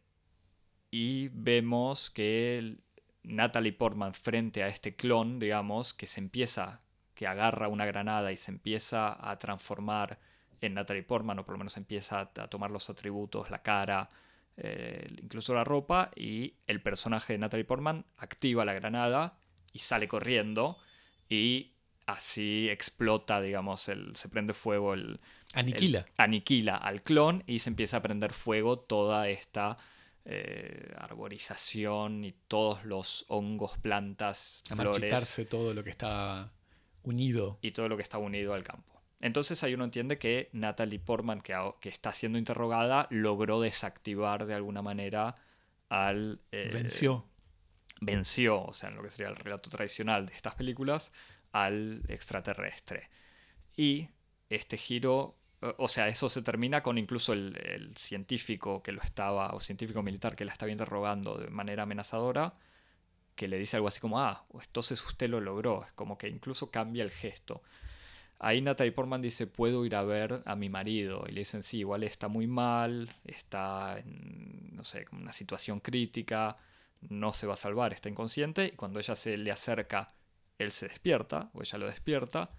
y 0.90 1.28
vemos 1.28 2.10
que 2.10 2.76
Natalie 3.22 3.72
Portman 3.72 4.14
frente 4.14 4.62
a 4.62 4.68
este 4.68 4.94
clon, 4.94 5.38
digamos, 5.38 5.94
que 5.94 6.06
se 6.06 6.20
empieza 6.20 6.82
que 7.14 7.26
agarra 7.26 7.68
una 7.68 7.86
granada 7.86 8.32
y 8.32 8.36
se 8.36 8.50
empieza 8.50 9.30
a 9.30 9.38
transformar 9.38 10.18
en 10.60 10.74
Natalie 10.74 11.02
Portman, 11.02 11.38
o 11.38 11.44
por 11.44 11.54
lo 11.54 11.58
menos 11.58 11.76
empieza 11.76 12.20
a, 12.20 12.48
tomar 12.48 12.70
los 12.70 12.88
atributos, 12.88 13.50
la 13.50 13.62
cara, 13.62 14.10
eh, 14.56 15.08
incluso 15.22 15.54
la 15.54 15.64
ropa, 15.64 16.10
y 16.14 16.54
el 16.66 16.80
personaje 16.80 17.34
de 17.34 17.38
Natalie 17.38 17.64
Portman 17.64 18.04
activa 18.16 18.64
la 18.64 18.74
granada 18.74 19.38
y 19.72 19.80
sale 19.80 20.08
corriendo, 20.08 20.78
y 21.28 21.72
así 22.06 22.68
explota, 22.68 23.40
digamos, 23.40 23.88
el, 23.88 24.14
se 24.16 24.28
prende 24.28 24.54
fuego 24.54 24.94
el... 24.94 25.20
Aniquila. 25.54 26.00
El, 26.00 26.06
aniquila 26.16 26.76
al 26.76 27.02
clon 27.02 27.44
y 27.46 27.58
se 27.58 27.70
empieza 27.70 27.98
a 27.98 28.02
prender 28.02 28.32
fuego 28.32 28.78
toda 28.78 29.28
esta... 29.28 29.76
Eh, 30.24 30.94
arborización 30.98 32.24
y 32.24 32.30
todos 32.46 32.84
los 32.84 33.24
hongos, 33.26 33.76
plantas, 33.78 34.62
a 34.70 34.76
flores. 34.76 35.48
todo 35.50 35.74
lo 35.74 35.82
que 35.82 35.90
está 35.90 36.52
unido. 37.02 37.58
Y 37.60 37.72
todo 37.72 37.88
lo 37.88 37.96
que 37.96 38.04
está 38.04 38.18
unido 38.18 38.54
al 38.54 38.62
campo. 38.62 39.02
Entonces 39.20 39.62
ahí 39.62 39.74
uno 39.74 39.84
entiende 39.84 40.18
que 40.18 40.48
Natalie 40.52 40.98
Portman, 40.98 41.40
que, 41.40 41.54
que 41.80 41.88
está 41.88 42.12
siendo 42.12 42.38
interrogada, 42.38 43.06
logró 43.10 43.60
desactivar 43.60 44.46
de 44.46 44.54
alguna 44.54 44.82
manera 44.82 45.36
al... 45.88 46.40
Eh, 46.50 46.70
venció. 46.72 47.26
Venció, 48.00 48.64
o 48.64 48.72
sea, 48.72 48.88
en 48.88 48.96
lo 48.96 49.02
que 49.02 49.10
sería 49.10 49.28
el 49.28 49.36
relato 49.36 49.70
tradicional 49.70 50.26
de 50.26 50.34
estas 50.34 50.56
películas, 50.56 51.12
al 51.52 52.02
extraterrestre. 52.08 53.08
Y 53.76 54.08
este 54.48 54.76
giro, 54.76 55.36
o 55.78 55.88
sea, 55.88 56.08
eso 56.08 56.28
se 56.28 56.42
termina 56.42 56.82
con 56.82 56.98
incluso 56.98 57.32
el, 57.32 57.92
científico 57.96 58.82
que 58.82 58.92
lo 58.92 59.02
estaba, 59.02 59.54
o 59.54 59.60
científico 59.60 60.02
militar 60.02 60.36
que 60.36 60.44
la 60.44 60.52
estaba 60.52 60.72
interrogando 60.72 61.36
de 61.38 61.48
manera 61.50 61.84
amenazadora, 61.84 62.54
que 63.34 63.48
le 63.48 63.58
dice 63.58 63.76
algo 63.76 63.88
así 63.88 64.00
como, 64.00 64.20
ah, 64.20 64.44
entonces 64.62 65.02
usted 65.04 65.28
lo 65.30 65.40
logró. 65.40 65.84
Es 65.84 65.92
como 65.92 66.18
que 66.18 66.28
incluso 66.28 66.70
cambia 66.70 67.04
el 67.04 67.10
gesto. 67.10 67.62
Ahí 68.38 68.60
Natalie 68.60 68.92
Portman 68.92 69.22
dice, 69.22 69.46
puedo 69.46 69.84
ir 69.86 69.94
a 69.94 70.02
ver 70.02 70.42
a 70.46 70.56
mi 70.56 70.68
marido. 70.68 71.24
Y 71.28 71.32
le 71.32 71.42
dicen, 71.42 71.62
sí, 71.62 71.78
igual 71.78 72.02
está 72.02 72.28
muy 72.28 72.46
mal, 72.46 73.14
está 73.24 73.98
en, 73.98 74.74
no 74.74 74.84
sé, 74.84 75.06
una 75.12 75.32
situación 75.32 75.80
crítica, 75.80 76.56
no 77.02 77.32
se 77.34 77.46
va 77.46 77.54
a 77.54 77.56
salvar, 77.56 77.92
está 77.92 78.08
inconsciente. 78.08 78.66
Y 78.66 78.72
cuando 78.72 78.98
ella 78.98 79.14
se 79.14 79.36
le 79.36 79.52
acerca, 79.52 80.12
él 80.62 80.72
se 80.72 80.89
despierta, 80.89 81.51
o 81.55 81.62
ella 81.62 81.78
lo 81.78 81.86
despierta. 81.86 82.51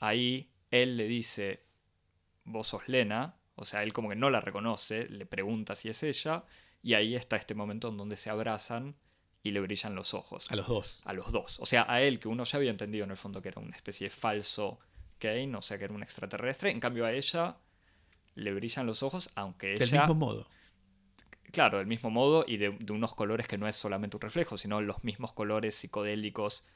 Ahí 0.00 0.50
él 0.70 0.96
le 0.96 1.06
dice, 1.06 1.64
vos 2.44 2.68
sos 2.68 2.88
Lena. 2.88 3.36
O 3.56 3.64
sea, 3.64 3.82
él 3.82 3.92
como 3.92 4.08
que 4.08 4.16
no 4.16 4.30
la 4.30 4.40
reconoce, 4.40 5.08
le 5.08 5.26
pregunta 5.26 5.74
si 5.74 5.88
es 5.88 6.02
ella. 6.02 6.44
Y 6.82 6.94
ahí 6.94 7.14
está 7.14 7.36
este 7.36 7.54
momento 7.54 7.88
en 7.88 7.96
donde 7.96 8.16
se 8.16 8.30
abrazan 8.30 8.96
y 9.42 9.52
le 9.52 9.60
brillan 9.60 9.94
los 9.94 10.14
ojos. 10.14 10.50
A 10.50 10.56
los 10.56 10.66
dos. 10.66 11.02
A 11.04 11.12
los 11.12 11.30
dos. 11.30 11.60
O 11.60 11.66
sea, 11.66 11.86
a 11.88 12.02
él, 12.02 12.18
que 12.18 12.28
uno 12.28 12.44
ya 12.44 12.58
había 12.58 12.70
entendido 12.70 13.04
en 13.04 13.10
el 13.10 13.16
fondo 13.16 13.40
que 13.40 13.48
era 13.48 13.60
una 13.60 13.76
especie 13.76 14.08
de 14.08 14.10
falso 14.10 14.78
Kane, 15.18 15.54
o 15.56 15.62
sea, 15.62 15.78
que 15.78 15.84
era 15.84 15.94
un 15.94 16.02
extraterrestre. 16.02 16.70
En 16.70 16.80
cambio, 16.80 17.06
a 17.06 17.12
ella 17.12 17.58
le 18.34 18.52
brillan 18.52 18.86
los 18.86 19.02
ojos, 19.02 19.30
aunque 19.34 19.74
ella. 19.74 19.86
Del 19.86 20.00
mismo 20.00 20.14
modo. 20.14 20.48
claro, 21.52 21.78
del 21.78 21.86
mismo 21.86 22.10
modo 22.10 22.44
y 22.46 22.56
de, 22.56 22.70
de 22.70 22.92
unos 22.92 23.14
colores 23.14 23.46
que 23.46 23.58
no 23.58 23.68
es 23.68 23.76
solamente 23.76 24.16
un 24.16 24.22
reflejo, 24.22 24.58
sino 24.58 24.80
los 24.80 25.04
mismos 25.04 25.32
colores 25.32 25.74
psicodélicos 25.74 26.66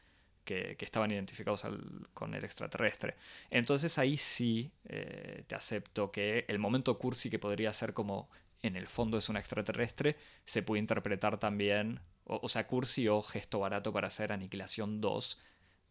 que, 0.48 0.76
estaban 0.80 1.10
identificados 1.10 1.66
con 2.14 2.34
el 2.34 2.42
extraterrestre. 2.42 3.16
Entonces 3.50 3.98
ahí 3.98 4.16
sí 4.16 4.72
eh, 4.86 5.44
te 5.46 5.54
acepto 5.54 6.10
que 6.10 6.46
el 6.48 6.58
momento 6.58 6.98
cursi 6.98 7.28
que 7.28 7.38
podría 7.38 7.70
ser 7.74 7.92
como 7.92 8.30
en 8.62 8.74
el 8.74 8.86
fondo 8.86 9.18
es 9.18 9.28
un 9.28 9.36
extraterrestre, 9.36 10.16
se 10.46 10.62
puede 10.62 10.80
interpretar 10.80 11.38
también, 11.38 12.00
o, 12.24 12.40
o 12.42 12.48
sea, 12.48 12.66
cursi 12.66 13.08
o 13.08 13.22
gesto 13.22 13.58
barato 13.60 13.92
para 13.92 14.08
hacer 14.08 14.32
Aniquilación 14.32 15.02
2, 15.02 15.38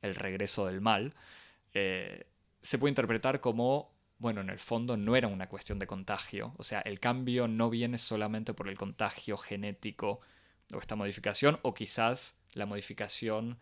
el 0.02 0.16
regreso 0.16 0.66
del 0.66 0.82
mal, 0.82 1.14
eh, 1.74 2.26
se 2.62 2.80
puede 2.80 2.90
interpretar 2.92 3.40
como, 3.40 3.94
bueno, 4.18 4.42
en 4.42 4.50
el 4.50 4.60
fondo 4.60 4.98
no 4.98 5.16
era 5.16 5.28
una 5.28 5.48
cuestión 5.50 5.78
de 5.78 5.86
contagio, 5.86 6.56
o 6.58 6.64
sea, 6.64 6.82
el 6.82 7.00
cambio 7.00 7.48
no 7.48 7.70
viene 7.70 8.00
solamente 8.00 8.56
por 8.56 8.68
el 8.68 8.78
contagio 8.78 9.38
genético 9.38 10.20
o 10.74 10.80
esta 10.80 10.96
modificación, 10.96 11.60
o 11.62 11.76
quizás 11.76 12.36
la 12.54 12.66
modificación 12.66 13.60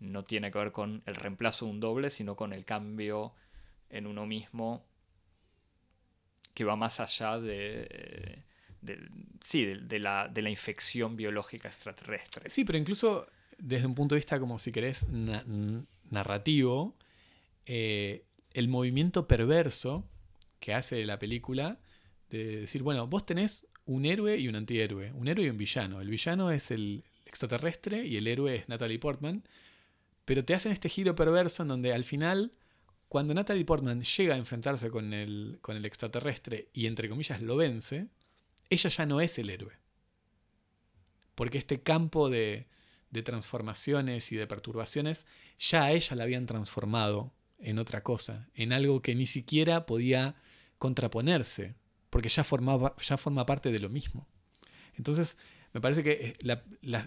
no 0.00 0.24
tiene 0.24 0.50
que 0.50 0.58
ver 0.58 0.72
con 0.72 1.02
el 1.06 1.14
reemplazo 1.14 1.64
de 1.64 1.70
un 1.72 1.80
doble, 1.80 2.10
sino 2.10 2.36
con 2.36 2.52
el 2.52 2.64
cambio 2.64 3.34
en 3.90 4.06
uno 4.06 4.26
mismo 4.26 4.84
que 6.54 6.64
va 6.64 6.74
más 6.74 7.00
allá 7.00 7.38
de, 7.38 8.42
sí, 9.42 9.64
de, 9.64 9.98
la, 9.98 10.28
de 10.28 10.42
la 10.42 10.50
infección 10.50 11.16
biológica 11.16 11.68
extraterrestre. 11.68 12.48
Sí, 12.48 12.64
pero 12.64 12.78
incluso 12.78 13.26
desde 13.58 13.86
un 13.86 13.94
punto 13.94 14.14
de 14.14 14.20
vista, 14.20 14.40
como 14.40 14.58
si 14.58 14.72
querés, 14.72 15.04
narrativo, 16.10 16.96
eh, 17.66 18.24
el 18.52 18.68
movimiento 18.68 19.26
perverso 19.26 20.08
que 20.60 20.72
hace 20.72 21.04
la 21.04 21.18
película 21.18 21.78
de 22.30 22.60
decir, 22.60 22.82
bueno, 22.82 23.06
vos 23.06 23.26
tenés 23.26 23.66
un 23.84 24.04
héroe 24.04 24.38
y 24.38 24.48
un 24.48 24.56
antihéroe, 24.56 25.12
un 25.12 25.28
héroe 25.28 25.46
y 25.46 25.50
un 25.50 25.58
villano. 25.58 26.00
El 26.00 26.08
villano 26.08 26.50
es 26.50 26.70
el 26.70 27.04
extraterrestre 27.24 28.06
y 28.06 28.16
el 28.16 28.26
héroe 28.26 28.56
es 28.56 28.68
Natalie 28.68 28.98
Portman, 28.98 29.44
pero 30.26 30.44
te 30.44 30.54
hacen 30.54 30.72
este 30.72 30.90
giro 30.90 31.16
perverso 31.16 31.62
en 31.62 31.68
donde 31.68 31.94
al 31.94 32.04
final, 32.04 32.52
cuando 33.08 33.32
Natalie 33.32 33.64
Portman 33.64 34.02
llega 34.02 34.34
a 34.34 34.38
enfrentarse 34.38 34.90
con 34.90 35.14
el, 35.14 35.58
con 35.62 35.76
el 35.76 35.86
extraterrestre 35.86 36.68
y 36.74 36.86
entre 36.86 37.08
comillas 37.08 37.40
lo 37.40 37.56
vence, 37.56 38.08
ella 38.68 38.90
ya 38.90 39.06
no 39.06 39.22
es 39.22 39.38
el 39.38 39.48
héroe. 39.48 39.72
Porque 41.36 41.58
este 41.58 41.80
campo 41.80 42.28
de, 42.28 42.66
de 43.10 43.22
transformaciones 43.22 44.32
y 44.32 44.36
de 44.36 44.46
perturbaciones, 44.46 45.26
ya 45.58 45.84
a 45.84 45.92
ella 45.92 46.16
la 46.16 46.24
habían 46.24 46.46
transformado 46.46 47.32
en 47.58 47.78
otra 47.78 48.02
cosa, 48.02 48.48
en 48.54 48.72
algo 48.72 49.00
que 49.02 49.14
ni 49.14 49.26
siquiera 49.26 49.86
podía 49.86 50.34
contraponerse, 50.78 51.76
porque 52.10 52.28
ya, 52.28 52.42
formaba, 52.42 52.96
ya 53.00 53.16
forma 53.16 53.46
parte 53.46 53.70
de 53.70 53.78
lo 53.78 53.88
mismo. 53.88 54.26
Entonces, 54.96 55.36
me 55.76 55.80
parece 55.82 56.02
que 56.02 56.12
eh, 56.40 56.58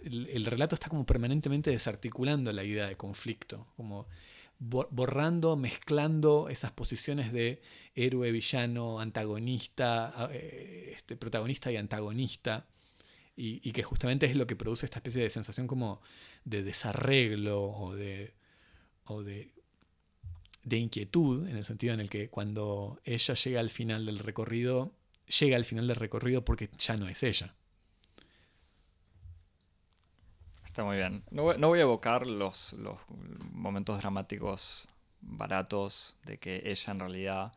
el, 0.03 0.29
el 0.31 0.45
relato 0.45 0.75
está 0.75 0.89
como 0.89 1.03
permanentemente 1.03 1.71
desarticulando 1.71 2.53
la 2.53 2.63
idea 2.63 2.85
de 2.85 2.95
conflicto, 2.97 3.65
como 3.75 4.07
bo- 4.59 4.87
borrando, 4.91 5.55
mezclando 5.55 6.49
esas 6.49 6.71
posiciones 6.71 7.33
de 7.33 7.63
héroe, 7.95 8.31
villano, 8.31 8.99
antagonista, 8.99 10.29
eh, 10.31 10.93
este, 10.95 11.15
protagonista 11.15 11.71
y 11.71 11.77
antagonista, 11.77 12.67
y, 13.35 13.59
y 13.67 13.71
que 13.71 13.81
justamente 13.81 14.27
es 14.27 14.35
lo 14.35 14.45
que 14.45 14.55
produce 14.55 14.85
esta 14.85 14.99
especie 14.99 15.23
de 15.23 15.31
sensación 15.31 15.65
como 15.65 15.99
de 16.45 16.61
desarreglo 16.61 17.63
o 17.63 17.95
de, 17.95 18.35
o 19.05 19.23
de, 19.23 19.49
de 20.63 20.77
inquietud, 20.77 21.47
en 21.47 21.57
el 21.57 21.65
sentido 21.65 21.95
en 21.95 22.01
el 22.01 22.09
que 22.11 22.29
cuando 22.29 22.99
ella 23.03 23.33
llega 23.33 23.61
al 23.61 23.71
final 23.71 24.05
del 24.05 24.19
recorrido, 24.19 24.93
llega 25.39 25.57
al 25.57 25.65
final 25.65 25.87
del 25.87 25.95
recorrido 25.95 26.45
porque 26.45 26.69
ya 26.77 26.97
no 26.97 27.07
es 27.07 27.23
ella. 27.23 27.55
Está 30.69 30.83
muy 30.83 30.97
bien. 30.97 31.23
No 31.31 31.43
voy, 31.43 31.57
no 31.57 31.67
voy 31.67 31.79
a 31.79 31.83
evocar 31.83 32.27
los, 32.27 32.73
los 32.73 32.97
momentos 33.51 33.97
dramáticos 33.99 34.87
baratos 35.21 36.15
de 36.25 36.37
que 36.37 36.61
ella 36.65 36.91
en 36.93 36.99
realidad 36.99 37.53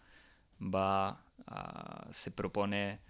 va 0.60 1.22
a- 1.46 2.08
se 2.12 2.30
propone 2.30 3.00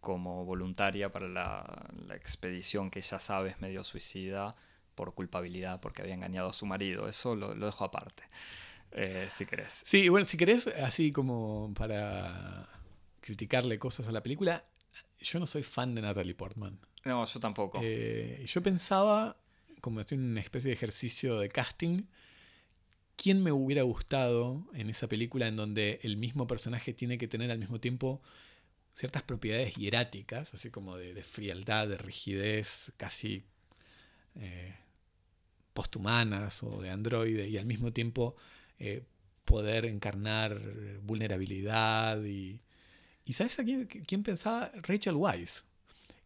como 0.00 0.44
voluntaria 0.46 1.12
para 1.12 1.28
la, 1.28 1.88
la 2.06 2.16
expedición 2.16 2.90
que 2.90 3.00
ella 3.00 3.20
sabe 3.20 3.50
es 3.50 3.60
medio 3.60 3.84
suicida 3.84 4.56
por 4.94 5.14
culpabilidad 5.14 5.80
porque 5.80 6.02
había 6.02 6.14
engañado 6.14 6.50
a 6.50 6.54
su 6.54 6.66
marido. 6.66 7.08
Eso 7.08 7.36
lo, 7.36 7.54
lo 7.54 7.66
dejo 7.66 7.84
aparte, 7.84 8.24
eh, 8.92 9.28
si 9.30 9.46
querés. 9.46 9.84
Sí, 9.86 10.08
bueno, 10.10 10.24
si 10.26 10.36
querés, 10.38 10.66
así 10.68 11.12
como 11.12 11.72
para 11.74 12.68
criticarle 13.22 13.78
cosas 13.78 14.08
a 14.08 14.12
la 14.12 14.22
película, 14.22 14.64
yo 15.20 15.40
no 15.40 15.46
soy 15.46 15.62
fan 15.64 15.94
de 15.94 16.02
Natalie 16.02 16.34
Portman. 16.34 16.78
No, 17.04 17.24
yo 17.24 17.40
tampoco. 17.40 17.80
Eh, 17.82 18.44
yo 18.46 18.62
pensaba, 18.62 19.36
como 19.80 20.00
estoy 20.00 20.18
en 20.18 20.30
una 20.30 20.40
especie 20.40 20.68
de 20.68 20.74
ejercicio 20.74 21.38
de 21.38 21.48
casting, 21.48 22.04
¿quién 23.16 23.42
me 23.42 23.52
hubiera 23.52 23.82
gustado 23.82 24.66
en 24.74 24.90
esa 24.90 25.08
película 25.08 25.46
en 25.46 25.56
donde 25.56 26.00
el 26.02 26.16
mismo 26.16 26.46
personaje 26.46 26.92
tiene 26.92 27.18
que 27.18 27.28
tener 27.28 27.50
al 27.50 27.58
mismo 27.58 27.80
tiempo 27.80 28.20
ciertas 28.94 29.22
propiedades 29.22 29.74
hieráticas, 29.74 30.52
así 30.54 30.70
como 30.70 30.96
de, 30.96 31.22
frialdad, 31.22 31.88
de 31.88 31.98
rigidez, 31.98 32.92
casi 32.96 33.44
eh, 34.34 34.74
posthumanas 35.72 36.62
o 36.64 36.82
de 36.82 36.90
androide, 36.90 37.48
y 37.48 37.58
al 37.58 37.66
mismo 37.66 37.92
tiempo 37.92 38.36
eh, 38.78 39.04
poder 39.44 39.86
encarnar 39.86 40.60
vulnerabilidad 41.02 42.22
y... 42.24 42.60
¿Y 43.24 43.34
sabes 43.34 43.58
a 43.58 43.64
quién, 43.64 43.86
quién 43.86 44.22
pensaba? 44.22 44.72
Rachel 44.82 45.16
Weisz 45.16 45.67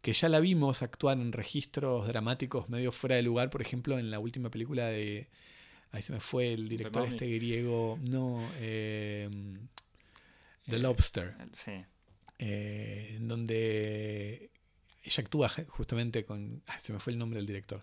que 0.03 0.13
ya 0.13 0.29
la 0.29 0.41
vimos 0.41 0.83
actuar 0.83 1.19
en 1.19 1.33
registros 1.33 2.07
dramáticos 2.09 2.69
medio 2.69 2.93
fuera 2.93 3.17
de 3.17 3.23
lugar, 3.23 3.51
por 3.51 3.63
ejemplo, 3.63 3.99
en 3.99 4.11
la 4.11 4.19
última 4.21 4.51
película 4.51 4.87
de... 4.89 5.29
Ahí 5.93 6.03
se 6.03 6.13
me 6.13 6.21
fue 6.21 6.53
el 6.55 6.69
director 6.69 7.07
este 7.09 7.29
griego. 7.29 7.99
No, 8.03 8.41
eh, 8.61 9.29
The 10.69 10.77
Eh, 10.77 10.79
Lobster. 10.79 11.35
sí. 11.53 11.85
eh, 12.39 13.15
en 13.17 13.29
donde 13.29 14.51
ella 15.05 15.23
actúa 15.23 15.49
justamente 15.69 16.25
con... 16.25 16.63
ah, 16.67 16.79
se 16.81 16.93
me 16.93 17.01
fue 17.01 17.13
el 17.13 17.19
nombre 17.19 17.39
del 17.39 17.47
director. 17.47 17.83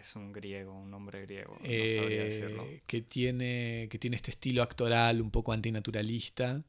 Es 0.00 0.14
un 0.16 0.32
griego, 0.32 0.72
un 0.72 0.90
nombre 0.90 1.22
griego. 1.22 1.56
No 1.60 1.66
Eh, 1.68 1.96
sabría 1.96 2.24
decirlo. 2.24 2.66
que, 2.86 3.02
tiene, 3.02 3.88
que 3.90 3.98
tiene 3.98 4.16
este 4.16 4.30
estilo 4.30 4.62
actoral 4.62 5.20
un 5.20 5.30
poco 5.30 5.52
antinaturalista. 5.52 6.62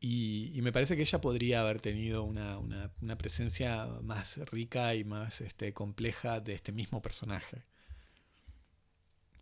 Y, 0.00 0.52
y 0.56 0.62
me 0.62 0.70
parece 0.72 0.94
que 0.94 1.02
ella 1.02 1.20
podría 1.20 1.60
haber 1.62 1.80
tenido 1.80 2.22
una, 2.22 2.58
una- 2.58 2.90
una 3.02 3.18
presencia 3.18 3.86
más 4.02 4.36
rica 4.50 4.94
y 4.94 5.02
más 5.04 5.40
este, 5.40 5.72
compleja 5.74 6.38
de 6.40 6.54
este 6.54 6.70
mismo 6.72 7.02
personaje. 7.02 7.64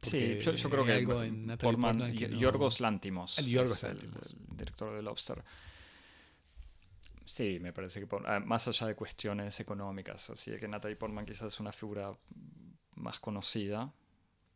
Sí, 0.02 0.38
yo, 0.40 0.52
yo 0.52 0.70
creo 0.70 0.84
que 0.84 0.92
algo 0.92 1.22
en 1.22 1.46
Natalie 1.46 1.72
Portman, 1.72 1.98
Portman 1.98 2.16
que 2.16 2.24
y- 2.24 2.28
no- 2.28 2.38
Yorgos 2.38 2.80
Lantimos, 2.80 3.38
El 3.38 3.46
Yorgos 3.48 3.82
es 3.84 3.90
el- 3.90 4.10
director 4.56 4.94
de 4.94 5.02
Lobster. 5.02 5.42
Sí, 7.24 7.58
me 7.60 7.72
parece 7.72 7.98
que 8.00 8.06
por- 8.06 8.26
ah, 8.28 8.38
más 8.40 8.68
allá 8.68 8.86
de 8.86 8.94
cuestiones 8.94 9.58
económicas, 9.58 10.30
así 10.30 10.52
que 10.58 10.68
Natalie 10.68 10.96
Portman 10.96 11.26
quizás 11.26 11.52
es 11.52 11.60
una 11.60 11.72
figura 11.72 12.16
más 12.94 13.18
conocida, 13.18 13.92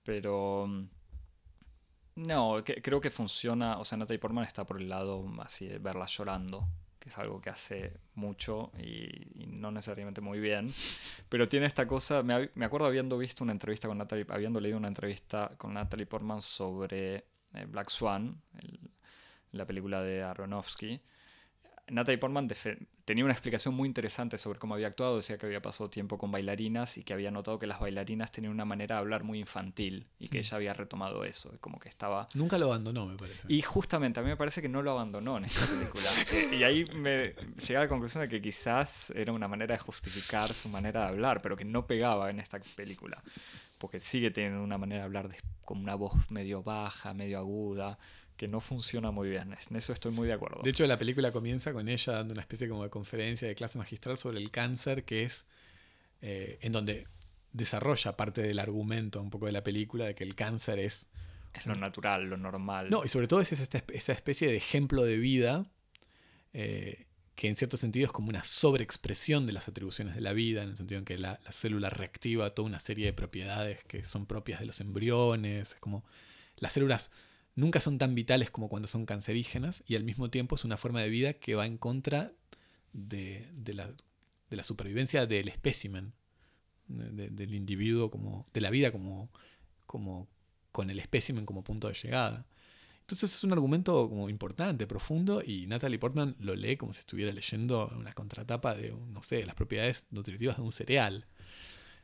pero 0.05 0.67
mm, 0.69 0.85
no, 2.27 2.63
que- 2.65 2.81
creo 2.83 3.01
que 3.01 3.11
funciona, 3.11 3.79
o 3.79 3.85
sea, 3.85 3.99
Natalie 3.99 4.19
Portman 4.19 4.45
está 4.45 4.65
por 4.65 4.79
el 4.81 4.89
lado 4.89 5.25
así 5.41 5.67
de 5.67 5.79
verla 5.79 6.07
llorando, 6.07 6.67
que 6.99 7.09
es 7.09 7.19
algo 7.19 7.41
que 7.41 7.51
hace 7.51 7.93
mucho 8.15 8.71
y, 8.79 9.43
y 9.43 9.47
no 9.47 9.71
necesariamente 9.71 10.21
muy 10.21 10.39
bien, 10.41 10.73
pero 11.29 11.49
tiene 11.49 11.67
esta 11.67 11.87
cosa, 11.87 12.23
me, 12.23 12.51
me 12.55 12.65
acuerdo 12.67 12.87
habiendo 12.87 13.17
visto 13.19 13.43
una 13.45 13.53
entrevista 13.53 13.89
con 13.89 13.99
Natalie, 13.99 14.27
habiendo 14.29 14.61
leído 14.61 14.77
una 14.79 14.89
entrevista 14.89 15.53
con 15.57 15.75
Natalie 15.75 16.07
Portman 16.07 16.43
sobre 16.43 17.25
eh, 17.55 17.65
Black 17.69 17.91
Swan, 17.91 18.41
la 19.53 19.67
película 19.67 20.03
de 20.03 20.23
Aronofsky. 20.23 21.01
Natalie 21.91 22.19
Portman 22.19 22.49
tenía 23.05 23.25
una 23.25 23.33
explicación 23.33 23.75
muy 23.75 23.87
interesante 23.89 24.39
sobre 24.39 24.59
cómo 24.59 24.75
había 24.75 24.87
actuado, 24.87 25.17
decía 25.17 25.37
que 25.39 25.47
había 25.47 25.61
pasado 25.63 25.91
tiempo 25.91 26.17
con 26.19 26.31
bailarinas 26.31 26.97
y 26.99 27.03
que 27.05 27.13
había 27.13 27.31
notado 27.31 27.59
que 27.59 27.67
las 27.67 27.81
bailarinas 27.81 28.31
tenían 28.33 28.53
una 28.53 28.65
manera 28.65 28.97
de 28.97 29.01
hablar 29.01 29.25
muy 29.25 29.39
infantil 29.41 30.07
y 30.19 30.29
que 30.29 30.39
Mm. 30.39 30.41
ella 30.41 30.57
había 30.57 30.75
retomado 30.75 31.25
eso, 31.25 31.53
como 31.61 31.79
que 31.79 31.89
estaba 31.89 32.29
Nunca 32.35 32.57
lo 32.59 32.67
abandonó, 32.67 33.07
me 33.07 33.17
parece. 33.17 33.47
y 33.53 33.63
justamente 33.63 34.21
a 34.21 34.23
mí 34.23 34.29
me 34.29 34.37
parece 34.37 34.63
que 34.63 34.69
no 34.69 34.83
lo 34.83 34.93
abandonó 34.93 35.37
en 35.39 35.45
esta 35.45 35.67
película. 35.67 36.09
Y 36.61 36.63
ahí 36.63 36.85
me 36.95 37.35
llegué 37.59 37.77
a 37.77 37.81
la 37.81 37.89
conclusión 37.89 38.23
de 38.23 38.29
que 38.29 38.41
quizás 38.41 39.11
era 39.17 39.33
una 39.33 39.49
manera 39.49 39.75
de 39.75 39.79
justificar 39.81 40.53
su 40.55 40.69
manera 40.69 41.03
de 41.03 41.09
hablar, 41.09 41.43
pero 41.43 41.57
que 41.57 41.65
no 41.65 41.87
pegaba 41.87 42.31
en 42.31 42.41
esta 42.41 42.61
película. 42.77 43.23
Porque 43.79 43.99
sigue 43.99 44.31
teniendo 44.31 44.63
una 44.63 44.77
manera 44.79 45.01
de 45.01 45.05
hablar 45.07 45.29
de- 45.29 45.39
con 45.65 45.79
una 45.79 45.95
voz 45.95 46.13
medio 46.31 46.63
baja, 46.63 47.15
medio 47.15 47.39
aguda, 47.39 47.99
que 48.41 48.49
no 48.49 48.63
funciona 48.63 49.11
muy 49.11 49.29
bien. 49.29 49.55
En 49.69 49.77
eso 49.77 49.93
estoy 49.93 50.13
muy 50.13 50.27
de 50.27 50.33
acuerdo. 50.33 50.63
De 50.65 50.71
hecho, 50.71 50.87
la 50.87 50.99
película 50.99 51.31
comienza 51.31 51.75
con 51.75 51.91
ella 51.91 52.15
dando 52.15 52.33
una 52.33 52.41
especie 52.41 52.71
como 52.71 52.85
de 52.85 52.89
conferencia 52.89 53.47
de 53.47 53.55
clase 53.55 53.77
magistral 53.77 54.17
sobre 54.17 54.39
el 54.39 54.51
cáncer, 54.51 55.05
que 55.05 55.25
es 55.25 55.45
eh, 56.23 56.59
en 56.63 56.73
donde 56.73 57.07
desarrolla 57.53 58.17
parte 58.17 58.41
del 58.41 58.59
argumento 58.59 59.21
un 59.21 59.29
poco 59.29 59.45
de 59.45 59.53
la 59.53 59.63
película 59.63 60.07
de 60.07 60.15
que 60.15 60.25
el 60.25 60.37
cáncer 60.37 60.79
es 60.79 61.07
es 61.53 61.67
lo 61.67 61.75
natural, 61.75 62.31
lo 62.31 62.39
normal. 62.39 62.89
No, 62.89 63.05
y 63.05 63.09
sobre 63.09 63.29
todo 63.29 63.43
es 63.43 63.53
esa, 63.53 63.67
esa 63.93 64.13
especie 64.15 64.49
de 64.49 64.57
ejemplo 64.57 65.03
de 65.03 65.19
vida 65.19 65.67
eh, 66.55 67.09
que 67.35 67.47
en 67.47 67.57
cierto 67.57 67.77
sentido 67.77 68.07
es 68.07 68.13
como 68.13 68.31
una 68.31 68.43
sobreexpresión 68.43 69.45
de 69.45 69.53
las 69.53 69.69
atribuciones 69.69 70.15
de 70.15 70.23
la 70.23 70.33
vida, 70.33 70.63
en 70.63 70.71
el 70.71 70.77
sentido 70.79 70.99
en 70.99 71.05
que 71.05 71.19
la, 71.19 71.41
la, 71.45 71.53
célula 71.53 71.91
reactiva 71.91 72.55
toda 72.55 72.69
una 72.69 72.81
serie 72.81 73.05
de 73.05 73.13
propiedades 73.13 73.85
que 73.85 74.03
son 74.03 74.25
propias 74.25 74.61
de 74.61 74.67
los 74.67 74.81
embriones, 74.81 75.73
es 75.73 75.81
como 75.81 76.07
las 76.57 76.73
células 76.73 77.11
nunca 77.55 77.81
son 77.81 77.99
tan 77.99 78.15
vitales 78.15 78.51
como 78.51 78.69
cuando 78.69 78.89
son 78.89 79.07
cancerígenas 79.07 79.83
y 79.87 79.97
al 79.97 80.05
mismo 80.05 80.31
tiempo 80.31 80.57
es 80.57 80.65
una 80.65 80.77
forma 80.77 81.01
de 81.01 81.09
vida 81.09 81.35
que 81.35 81.55
va 81.55 81.67
en 81.67 81.79
contra 81.79 82.33
de, 82.93 83.49
la, 84.51 84.63
supervivencia 84.63 85.27
del 85.27 85.49
espécimen, 85.49 86.13
de, 86.89 87.31
del 87.31 87.55
individuo, 87.55 88.11
como, 88.11 88.47
de 88.53 88.61
la 88.61 88.71
vida 88.71 88.93
como, 88.93 89.31
como 89.87 90.29
con 90.73 90.91
el 90.91 90.99
espécimen 90.99 91.47
como 91.47 91.65
punto 91.65 91.89
de 91.89 91.95
llegada. 91.95 92.47
Entonces 93.01 93.35
es 93.35 93.43
un 93.43 93.53
argumento 93.53 94.09
como 94.09 94.29
importante, 94.29 94.87
profundo, 94.87 95.43
y 95.45 95.67
Natalie 95.67 95.99
Portman 95.99 96.37
lo 96.39 96.55
lee 96.55 96.77
como 96.77 96.93
si 96.93 97.01
estuviera 97.01 97.33
leyendo 97.33 97.91
una 97.99 98.13
contratapa 98.13 98.75
de, 98.77 98.93
no 98.93 99.23
sé, 99.25 99.45
las 99.45 99.57
propiedades 99.57 100.07
nutritivas 100.11 100.57
de 100.57 100.63
un 100.63 100.71
cereal. 100.71 101.27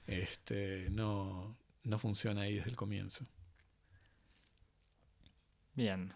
Este, 0.08 0.88
no, 0.90 1.56
no 1.84 1.98
funciona 2.00 2.42
ahí 2.42 2.56
desde 2.56 2.70
el 2.70 2.76
comienzo. 2.76 3.24
Bien. 5.76 6.12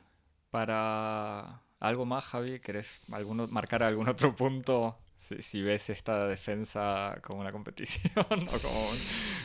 Para 0.51 1.61
algo 1.79 2.07
más, 2.07 2.25
Javi, 2.25 2.59
¿querés 2.61 3.03
alguno, 3.13 3.47
marcar 3.47 3.83
algún 3.83 4.09
otro 4.09 4.35
punto? 4.35 4.99
Si, 5.17 5.43
si, 5.43 5.61
ves 5.61 5.91
esta 5.91 6.27
defensa 6.27 7.19
como 7.23 7.41
una 7.41 7.53
competición 7.53 8.13
o 8.17 8.59
como 8.59 8.91
un, 8.91 8.99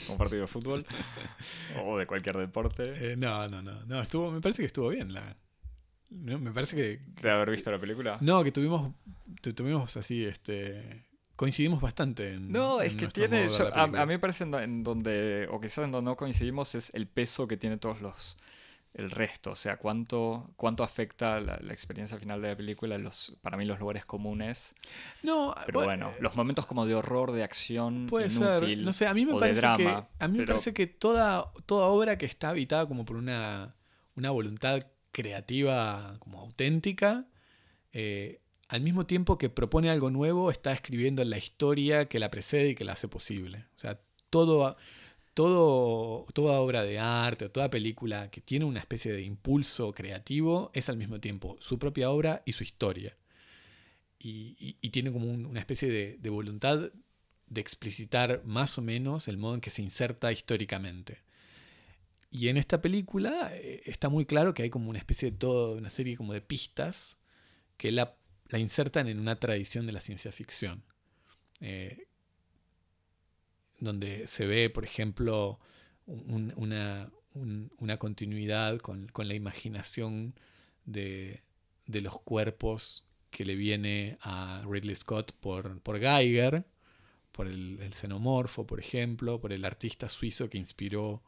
como 0.06 0.14
un, 0.14 0.18
partido 0.18 0.42
de 0.42 0.48
fútbol 0.48 0.86
o 1.84 1.98
de 1.98 2.06
cualquier 2.06 2.38
deporte. 2.38 3.12
Eh, 3.12 3.16
no, 3.18 3.46
no, 3.50 3.62
no, 3.62 3.86
no. 3.86 4.02
Estuvo, 4.02 4.32
me 4.32 4.40
parece 4.40 4.62
que 4.62 4.68
estuvo 4.68 4.88
bien. 4.88 5.14
La, 5.14 5.36
no, 6.10 6.40
me 6.40 6.52
parece 6.52 6.78
que. 6.78 7.02
¿De 7.22 7.30
haber 7.30 7.52
visto 7.52 7.70
la 7.72 7.80
película? 7.80 8.18
No, 8.22 8.42
que 8.44 8.54
tuvimos, 8.54 8.94
tuvimos 9.42 9.98
así, 9.98 10.24
este. 10.26 11.04
Coincidimos 11.36 11.82
bastante 11.82 12.36
en. 12.36 12.54
No, 12.54 12.82
es 12.82 12.96
que 12.96 13.10
tiene. 13.10 13.50
Yo, 13.50 13.68
a, 13.76 13.84
a, 13.84 13.88
mí 13.88 14.14
me 14.14 14.20
parece 14.20 14.46
en, 14.46 14.54
en 14.54 14.84
donde. 14.84 15.50
O 15.52 15.60
quizás 15.60 15.84
en 15.84 15.92
donde 15.92 16.10
no 16.10 16.16
coincidimos 16.16 16.74
es 16.76 16.90
el 16.94 17.06
peso 17.06 17.48
que 17.48 17.58
tiene 17.58 17.78
todos 17.78 18.00
los 18.02 18.38
el 18.96 19.12
resto, 19.12 19.52
o 19.52 19.56
sea, 19.56 19.76
cuánto, 19.76 20.54
cuánto 20.56 20.82
afecta 20.82 21.42
la, 21.42 21.60
la, 21.62 21.74
experiencia 21.74 22.18
final 22.18 22.42
de 22.42 22.48
la 22.48 22.56
película, 22.56 22.98
los, 22.98 23.38
para 23.42 23.58
mí 23.58 23.66
los 23.66 23.78
lugares 23.78 24.06
comunes. 24.06 24.74
No, 25.22 25.54
pero 25.66 25.82
bueno, 25.82 26.08
bueno 26.08 26.22
los 26.22 26.38
momentos 26.38 26.66
como 26.66 26.86
de 26.86 26.96
horror, 26.96 27.34
de 27.34 27.44
acción, 27.44 28.08
puede 28.08 28.28
inútil, 28.28 28.78
ser. 28.78 28.78
No 28.78 28.94
sé, 28.94 29.06
a 29.06 29.14
mí 29.14 29.26
me 29.26 29.38
parece 29.38 29.60
drama. 29.60 29.78
que 29.78 30.24
a 30.24 30.28
mí 30.30 30.38
pero... 30.38 30.48
me 30.48 30.48
parece 30.48 30.74
que 30.74 30.88
toda, 30.88 31.52
toda 31.66 31.88
obra 31.88 32.18
que 32.18 32.26
está 32.26 32.50
habitada 32.50 32.88
como 32.88 33.04
por 33.04 33.18
una, 33.18 33.76
una 34.16 34.32
voluntad 34.32 34.88
creativa 35.12 36.16
como 36.20 36.40
auténtica, 36.40 37.26
eh, 37.92 38.40
al 38.70 38.80
mismo 38.80 39.06
tiempo 39.06 39.38
que 39.38 39.50
propone 39.50 39.90
algo 39.90 40.10
nuevo, 40.10 40.52
está 40.52 40.72
escribiendo 40.72 41.22
la 41.26 41.38
historia 41.38 42.06
que 42.06 42.20
la 42.20 42.32
precede 42.32 42.70
y 42.70 42.76
que 42.76 42.86
la 42.86 42.94
hace 42.94 43.10
posible. 43.10 43.66
O 43.76 43.80
sea, 43.80 44.00
todo 44.30 44.78
todo, 45.36 46.26
toda 46.34 46.62
obra 46.62 46.84
de 46.84 46.98
arte 46.98 47.46
o 47.46 47.52
toda 47.52 47.70
película 47.70 48.32
que 48.32 48.42
tiene 48.42 48.66
una 48.66 48.80
especie 48.80 49.12
de 49.12 49.22
impulso 49.22 49.92
creativo 49.94 50.72
es 50.74 50.88
al 50.90 50.98
mismo 50.98 51.20
tiempo 51.20 51.58
su 51.60 51.78
propia 51.78 52.10
obra 52.10 52.42
y 52.46 52.54
su 52.54 52.64
historia. 52.64 53.16
Y, 54.18 54.74
tiene 54.90 55.12
como 55.12 55.30
un, 55.30 55.46
una 55.46 55.60
especie 55.60 56.18
de, 56.18 56.30
voluntad 56.30 56.90
de 57.48 57.62
explicitar 57.62 58.42
más 58.46 58.78
o 58.80 58.82
menos 58.82 59.28
el 59.28 59.38
modo 59.38 59.56
en 59.56 59.62
que 59.62 59.70
se 59.70 59.84
inserta 59.84 60.32
históricamente. 60.32 61.20
Y 62.32 62.48
en 62.48 62.58
esta 62.58 62.82
película 62.82 63.52
eh, 63.54 63.84
está 63.86 64.10
muy 64.10 64.26
claro 64.26 64.54
que 64.54 64.64
hay 64.64 64.70
como 64.70 64.90
una 64.90 65.00
especie 65.00 65.30
de 65.30 65.38
todo, 65.38 65.76
una 65.76 65.90
serie 65.90 66.18
como 66.18 66.34
de 66.34 66.42
pistas 66.42 67.18
que 67.78 67.92
la, 67.92 68.16
la 68.48 68.58
insertan 68.58 69.10
en 69.10 69.20
una 69.20 69.36
tradición 69.40 69.86
de 69.86 69.92
la 69.92 70.02
ciencia 70.02 70.32
ficción. 70.32 70.84
Eh, 71.60 72.08
donde 73.80 74.28
se 74.28 74.46
ve, 74.46 74.70
por 74.70 74.86
ejemplo, 74.86 75.60
un, 76.06 76.54
una, 76.56 77.10
un, 77.34 77.72
una, 77.80 77.98
continuidad 77.98 78.80
con, 78.80 79.08
con 79.08 79.28
la 79.28 79.34
imaginación 79.34 80.36
de, 80.86 81.42
de, 81.88 82.02
los 82.02 82.20
cuerpos 82.22 83.06
que 83.32 83.46
le 83.46 83.56
viene 83.56 84.18
a 84.22 84.64
Ridley 84.68 84.96
Scott 84.96 85.34
por, 85.40 85.80
por 85.82 86.00
Geiger, 86.00 86.66
por 87.32 87.48
el, 87.48 87.80
el, 87.82 87.94
xenomorfo, 87.94 88.66
por 88.66 88.80
ejemplo, 88.80 89.42
por 89.42 89.52
el 89.52 89.66
artista 89.66 90.08
suizo 90.08 90.50
que 90.50 90.58
inspiró 90.58 91.22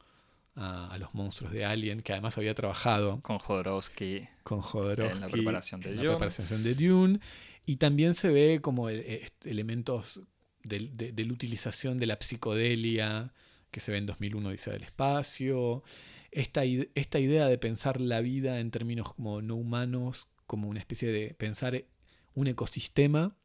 a, 0.56 0.94
a, 0.94 0.98
los 0.98 1.14
monstruos 1.14 1.52
de 1.52 1.66
Alien, 1.66 2.02
que 2.02 2.14
además 2.14 2.38
había 2.38 2.56
trabajado 2.56 3.20
con 3.22 3.40
Jodorowsky, 3.40 4.28
con 4.44 4.62
Jodorowsky 4.62 5.16
en 5.16 5.22
la 5.22 5.30
preparación 5.30 5.82
de, 5.82 5.90
en 5.90 5.96
Dune. 5.98 6.08
La 6.08 6.14
preparación 6.14 6.64
de 6.64 6.76
Dune. 6.76 7.20
Y 7.66 7.76
también 7.76 8.14
se 8.14 8.30
ve 8.30 8.62
como 8.62 8.90
eh, 8.90 9.26
elementos 9.44 10.22
de, 10.68 11.14
la 11.16 11.34
utilización 11.34 12.00
de 12.00 12.06
la 12.06 12.18
psicodelia 12.18 13.34
que 13.72 13.80
se 13.80 13.92
ve 13.92 13.98
en 13.98 14.06
2001 14.06 14.52
Dice 14.52 14.72
del 14.72 14.84
Espacio, 14.84 15.84
esta, 16.32 16.64
esta 16.64 17.20
idea 17.20 17.48
de 17.48 17.58
pensar 17.58 18.02
la 18.02 18.22
vida 18.22 18.60
en 18.60 18.72
términos 18.72 19.14
como 19.14 19.42
no 19.42 19.56
humanos, 19.56 20.28
como 20.46 20.68
una 20.68 20.80
especie 20.80 21.10
de 21.10 21.34
pensar 21.34 21.86
un 22.34 22.48
ecosistema 22.48 23.36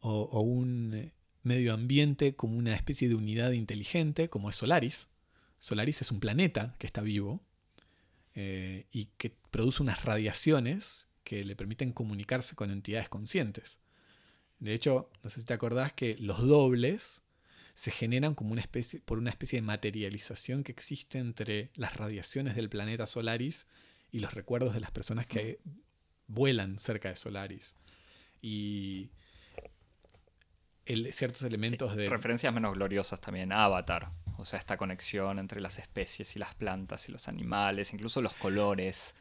o, 0.00 0.40
un 0.40 1.12
medio 1.42 1.74
ambiente 1.74 2.34
como 2.34 2.56
una 2.56 2.74
especie 2.74 3.08
de 3.08 3.14
unidad 3.14 3.52
inteligente, 3.52 4.28
como 4.28 4.50
es 4.50 4.56
Solaris. 4.56 5.08
Solaris 5.58 6.02
es 6.02 6.10
un 6.10 6.20
planeta 6.20 6.74
que 6.78 6.86
está 6.86 7.00
vivo 7.00 7.40
eh, 8.34 8.86
y 8.92 9.06
que 9.16 9.34
produce 9.50 9.82
unas 9.82 10.04
radiaciones 10.04 11.06
que 11.24 11.44
le 11.44 11.56
permiten 11.56 11.92
comunicarse 11.92 12.54
con 12.54 12.70
entidades 12.70 13.08
conscientes. 13.08 13.78
De 14.58 14.74
hecho, 14.74 15.10
no 15.22 15.30
sé 15.30 15.40
si 15.40 15.46
te 15.46 15.54
acordás 15.54 15.92
que 15.92 16.16
los 16.18 16.46
dobles 16.46 17.22
se 17.74 17.90
generan 17.90 18.34
como 18.34 18.52
una 18.52 18.62
especie, 18.62 19.00
por 19.00 19.18
una 19.18 19.30
especie 19.30 19.58
de 19.58 19.66
materialización 19.66 20.64
que 20.64 20.72
existe 20.72 21.18
entre 21.18 21.70
las 21.74 21.94
radiaciones 21.96 22.56
del 22.56 22.70
planeta 22.70 23.06
Solaris 23.06 23.66
y 24.10 24.20
los 24.20 24.32
recuerdos 24.32 24.72
de 24.72 24.80
las 24.80 24.90
personas 24.90 25.26
que 25.26 25.58
vuelan 26.26 26.78
cerca 26.78 27.10
de 27.10 27.16
Solaris. 27.16 27.74
Y 28.40 29.10
el, 30.86 31.12
ciertos 31.12 31.42
elementos 31.42 31.92
sí, 31.92 31.98
de... 31.98 32.08
Referencias 32.08 32.52
menos 32.54 32.74
gloriosas 32.74 33.20
también, 33.20 33.52
Avatar. 33.52 34.10
O 34.38 34.46
sea, 34.46 34.58
esta 34.58 34.76
conexión 34.78 35.38
entre 35.38 35.60
las 35.60 35.78
especies 35.78 36.34
y 36.36 36.38
las 36.38 36.54
plantas 36.54 37.08
y 37.08 37.12
los 37.12 37.28
animales, 37.28 37.92
incluso 37.92 38.22
los 38.22 38.34
colores. 38.34 39.14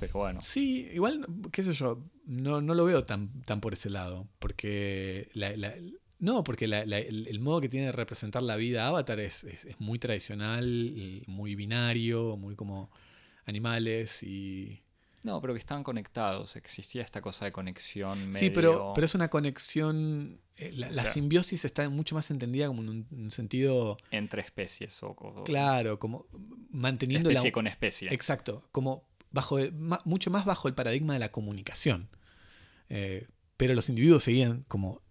Pero 0.00 0.14
bueno. 0.14 0.40
Sí, 0.42 0.88
igual, 0.92 1.26
qué 1.52 1.62
sé 1.62 1.74
yo, 1.74 2.02
no, 2.24 2.60
no 2.60 2.74
lo 2.74 2.84
veo 2.86 3.04
tan, 3.04 3.42
tan 3.42 3.60
por 3.60 3.74
ese 3.74 3.90
lado. 3.90 4.26
Porque 4.38 5.28
la, 5.34 5.54
la, 5.56 5.74
no, 6.20 6.42
porque 6.42 6.66
la, 6.66 6.82
el, 6.82 7.26
el, 7.28 7.40
modo 7.40 7.60
que 7.60 7.68
tiene 7.68 7.86
de 7.86 7.92
representar 7.92 8.42
la 8.42 8.56
vida 8.56 8.86
Avatar 8.86 9.20
es, 9.20 9.44
es, 9.44 9.64
es, 9.64 9.80
muy 9.80 9.98
tradicional, 9.98 11.22
muy 11.26 11.54
binario, 11.54 12.36
muy 12.36 12.56
como 12.56 12.90
animales 13.46 14.22
y... 14.22 14.82
No, 15.22 15.38
pero 15.42 15.52
que 15.52 15.58
estaban 15.58 15.84
conectados, 15.84 16.56
existía 16.56 17.02
esta 17.02 17.20
cosa 17.20 17.44
de 17.44 17.52
conexión. 17.52 18.18
Medio... 18.28 18.38
Sí, 18.38 18.50
pero, 18.50 18.92
pero 18.94 19.04
es 19.04 19.14
una 19.14 19.28
conexión... 19.28 20.40
Eh, 20.56 20.72
la, 20.74 20.92
sea, 20.92 21.06
simbiosis 21.06 21.64
está 21.64 21.88
mucho 21.90 22.14
más 22.14 22.30
entendida 22.30 22.66
como 22.66 22.82
en 22.82 22.88
un, 22.88 23.06
un 23.10 23.30
sentido... 23.30 23.98
Entre 24.10 24.40
especies 24.42 25.02
o... 25.02 25.10
o 25.10 25.44
claro, 25.44 25.98
como 25.98 26.26
manteniendo... 26.70 27.30
Especie 27.30 27.50
la, 27.50 27.52
con 27.52 27.66
especie. 27.66 28.12
Exacto, 28.12 28.66
como 28.72 29.09
bajo 29.30 29.58
mucho 30.04 30.30
más 30.30 30.44
bajo 30.44 30.68
el 30.68 30.74
paradigma 30.74 31.14
de 31.14 31.20
la 31.20 31.32
comunicación. 31.32 32.08
Eh, 32.88 33.28
pero 33.56 33.74
los 33.74 33.88
individuos 33.88 34.24
seguían 34.24 34.64
como 34.68 35.02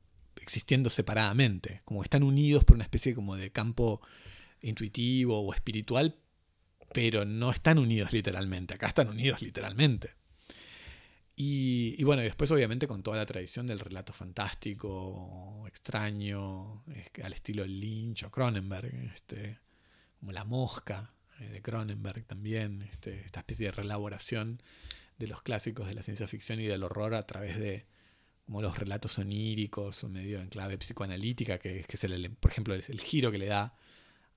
existiendo 0.42 0.90
separadamente, 0.90 1.82
como 1.86 2.04
están 2.04 2.24
unidos 2.24 2.64
por 2.64 2.76
una 2.76 2.84
especie 2.84 3.14
como 3.14 3.36
de 3.36 3.52
campo 3.52 4.02
intuitivo 4.62 5.40
o 5.40 5.54
espiritual, 5.54 6.16
pero 6.94 7.26
no 7.26 7.52
están 7.52 7.78
unidos 7.78 8.12
literalmente, 8.12 8.74
acá 8.74 8.88
están 8.88 9.10
unidos 9.10 9.42
literalmente. 9.42 10.16
Y, 11.36 11.96
y, 11.98 12.04
bueno, 12.04 12.22
después 12.22 12.52
obviamente 12.52 12.86
con 12.86 13.02
toda 13.02 13.16
la 13.16 13.26
tradición 13.26 13.66
del 13.68 13.80
relato 13.80 14.12
fantástico, 14.12 15.64
extraño, 15.68 16.84
al 17.24 17.34
estilo 17.34 17.66
Lynch 17.66 18.24
o 18.24 18.32
Cronenberg, 18.32 18.94
este, 19.16 19.60
como 20.20 20.34
La 20.34 20.44
Mosca, 20.44 21.14
de 21.48 21.62
Cronenberg 21.62 22.26
también, 22.26 22.82
este, 22.84 23.22
esta 23.22 23.42
especie 23.42 23.68
de 23.68 23.72
reelaboración 23.72 24.62
de 25.18 25.28
los 25.28 25.42
clásicos 25.42 25.88
de 25.88 25.94
la 25.94 26.04
ciencia 26.04 26.28
ficción 26.28 26.60
y 26.60 26.66
del 26.66 26.84
horror 26.84 27.14
a 27.14 27.26
través 27.26 27.60
de 27.60 27.86
como 28.46 28.62
los 28.62 28.78
relatos 28.80 29.20
oníricos 29.20 30.04
o 30.04 30.10
medio 30.10 30.42
en 30.42 30.50
clave 30.50 30.78
psicoanalítica, 30.78 31.60
que, 31.60 31.84
que 31.88 31.96
es 31.96 32.04
el, 32.04 32.32
por 32.32 32.50
ejemplo 32.50 32.74
el, 32.74 33.00
giro 33.00 33.32
que 33.32 33.38
le 33.38 33.46
da 33.46 33.76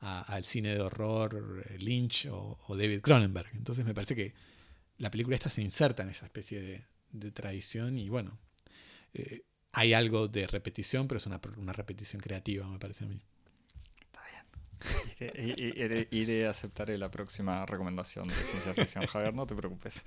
al 0.01 0.45
cine 0.45 0.75
de 0.75 0.81
horror 0.81 1.65
Lynch 1.79 2.27
o, 2.27 2.59
o, 2.67 2.77
David 2.77 3.01
Cronenberg. 3.01 3.51
Entonces 3.55 3.87
me 3.87 3.95
parece 3.95 4.15
que 4.15 4.35
la 4.99 5.11
película 5.11 5.37
esta 5.37 5.49
se 5.49 5.63
inserta 5.63 6.03
en 6.03 6.11
esa 6.11 6.27
especie 6.27 6.61
de, 6.61 6.85
de 7.13 7.31
tradición 7.31 7.97
y 7.97 8.09
bueno, 8.09 8.39
eh, 9.15 9.45
hay 9.73 9.95
algo 9.95 10.29
de 10.29 10.47
repetición, 10.47 11.09
pero 11.09 11.19
es 11.19 11.27
una, 11.27 11.41
una 11.57 11.73
repetición 11.73 12.21
creativa, 12.21 12.69
me 12.69 12.79
parece 12.79 13.05
a 13.05 13.09
mí. 13.09 13.23
Iré, 16.11 16.47
aceptaré 16.47 16.99
la 16.99 17.11
próxima 17.11 17.65
recomendación 17.67 18.29
de 18.29 18.35
ciencia 18.35 18.75
ficción, 18.75 19.07
Javier, 19.07 19.35
no 19.35 19.47
te 19.47 19.55
preocupes. 19.55 20.05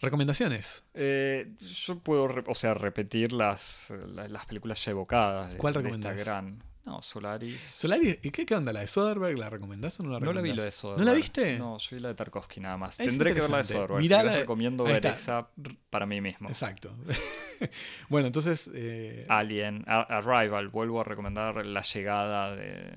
Recomendaciones. 0.00 0.82
Eh, 0.94 1.52
yo 1.60 1.98
puedo, 1.98 2.28
o 2.46 2.54
sea, 2.54 2.72
repetir 2.74 3.32
las, 3.32 3.92
la- 4.14 4.28
las 4.28 4.46
películas 4.46 4.82
ya 4.84 4.92
evocadas 4.92 5.52
de, 5.52 5.58
¿Cuál 5.58 5.74
de 5.74 5.80
esta 5.80 5.88
recomendás? 6.10 6.24
gran. 6.26 6.62
No, 6.86 7.02
Solaris. 7.02 7.60
Solaris, 7.62 8.16
¿y 8.22 8.30
qué, 8.30 8.46
qué 8.46 8.54
onda? 8.54 8.72
¿La 8.72 8.80
de 8.80 8.86
Soderbergh? 8.86 9.38
¿La 9.38 9.50
recomendás 9.50 10.00
o 10.00 10.02
no 10.02 10.08
la 10.08 10.18
No 10.18 10.32
la 10.32 10.40
recomendás? 10.40 10.52
vi 10.54 10.56
la 10.58 10.64
de 10.64 10.70
Soderbergh. 10.72 11.04
¿No 11.04 11.10
la 11.12 11.16
viste? 11.16 11.58
No, 11.58 11.76
yo 11.76 11.88
vi 11.96 12.00
la 12.02 12.08
de 12.08 12.14
Tarkovsky 12.14 12.60
nada 12.60 12.78
más. 12.78 12.98
Es 12.98 13.06
Tendré 13.06 13.34
que 13.34 13.40
ver 13.42 13.50
la 13.50 13.58
de. 13.58 13.64
Soderbergh. 13.64 14.00
Mirá 14.00 14.22
la 14.22 14.36
recomiendo 14.38 14.84
ver 14.84 15.04
esa 15.04 15.50
para 15.90 16.06
mí 16.06 16.22
mismo. 16.22 16.48
Exacto. 16.48 16.96
bueno, 18.08 18.26
entonces. 18.28 18.70
eh, 18.72 19.26
Alien, 19.28 19.84
Arrival, 19.86 20.68
vuelvo 20.68 21.02
a 21.02 21.04
recomendar 21.04 21.66
La 21.66 21.82
llegada 21.82 22.56
de, 22.56 22.90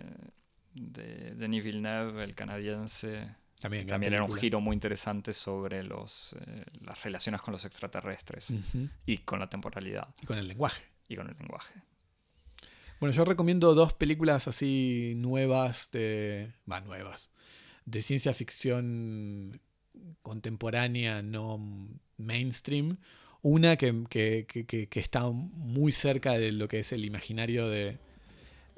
de 0.73 1.35
Denis 1.35 1.63
Villeneuve, 1.63 2.23
el 2.23 2.35
canadiense. 2.35 3.27
también, 3.59 3.87
También 3.87 4.13
era 4.13 4.23
un 4.23 4.33
giro 4.35 4.59
muy 4.59 4.73
interesante 4.73 5.33
sobre 5.33 5.83
los, 5.83 6.33
eh, 6.45 6.65
las 6.81 7.01
relaciones 7.03 7.41
con 7.41 7.51
los 7.53 7.63
extraterrestres 7.65 8.53
y 9.05 9.17
con 9.19 9.39
la 9.39 9.49
temporalidad 9.49 10.09
Y 10.21 10.25
con 10.25 10.37
el 10.37 10.47
lenguaje. 10.47 10.81
y 11.07 11.15
con 11.15 11.29
el 11.29 11.35
lenguaje. 11.37 11.73
Bueno, 12.99 13.13
yo 13.15 13.25
recomiendo 13.25 13.73
dos 13.73 13.93
películas 13.93 14.47
así 14.47 15.13
nuevas 15.17 15.89
de. 15.91 16.51
Va, 16.71 16.79
nuevas. 16.81 17.29
De 17.85 18.01
ciencia 18.01 18.33
ficción 18.33 19.59
contemporánea, 20.21 21.21
no 21.21 21.59
mainstream. 22.17 22.97
Una 23.41 23.75
que- 23.75 24.05
que- 24.09 24.45
que 24.87 24.99
está 24.99 25.25
muy 25.29 25.91
cerca 25.91 26.33
de 26.33 26.53
lo 26.53 26.67
que 26.69 26.79
es 26.79 26.93
el 26.93 27.03
imaginario 27.03 27.67
de, 27.67 27.97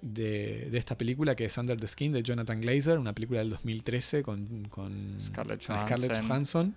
de, 0.05 0.69
de 0.69 0.77
esta 0.77 0.97
película, 0.97 1.35
que 1.35 1.45
es 1.45 1.57
Under 1.57 1.79
the 1.79 1.87
Skin 1.87 2.11
de 2.11 2.21
Jonathan 2.21 2.61
Glazer, 2.61 2.99
una 2.99 3.13
película 3.13 3.39
del 3.39 3.49
2013 3.49 4.21
con, 4.21 4.67
con 4.69 5.19
Scarlett. 5.19 5.65
Johansson. 5.65 6.75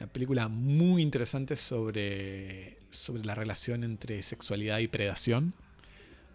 Una 0.00 0.06
película 0.08 0.48
muy 0.48 1.02
interesante 1.02 1.54
sobre, 1.54 2.78
sobre 2.90 3.24
la 3.24 3.34
relación 3.34 3.84
entre 3.84 4.22
sexualidad 4.22 4.78
y 4.78 4.88
predación. 4.88 5.52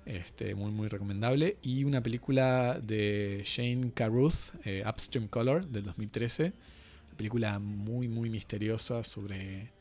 Este, 0.05 0.55
muy, 0.55 0.71
muy 0.71 0.87
recomendable. 0.87 1.57
Y 1.63 1.83
una 1.83 2.01
película 2.01 2.79
de 2.81 3.41
Shane 3.43 3.91
Carruth, 3.93 4.53
eh, 4.63 4.83
Upstream 4.87 5.27
Color, 5.27 5.67
del 5.67 5.83
2013. 5.83 6.43
Una 6.43 7.17
película 7.17 7.59
muy, 7.59 8.07
muy 8.07 8.29
misteriosa 8.29 9.03
sobre 9.03 9.71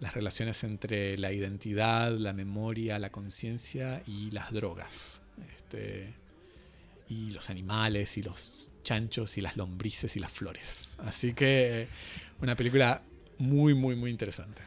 las 0.00 0.14
relaciones 0.14 0.62
entre 0.62 1.18
la 1.18 1.32
identidad, 1.32 2.12
la 2.12 2.32
memoria, 2.32 2.98
la 2.98 3.10
conciencia 3.10 4.02
y 4.06 4.30
las 4.30 4.52
drogas. 4.52 5.25
Este, 5.56 6.12
y 7.08 7.30
los 7.30 7.50
animales, 7.50 8.16
y 8.16 8.22
los 8.22 8.72
chanchos, 8.82 9.38
y 9.38 9.40
las 9.40 9.56
lombrices, 9.56 10.16
y 10.16 10.20
las 10.20 10.32
flores. 10.32 10.96
Así 10.98 11.34
que 11.34 11.86
una 12.40 12.56
película 12.56 13.02
muy, 13.38 13.74
muy, 13.74 13.94
muy 13.96 14.10
interesante. 14.10 14.62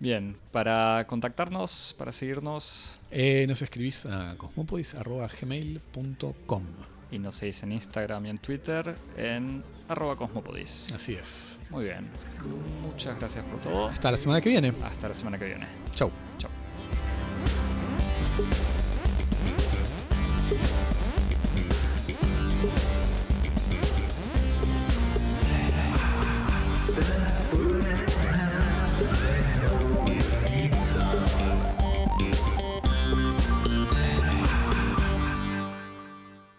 Bien, 0.00 0.36
para 0.50 1.06
contactarnos, 1.06 1.94
para 1.98 2.10
seguirnos, 2.12 2.98
Eh, 3.10 3.44
nos 3.48 3.62
escribís 3.62 4.04
a 4.06 4.34
cosmopodis.gmail.com. 4.36 6.62
y 7.12 7.18
nos 7.20 7.36
seguís 7.36 7.62
en 7.62 7.70
Instagram 7.72 8.26
y 8.26 8.30
en 8.30 8.38
Twitter 8.38 8.96
en 9.16 9.62
arroba 9.88 10.16
cosmopodis. 10.16 10.92
Así 10.92 11.14
es. 11.14 11.60
Muy 11.70 11.84
bien. 11.84 12.08
Muchas 12.82 13.16
gracias 13.20 13.44
por 13.44 13.60
todo. 13.60 13.86
Hasta 13.88 14.10
la 14.10 14.18
semana 14.18 14.40
que 14.40 14.48
viene. 14.48 14.72
Hasta 14.82 15.06
la 15.08 15.14
semana 15.14 15.38
que 15.38 15.44
viene. 15.44 15.66
Chau. 15.94 16.10
Chao. 16.38 16.50